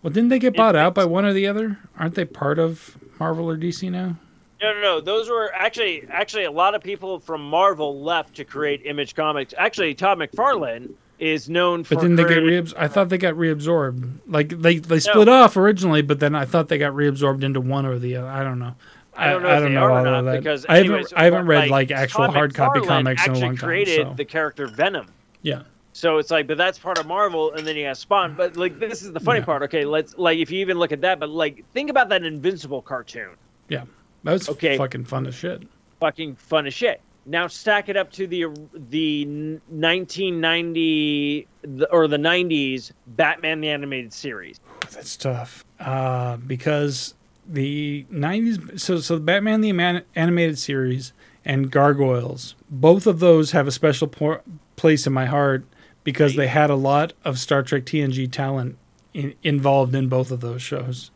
[0.02, 1.78] well, didn't they get bought out by one or the other?
[1.98, 4.16] Aren't they part of Marvel or DC now?
[4.60, 5.00] No, no, no.
[5.00, 9.54] Those were actually actually a lot of people from Marvel left to create Image Comics.
[9.56, 11.94] Actually, Todd McFarlane is known for.
[11.94, 12.74] But didn't they get reabsorbed?
[12.76, 14.18] I thought they got reabsorbed.
[14.26, 17.86] Like they they split off originally, but then I thought they got reabsorbed into one
[17.86, 18.28] or the other.
[18.28, 18.74] I don't know.
[19.14, 20.38] I don't know if they are or all not of that.
[20.38, 23.38] because I haven't I haven't read like, like actual Todd hard copy comics in a
[23.38, 23.68] long time.
[23.68, 25.06] created So the character Venom.
[25.42, 25.62] yeah.
[25.94, 28.34] So it's like, but that's part of Marvel, and then you have Spawn.
[28.34, 29.44] But like, this is the funny Yeah.
[29.44, 29.62] part.
[29.64, 32.80] Okay, let's like, if you even look at that, but like, think about that Invincible
[32.80, 33.28] cartoon.
[33.68, 33.84] Yeah,
[34.24, 34.78] that was Okay.
[34.78, 35.62] fucking fun as shit.
[36.00, 37.02] Fucking fun as shit.
[37.24, 44.12] Now stack it up to the the 1990 the- or the 90s Batman the animated
[44.12, 44.60] series.
[44.90, 47.14] That's tough uh, because
[47.46, 48.80] the '90s.
[48.80, 51.12] So, so the Batman the animated series
[51.44, 54.42] and Gargoyles, both of those have a special por-
[54.76, 55.64] place in my heart
[56.04, 58.76] because they had a lot of Star Trek TNG talent
[59.14, 61.10] in, involved in both of those shows,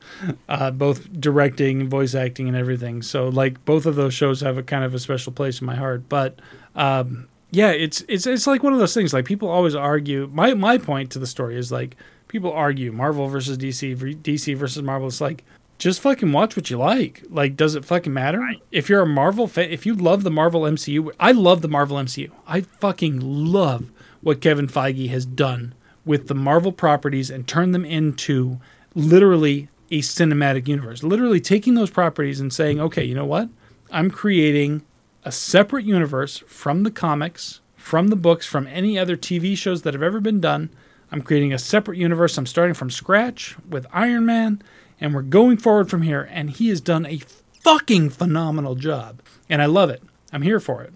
[0.49, 3.03] uh, both directing, voice acting, and everything.
[3.03, 5.77] So, like both of those shows have a kind of a special place in my
[5.77, 6.09] heart.
[6.09, 6.39] But
[6.75, 9.13] um, yeah, it's it's it's like one of those things.
[9.13, 10.29] Like people always argue.
[10.33, 11.97] My my point to the story is like
[12.29, 15.09] people argue Marvel versus DC, DC versus Marvel.
[15.09, 15.45] It's like
[15.79, 17.23] just fucking watch what you like.
[17.29, 18.47] Like, does it fucking matter?
[18.73, 21.97] If you're a Marvel fan, if you love the Marvel MCU, I love the Marvel
[21.99, 22.31] MCU.
[22.47, 25.75] I fucking love what Kevin Feige has done
[26.07, 28.59] with the Marvel properties and turn them into
[28.95, 31.03] literally a cinematic universe.
[31.03, 33.51] Literally taking those properties and saying, okay, you know what?
[33.91, 34.83] I'm creating
[35.25, 39.95] a separate universe from the comics, from the books, from any other TV shows that
[39.95, 40.71] have ever been done.
[41.13, 42.39] I'm creating a separate universe.
[42.39, 44.63] I'm starting from scratch with Iron Man,
[45.01, 46.29] and we're going forward from here.
[46.31, 47.21] And he has done a
[47.61, 49.21] fucking phenomenal job.
[49.49, 50.03] And I love it.
[50.33, 50.93] I'm here for it.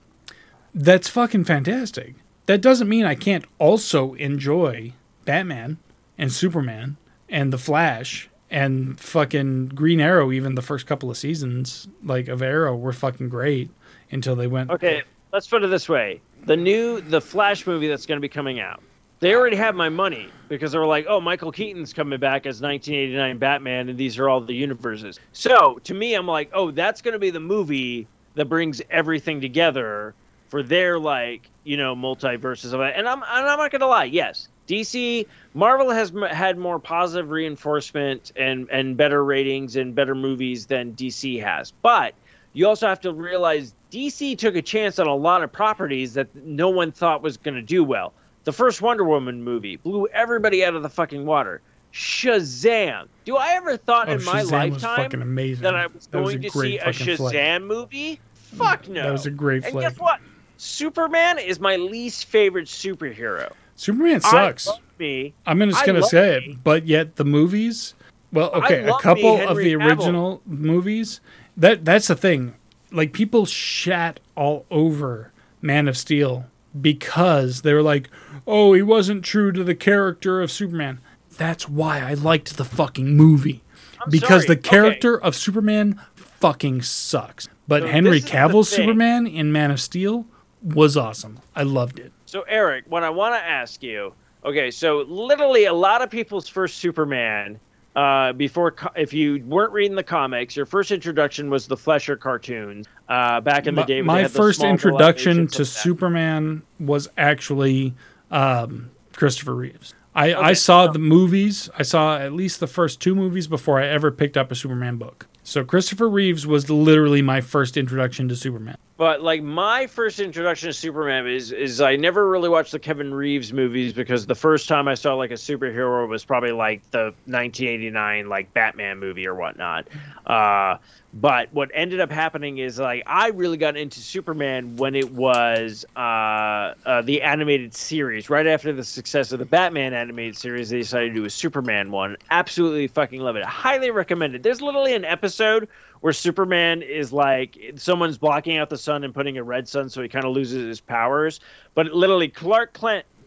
[0.74, 2.14] That's fucking fantastic.
[2.46, 4.92] That doesn't mean I can't also enjoy
[5.30, 5.78] Batman
[6.18, 6.96] and Superman
[7.28, 12.42] and The Flash and fucking Green Arrow, even the first couple of seasons like of
[12.42, 13.70] Arrow were fucking great
[14.10, 18.06] until they went Okay, let's put it this way: the new the Flash movie that's
[18.06, 18.82] going to be coming out.
[19.20, 22.60] They already have my money because they were like, "Oh, Michael Keaton's coming back as
[22.60, 27.00] 1989 Batman, and these are all the universes." So to me, I'm like, "Oh, that's
[27.00, 30.12] going to be the movie that brings everything together
[30.50, 32.94] for their like you know multiverses of it.
[32.96, 37.30] And I'm and I'm not gonna lie, yes, DC Marvel has m- had more positive
[37.30, 42.14] reinforcement and and better ratings and better movies than DC has, but
[42.52, 46.28] you also have to realize DC took a chance on a lot of properties that
[46.36, 48.12] no one thought was going to do well.
[48.44, 51.60] The first Wonder Woman movie blew everybody out of the fucking water.
[51.92, 53.08] Shazam!
[53.24, 56.44] Do I ever thought Oh, in my Shazam lifetime that I was That was going
[56.44, 56.84] a to see a.
[56.86, 58.20] Shazam movie?
[58.34, 59.02] Fuck no.
[59.02, 60.20] That was a great And guess what?
[60.56, 63.52] Superman is my least favorite superhero.
[63.80, 64.68] Superman sucks.
[64.98, 65.32] me.
[65.46, 66.52] I'm just gonna say me.
[66.52, 67.94] it, but yet the movies.
[68.30, 69.86] Well, okay, a love me couple of the Cavill.
[69.86, 71.20] original movies.
[71.56, 72.54] That that's the thing.
[72.92, 76.44] Like people shat all over Man of Steel
[76.78, 78.10] because they were like,
[78.46, 81.00] "Oh, he wasn't true to the character of Superman."
[81.38, 83.62] That's why I liked the fucking movie
[84.04, 84.56] I'm because sorry.
[84.56, 87.48] the character of Superman fucking sucks.
[87.66, 88.68] But So Henry this is the Cavill's.
[88.68, 90.26] Superman in Man of Steel
[90.62, 91.38] was awesome.
[91.56, 92.12] I loved it.
[92.30, 94.12] So Eric, what I want to ask you,
[94.44, 97.58] okay, so literally a lot of people's first Superman,
[97.96, 102.86] uh, before if you weren't reading the comics, your first introduction was the Fleischer cartoons
[103.08, 103.96] uh, back in the day.
[103.96, 105.64] when my they had the first introduction to.
[105.64, 107.94] Superman was actually
[108.30, 109.92] um, Christopher Reeves.
[110.14, 111.68] I, I saw so- the movies.
[111.76, 114.98] I saw at least the first two movies before I ever picked up a Superman
[114.98, 115.26] book.
[115.42, 118.76] So Christopher Reeves was literally my first introduction to Superman.
[119.00, 123.14] But like my first introduction to Superman is is I never really watched the Kevin
[123.14, 127.14] Reeves movies because the first time I saw like a superhero was probably like the
[127.24, 129.88] 1989 like Batman movie or whatnot.
[130.26, 130.76] Uh,
[131.14, 135.86] but what ended up happening is like I really got into Superman when it was
[135.96, 138.28] uh, uh, the animated series.
[138.28, 141.90] Right after the success of the Batman animated series, they decided to do a Superman
[141.90, 142.18] one.
[142.30, 143.44] Absolutely fucking love it.
[143.44, 144.42] Highly recommend it.
[144.42, 145.68] There's literally an episode
[146.00, 150.02] where Superman is like someone's blocking out the sun and putting a red sun, so
[150.02, 151.40] he kind of loses his powers.
[151.74, 152.78] But literally, Clark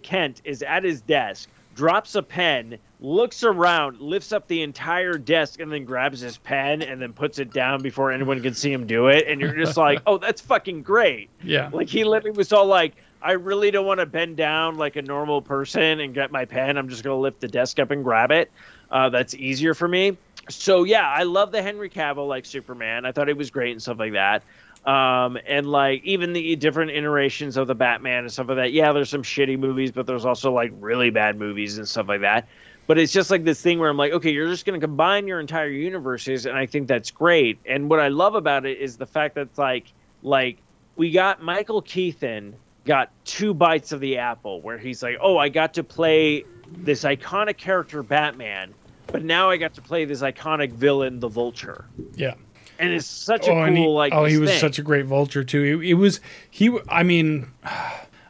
[0.02, 5.60] Kent is at his desk, drops a pen, looks around, lifts up the entire desk,
[5.60, 8.88] and then grabs his pen and then puts it down before anyone can see him
[8.88, 9.28] do it.
[9.28, 11.30] And you're just like, oh, that's fucking great.
[11.44, 11.70] Yeah.
[11.72, 15.02] Like he literally was all like, I really don't want to bend down like a
[15.02, 16.78] normal person and get my pen.
[16.78, 18.52] I'm just gonna lift the desk up and grab it.
[18.92, 20.18] Uh, that's easier for me.
[20.50, 23.06] So yeah, I love the Henry Cavill like Superman.
[23.06, 24.44] I thought he was great and stuff like that.
[24.86, 28.74] Um, and like even the different iterations of the Batman and stuff like that.
[28.74, 32.22] Yeah, there's some shitty movies, but there's also like really bad movies and stuff like
[32.22, 32.48] that.
[32.86, 35.26] But it's just like this thing where I'm like, okay, you're just going to combine
[35.26, 37.58] your entire universes, and I think that's great.
[37.66, 40.58] And what I love about it is the fact that it's like, like
[40.98, 45.48] we got Michael Keaton got two bites of the apple, where he's like, oh, I
[45.48, 48.74] got to play this iconic character Batman,
[49.14, 51.86] but now I got to play this iconic villain, the Vulture,
[52.16, 52.34] Yeah.
[52.80, 54.12] and it's such a oh, cool he, like.
[54.14, 54.60] oh, he was thing.
[54.60, 55.64] such a great vulture too.
[55.82, 56.20] It, it was
[56.50, 56.78] he.
[56.90, 57.48] I mean,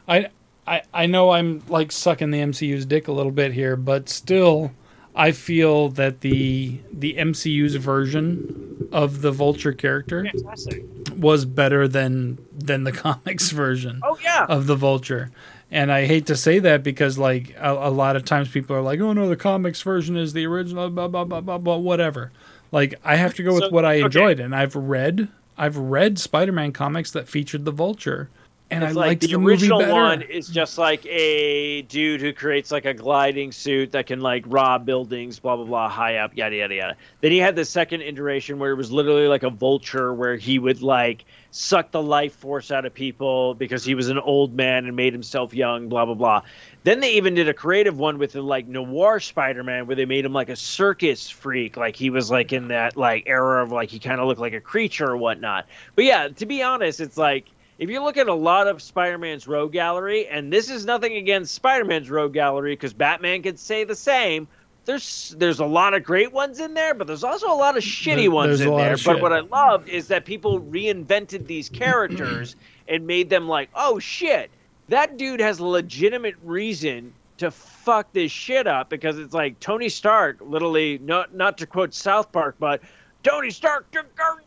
[0.06, 0.28] I,
[0.66, 4.70] I I know I'm like sucking the MCU's dick a little bit here, but still,
[5.16, 10.84] I feel that the the MCU's version of the vulture character fantastic.
[11.16, 14.46] was better than than the comics version Oh yeah.
[14.48, 15.30] of the vulture.
[15.74, 18.80] And I hate to say that because like a, a lot of times people are
[18.80, 21.76] like, "Oh no, the comics version is the original." Blah blah blah blah blah.
[21.76, 22.30] Whatever.
[22.70, 24.04] Like I have to go with So, what I okay.
[24.04, 25.28] enjoyed, and I've read
[25.58, 28.30] I've read Spider-Man comics that featured the vulture,
[28.70, 32.32] and It's I like liked the, the, original one is just like a dude who
[32.32, 36.36] creates like a gliding suit that can like rob buildings, blah blah blah, high up,
[36.36, 36.96] yada yada yada.
[37.20, 40.58] Then he had the second iteration where it was literally like a vulture where he
[40.58, 41.24] would like
[41.56, 45.12] suck the life force out of people because he was an old man and made
[45.12, 46.42] himself young, blah blah blah.
[46.82, 50.24] Then they even did a creative one with the like noir Spider-Man where they made
[50.24, 53.88] him like a circus freak, like he was like in that like era of like
[53.88, 55.66] he kind of looked like a creature or whatnot.
[55.94, 57.46] But yeah, to be honest, it's like
[57.78, 61.54] if you look at a lot of Spider-Man's rogue gallery, and this is nothing against
[61.54, 64.48] Spider-Man's rogue gallery because Batman could say the same.
[64.84, 67.82] There's there's a lot of great ones in there, but there's also a lot of
[67.82, 68.96] shitty There- ones in there.
[69.04, 72.56] But what I loved is that people reinvented these characters
[72.88, 74.50] and made them like, oh shit,
[74.88, 79.88] that dude has a legitimate reason to fuck this shit up because it's like Tony
[79.88, 82.80] Stark, literally, not not to quote South Park, but
[83.22, 84.42] Tony Stark took our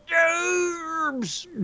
[1.12, 1.46] jobs.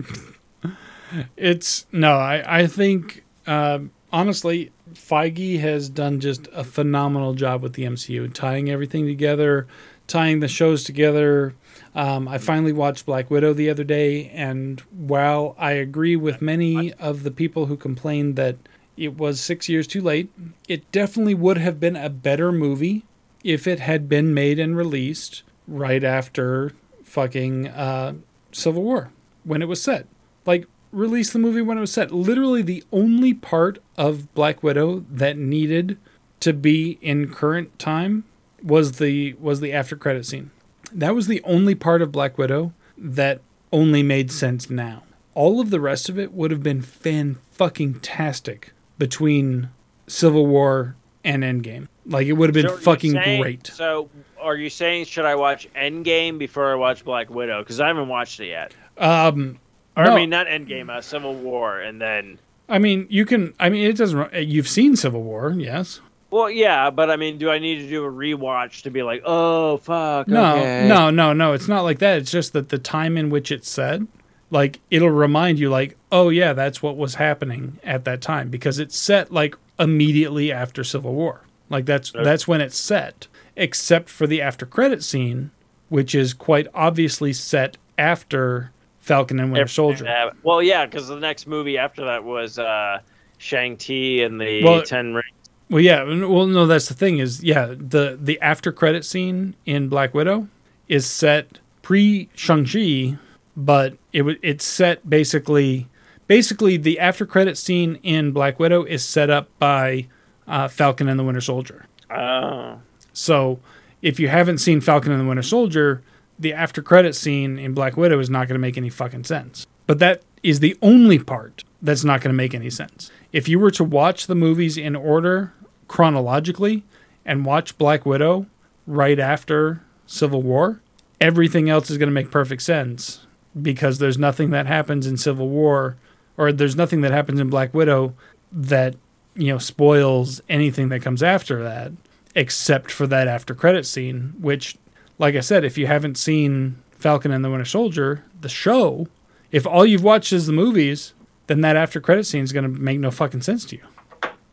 [1.37, 7.73] It's no, I I think um, honestly, Feige has done just a phenomenal job with
[7.73, 9.67] the MCU, tying everything together,
[10.07, 11.53] tying the shows together.
[11.93, 16.93] Um, I finally watched Black Widow the other day, and while I agree with many
[16.93, 18.57] of the people who complained that
[18.97, 20.29] it was six years too late,
[20.67, 23.03] it definitely would have been a better movie
[23.43, 26.71] if it had been made and released right after
[27.03, 28.13] fucking uh,
[28.51, 29.11] Civil War
[29.43, 30.07] when it was set.
[30.45, 30.65] Like
[30.95, 32.11] release the movie when it was set.
[32.11, 35.97] Literally, the only part of Black Widow that needed
[36.39, 38.23] to be in current time
[38.63, 40.51] was the was the after credit scene.
[40.91, 43.41] That was the only part of Black Widow that
[43.71, 45.03] only made sense now.
[45.33, 49.69] All of the rest of it would have been fan fucking tastic between
[50.07, 51.87] Civil War and Endgame.
[52.05, 53.67] Like it would have been So fucking saying- great.
[53.67, 54.09] So,
[54.39, 57.59] are you saying should I watch Endgame before I watch Black Widow?
[57.59, 58.73] Because I haven't watched it yet.
[58.97, 59.59] Um,
[59.97, 62.39] Or no, I mean, not Endgame, uh, Civil War, and then.
[62.67, 63.53] I mean, you can.
[63.59, 64.33] I mean, it doesn't.
[64.33, 66.01] You've seen Civil War, yes?
[66.31, 69.21] Well, yeah, but I mean, do I need to do a rewatch to be like,
[69.25, 70.27] oh fuck?
[70.27, 70.85] No, okay.
[70.87, 71.53] no, no, no.
[71.53, 72.17] It's not like that.
[72.17, 74.07] It's just that the time in which it's said,
[74.49, 78.79] like, it'll remind you, like, oh yeah, that's what was happening at that time because
[78.79, 81.41] it's set like immediately after Civil War.
[81.69, 82.23] Like that's Okay.
[82.23, 85.51] that's when it's set, except for the after credit scene,
[85.89, 88.71] which is quite obviously set after
[89.05, 90.05] Falcon and Winter Everything Soldier.
[90.05, 92.99] happened- Well, yeah, because the next movie after that was uh,
[93.37, 95.29] Shang Chi and the Well- Ten Rings.
[95.69, 96.03] Well, yeah.
[96.03, 100.47] Well, no, that's the thing is, yeah, the the after credit scene in Black Widow
[100.87, 103.17] is set pre Shang Chi,
[103.57, 105.87] but it wa- it's set basically
[106.27, 110.07] basically the after credit scene in Black Widow is set up by
[110.47, 111.85] uh, Falcon and the Winter Soldier.
[112.11, 112.79] Oh.
[113.13, 113.59] So
[114.03, 116.03] if you haven't seen Falcon and the Winter Soldier,
[116.37, 119.65] the after credit scene in Black Widow is not going to make any fucking sense.
[119.87, 123.11] But that is the only part that's not going to make any sense.
[123.31, 125.53] If you were to watch the movies in order
[125.87, 126.83] chronologically
[127.25, 128.47] and watch Black Widow
[128.87, 130.81] right after Civil War,
[131.21, 133.25] everything else is going to make perfect sense
[133.59, 135.97] because there's nothing that happens in Civil War
[136.37, 138.13] or there's nothing that happens in Black Widow
[138.51, 138.95] that
[139.35, 141.91] you know spoils anything that comes after that
[142.35, 144.77] except for that after credit scene which
[145.17, 149.07] like I said if you haven't seen Falcon and the Winter Soldier the show
[149.51, 151.13] if all you've watched is the movies
[151.47, 153.83] then that after credit scene is going to make no fucking sense to you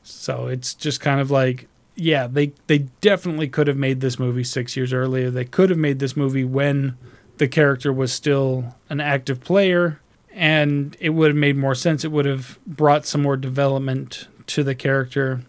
[0.02, 4.44] so it's just kind of like yeah they they definitely could have made this movie
[4.44, 6.96] 6 years earlier they could have made this movie when
[7.38, 10.00] the character was still an active player
[10.32, 12.04] and it would have made more sense.
[12.04, 15.42] It would have brought some more development to the character.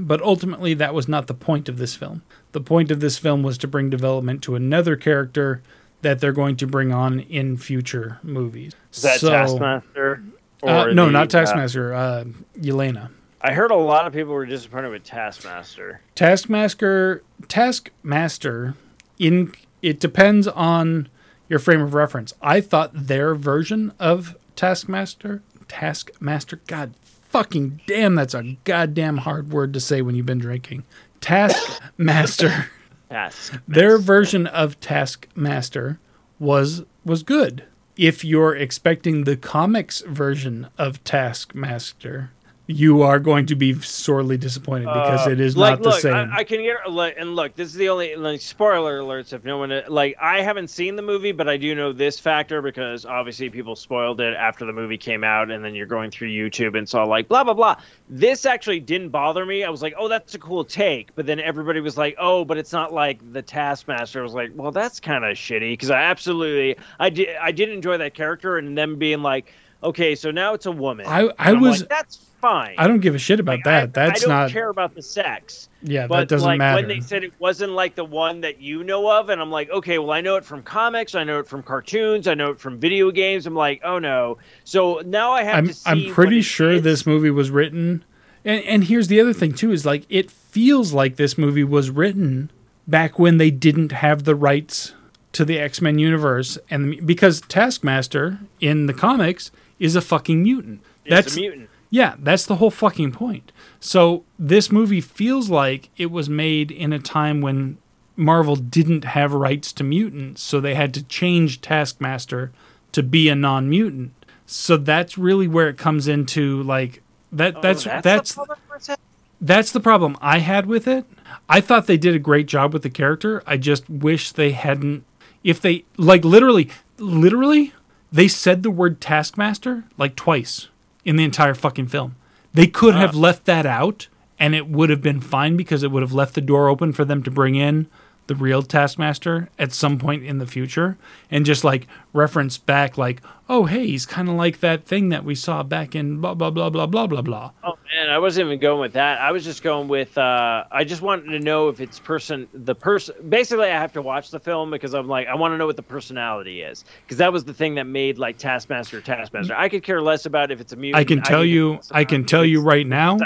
[0.00, 2.22] But ultimately, that was not the point of this film.
[2.52, 5.62] The point of this film was to bring development to another character
[6.02, 8.72] that they're going to bring on in future movies.
[8.92, 10.22] Is that So- Taskmaster?
[10.62, 11.94] Uh, no, the, not uh, Taskmaster.
[11.94, 12.24] Uh,
[12.58, 13.10] Yelena.
[13.42, 16.00] I heard a lot of people were disappointed with Taskmaster.
[16.14, 17.22] Taskmaster.
[17.46, 18.74] Taskmaster.
[19.18, 21.08] In it depends on
[21.48, 22.34] your frame of reference.
[22.42, 25.42] I thought their version of Taskmaster.
[25.68, 26.60] Taskmaster.
[26.66, 26.94] God
[27.36, 30.84] fucking damn, that's a goddamn hard word to say when you've been drinking.
[31.20, 32.70] Taskmaster.
[33.10, 33.60] Task.
[33.68, 36.00] their version of Taskmaster
[36.40, 37.64] was was good.
[37.96, 42.30] If you're expecting the comics version of Taskmaster,
[42.68, 46.00] you are going to be sorely disappointed because Uh, it is like, not the look,
[46.00, 46.14] same.
[46.14, 47.54] I, I can get like, and look.
[47.54, 49.32] This is the only like spoiler alerts.
[49.32, 52.60] If no one like, I haven't seen the movie, but I do know this factor
[52.62, 56.28] because obviously people spoiled it after the movie came out, and then you're going through
[56.28, 57.76] YouTube and saw like blah blah blah.
[58.08, 59.62] This actually didn't bother me.
[59.62, 62.58] I was like, oh, that's a cool take, but then everybody was like, oh, but
[62.58, 64.18] it's not like the Taskmaster.
[64.18, 67.68] I was like, well, that's kind of shitty because I absolutely I did I did
[67.68, 69.52] enjoy that character and them being like.
[69.82, 71.06] Okay, so now it's a woman.
[71.06, 72.74] I- I was- like, that's fine.
[72.78, 73.92] I don't give a shit about that.
[73.94, 74.50] That's I don't not.
[74.50, 75.68] care about the sex.
[75.82, 76.76] Yeah, but that doesn't like matter.
[76.76, 79.70] when they said it wasn't like the one that you know of, and I'm like,
[79.70, 82.58] okay, well I know it from comics, I know it from cartoons, I know it
[82.58, 83.46] from video games.
[83.46, 84.38] I'm like, oh no.
[84.64, 85.90] So now I have I'm to see.
[86.08, 86.82] I'm pretty sure is.
[86.82, 88.04] this movie was written,
[88.44, 91.90] and and here's the other thing too is like it feels like this movie was
[91.90, 92.50] written
[92.88, 94.94] back when they didn't have the rights
[95.32, 100.80] to the X Men universe, and because Taskmaster in the comics is a fucking mutant.
[101.04, 101.70] It's That's a mutant.
[101.90, 103.52] yeah, that's the whole fucking point.
[103.80, 107.78] So this movie feels like it was made in a time when
[108.16, 112.50] Marvel didn't have rights to mutants, so they had to change Taskmaster
[112.92, 114.12] to be a non-mutant.
[114.46, 117.56] So that's really where it comes into like that.
[117.56, 119.00] Oh, that's that's that's the problem with it?
[119.40, 121.04] that's the problem I had with it.
[121.48, 123.42] I thought they did a great job with the character.
[123.46, 125.04] I just wish they hadn't.
[125.44, 127.72] If they like literally, literally,
[128.12, 130.68] they said the word Taskmaster like twice
[131.04, 132.16] in the entire fucking film.
[132.52, 133.00] They could ah.
[133.00, 136.34] have left that out, and it would have been fine because it would have left
[136.34, 137.86] the door open for them to bring in
[138.26, 140.96] the real Taskmaster at some point in the future
[141.30, 145.24] and just like reference back like, oh hey, he's kind of like that thing that
[145.24, 147.50] we saw back in blah blah blah blah blah blah blah.
[147.64, 149.20] Oh man, I wasn't even going with that.
[149.20, 150.16] I was just going with.
[150.18, 153.14] Uh, I just wanted to know if it's person the person.
[153.28, 155.76] Basically, I have to watch the film because I'm like I want to know what
[155.76, 159.54] the personality is because that was the thing that made like Taskmaster Taskmaster.
[159.54, 161.00] I could care less about if it's a mutant.
[161.00, 163.18] I can tell could you, I can tell you right now,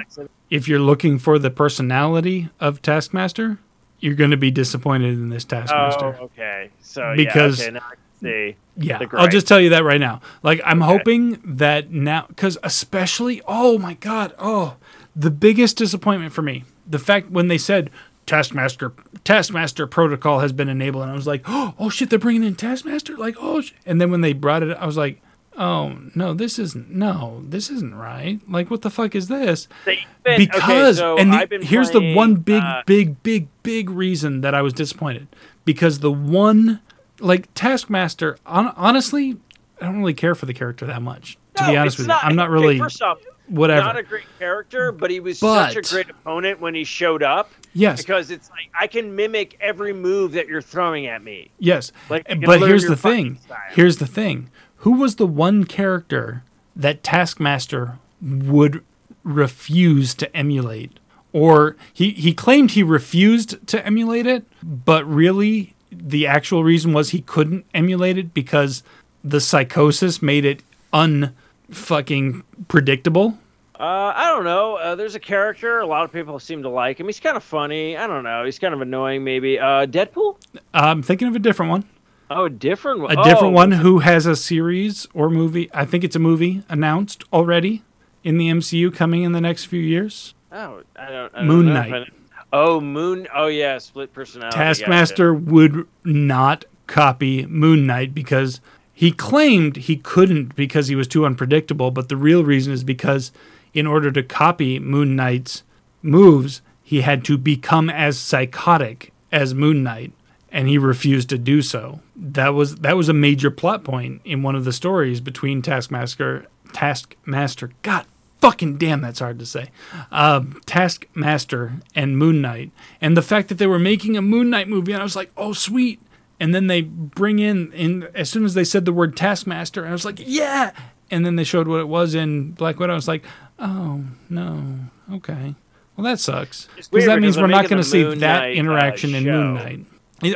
[0.51, 3.59] if you're looking for the personality of Taskmaster,
[4.01, 6.17] you're going to be disappointed in this oh, Taskmaster.
[6.21, 6.71] Oh, okay.
[6.81, 8.57] So Because- yeah, okay, now I can see.
[8.77, 10.21] Yeah, I'll just tell you that right now.
[10.43, 10.93] Like, I'm Okay.
[10.93, 14.77] hoping that now, because especially, oh my God, oh,
[15.15, 17.91] the biggest disappointment for me, the fact when they said
[18.27, 18.93] Taskmaster
[19.25, 23.17] Taskmaster protocol has been enabled, and I was like, oh shit, they're bringing in Taskmaster,
[23.17, 23.73] like oh, sh-.
[23.85, 25.21] and then when they brought it, I was like,
[25.57, 28.41] oh no, this isn't no, this isn't right.
[28.49, 29.69] Like, what the fuck is this?
[29.87, 33.89] Even- because okay, so and the- been here's the one big uh, big big big
[33.89, 35.27] reason that i was disappointed
[35.65, 36.81] because the one
[37.21, 39.39] like taskmaster hon- honestly
[39.81, 42.13] i don't really care for the character that much to No, be honest with you
[42.13, 43.81] i'm not okay, really First off, whatever.
[43.87, 47.51] Not a great character, but he was such a great opponent when he showed up.
[47.73, 48.01] Yes.
[48.01, 51.51] Because it's like I can mimic every move that you're throwing at me.
[51.59, 53.59] yes Like, but here's the thing style.
[53.71, 56.43] here's the thing who was the one character
[56.75, 58.83] that taskmaster would
[59.25, 60.99] refuse to emulate
[61.33, 67.11] or he, he claimed he refused to emulate it but really the actual reason was
[67.11, 68.83] he couldn't emulate it because
[69.23, 73.39] the psychosis made it unfucking predictable
[73.79, 74.77] Uh, I don't know.
[74.77, 77.07] Uh, there's a character a lot of people seem to like him.
[77.07, 77.97] He's kind of funny.
[77.97, 78.45] I don't know.
[78.45, 79.59] He's kind of annoying, maybe.
[79.59, 80.37] Uh, Deadpool?
[80.75, 81.85] i'm thinking of a different one
[82.33, 83.11] Oh, a different one.
[83.19, 86.63] a different Oh, one who has a series or movie i think it's a movie
[86.69, 87.83] announced already
[88.23, 91.33] in the mcu coming in the next few years Oh, I don't.
[91.35, 92.13] I don't Moon Knight.
[92.53, 93.29] Oh, Moon.
[93.33, 94.57] Oh, yeah, split personality.
[94.57, 98.61] taskmaster would not copy moon knight because
[98.93, 103.31] he claimed he couldn't because he was too unpredictable but the real reason is because
[103.75, 105.63] in order to copy moon knight's
[106.03, 110.13] moves he had to become as psychotic as moon knight
[110.51, 114.43] and he refused to do so that was that was a major plot point in
[114.43, 118.05] one of the stories between taskmaster taskmaster god
[118.41, 119.71] fucking damn that's hard to say
[120.13, 122.71] um, taskmaster and moon knight.
[123.01, 125.31] And the fact that they were making a moon knight movie and i was like
[125.37, 126.01] oh sweet.
[126.43, 129.93] And then they bring in in as soon as they said the word taskmaster i
[129.93, 130.73] was like yeah.
[131.11, 132.93] And then they showed what it was in black widow.
[132.93, 133.25] I was like
[133.59, 134.79] oh no.
[135.13, 135.55] Okay.
[135.97, 136.69] Well that sucks.
[136.77, 139.87] Because that means we're not going to see that Knight, uh, interaction in moon knight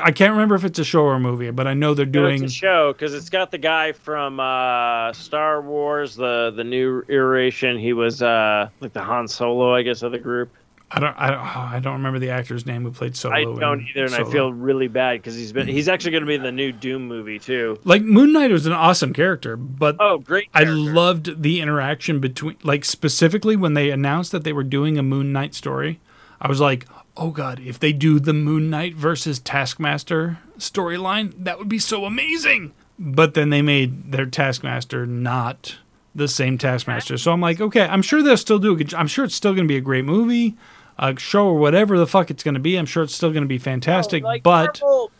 [0.03, 2.13] i can't remember if it's a show or a movie but i know they're No,
[2.13, 6.65] doing it's a show because it's got the guy from uh, Star Wars, the the
[6.65, 7.79] new iteration.
[7.79, 10.51] He was uh, like the Han Solo, I guess, of the group.
[10.91, 13.35] I don't, I don't, oh, I don't remember the actor's name who played Solo.
[13.35, 16.27] I don't either, and I feel really bad because he's been he's actually going to
[16.29, 17.79] be in the new Doom movie too.
[17.85, 20.49] like Moon Knight was an awesome character, but Oh, great!
[20.55, 25.03] I loved the interaction between, like specifically when they announced that they were doing a
[25.03, 25.99] Moon Knight story.
[26.41, 26.87] I was like,
[27.17, 32.05] oh god, if they do the Moon Knight versus Taskmaster storyline, that would be so
[32.05, 32.73] amazing.
[32.99, 35.77] But then they made their Taskmaster not
[36.15, 38.73] the same Taskmaster, so I'm like, okay, I'm sure they'll still do.
[38.73, 40.55] A good, I'm sure it's still going to be a great movie,
[40.99, 42.77] a show or whatever the fuck it's going to be.
[42.77, 44.81] I'm sure it's still going to be oh, fantastic, like but.
[44.81, 45.11] Marvel,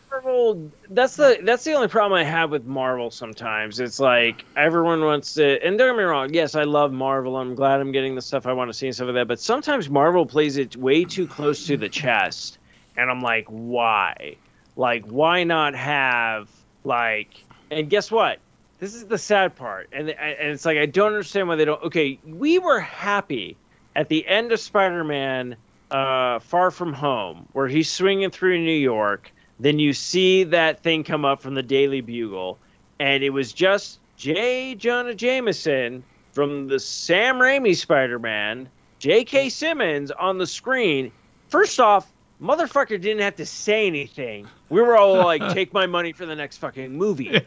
[0.89, 3.11] That's the that's the only problem I have with Marvel.
[3.11, 6.33] Sometimes it's like everyone wants to, and don't get me wrong.
[6.33, 7.37] Yes, I love Marvel.
[7.37, 9.27] I'm glad I'm getting the stuff I want to see and stuff like that.
[9.27, 12.57] But sometimes Marvel plays it way too close to the chest,
[12.97, 14.37] and I'm like, why?
[14.75, 16.49] Like, why not have
[16.83, 17.43] like?
[17.71, 18.39] And guess what?
[18.79, 21.81] This is the sad part, and and it's like I don't understand why they don't.
[21.83, 23.57] Okay, we were happy
[23.95, 25.55] at the end of Spider-Man
[25.91, 29.31] uh, Far From Home, where he's swinging through New York.
[29.59, 32.57] Then you see that thing come up from the Daily Bugle,
[32.99, 34.75] and it was just J.
[34.75, 38.69] Jonah Jameson from the Sam Raimi Spider-Man,
[38.99, 39.49] J.K.
[39.49, 41.11] Simmons on the screen.
[41.47, 42.11] First off,
[42.41, 44.47] motherfucker didn't have to say anything.
[44.69, 47.41] We were all like, "Take my money for the next fucking movie."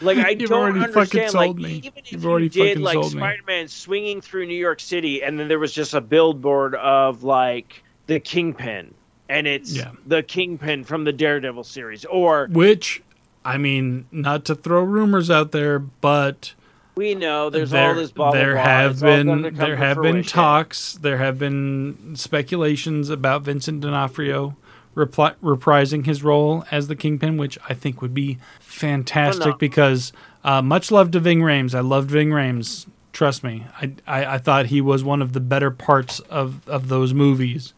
[0.00, 1.34] Like I You've don't already fucking understand.
[1.34, 1.72] Like me.
[1.84, 3.08] even if You've you did like me.
[3.08, 7.82] Spider-Man swinging through New York City, and then there was just a billboard of like
[8.06, 8.94] the Kingpin,
[9.28, 9.90] and it's Yeah.
[10.06, 13.02] the Kingpin from the Daredevil series, or Which,
[13.44, 16.54] I mean, not to throw rumors out there, but
[16.94, 18.62] we know there's there, all this blah blah there blah.
[18.64, 24.56] have It's been there have been talks, there have been speculations about Vincent D'Onofrio
[24.96, 30.60] repli- reprising his role as the Kingpin, which I think would be fantastic because uh,
[30.62, 31.74] much love to Ving Rhames.
[31.74, 32.86] I loved Ving Rhames.
[33.12, 36.88] Trust me, I, I I thought he was one of the better parts of of
[36.88, 37.74] those movies,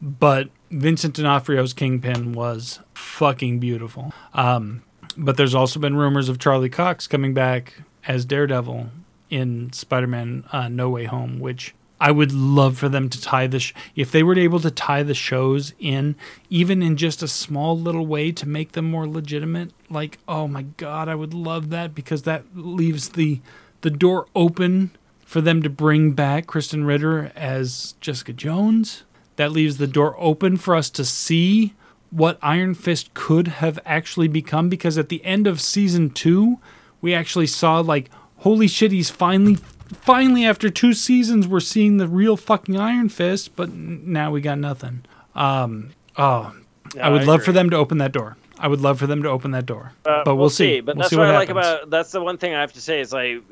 [0.00, 4.12] but Vincent D'Onofrio's Kingpin was fucking beautiful.
[4.34, 4.82] Um,
[5.16, 7.74] but there's also been rumors of Charlie Cox coming back
[8.06, 8.90] as Daredevil
[9.30, 13.60] in Spider-Man uh, No Way Home, which I would love for them to tie the
[13.60, 16.14] sh- if they were able to tie the shows in
[16.48, 20.62] even in just a small little way to make them more legitimate like oh my
[20.62, 23.40] god I would love that because that leaves the
[23.80, 29.02] the door open for them to bring back Krysten Ritter as Jessica Jones
[29.38, 31.72] that leaves the door open for us to see
[32.10, 36.58] what Iron Fist could have actually become because at the end of season 2
[37.00, 42.08] we actually saw like holy shit he's finally finally after two seasons we're seeing the
[42.08, 45.04] real fucking iron fist but now we got nothing.
[45.34, 46.54] Um oh
[46.94, 49.06] Yeah, i would I love for them to open that door i would love for
[49.06, 50.80] them to open that door Uh, but we'll, see.
[50.80, 51.90] But we'll that's see what, what, I like about.
[51.90, 53.42] That's the one thing I have to say is like,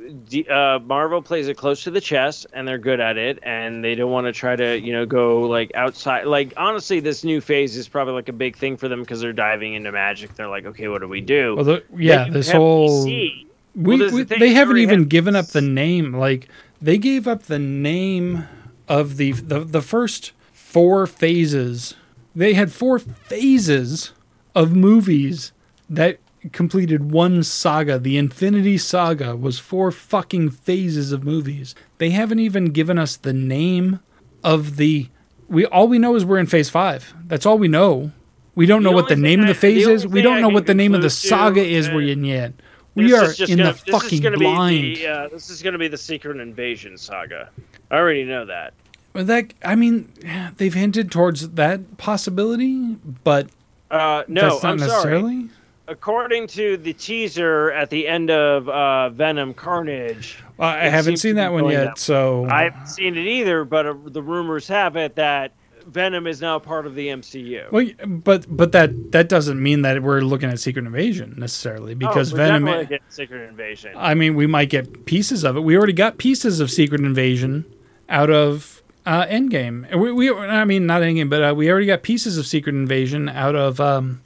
[0.51, 3.95] uh, Marvel plays it close to the chest, and they're good at it, and they
[3.95, 6.27] don't want to try to, you know, go like outside.
[6.27, 9.33] Like honestly, this new phase is probably like a big thing for them because they're
[9.33, 10.35] diving into magic.
[10.35, 11.55] They're like, okay, what do we do?
[11.57, 15.37] well, the, yeah Then you this whole we, Well, we- the they haven't even given
[15.37, 16.49] up the name like
[16.81, 18.47] they gave up the name
[18.89, 21.95] of the the, the first four phases
[22.35, 24.13] they had four phases
[24.57, 25.53] of movies
[25.89, 26.19] that
[26.53, 27.99] completed one saga.
[27.99, 31.75] The infinity saga was four fucking phases of movies.
[31.99, 34.01] They haven't even given us the name
[34.43, 35.09] of the
[35.49, 37.15] we all we know is we're in phase five.
[37.27, 38.11] That's all we know.
[38.57, 40.07] We don't The know what the name thing of the I- the phase is.
[40.07, 42.25] We don't I know what the name of the conclude to, saga is we're in
[42.25, 42.55] yet.
[42.95, 45.79] We are in gonna, the this fucking blind Be the, uh, this is going to
[45.79, 47.51] be the Secret Invasion saga.
[47.91, 48.73] I already know that.
[49.13, 50.11] That I mean,
[50.57, 53.49] they've hinted towards that possibility, but
[53.91, 54.77] Uh, no, I'm sorry.
[54.77, 55.49] necessarily.
[55.89, 61.37] According to the teaser at the end of uh, Venom Carnage, Well, I haven't seen
[61.37, 63.65] that one yet, so I haven't seen it either.
[63.65, 65.53] But uh, the rumors have it that
[65.87, 67.71] Venom is now part of the MCU.
[67.71, 72.33] well, but but that that doesn't mean that we're looking at Secret Invasion necessarily because
[72.33, 72.65] oh, Venom.
[72.65, 73.93] definitely Secret Invasion.
[73.97, 75.61] I mean, we might get pieces of it.
[75.61, 77.65] We already got pieces of Secret Invasion
[78.09, 78.76] out of
[79.07, 79.95] uh, Endgame.
[79.97, 83.29] We, we I mean, not Endgame, but uh, we already got pieces of Secret Invasion
[83.29, 84.23] out of um,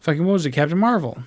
[0.00, 1.22] fucking what was it, Captain Marvel,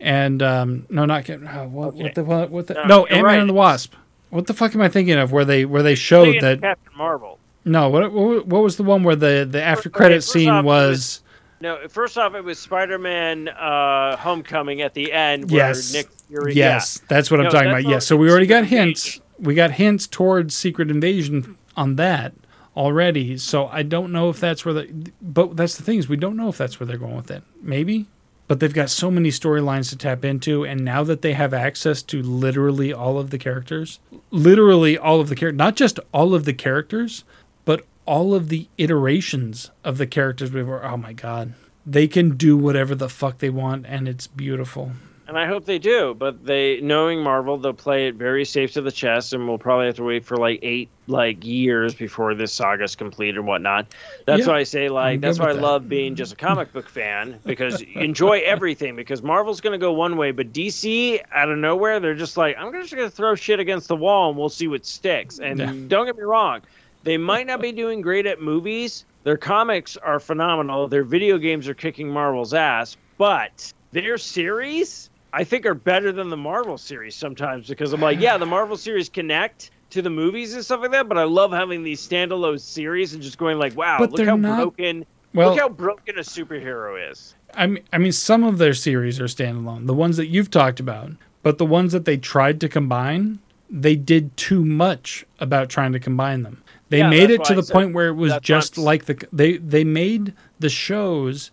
[0.00, 1.48] and um, no, not Captain.
[1.48, 2.02] Oh, what, Okay.
[2.02, 3.38] what the what, what the No, no Ant Man right.
[3.40, 3.94] and the Wasp.
[4.30, 5.30] What the fuck am I thinking of?
[5.32, 7.38] Where they where they showed that Captain Marvel.
[7.64, 10.64] no what, what what was the one where the the after credit first scene off,
[10.64, 11.20] was.
[11.60, 15.50] No, first off, it was Spider-Man: uh, Homecoming at the end.
[15.50, 15.92] Where Yes.
[15.94, 17.84] Nick Fury, Yes, that's what I'm No, talking about.
[17.84, 19.20] Yes, so we already got Secret hints.
[19.38, 22.34] We got hints towards Secret Invasion on that
[22.76, 23.38] already.
[23.38, 25.12] So I don't know if that's where the.
[25.20, 27.42] But that's the thing is we don't know if that's where they're going with it.
[27.60, 28.06] Maybe,
[28.48, 32.02] but they've got so many storylines to tap into, and now that they have access
[32.02, 36.44] to literally all of the characters, literally all of the characters, not just all of
[36.44, 37.24] the characters,
[37.64, 40.84] but all of the iterations of the characters before.
[40.84, 41.54] Oh my god.
[41.86, 44.92] They can do whatever the fuck they want, and it's beautiful.
[45.26, 48.82] And I hope they do, but they, knowing Marvel, they'll play it very safe to
[48.82, 52.52] the chest, and we'll probably have to wait for like eight like years before this
[52.52, 53.86] saga's complete and whatnot.
[54.26, 55.60] That's Yeah, why I say like I'm that's why I that.
[55.62, 58.96] love being just a comic book fan because you enjoy everything.
[58.96, 62.72] Because Marvel's gonna go one way, but DC out of nowhere they're just like I'm
[62.72, 65.38] just gonna throw shit against the wall and we'll see what sticks.
[65.38, 65.72] And Yeah.
[65.88, 66.62] don't get me wrong,
[67.02, 69.04] they might not be doing great at movies.
[69.24, 70.86] Their comics are phenomenal.
[70.88, 76.30] Their video games are kicking Marvel's ass, but their series I think are better than
[76.30, 80.54] the Marvel series sometimes because I'm like, yeah, the Marvel series connect to the movies
[80.54, 83.76] and stuff like that, but I love having these standalone series and just going like,
[83.76, 85.04] wow, But look how not- broken
[85.34, 87.34] Well- look how broken a superhero is.
[87.54, 89.86] I mean, I mean, some of their series are standalone.
[89.86, 91.10] The ones that you've talked about,
[91.42, 95.98] but the ones that they tried to combine, they did too much about trying to
[96.00, 96.62] combine them.
[96.90, 99.82] They Yeah, made it to the point where it was just like the they they
[99.82, 101.50] made the shows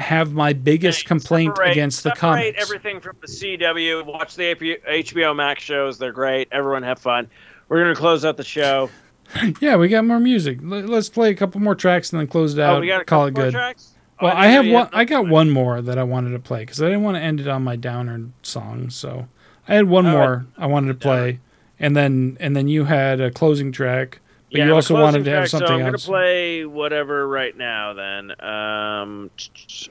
[0.00, 2.62] have my biggest complaint Separate- against the separate comics.
[2.62, 4.04] everything from the CW.
[4.06, 6.48] Watch the AP HBO Max shows; they're great.
[6.52, 7.28] Everyone have fun.
[7.68, 8.90] We're gonna close out the show.
[9.60, 10.58] yeah, we got more music.
[10.62, 12.76] Let- Let's play a couple more tracks and then close it out.
[12.76, 13.52] oh, we got call it good.
[13.52, 13.92] tracks.
[14.20, 14.88] Oh, Well, didn't I have one.
[14.92, 17.40] I got one more that I wanted to play because I didn't want to end
[17.40, 18.90] it on my downer song.
[18.90, 19.26] So
[19.66, 20.12] I had one right.
[20.12, 21.40] more I wanted to play,
[21.80, 24.20] and then and then you had a closing track,
[24.52, 26.06] but Yeah, you also wanted to have track, something so I'm else.
[26.06, 27.94] gonna play whatever right now.
[27.94, 29.30] Then, um,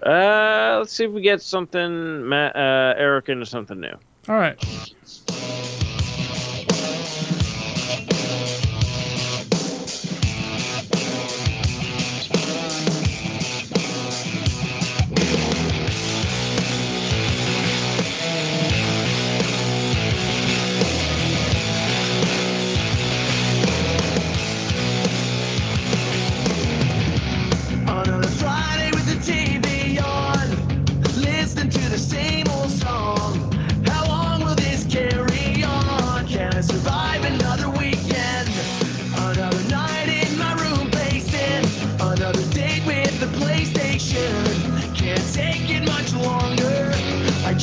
[0.06, 3.95] uh, let's see if we get something, Matt, uh, Eric into something new.
[4.30, 4.57] All right.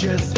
[0.00, 0.37] just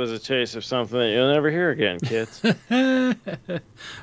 [0.00, 2.40] was a chase of something that you'll never hear again, kids.
[2.70, 3.14] I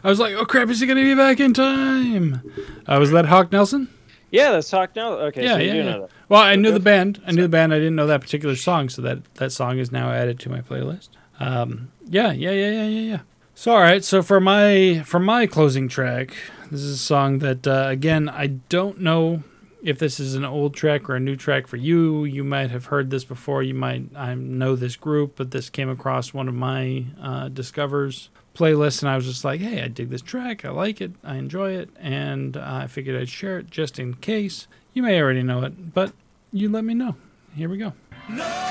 [0.03, 2.41] was like, oh crap, is he going to be back in time?
[2.85, 3.89] Uh, was that Hawk Nelson?
[4.29, 5.25] Yeah, that's Hawk Nelson.
[5.25, 6.07] Okay, yeah, so yeah, yeah.
[6.29, 7.21] Well, I knew the band.
[7.25, 7.73] I knew the band.
[7.73, 10.61] I didn't know that particular song, so that, that song is now added to my
[10.61, 11.09] playlist.
[11.39, 13.19] Um, yeah, yeah, yeah, yeah, yeah, yeah.
[13.55, 16.35] So all right, so for my for my closing track,
[16.69, 19.43] this is a song that uh, again I don't know
[19.87, 22.87] if this is an old track or a new track for you, you might have
[22.87, 23.63] heard this before.
[23.63, 28.29] You might I know this group, but this came across one of my uh, discovers
[28.53, 30.65] playlist, and I was just like, hey, I dig this track.
[30.65, 31.13] I like it.
[31.23, 34.67] I enjoy it, and I figured I'd share it just in case.
[34.91, 36.11] You may already know it, but
[36.51, 37.15] you let me know.
[37.55, 37.93] Here we go.
[38.29, 38.67] No,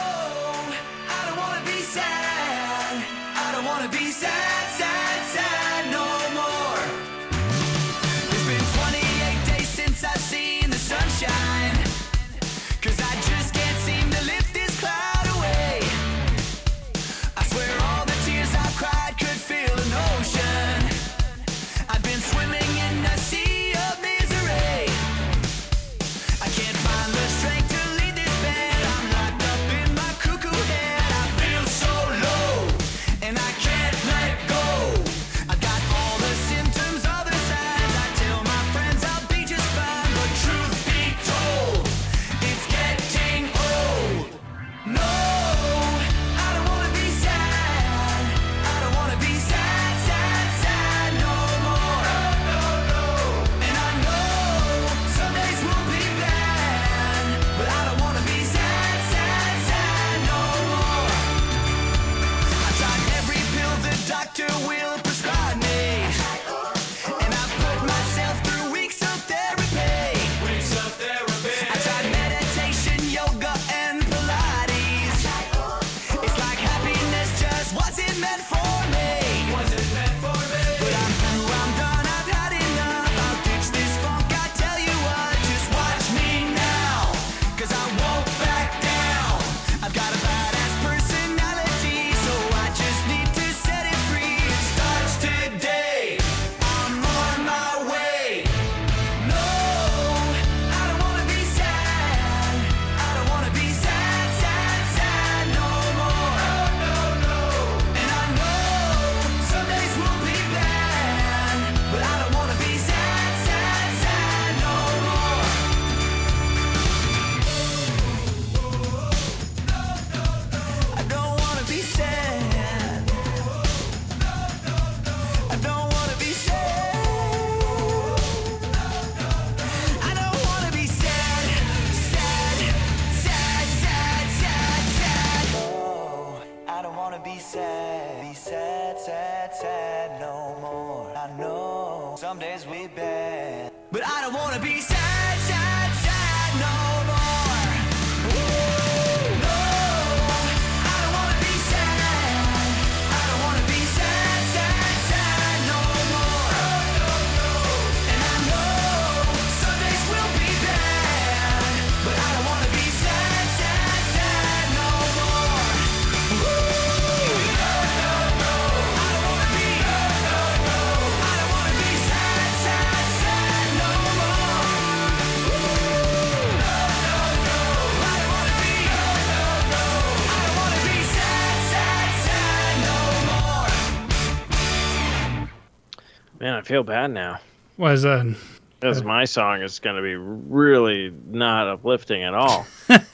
[186.66, 187.38] feel bad now.
[187.76, 188.34] Why is that?
[188.80, 192.66] Because my song is going to be really not uplifting at all.
[192.88, 193.06] but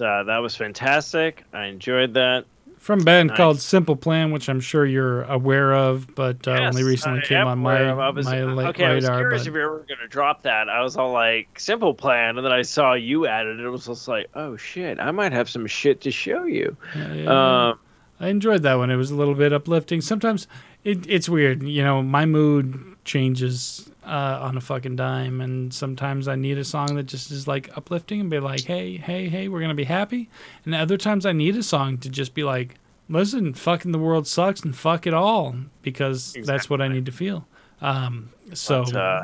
[0.00, 1.44] uh, that was fantastic.
[1.52, 2.46] I enjoyed that.
[2.78, 3.36] From a band Nice.
[3.36, 7.46] called Simple Plan, which I'm sure you're aware of, but uh, only recently I came
[7.46, 9.84] on my of- I was, my la- okay, I was curious but- if you were
[9.88, 10.68] going to drop that.
[10.68, 12.38] I was all like, simple plan.
[12.38, 13.64] And then I saw you added it.
[13.64, 14.98] It was just like, oh, shit.
[14.98, 16.76] I might have some shit to show you.
[16.96, 17.68] Yeah, yeah.
[17.70, 17.78] Um,
[18.18, 18.90] I enjoyed that one.
[18.90, 20.00] It was a little bit uplifting.
[20.00, 20.46] Sometimes
[20.84, 21.62] it, it's weird.
[21.62, 26.64] You know, my mood changes uh, on a fucking dime, and sometimes I need a
[26.64, 29.84] song that just is like uplifting and be like, hey, hey, hey, we're gonna be
[29.84, 30.28] happy.
[30.64, 32.76] And other times I need a song to just be like,
[33.08, 37.12] listen, fucking the world sucks and fuck it all because that's what I need to
[37.12, 37.46] feel.
[37.80, 39.22] Um, so But, uh,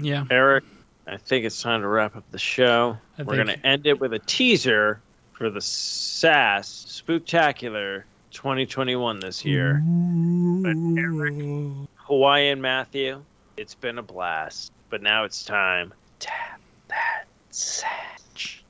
[0.00, 0.64] yeah, Eric,
[1.06, 2.98] I think it's time to wrap up the show.
[3.18, 5.00] I We're think- going to end it with a teaser
[5.32, 9.82] for the SAS Spooktacular 2021 this year.
[9.84, 13.22] But Eric, Hawaiian Matthew,
[13.56, 14.72] it's been a blast.
[14.88, 15.92] But now it's time.
[16.18, 18.60] Tap that satch.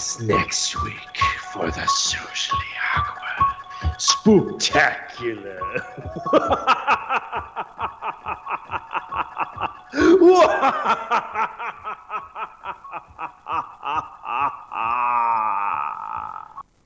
[0.00, 1.18] Us next week
[1.52, 2.64] for the Socially
[2.96, 3.56] Aqua
[3.98, 5.60] Spooktacular.